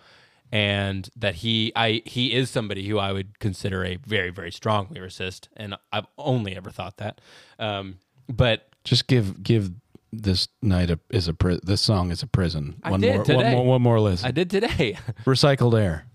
And 0.54 1.10
that 1.16 1.36
he, 1.36 1.72
I, 1.78 2.02
he 2.06 2.34
is 2.34 2.50
somebody 2.50 2.86
who 2.86 3.00
I 3.00 3.14
would 3.14 3.40
consider 3.40 3.86
a 3.86 3.96
very, 3.96 4.32
very 4.32 4.52
strong 4.52 4.88
lyricist, 4.88 5.48
and 5.56 5.78
I've 5.94 6.08
only 6.18 6.58
ever 6.58 6.70
thought 6.70 6.98
that. 6.98 7.22
Um, 7.58 8.00
but 8.28 8.68
just 8.84 9.08
give 9.08 9.42
give 9.44 9.72
this 10.12 10.50
night 10.62 10.90
a, 10.92 11.00
is 11.10 11.30
a 11.30 11.34
pri- 11.34 11.62
this 11.64 11.82
song 11.82 12.12
is 12.12 12.22
a 12.22 12.28
prison. 12.28 12.76
I 12.84 12.92
one 12.92 13.00
did 13.00 13.10
more 13.16 13.18
one 13.20 13.26
today. 13.26 13.56
more 13.56 13.66
one 13.66 13.82
more 13.82 14.00
listen. 14.02 14.28
I 14.28 14.32
did 14.32 14.50
today. 14.50 14.98
Recycled 15.26 15.80
air. 15.80 16.06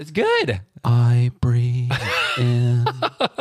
it's 0.00 0.10
good. 0.10 0.60
I 0.82 1.30
breathe 1.40 1.92
in, 2.36 2.84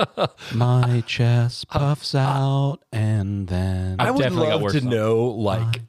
my 0.54 1.04
chest 1.08 1.68
puffs 1.68 2.14
out, 2.16 2.78
and 2.92 3.48
then 3.48 3.96
I 4.00 4.12
would 4.12 4.22
definitely 4.22 4.50
got 4.50 4.62
love 4.62 4.72
to 4.74 4.82
know 4.82 5.26
like 5.26 5.82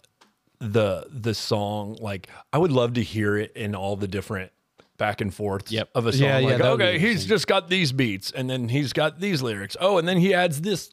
the 0.73 1.07
the 1.11 1.35
song. 1.35 1.97
Like 2.01 2.29
I 2.53 2.59
would 2.59 2.73
love 2.73 2.95
to 2.95 3.03
hear 3.03 3.37
it 3.37 3.53
in 3.57 3.75
all 3.75 3.97
the 3.97 4.09
different 4.09 4.51
back 4.97 5.21
and 5.21 5.35
forths 5.35 5.73
Yep. 5.73 5.91
of 5.95 6.07
a 6.07 6.13
song. 6.13 6.23
Yeah, 6.23 6.39
yeah, 6.39 6.47
like 6.49 6.59
that 6.59 6.71
would 6.71 6.79
be 6.79 6.85
okay, 6.85 6.99
he's 6.99 7.27
just 7.27 7.47
got 7.47 7.69
these 7.69 7.93
beats, 7.93 8.31
and 8.31 8.49
then 8.49 8.69
he's 8.69 8.93
got 8.93 9.21
these 9.21 9.43
lyrics. 9.43 9.77
Oh, 9.81 9.99
and 9.99 10.07
then 10.07 10.19
he 10.19 10.33
adds 10.33 10.61
this 10.61 10.91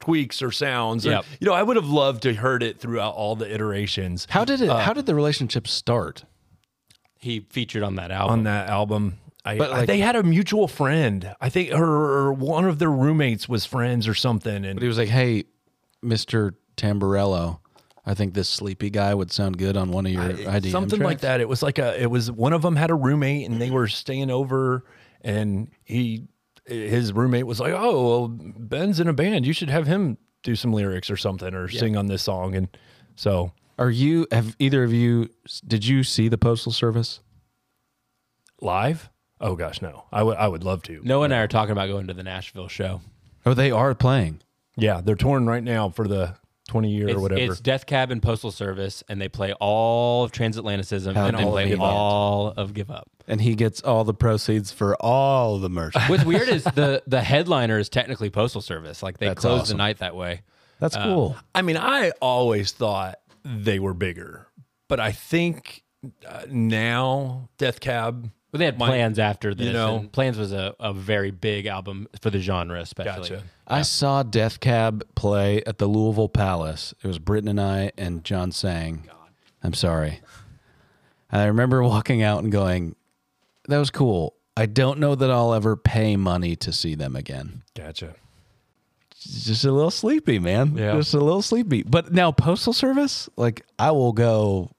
tweaks 0.00 0.42
or 0.42 0.50
sounds. 0.50 1.06
And, 1.06 1.22
you 1.38 1.46
know, 1.46 1.54
I 1.54 1.62
would 1.62 1.76
have 1.76 1.86
loved 1.86 2.22
to 2.24 2.34
heard 2.34 2.62
it 2.64 2.80
throughout 2.80 3.14
all 3.14 3.36
the 3.36 3.52
iterations 3.52 4.26
how 4.28 4.44
did 4.44 4.60
it? 4.60 4.68
Uh, 4.68 4.78
how 4.78 4.92
did 4.92 5.06
the 5.06 5.14
relationship 5.14 5.68
start? 5.68 6.24
He 7.18 7.46
featured 7.50 7.84
on 7.84 7.94
that 7.96 8.10
album. 8.10 8.32
on 8.32 8.42
that 8.44 8.68
album. 8.68 9.18
I, 9.44 9.58
But, 9.58 9.70
I- 9.72 9.86
they 9.86 9.98
had 9.98 10.16
a 10.16 10.22
mutual 10.24 10.66
friend. 10.66 11.34
I 11.40 11.48
think 11.48 11.70
her 11.70 11.84
or 11.84 12.32
one 12.32 12.64
of 12.64 12.80
their 12.80 12.90
roommates 12.90 13.48
was 13.48 13.64
friends 13.64 14.08
or 14.08 14.14
something. 14.14 14.64
And 14.64 14.74
But 14.74 14.82
he 14.82 14.88
was 14.88 14.98
like, 14.98 15.08
"Hey, 15.08 15.44
Mister 16.02 16.54
Tamborello, 16.76 17.60
I 18.04 18.14
think 18.14 18.34
this 18.34 18.48
sleepy 18.48 18.90
guy 18.90 19.14
would 19.14 19.30
sound 19.30 19.58
good 19.58 19.76
on 19.76 19.92
one 19.92 20.06
of 20.06 20.12
your 20.12 20.24
IDM 20.24 20.70
something 20.72 21.00
like 21.00 21.20
that. 21.20 21.40
It 21.40 21.48
was 21.48 21.62
like 21.62 21.78
a. 21.78 22.00
It 22.00 22.10
was 22.10 22.32
one 22.32 22.52
of 22.52 22.62
them 22.62 22.76
had 22.76 22.90
a 22.90 22.94
roommate 22.94 23.48
and 23.48 23.60
they 23.60 23.70
were 23.70 23.86
staying 23.86 24.30
over, 24.30 24.84
and 25.20 25.70
he 25.84 26.26
his 26.66 27.12
roommate 27.12 27.46
was 27.46 27.60
like, 27.60 27.72
"Oh, 27.72 28.08
well, 28.08 28.28
Ben's 28.28 28.98
in 28.98 29.08
a 29.08 29.12
band. 29.12 29.46
You 29.46 29.52
should 29.52 29.70
have 29.70 29.86
him 29.86 30.18
do 30.42 30.56
some 30.56 30.72
lyrics 30.72 31.10
or 31.10 31.16
something 31.16 31.54
or 31.54 31.68
sing 31.68 31.96
on 31.96 32.06
this 32.06 32.22
song." 32.22 32.56
And 32.56 32.68
so 33.14 33.52
Are 33.78 33.90
you? 33.90 34.26
Have 34.32 34.56
either 34.58 34.82
of 34.82 34.92
you? 34.92 35.28
Did 35.66 35.86
you 35.86 36.02
see 36.02 36.28
the 36.28 36.38
Postal 36.38 36.72
Service? 36.72 37.20
live. 38.60 39.10
Oh 39.40 39.56
gosh, 39.56 39.82
no. 39.82 40.04
I 40.12 40.22
would 40.22 40.36
I 40.36 40.48
would 40.48 40.64
love 40.64 40.82
to. 40.84 41.00
Noah 41.02 41.24
and 41.24 41.34
I 41.34 41.38
are 41.38 41.48
talking 41.48 41.72
about 41.72 41.88
going 41.88 42.06
to 42.06 42.14
the 42.14 42.22
Nashville 42.22 42.68
show. 42.68 43.00
Oh, 43.44 43.54
they 43.54 43.70
are 43.70 43.94
playing. 43.94 44.40
Yeah, 44.76 45.00
they're 45.00 45.16
touring 45.16 45.46
right 45.46 45.64
now 45.64 45.88
for 45.88 46.06
the 46.06 46.36
twenty 46.68 46.90
year 46.90 47.08
It's, 47.08 47.16
or 47.16 47.20
whatever. 47.20 47.40
it's 47.52 47.60
Death 47.60 47.86
Cab 47.86 48.10
and 48.10 48.22
Postal 48.22 48.50
Service, 48.50 49.02
and 49.08 49.20
they 49.20 49.28
play 49.28 49.52
all 49.60 50.24
of 50.24 50.32
Transatlanticism 50.32 51.14
Hell, 51.14 51.26
and 51.26 51.36
they 51.36 51.42
all 51.42 51.48
of 51.48 51.52
play 51.54 51.68
Give 51.68 51.80
Up. 51.80 51.86
all 51.92 52.48
of 52.56 52.74
Give 52.74 52.90
Up. 52.90 53.08
and 53.26 53.40
he 53.40 53.54
gets 53.54 53.80
all 53.82 54.04
the 54.04 54.14
proceeds 54.14 54.72
for 54.72 54.96
all 54.96 55.58
the 55.58 55.68
merch. 55.70 55.94
What's 56.08 56.24
weird 56.24 56.48
is 56.48 56.64
the 56.74 57.02
the 57.06 57.20
headliner 57.22 57.78
is 57.78 57.88
technically 57.88 58.30
Postal 58.30 58.60
Service. 58.60 59.02
Like 59.02 59.18
they 59.18 59.26
That's 59.28 59.40
close 59.40 59.62
awesome. 59.62 59.76
the 59.76 59.82
night 59.84 59.98
that 59.98 60.14
way. 60.16 60.42
That's 60.78 60.96
cool. 60.96 61.36
I 61.54 61.62
mean, 61.62 61.76
I 61.76 62.10
always 62.20 62.72
thought 62.72 63.18
they 63.44 63.78
were 63.78 63.94
bigger, 63.94 64.48
but 64.88 64.98
I 64.98 65.12
think 65.12 65.82
uh, 66.28 66.42
now 66.48 67.48
Death 67.58 67.78
Cab. 67.80 68.30
But 68.52 68.58
they 68.58 68.66
had 68.66 68.76
plans 68.78 69.18
after 69.18 69.54
this. 69.54 69.66
You 69.68 69.72
know- 69.72 69.96
and 69.96 70.12
plans 70.12 70.36
was 70.38 70.52
a, 70.52 70.74
a 70.78 70.92
very 70.92 71.30
big 71.32 71.66
album 71.66 72.06
for 72.20 72.28
the 72.30 72.38
genre, 72.38 72.80
especially. 72.80 73.30
Gotcha. 73.30 73.42
I 73.66 73.82
saw 73.82 74.22
Death 74.22 74.60
Cab 74.60 75.02
play 75.14 75.62
at 75.64 75.78
the 75.78 75.86
Louisville 75.86 76.28
Palace. 76.28 76.92
It 77.02 77.06
was 77.06 77.18
Britton 77.18 77.48
and 77.48 77.60
I 77.60 77.92
and 77.96 78.22
John 78.22 78.52
Sang. 78.52 79.08
I'm 79.64 79.72
sorry. 79.74 80.20
I 81.30 81.44
remember 81.46 81.82
walking 81.82 82.22
out 82.22 82.42
and 82.42 82.52
going, 82.52 82.94
"That 83.68 83.78
was 83.78 83.90
cool." 83.90 84.34
I 84.54 84.66
don't 84.66 84.98
know 84.98 85.14
that 85.14 85.30
I'll 85.30 85.54
ever 85.54 85.76
pay 85.76 86.16
money 86.16 86.54
to 86.56 86.72
see 86.72 86.94
them 86.94 87.16
again. 87.16 87.62
Gotcha. 87.74 88.16
Just 89.18 89.64
a 89.64 89.72
little 89.72 89.90
sleepy, 89.90 90.38
man. 90.38 90.76
Yeah. 90.76 90.92
Just 90.96 91.14
a 91.14 91.20
little 91.20 91.40
sleepy. 91.40 91.84
But 91.84 92.12
now 92.12 92.32
Postal 92.32 92.74
Service, 92.74 93.30
like 93.36 93.64
I 93.78 93.92
will 93.92 94.12
go 94.12 94.70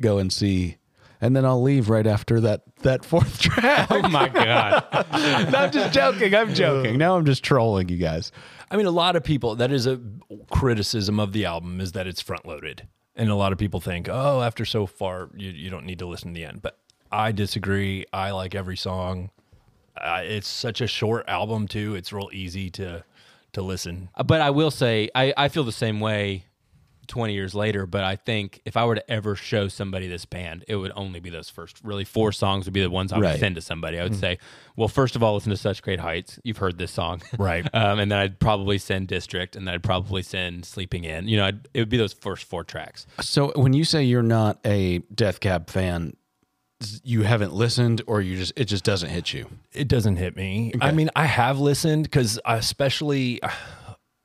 go 0.00 0.18
and 0.18 0.32
see 0.32 0.78
and 1.20 1.36
then 1.36 1.44
I'll 1.44 1.62
leave 1.62 1.88
right 1.88 2.06
after 2.06 2.40
that 2.40 2.62
that 2.82 3.04
fourth 3.04 3.38
track. 3.40 3.88
Oh 3.90 4.08
my 4.08 4.28
god! 4.28 4.84
no, 5.52 5.58
I'm 5.58 5.70
just 5.70 5.92
joking. 5.94 6.34
I'm 6.34 6.54
joking. 6.54 6.98
Now 6.98 7.16
I'm 7.16 7.24
just 7.24 7.44
trolling 7.44 7.88
you 7.88 7.98
guys. 7.98 8.32
I 8.70 8.76
mean, 8.76 8.86
a 8.86 8.92
lot 8.92 9.16
of 9.16 9.24
people, 9.24 9.56
that 9.56 9.72
is 9.72 9.86
a 9.86 10.00
criticism 10.50 11.18
of 11.18 11.32
the 11.32 11.44
album 11.44 11.80
is 11.80 11.92
that 11.92 12.06
it's 12.06 12.20
front 12.20 12.46
loaded. 12.46 12.86
And 13.16 13.28
a 13.28 13.34
lot 13.34 13.52
of 13.52 13.58
people 13.58 13.80
think, 13.80 14.08
oh, 14.08 14.42
after 14.42 14.64
so 14.64 14.86
far, 14.86 15.28
you, 15.34 15.50
you 15.50 15.70
don't 15.70 15.84
need 15.84 15.98
to 15.98 16.06
listen 16.06 16.32
to 16.32 16.34
the 16.34 16.44
end. 16.44 16.62
But 16.62 16.78
I 17.10 17.32
disagree. 17.32 18.06
I 18.12 18.30
like 18.30 18.54
every 18.54 18.76
song. 18.76 19.30
Uh, 19.96 20.22
it's 20.24 20.46
such 20.46 20.80
a 20.80 20.86
short 20.86 21.28
album, 21.28 21.66
too. 21.66 21.96
It's 21.96 22.12
real 22.12 22.30
easy 22.32 22.70
to 22.70 23.04
to 23.52 23.62
listen. 23.62 24.08
but 24.26 24.40
I 24.40 24.50
will 24.50 24.70
say 24.70 25.10
I, 25.12 25.34
I 25.36 25.48
feel 25.48 25.64
the 25.64 25.72
same 25.72 25.98
way 25.98 26.44
20 27.10 27.34
years 27.34 27.54
later. 27.54 27.84
But 27.84 28.04
I 28.04 28.16
think 28.16 28.62
if 28.64 28.76
I 28.76 28.86
were 28.86 28.94
to 28.94 29.10
ever 29.10 29.36
show 29.36 29.68
somebody 29.68 30.06
this 30.08 30.24
band, 30.24 30.64
it 30.68 30.76
would 30.76 30.92
only 30.96 31.20
be 31.20 31.28
those 31.28 31.50
first 31.50 31.78
really 31.84 32.04
four 32.04 32.32
songs 32.32 32.64
would 32.64 32.72
be 32.72 32.80
the 32.80 32.88
ones 32.88 33.12
I 33.12 33.18
would 33.18 33.24
Right. 33.26 33.38
send 33.38 33.56
to 33.56 33.60
somebody. 33.60 33.98
I 33.98 34.04
would 34.04 34.16
say, 34.16 34.38
well, 34.76 34.88
first 34.88 35.16
of 35.16 35.22
all, 35.22 35.34
listen 35.34 35.50
to 35.50 35.56
Such 35.58 35.82
Great 35.82 36.00
Heights. 36.00 36.38
You've 36.44 36.56
heard 36.56 36.78
this 36.78 36.90
song, 36.92 37.20
Right. 37.38 37.68
um, 37.74 37.98
and 37.98 38.10
then 38.10 38.18
I'd 38.18 38.38
probably 38.40 38.78
send 38.78 39.08
District, 39.08 39.56
and 39.56 39.66
then 39.68 39.74
I'd 39.74 39.82
probably 39.82 40.22
send 40.22 40.64
Sleeping 40.64 41.04
In. 41.04 41.28
You 41.28 41.36
know, 41.36 41.44
I'd, 41.46 41.68
it 41.74 41.80
would 41.80 41.88
be 41.90 41.98
those 41.98 42.12
first 42.14 42.44
four 42.44 42.64
tracks. 42.64 43.06
So 43.20 43.52
when 43.56 43.72
you 43.74 43.84
say 43.84 44.04
you're 44.04 44.22
not 44.22 44.58
a 44.64 44.98
Death 45.14 45.40
Cab 45.40 45.68
fan, 45.68 46.14
you 47.04 47.22
haven't 47.24 47.52
listened 47.52 48.00
or 48.06 48.22
you 48.22 48.36
just 48.38 48.54
it 48.56 48.64
just 48.64 48.84
doesn't 48.84 49.10
hit 49.10 49.34
you. 49.34 49.46
It 49.72 49.86
doesn't 49.86 50.16
hit 50.16 50.34
me. 50.34 50.72
I 50.80 50.92
mean, 50.92 51.10
I 51.14 51.26
have 51.26 51.58
listened 51.58 52.04
because, 52.04 52.38
especially, 52.46 53.38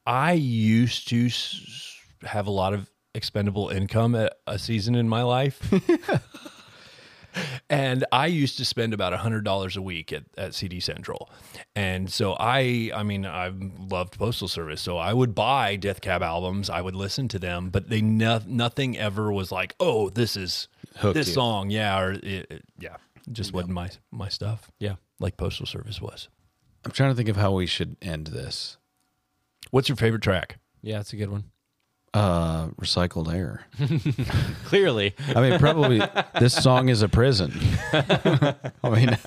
I 0.06 0.34
used 0.34 1.10
to 1.10 1.26
s- 1.26 1.95
have 2.24 2.48
a 2.48 2.52
lot 2.52 2.74
of 2.74 2.90
expendable 3.14 3.70
income 3.70 4.16
at 4.16 4.34
a 4.48 4.60
season 4.60 4.96
in 4.96 5.08
my 5.08 5.22
life. 5.24 5.60
and 7.70 8.06
I 8.12 8.28
used 8.28 8.58
to 8.58 8.66
spend 8.66 8.94
about 8.94 9.12
a 9.14 9.18
hundred 9.18 9.44
dollars 9.44 9.76
a 9.76 9.82
week 9.82 10.14
at, 10.14 10.24
at 10.38 10.54
CD 10.54 10.80
Central, 10.80 11.30
and 11.76 12.10
so 12.10 12.36
I, 12.40 12.92
I 12.96 13.04
mean, 13.04 13.26
I 13.26 13.52
loved 13.90 14.18
Postal 14.18 14.48
Service, 14.48 14.82
so 14.82 14.98
I 14.98 15.12
would 15.14 15.36
buy 15.36 15.76
Death 15.76 16.00
Cab 16.02 16.22
albums, 16.24 16.70
I 16.70 16.82
would 16.82 16.96
listen 16.96 17.28
to 17.30 17.40
them, 17.40 17.70
but 17.70 17.90
they 17.90 18.02
no, 18.02 18.40
nothing 18.48 18.98
ever 18.98 19.32
was 19.32 19.52
like, 19.52 19.76
oh, 19.80 20.10
this 20.10 20.38
is 20.38 20.68
Hooked 20.98 21.16
this 21.16 21.28
you. 21.28 21.34
song, 21.34 21.70
yeah, 21.70 22.00
or 22.00 22.12
it, 22.14 22.24
it- 22.24 22.64
yeah, 22.80 22.98
just 23.32 23.52
wasn't 23.54 23.74
my 23.74 23.90
my 24.12 24.30
stuff. 24.30 24.72
Yeah. 24.80 24.96
like 25.20 25.36
Postal 25.36 25.66
Service 25.66 26.00
was. 26.02 26.30
I'm 26.86 26.92
trying 26.92 27.10
to 27.12 27.16
think 27.16 27.30
of 27.30 27.36
how 27.36 27.52
we 27.54 27.66
should 27.66 27.98
end 28.02 28.28
this. 28.28 28.78
What's 29.72 29.90
your 29.90 29.96
favorite 29.96 30.22
track? 30.22 30.58
Yeah, 30.84 31.00
it's 31.00 31.12
a 31.14 31.18
good 31.18 31.32
one. 31.32 31.46
Uh, 32.16 32.68
recycled 32.80 33.34
air. 33.34 33.66
Clearly. 34.66 35.14
I 35.36 35.42
mean, 35.42 35.60
probably 35.60 36.02
this 36.40 36.54
song 36.54 36.88
is 36.88 37.02
a 37.02 37.10
prison. 37.10 37.52
I 37.94 38.56
mean, 38.90 39.18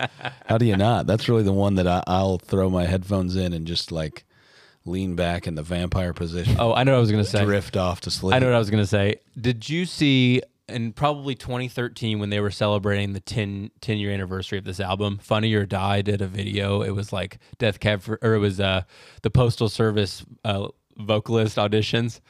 how 0.46 0.56
do 0.56 0.64
you 0.64 0.76
not? 0.76 1.06
That's 1.06 1.28
really 1.28 1.42
the 1.42 1.52
one 1.52 1.74
that 1.74 1.86
I, 1.86 2.02
I'll 2.06 2.38
throw 2.38 2.70
my 2.70 2.86
headphones 2.86 3.36
in 3.36 3.52
and 3.52 3.66
just 3.66 3.92
like 3.92 4.24
lean 4.86 5.14
back 5.16 5.46
in 5.46 5.54
the 5.54 5.62
vampire 5.62 6.14
position, 6.14 6.56
Oh, 6.58 6.72
I 6.72 6.82
know 6.84 6.92
what 6.92 6.98
I 6.98 7.00
was 7.00 7.10
going 7.10 7.22
to 7.22 7.28
say. 7.28 7.44
drift 7.44 7.76
off 7.76 8.00
to 8.02 8.10
sleep. 8.10 8.34
I 8.34 8.38
know 8.38 8.46
what 8.46 8.54
I 8.54 8.58
was 8.58 8.70
going 8.70 8.82
to 8.82 8.86
say. 8.86 9.16
Did 9.38 9.68
you 9.68 9.84
see 9.84 10.40
in 10.66 10.92
probably 10.94 11.34
2013 11.34 12.18
when 12.18 12.30
they 12.30 12.40
were 12.40 12.50
celebrating 12.50 13.12
the 13.12 13.20
10, 13.20 13.70
10 13.82 13.98
year 13.98 14.12
anniversary 14.12 14.58
of 14.58 14.64
this 14.64 14.80
album, 14.80 15.18
Funny 15.18 15.52
or 15.54 15.66
Die 15.66 16.02
did 16.02 16.22
a 16.22 16.26
video. 16.26 16.82
It 16.82 16.90
was 16.92 17.12
like 17.12 17.38
Death 17.58 17.80
Cab 17.80 18.02
for, 18.02 18.18
or 18.22 18.34
it 18.34 18.38
was 18.38 18.60
uh, 18.60 18.82
the 19.22 19.30
Postal 19.30 19.68
Service 19.68 20.24
uh, 20.44 20.68
vocalist 20.96 21.56
auditions. 21.58 22.20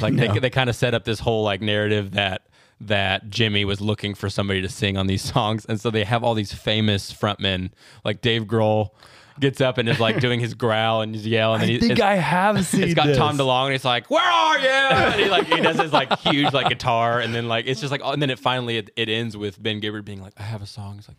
Like 0.00 0.16
they, 0.16 0.28
they 0.38 0.50
kind 0.50 0.68
of 0.70 0.76
set 0.76 0.94
up 0.94 1.04
this 1.04 1.20
whole 1.20 1.42
like 1.44 1.60
narrative 1.60 2.12
that 2.12 2.42
that 2.80 3.30
Jimmy 3.30 3.64
was 3.64 3.80
looking 3.80 4.14
for 4.14 4.28
somebody 4.28 4.60
to 4.62 4.68
sing 4.68 4.96
on 4.96 5.06
these 5.06 5.22
songs, 5.32 5.64
and 5.66 5.80
so 5.80 5.90
they 5.90 6.04
have 6.04 6.22
all 6.22 6.34
these 6.34 6.52
famous 6.52 7.12
frontmen 7.12 7.70
like 8.04 8.20
Dave 8.20 8.42
Grohl 8.44 8.90
gets 9.38 9.60
up 9.60 9.76
and 9.76 9.86
is 9.88 10.00
like 10.00 10.18
doing 10.18 10.40
his 10.40 10.54
growl 10.54 11.02
and 11.02 11.14
his 11.14 11.26
yell, 11.26 11.52
and 11.54 11.62
then 11.62 11.68
he, 11.68 11.76
it's- 11.76 11.98
have 12.00 12.64
seen. 12.66 12.82
it's 12.84 12.94
got 12.94 13.14
Tom 13.16 13.36
DeLonge, 13.38 13.64
and 13.64 13.72
he's 13.72 13.84
like, 13.84 14.10
"Where 14.10 14.22
are 14.22 14.58
you?" 14.58 14.68
And 14.68 15.20
he 15.20 15.28
like 15.28 15.46
he 15.46 15.60
does 15.60 15.78
his 15.78 15.92
like 15.92 16.18
huge 16.20 16.52
like 16.52 16.68
guitar, 16.68 17.20
and 17.20 17.34
then 17.34 17.48
like 17.48 17.66
it's 17.66 17.80
just 17.80 17.90
like, 17.90 18.00
oh, 18.04 18.12
and 18.12 18.20
then 18.22 18.30
it 18.30 18.38
finally 18.38 18.76
it, 18.78 18.90
it 18.96 19.08
ends 19.08 19.36
with 19.36 19.62
Ben 19.62 19.80
Gibbard 19.80 20.04
being 20.04 20.22
like, 20.22 20.32
"I 20.38 20.42
have 20.42 20.62
a 20.62 20.66
song." 20.66 20.96
It's 20.98 21.08
like, 21.08 21.16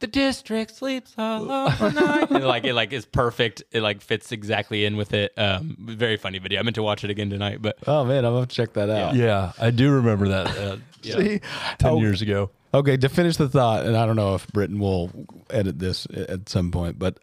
"The 0.00 0.06
district 0.06 0.74
sleeps 0.76 1.14
alone 1.18 1.72
tonight," 1.76 2.30
and 2.30 2.44
like 2.46 2.64
it 2.64 2.74
like 2.74 2.92
is 2.92 3.04
perfect. 3.06 3.62
It 3.72 3.80
like 3.82 4.00
fits 4.00 4.32
exactly 4.32 4.84
in 4.84 4.96
with 4.96 5.12
it. 5.14 5.32
Um, 5.36 5.76
very 5.80 6.16
funny 6.16 6.38
video. 6.38 6.60
I 6.60 6.62
meant 6.62 6.76
to 6.76 6.82
watch 6.82 7.04
it 7.04 7.10
again 7.10 7.30
tonight, 7.30 7.60
but 7.62 7.76
Oh 7.86 8.04
man, 8.04 8.24
I'm 8.24 8.32
gonna 8.34 8.46
check 8.46 8.72
that 8.74 8.90
out. 8.90 9.14
Yeah, 9.14 9.52
I 9.60 9.70
do 9.70 9.90
remember 9.92 10.28
that. 10.28 10.46
Uh, 10.56 10.76
yeah, 11.02 11.14
See? 11.16 11.40
ten 11.78 11.90
Oh, 11.92 12.00
years 12.00 12.22
ago. 12.22 12.50
Okay, 12.72 12.96
to 12.96 13.08
finish 13.08 13.36
the 13.36 13.48
thought, 13.48 13.86
and 13.86 13.96
I 13.96 14.04
don't 14.06 14.16
know 14.16 14.34
if 14.34 14.48
Britton 14.48 14.78
will 14.80 15.10
edit 15.50 15.78
this 15.78 16.06
at 16.12 16.48
some 16.48 16.70
point, 16.72 16.98
but 16.98 17.18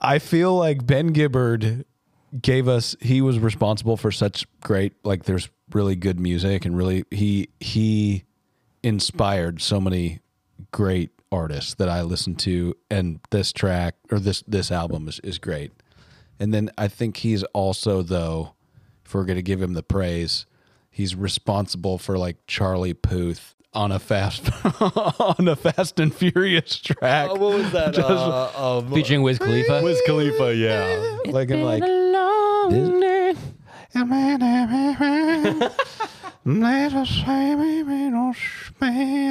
I 0.00 0.18
feel 0.20 0.56
like 0.56 0.86
Ben 0.86 1.08
Gibbard 1.08 1.84
gave 2.40 2.66
us 2.68 2.96
he 3.00 3.20
was 3.20 3.38
responsible 3.38 3.96
for 3.96 4.10
such 4.10 4.46
great 4.62 4.94
like 5.04 5.24
there's 5.24 5.50
really 5.72 5.94
good 5.96 6.18
music 6.18 6.64
and 6.64 6.74
really 6.76 7.04
he 7.10 7.48
he 7.60 8.24
inspired 8.82 9.60
so 9.60 9.80
many 9.80 10.20
great 10.70 11.10
artists 11.32 11.74
that 11.74 11.88
I 11.88 12.02
listen 12.02 12.34
to 12.36 12.76
and 12.90 13.18
this 13.30 13.52
track 13.52 13.96
or 14.10 14.20
this 14.20 14.42
this 14.46 14.70
album 14.70 15.08
is, 15.08 15.18
is 15.20 15.38
great. 15.38 15.72
And 16.38 16.52
then 16.52 16.70
I 16.76 16.88
think 16.88 17.18
he's 17.18 17.42
also 17.54 18.02
though 18.02 18.54
if 19.04 19.14
we're 19.14 19.24
going 19.24 19.36
to 19.36 19.42
give 19.42 19.60
him 19.60 19.74
the 19.74 19.82
praise, 19.82 20.46
he's 20.90 21.16
responsible 21.16 21.98
for 21.98 22.18
like 22.18 22.36
Charlie 22.46 22.94
Puth 22.94 23.54
on 23.74 23.90
a 23.90 23.98
fast 23.98 24.50
on 24.80 25.48
a 25.48 25.56
Fast 25.56 25.98
and 25.98 26.14
Furious 26.14 26.78
track. 26.78 27.30
what 27.30 27.40
was 27.40 27.72
that? 27.72 27.98
uh, 27.98 28.82
featuring 28.92 29.22
Wiz 29.22 29.38
Khalifa. 29.38 29.82
Wiz 29.82 30.00
Khalifa, 30.06 30.54
yeah. 30.54 31.18
like 31.26 31.50
in 31.50 31.62
like 31.62 31.82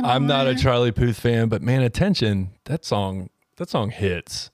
I'm 0.05 0.27
not 0.27 0.47
a 0.47 0.55
Charlie 0.55 0.91
Puth 0.91 1.19
fan, 1.19 1.49
but 1.49 1.61
man, 1.61 1.81
attention! 1.81 2.51
That 2.65 2.85
song, 2.85 3.29
that 3.57 3.69
song 3.69 3.89
hits. 3.89 4.49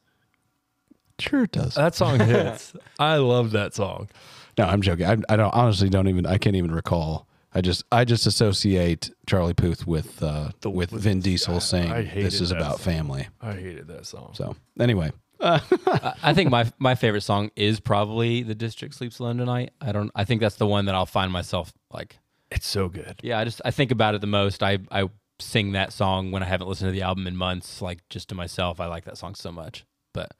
sure 1.19 1.43
it 1.43 1.51
does. 1.51 1.75
That 1.75 1.95
song 1.95 2.19
hits. 2.27 2.73
I 2.99 3.17
love 3.17 3.51
that 3.51 3.73
song. 3.73 4.09
No, 4.57 4.65
I'm 4.65 4.81
joking. 4.81 5.05
I, 5.05 5.17
I 5.29 5.35
don't 5.35 5.53
honestly 5.53 5.89
don't 5.89 6.07
even 6.07 6.25
I 6.25 6.37
can't 6.37 6.55
even 6.55 6.71
recall. 6.71 7.27
I 7.53 7.61
just 7.61 7.83
I 7.91 8.05
just 8.05 8.25
associate 8.25 9.11
Charlie 9.27 9.53
Puth 9.53 9.85
with 9.87 10.21
uh, 10.23 10.49
The- 10.61 10.69
with 10.69 10.91
with- 10.91 11.03
Vin 11.03 11.19
Diesel 11.21 11.55
I- 11.55 11.59
saying 11.59 11.91
I 11.91 12.01
this 12.03 12.41
is 12.41 12.51
about 12.51 12.77
song. 12.77 12.85
family. 12.85 13.27
I 13.41 13.53
hated 13.53 13.87
that 13.87 14.05
song. 14.07 14.31
So 14.33 14.55
anyway, 14.79 15.11
I 15.39 15.61
I 16.23 16.33
think 16.33 16.49
my 16.49 16.71
my 16.79 16.95
favorite 16.95 17.21
song 17.21 17.51
is 17.55 17.79
probably 17.79 18.41
"The 18.43 18.55
District 18.55 18.95
Sleeps 18.95 19.19
Alone 19.19 19.37
Tonight." 19.37 19.71
I 19.79 19.91
don't. 19.91 20.11
I 20.15 20.23
think 20.23 20.41
that's 20.41 20.55
the 20.55 20.67
one 20.67 20.85
that 20.85 20.95
I'll 20.95 21.05
find 21.05 21.31
myself 21.31 21.71
like 21.91 22.17
It's 22.51 22.67
so 22.67 22.87
good. 22.89 23.19
Yeah, 23.23 23.39
I 23.39 23.43
just 23.43 23.61
I 23.65 23.71
think 23.71 23.91
about 23.91 24.15
it 24.15 24.21
the 24.21 24.27
most. 24.27 24.63
I 24.63 24.79
I 24.91 25.09
sing 25.39 25.73
that 25.73 25.93
song 25.93 26.31
when 26.31 26.41
I 26.41 26.45
haven't 26.47 26.67
listened 26.67 26.87
to 26.87 26.91
the 26.91 27.01
album 27.03 27.27
in 27.27 27.35
months, 27.35 27.81
like 27.81 28.07
just 28.09 28.29
to 28.29 28.35
myself. 28.35 28.79
I 28.79 28.87
like 28.87 29.05
that 29.05 29.17
song 29.17 29.35
so 29.35 29.51
much. 29.51 29.85
But 30.13 30.31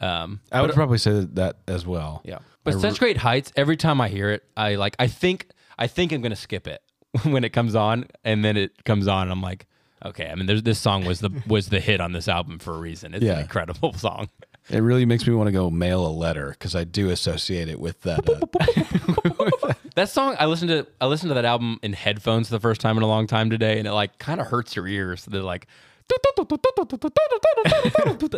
um 0.00 0.40
I 0.50 0.60
would 0.62 0.72
probably 0.72 0.98
say 0.98 1.26
that 1.34 1.58
as 1.68 1.86
well. 1.86 2.22
yeah. 2.24 2.38
But 2.64 2.80
such 2.80 2.98
great 2.98 3.18
heights. 3.18 3.52
Every 3.56 3.76
time 3.76 4.00
I 4.00 4.08
hear 4.08 4.30
it, 4.30 4.42
I 4.56 4.74
like 4.76 4.96
I 4.98 5.06
think 5.06 5.48
I 5.78 5.86
think 5.86 6.12
I'm 6.12 6.22
gonna 6.22 6.34
skip 6.36 6.66
it 6.66 6.82
when 7.24 7.44
it 7.44 7.50
comes 7.50 7.74
on 7.74 8.06
and 8.24 8.44
then 8.44 8.56
it 8.56 8.84
comes 8.84 9.06
on 9.06 9.22
and 9.24 9.32
I'm 9.32 9.42
like, 9.42 9.66
okay, 10.04 10.28
I 10.30 10.34
mean 10.34 10.46
there's 10.46 10.62
this 10.62 10.78
song 10.78 11.04
was 11.04 11.20
the 11.20 11.30
was 11.46 11.68
the 11.68 11.78
hit 11.80 12.00
on 12.00 12.12
this 12.12 12.26
album 12.26 12.58
for 12.58 12.74
a 12.74 12.78
reason. 12.78 13.14
It's 13.14 13.22
Yeah. 13.24 13.34
an 13.34 13.40
incredible 13.42 13.92
song. 14.06 14.30
It 14.70 14.78
really 14.80 15.04
makes 15.04 15.26
me 15.26 15.34
want 15.34 15.48
to 15.48 15.52
go 15.52 15.68
mail 15.70 16.06
a 16.06 16.08
letter 16.08 16.48
because 16.48 16.74
I 16.74 16.84
do 16.84 17.10
associate 17.10 17.68
it 17.68 17.78
with 17.78 18.00
that. 18.00 18.26
Uh, 18.26 19.73
That 19.94 20.08
song 20.08 20.36
I 20.38 20.46
listened 20.46 20.70
to 20.70 20.86
I 21.00 21.06
listened 21.06 21.30
to 21.30 21.34
that 21.34 21.44
album 21.44 21.78
in 21.82 21.92
headphones 21.92 22.48
for 22.48 22.54
the 22.54 22.60
first 22.60 22.80
time 22.80 22.96
in 22.96 23.02
a 23.02 23.06
long 23.06 23.26
time 23.26 23.50
today 23.50 23.78
and 23.78 23.86
it 23.86 23.92
like 23.92 24.18
kind 24.18 24.40
of 24.40 24.48
hurts 24.48 24.74
your 24.76 24.86
ears. 24.88 25.24
They're 25.24 25.42
like 25.42 25.66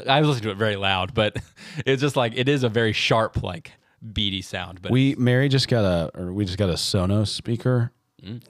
I 0.08 0.20
was 0.20 0.28
listening 0.28 0.44
to 0.44 0.50
it 0.50 0.56
very 0.56 0.76
loud, 0.76 1.14
but 1.14 1.36
it's 1.86 2.00
just 2.00 2.16
like 2.16 2.32
it 2.36 2.48
is 2.48 2.62
a 2.62 2.68
very 2.68 2.92
sharp 2.92 3.42
like 3.42 3.72
beady 4.12 4.42
sound. 4.42 4.82
But 4.82 4.92
we 4.92 5.14
Mary 5.16 5.48
just 5.48 5.68
got 5.68 5.84
a 5.84 6.10
or 6.18 6.32
we 6.32 6.44
just 6.44 6.58
got 6.58 6.68
a 6.68 6.74
Sonos 6.74 7.28
speaker 7.28 7.92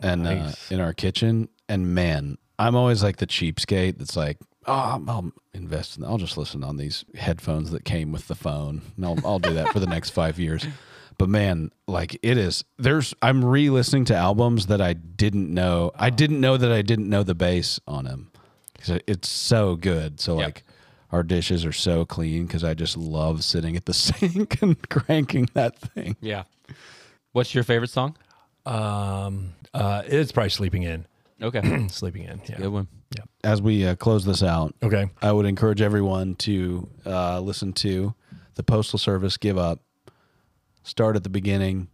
and 0.03 0.27
uh, 0.27 0.53
in 0.71 0.81
our 0.81 0.93
kitchen, 0.93 1.49
and 1.69 1.95
man, 1.95 2.39
I'm 2.59 2.75
always 2.75 3.03
like 3.03 3.17
the 3.17 3.27
cheapskate 3.27 3.99
that's 3.99 4.17
like, 4.17 4.39
oh, 4.67 4.73
I'll, 4.73 5.05
I'll 5.09 5.33
invest 5.53 5.99
in. 5.99 6.05
I'll 6.05 6.19
just 6.19 6.39
listen 6.39 6.65
on 6.65 6.77
these 6.77 7.05
headphones 7.15 7.71
that 7.73 7.85
came 7.85 8.13
with 8.13 8.29
the 8.29 8.35
phone, 8.35 8.83
and 8.97 9.05
I'll 9.05 9.19
I'll 9.25 9.39
do 9.39 9.53
that 9.55 9.69
for 9.69 9.81
the 9.81 9.87
next 9.87 10.11
five 10.11 10.39
years. 10.39 10.67
But 11.19 11.29
man, 11.29 11.71
like 11.87 12.19
it 12.23 12.37
is. 12.39 12.65
There's 12.79 13.15
I'm 13.23 13.45
re-listening 13.45 14.05
to 14.07 14.15
albums 14.17 14.67
that 14.67 14.81
I 14.81 14.93
didn't 14.93 15.53
know. 15.53 15.91
I 15.97 16.11
didn't 16.11 16.41
know 16.41 16.57
that 16.57 16.71
I 16.71 16.83
didn't 16.83 17.09
know 17.09 17.23
the 17.23 17.35
bass 17.35 17.81
on 17.87 18.05
them 18.05 18.31
because 18.75 19.01
it's 19.07 19.29
so 19.29 19.77
good. 19.77 20.21
So 20.21 20.39
Yep. 20.39 20.45
like. 20.45 20.63
Our 21.13 21.23
dishes 21.23 21.65
are 21.65 21.73
so 21.73 22.05
clean 22.05 22.47
because 22.47 22.65
I 22.65 22.75
just 22.75 22.97
love 22.97 23.45
sitting 23.45 23.77
at 23.77 23.87
the 23.87 23.95
sink 23.95 24.61
and 24.61 24.77
cranking 24.91 25.49
that 25.55 25.79
thing. 25.79 26.17
yeah. 26.21 26.43
What's 27.31 27.55
your 27.55 27.63
favorite 27.63 27.91
song? 27.91 28.17
Um, 28.67 29.53
uh, 29.73 30.03
it's 30.05 30.33
probably 30.33 30.51
Sleeping 30.51 30.83
In. 30.83 31.07
Okay. 31.41 31.87
Sleeping 31.89 32.25
In. 32.25 32.41
Yeah. 32.49 32.57
Good 32.59 32.69
one. 32.73 32.89
Yeah. 33.17 33.25
As 33.45 33.63
we 33.63 33.87
uh, 33.87 33.95
close 33.95 34.25
this 34.25 34.43
out, 34.43 34.75
Okay. 34.83 35.09
I 35.23 35.31
would 35.31 35.47
encourage 35.47 35.81
everyone 35.81 36.35
to 36.37 36.89
uh, 37.07 37.39
listen 37.41 37.73
to 37.75 38.13
the 38.57 38.65
Postal 38.65 38.99
Service 38.99 39.37
Give 39.37 39.57
Up. 39.59 39.81
Start 40.87 41.17
at 41.17 41.25
the 41.25 41.29
beginning, 41.31 41.89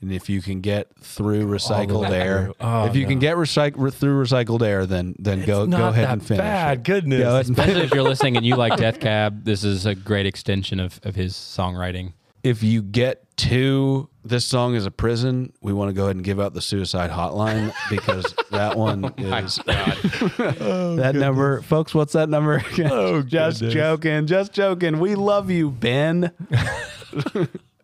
and 0.00 0.12
if 0.12 0.28
you 0.28 0.42
can 0.42 0.60
get 0.60 0.88
through 1.00 1.46
recycled 1.46 2.02
way 2.08 2.20
air, 2.20 2.44
through. 2.44 2.54
Oh, 2.60 2.84
if 2.86 2.94
you 2.94 3.06
can 3.06 3.14
no. 3.16 3.20
get 3.20 3.36
recyc- 3.36 3.94
through 3.94 4.22
recycled 4.22 4.62
air, 4.62 4.84
then 4.86 5.16
then 5.18 5.44
go 5.44 5.62
It's 5.62 5.70
not 5.70 5.78
go 5.78 5.88
ahead 5.88 6.04
that 6.06 6.12
and 6.12 6.22
finish. 6.26 6.42
bad. 6.42 6.78
it. 6.78 6.84
Goodness. 6.84 7.20
Go 7.22 7.36
Especially 7.36 7.82
if 7.82 7.94
you're 7.94 8.02
listening 8.12 8.36
and 8.36 8.44
you 8.46 8.54
like 8.56 8.76
Death 8.76 9.00
Cab, 9.00 9.44
this 9.44 9.64
is 9.64 9.86
a 9.86 9.94
great 9.94 10.26
extension 10.26 10.78
of, 10.78 11.00
of 11.04 11.14
his 11.14 11.34
songwriting. 11.34 12.12
if 12.44 12.62
you 12.62 12.82
get 12.82 13.24
to 13.38 14.08
this 14.24 14.44
song 14.44 14.74
is 14.74 14.84
a 14.84 14.90
prison, 14.90 15.52
we 15.62 15.72
want 15.72 15.88
to 15.88 15.92
go 15.94 16.04
ahead 16.04 16.16
and 16.16 16.24
give 16.24 16.38
out 16.40 16.52
the 16.52 16.60
suicide 16.60 17.08
hotline 17.10 17.72
because 17.88 18.34
that 18.50 18.76
one 18.76 19.04
oh 19.06 19.36
is 19.36 19.58
oh, 19.68 20.96
that 20.96 21.14
number, 21.14 21.62
folks. 21.62 21.94
What's 21.94 22.12
that 22.12 22.28
number? 22.28 22.56
again? 22.72 22.90
Oh, 22.92 23.22
just 23.22 23.60
goodness. 23.60 23.74
joking, 23.74 24.26
just 24.26 24.52
joking. 24.52 25.00
We 25.00 25.14
love 25.14 25.50
you, 25.50 25.70
Ben. 25.70 26.32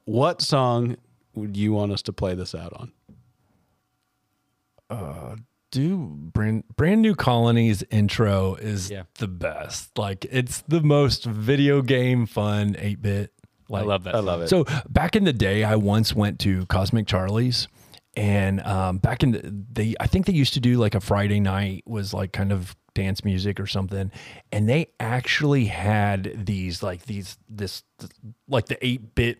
What 0.05 0.41
song 0.43 0.97
would 1.35 1.57
you 1.57 1.73
want 1.73 1.93
us 1.93 2.03
to 2.03 2.13
play 2.13 2.35
this 2.35 2.55
out 2.55 2.73
on? 2.75 2.93
Uh, 4.91 5.37
do 5.71 5.97
brand 6.07 6.63
brand 6.77 7.03
new 7.03 7.15
colonies 7.17 7.83
intro 7.91 8.55
is 8.55 8.91
Yeah. 8.91 9.05
the 9.19 9.27
best 9.27 9.97
like 9.99 10.25
it's 10.31 10.61
the 10.69 10.81
most 10.81 11.25
video 11.25 11.83
game 11.83 12.27
fun 12.27 12.75
8-bit 12.75 13.33
like 13.69 13.83
I 13.83 13.87
love 13.87 14.05
that. 14.05 14.15
I 14.15 14.21
love 14.21 14.43
it. 14.43 14.49
so 14.49 14.65
back 14.89 15.17
in 15.17 15.25
the 15.25 15.33
day 15.33 15.65
i 15.65 15.75
once 15.75 16.15
went 16.15 16.39
to 16.41 16.65
cosmic 16.67 17.09
charlie's 17.09 17.67
and 18.15 18.61
um, 18.61 18.99
back 18.99 19.25
in 19.25 19.33
the 19.33 19.65
they 19.73 19.95
i 19.99 20.07
think 20.07 20.27
they 20.27 20.33
used 20.33 20.55
to 20.55 20.61
do 20.61 20.77
like 20.77 20.95
a 20.95 21.01
friday 21.01 21.41
night 21.41 21.83
was 21.87 22.15
like 22.15 22.33
kind 22.33 22.53
of 22.53 22.77
dance 22.95 23.25
music 23.25 23.59
or 23.59 23.67
something, 23.67 24.13
and 24.53 24.69
they 24.69 24.87
actually 25.01 25.65
had 25.65 26.47
these 26.47 26.81
like 26.81 27.07
these 27.07 27.37
this 27.49 27.83
like 28.47 28.67
the 28.67 28.87
eight 28.87 29.17
bit 29.17 29.39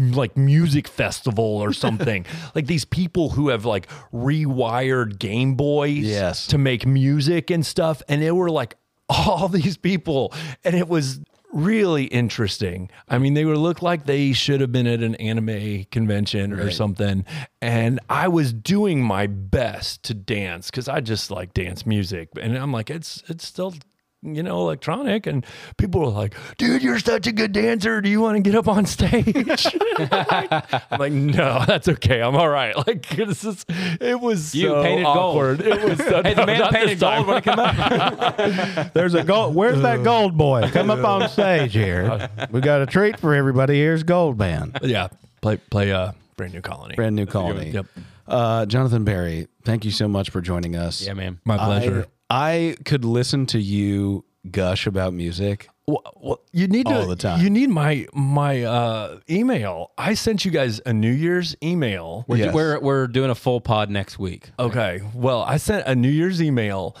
like 0.00 0.36
music 0.36 0.88
festival 0.88 1.44
or 1.44 1.72
something. 1.84 2.24
like 2.54 2.66
these 2.66 2.84
people 2.84 3.30
who 3.30 3.48
have 3.50 3.64
like 3.64 3.86
rewired 4.12 5.18
Game 5.18 5.54
Boys 5.54 5.98
Yes. 6.04 6.46
to 6.48 6.58
make 6.58 6.86
music 6.86 7.50
and 7.50 7.64
stuff. 7.64 8.02
And 8.08 8.22
they 8.22 8.32
were 8.32 8.50
like 8.50 8.76
all 9.08 9.48
these 9.60 9.76
people. 9.76 10.32
And 10.64 10.74
it 10.74 10.88
was 10.88 11.20
really 11.52 12.04
interesting. 12.04 12.88
I 13.08 13.18
mean, 13.18 13.34
they 13.34 13.44
were 13.44 13.58
looked 13.58 13.82
like 13.82 14.06
they 14.06 14.32
should 14.32 14.60
have 14.60 14.70
been 14.70 14.86
at 14.86 15.00
an 15.02 15.16
anime 15.16 15.84
convention 15.90 16.52
or 16.52 16.70
something. 16.70 17.24
And 17.60 17.98
I 18.08 18.28
was 18.28 18.52
doing 18.52 19.02
my 19.02 19.26
best 19.26 20.04
to 20.04 20.14
dance 20.14 20.70
because 20.70 20.88
I 20.88 21.00
just 21.00 21.30
like 21.30 21.52
dance 21.52 21.84
music. 21.84 22.28
And 22.40 22.56
I'm 22.56 22.72
like, 22.72 22.88
it's 22.88 23.22
it's 23.28 23.44
still 23.46 23.74
you 24.22 24.42
know, 24.42 24.58
electronic, 24.60 25.26
and 25.26 25.44
people 25.78 26.00
were 26.00 26.08
like, 26.08 26.34
"Dude, 26.58 26.82
you're 26.82 26.98
such 26.98 27.26
a 27.26 27.32
good 27.32 27.52
dancer. 27.52 28.00
Do 28.00 28.08
you 28.10 28.20
want 28.20 28.36
to 28.36 28.42
get 28.42 28.54
up 28.54 28.68
on 28.68 28.84
stage?" 28.86 29.34
I'm 29.98 30.98
like, 30.98 31.12
"No, 31.12 31.64
that's 31.66 31.88
okay. 31.88 32.20
I'm 32.20 32.36
all 32.36 32.48
right." 32.48 32.74
Like, 32.90 33.06
this 33.08 33.44
is, 33.44 33.64
it 34.00 34.18
was 34.20 34.54
You 34.54 34.68
so 34.68 34.82
painted 34.82 35.04
gold. 35.04 35.60
It 35.60 35.84
was 35.84 35.98
so, 36.06 36.22
Hey, 36.22 36.34
the 36.34 36.46
man 36.46 36.72
painted 36.72 36.98
gold 36.98 37.26
when 37.26 37.36
it 37.36 37.44
came 37.44 37.58
out. 37.58 38.94
There's 38.94 39.14
a 39.14 39.22
gold. 39.22 39.54
Where's 39.54 39.80
that 39.82 40.02
gold 40.02 40.36
boy? 40.36 40.68
Come 40.72 40.90
up 40.90 41.04
on 41.04 41.28
stage 41.28 41.72
here. 41.72 42.28
We 42.50 42.60
got 42.60 42.80
a 42.80 42.86
treat 42.86 43.18
for 43.20 43.34
everybody. 43.34 43.74
Here's 43.74 44.02
Gold 44.02 44.38
Band. 44.38 44.78
yeah, 44.82 45.08
play 45.42 45.58
play 45.58 45.92
uh, 45.92 46.12
brand 46.36 46.54
new 46.54 46.62
colony. 46.62 46.94
Brand 46.94 47.16
new 47.16 47.26
colony. 47.26 47.70
Yep. 47.70 47.86
Uh, 48.26 48.66
Jonathan 48.66 49.04
Berry, 49.04 49.48
thank 49.64 49.84
you 49.84 49.90
so 49.90 50.08
much 50.08 50.30
for 50.30 50.40
joining 50.40 50.74
us. 50.76 51.04
yeah, 51.06 51.12
man. 51.14 51.38
My 51.44 51.58
pleasure. 51.58 52.06
I, 52.08 52.19
I 52.30 52.76
could 52.84 53.04
listen 53.04 53.46
to 53.46 53.58
you 53.60 54.24
gush 54.50 54.86
about 54.86 55.12
music. 55.12 55.68
Well, 55.86 56.02
well, 56.20 56.40
you 56.52 56.68
need 56.68 56.86
to, 56.86 57.04
the 57.04 57.16
time. 57.16 57.40
You 57.42 57.50
need 57.50 57.68
my 57.68 58.06
my 58.14 58.62
uh, 58.62 59.18
email. 59.28 59.90
I 59.98 60.14
sent 60.14 60.44
you 60.44 60.52
guys 60.52 60.80
a 60.86 60.92
New 60.92 61.10
Year's 61.10 61.56
email. 61.62 62.24
We're, 62.28 62.36
Yes. 62.36 62.54
we're 62.54 62.78
we're 62.80 63.06
doing 63.08 63.30
a 63.30 63.34
full 63.34 63.60
pod 63.60 63.90
next 63.90 64.16
week. 64.18 64.50
Okay. 64.58 65.00
Well, 65.14 65.42
I 65.42 65.56
sent 65.56 65.86
a 65.88 65.96
New 65.96 66.08
Year's 66.10 66.40
email 66.40 66.96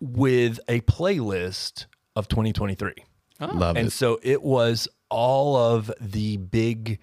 with 0.00 0.58
a 0.68 0.80
playlist 0.82 1.84
of 2.16 2.28
2023. 2.28 2.94
Love 3.40 3.76
And 3.76 3.88
it. 3.88 3.90
so 3.90 4.18
it 4.22 4.42
was 4.42 4.88
all 5.10 5.56
of 5.56 5.92
the 6.00 6.38
big 6.38 6.98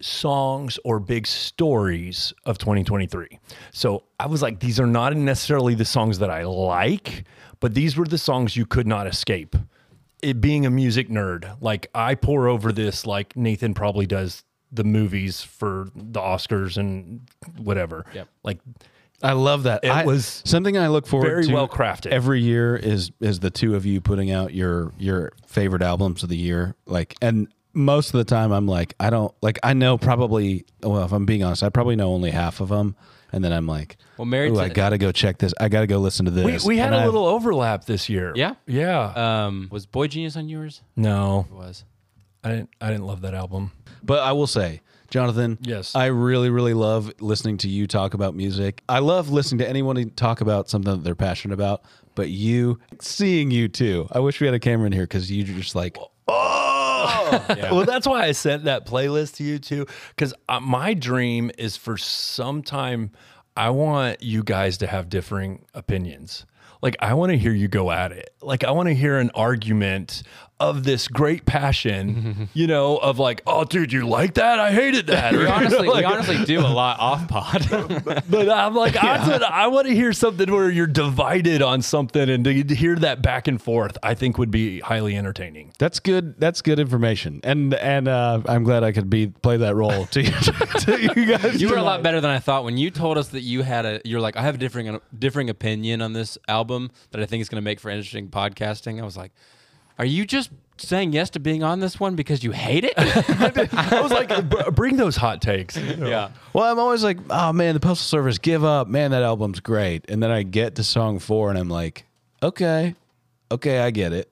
songs 0.00 0.78
or 0.84 1.00
big 1.00 1.26
stories 1.26 2.32
of 2.44 2.58
2023. 2.58 3.38
So 3.72 4.04
I 4.20 4.26
was 4.26 4.42
like, 4.42 4.60
these 4.60 4.78
are 4.80 4.86
not 4.86 5.16
necessarily 5.16 5.74
the 5.74 5.84
songs 5.84 6.18
that 6.20 6.30
I 6.30 6.44
like, 6.44 7.24
but 7.60 7.74
these 7.74 7.96
were 7.96 8.06
the 8.06 8.18
songs 8.18 8.56
you 8.56 8.66
could 8.66 8.86
not 8.86 9.06
escape. 9.06 9.56
It 10.22 10.40
being 10.40 10.66
a 10.66 10.70
music 10.70 11.08
nerd, 11.08 11.56
like 11.60 11.88
I 11.94 12.14
pore 12.16 12.48
over 12.48 12.72
this 12.72 13.06
like 13.06 13.36
Nathan 13.36 13.72
probably 13.74 14.06
does 14.06 14.42
the 14.72 14.84
movies 14.84 15.42
for 15.42 15.88
the 15.94 16.20
Oscars 16.20 16.76
and 16.76 17.20
whatever. 17.56 18.04
Yep. 18.12 18.28
Like 18.42 18.58
I 19.22 19.32
love 19.32 19.62
that. 19.64 19.84
It 19.84 19.90
I- 19.90 20.04
was 20.04 20.42
something 20.44 20.76
I 20.76 20.88
look 20.88 21.06
forward 21.06 21.28
very 21.28 21.44
to 21.46 21.52
well 21.54 21.68
crafted. 21.68 22.06
every 22.10 22.40
year 22.40 22.76
is 22.76 23.10
is 23.20 23.38
the 23.40 23.50
two 23.50 23.74
of 23.76 23.86
you 23.86 24.00
putting 24.00 24.30
out 24.30 24.52
your 24.54 24.92
your 24.98 25.32
favorite 25.46 25.82
albums 25.82 26.22
of 26.24 26.28
the 26.28 26.36
year. 26.36 26.74
Like 26.86 27.14
and 27.22 27.48
most 27.78 28.08
of 28.12 28.18
the 28.18 28.24
time 28.24 28.52
I'm 28.52 28.66
like 28.66 28.94
I 29.00 29.08
don't 29.10 29.32
like 29.40 29.58
I 29.62 29.72
know 29.72 29.96
probably 29.96 30.64
well 30.82 31.04
if 31.04 31.12
I'm 31.12 31.24
being 31.26 31.42
honest 31.42 31.62
I 31.62 31.68
probably 31.70 31.96
know 31.96 32.10
only 32.12 32.30
half 32.30 32.60
of 32.60 32.68
them 32.68 32.96
and 33.32 33.44
then 33.44 33.52
I'm 33.52 33.66
like 33.66 33.96
Well, 34.16 34.24
Married 34.26 34.52
Ooh, 34.52 34.56
to- 34.56 34.60
I 34.62 34.68
got 34.68 34.90
to 34.90 34.98
go 34.98 35.12
check 35.12 35.38
this. 35.38 35.52
I 35.60 35.68
got 35.68 35.80
to 35.82 35.86
go 35.86 35.98
listen 35.98 36.26
to 36.26 36.32
we, 36.32 36.52
this. 36.52 36.64
we 36.64 36.78
had 36.78 36.86
And 36.86 36.94
a 36.94 36.98
I've- 36.98 37.06
little 37.06 37.26
overlap 37.26 37.84
this 37.84 38.08
year. 38.08 38.32
Yeah? 38.34 38.54
Yeah. 38.66 39.44
Um, 39.46 39.68
was 39.70 39.86
boygenius 39.86 40.36
on 40.36 40.48
yours? 40.48 40.82
no, 40.96 41.46
It 41.50 41.54
was. 41.54 41.84
I 42.44 42.50
didn't 42.50 42.70
I 42.80 42.88
didn't 42.90 43.04
love 43.04 43.20
that 43.22 43.34
album. 43.34 43.72
But 44.02 44.20
I 44.20 44.32
will 44.32 44.46
say, 44.46 44.80
Jonathan, 45.10 45.58
Yes. 45.60 45.94
I 45.94 46.06
really, 46.06 46.50
really 46.50 46.72
love 46.74 47.12
listening 47.20 47.56
to 47.58 47.68
you 47.68 47.86
talk 47.86 48.14
about 48.14 48.34
music. 48.34 48.82
I 48.88 48.98
love 49.00 49.28
listening 49.30 49.58
to 49.60 49.68
anyone 49.68 50.10
talk 50.10 50.40
about 50.40 50.68
something 50.70 50.92
that 50.94 51.02
they're 51.04 51.14
passionate 51.14 51.54
about. 51.54 51.82
But 52.14 52.30
you, 52.30 52.78
seeing 53.00 53.50
you 53.50 53.68
too. 53.68 54.06
I 54.12 54.20
wish 54.20 54.40
we 54.40 54.46
had 54.46 54.54
a 54.54 54.60
camera 54.60 54.86
in 54.86 54.92
here 54.92 55.02
because 55.04 55.30
you 55.30 55.44
just 55.44 55.74
like, 55.74 55.96
Well, 57.70 57.84
that's 57.84 58.06
why 58.06 58.24
I 58.24 58.32
sent 58.32 58.64
that 58.64 58.86
playlist 58.86 59.36
to 59.36 59.44
you 59.44 59.58
too, 59.58 59.86
because 60.10 60.34
uh, 60.48 60.60
my 60.60 60.94
dream 60.94 61.50
is 61.58 61.76
for 61.76 61.96
some 61.96 62.62
time. 62.62 63.10
I 63.56 63.70
want 63.70 64.22
you 64.22 64.44
guys 64.44 64.78
to 64.78 64.86
have 64.86 65.08
differing 65.08 65.64
opinions. 65.74 66.46
Like 66.80 66.96
I 67.00 67.14
want 67.14 67.30
to 67.32 67.38
hear 67.38 67.52
you 67.52 67.66
go 67.68 67.90
at 67.90 68.12
it. 68.12 68.30
Like 68.40 68.64
I 68.64 68.70
want 68.70 68.88
to 68.88 68.94
hear 68.94 69.18
an 69.18 69.30
argument 69.34 70.22
of 70.60 70.82
this 70.84 71.06
great 71.06 71.46
passion, 71.46 72.48
you 72.54 72.66
know, 72.66 72.96
of 72.96 73.18
like, 73.18 73.42
oh, 73.46 73.64
dude, 73.64 73.92
you 73.92 74.06
like 74.08 74.34
that? 74.34 74.58
I 74.58 74.72
hated 74.72 75.06
that. 75.06 75.32
We 75.32 75.38
Or, 75.42 75.44
know, 75.44 75.52
honestly, 75.52 75.88
like- 75.88 75.98
we 75.98 76.04
honestly 76.04 76.44
do 76.44 76.60
a 76.60 76.66
lot 76.66 76.98
off 77.00 77.28
pod. 77.28 77.66
but 78.28 78.48
I'm 78.50 78.74
like, 78.74 78.96
I, 78.96 79.28
would- 79.28 79.42
I 79.42 79.68
want 79.68 79.86
to 79.86 79.94
hear 79.94 80.12
something 80.12 80.50
where 80.52 80.68
you're 80.70 80.86
divided 80.88 81.62
on 81.62 81.80
something, 81.82 82.28
and 82.28 82.42
to, 82.44 82.64
to 82.64 82.74
hear 82.74 82.96
that 82.96 83.22
back 83.22 83.46
and 83.46 83.62
forth, 83.62 83.96
I 84.02 84.14
think 84.14 84.36
would 84.38 84.50
be 84.50 84.80
highly 84.80 85.16
entertaining. 85.16 85.72
that's 85.78 86.00
good. 86.00 86.38
That's 86.40 86.60
good 86.62 86.78
information. 86.80 87.40
And 87.44 87.74
and 87.74 88.08
uh, 88.08 88.40
I'm 88.46 88.64
glad 88.64 88.82
I 88.82 88.92
could 88.92 89.08
be 89.08 89.28
play 89.28 89.58
that 89.58 89.74
role 89.76 90.06
to 90.06 90.22
you, 90.22 90.30
to 90.32 91.12
you 91.20 91.26
guys. 91.36 91.60
you 91.62 91.68
were 91.68 91.76
a 91.76 91.82
lot 91.82 92.02
better 92.02 92.20
than 92.20 92.30
I 92.30 92.38
thought 92.40 92.64
when 92.64 92.76
you 92.76 92.90
told 92.90 93.16
us 93.18 93.28
that 93.28 93.42
you 93.42 93.62
had 93.62 93.86
a. 93.86 94.00
You're 94.04 94.20
like, 94.20 94.36
I 94.36 94.42
have 94.42 94.56
a 94.56 94.58
differing 94.58 95.00
differing 95.16 95.50
opinion 95.50 96.02
on 96.02 96.12
this 96.14 96.36
album 96.48 96.90
that 97.12 97.20
I 97.20 97.26
think 97.26 97.42
is 97.42 97.48
going 97.48 97.60
to 97.60 97.64
make 97.64 97.78
for 97.80 97.90
interesting 97.90 98.28
podcasting. 98.28 99.00
I 99.00 99.04
was 99.04 99.16
like, 99.16 99.30
Are 99.98 100.04
you 100.04 100.24
just 100.24 100.50
saying 100.76 101.12
yes 101.12 101.30
to 101.30 101.40
being 101.40 101.62
on 101.62 101.80
this 101.80 101.98
one 101.98 102.14
because 102.14 102.44
you 102.44 102.52
hate 102.52 102.84
it? 102.84 102.94
I 102.96 104.00
was 104.00 104.12
like, 104.12 104.74
bring 104.74 104.96
those 104.96 105.16
hot 105.16 105.42
takes. 105.42 105.76
yeah. 105.76 106.30
Well, 106.52 106.70
I'm 106.70 106.78
always 106.78 107.02
like, 107.02 107.18
oh 107.30 107.52
man, 107.52 107.74
the 107.74 107.80
Postal 107.80 108.04
Service, 108.04 108.38
give 108.38 108.64
up, 108.64 108.88
man, 108.88 109.10
that 109.10 109.22
album's 109.22 109.60
great. 109.60 110.08
And 110.08 110.22
then 110.22 110.30
I 110.30 110.44
get 110.44 110.76
to 110.76 110.84
song 110.84 111.18
four, 111.18 111.50
and 111.50 111.58
I'm 111.58 111.68
like, 111.68 112.04
okay, 112.42 112.94
okay, 113.50 113.80
I 113.80 113.90
get 113.90 114.12
it. 114.12 114.30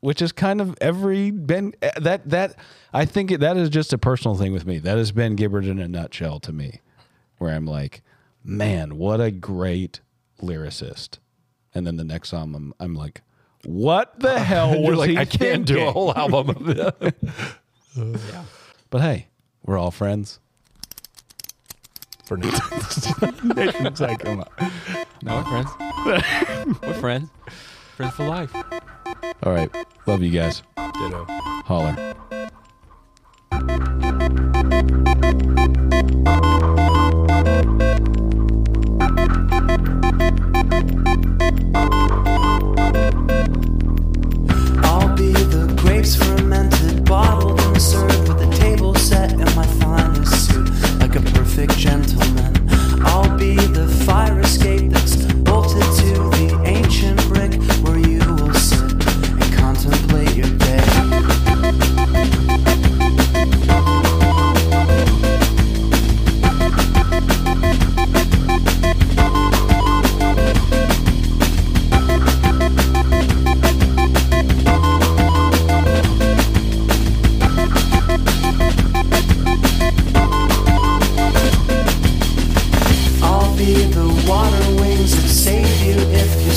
Which 0.00 0.22
is 0.22 0.30
kind 0.30 0.60
of 0.60 0.76
every 0.80 1.32
Ben 1.32 1.72
eh, 1.82 1.90
that 2.00 2.28
that 2.28 2.54
I 2.92 3.04
think 3.04 3.30
that 3.40 3.56
is 3.56 3.68
just 3.68 3.92
a 3.92 3.98
personal 3.98 4.36
thing 4.36 4.52
with 4.52 4.64
me. 4.64 4.78
That 4.78 4.96
is 4.96 5.10
Ben 5.10 5.34
Gibbard 5.34 5.66
in 5.66 5.80
a 5.80 5.88
nutshell 5.88 6.38
to 6.40 6.52
me, 6.52 6.80
where 7.38 7.52
I'm 7.52 7.66
like, 7.66 8.02
man, 8.44 8.96
what 8.96 9.20
a 9.20 9.32
great 9.32 10.00
lyricist. 10.40 11.18
And 11.74 11.84
then 11.86 11.96
the 11.96 12.04
next 12.04 12.28
song, 12.28 12.54
I'm, 12.54 12.74
I'm 12.78 12.94
like, 12.94 13.22
what 13.64 14.18
the 14.20 14.38
hell 14.50 14.74
You're 14.76 14.90
was 14.90 14.98
like, 15.00 15.10
he 15.10 15.18
I 15.18 15.24
can't 15.24 15.66
do 15.66 15.86
a 15.86 15.92
whole 15.92 16.14
album 16.16 16.50
of 16.50 16.64
that. 16.76 17.14
But 18.90 19.00
hey, 19.00 19.28
we're 19.64 19.78
all 19.78 19.90
friends. 19.90 20.40
For 22.24 22.36
now. 22.36 22.50
Nathan's 23.42 24.00
like, 24.00 24.20
come 24.20 24.40
on. 24.40 24.70
No, 25.22 25.36
we're 25.36 25.44
friends. 25.44 26.80
we're 26.82 26.94
friends. 26.94 27.30
Friends 27.96 28.14
for 28.14 28.26
life. 28.28 28.54
All 29.42 29.52
right, 29.52 29.70
love 30.06 30.22
you 30.22 30.30
guys. 30.30 30.62
Ditto. 30.76 31.24
Holler. 31.64 32.14
Perfect 51.58 51.80
gentleman. 51.80 52.54
I'll 53.02 53.36
be 53.36 53.56
the 53.56 53.88
fire 54.06 54.44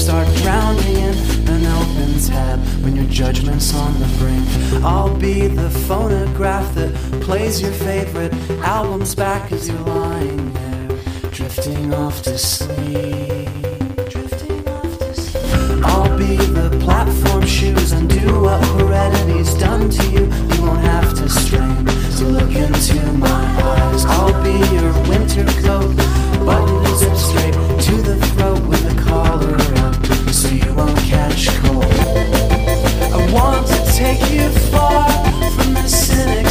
start 0.01 0.27
drowning 0.37 0.95
in 0.95 1.13
an 1.47 1.63
open 1.77 2.19
tab 2.19 2.59
when 2.83 2.95
your 2.95 3.05
judgment's 3.05 3.71
on 3.75 3.93
the 3.99 4.07
brink. 4.17 4.83
I'll 4.83 5.15
be 5.15 5.45
the 5.45 5.69
phonograph 5.69 6.73
that 6.73 6.91
plays 7.21 7.61
your 7.61 7.71
favorite 7.71 8.33
albums 8.63 9.13
back 9.13 9.51
as 9.51 9.67
you're 9.69 9.77
lying 9.81 10.53
there, 10.53 10.87
drifting 11.29 11.93
off 11.93 12.23
to 12.23 12.35
sleep. 12.35 13.47
I'll 15.83 16.17
be 16.17 16.35
the 16.35 16.79
platform 16.81 17.45
shoes, 17.45 17.91
undo 17.91 18.41
what 18.41 18.65
heredity's 18.69 19.53
done 19.53 19.87
to 19.87 20.03
you. 20.09 20.23
You 20.55 20.61
won't 20.63 20.81
have 20.81 21.13
to 21.13 21.29
strain 21.29 21.85
to 22.17 22.25
look 22.25 22.55
into 22.55 22.99
my 23.13 23.43
eyes. 23.61 24.05
I'll 24.05 24.33
be 24.41 24.57
your 24.73 24.91
winter 25.07 25.45
coat, 25.61 25.95
button 26.43 26.95
zip 26.97 27.15
straight 27.15 27.53
to 27.53 28.01
the 28.01 28.15
throat 28.33 28.61
with 28.67 28.97
a 28.97 29.01
collar 29.03 29.70
so 30.41 30.49
you 30.49 30.73
won't 30.73 30.97
catch 30.97 31.49
cold. 31.59 31.85
I 33.13 33.31
want 33.31 33.67
to 33.67 33.79
take 33.93 34.23
you 34.31 34.49
far 34.71 35.07
from 35.51 35.75
the 35.75 35.87
cynics. 35.87 36.50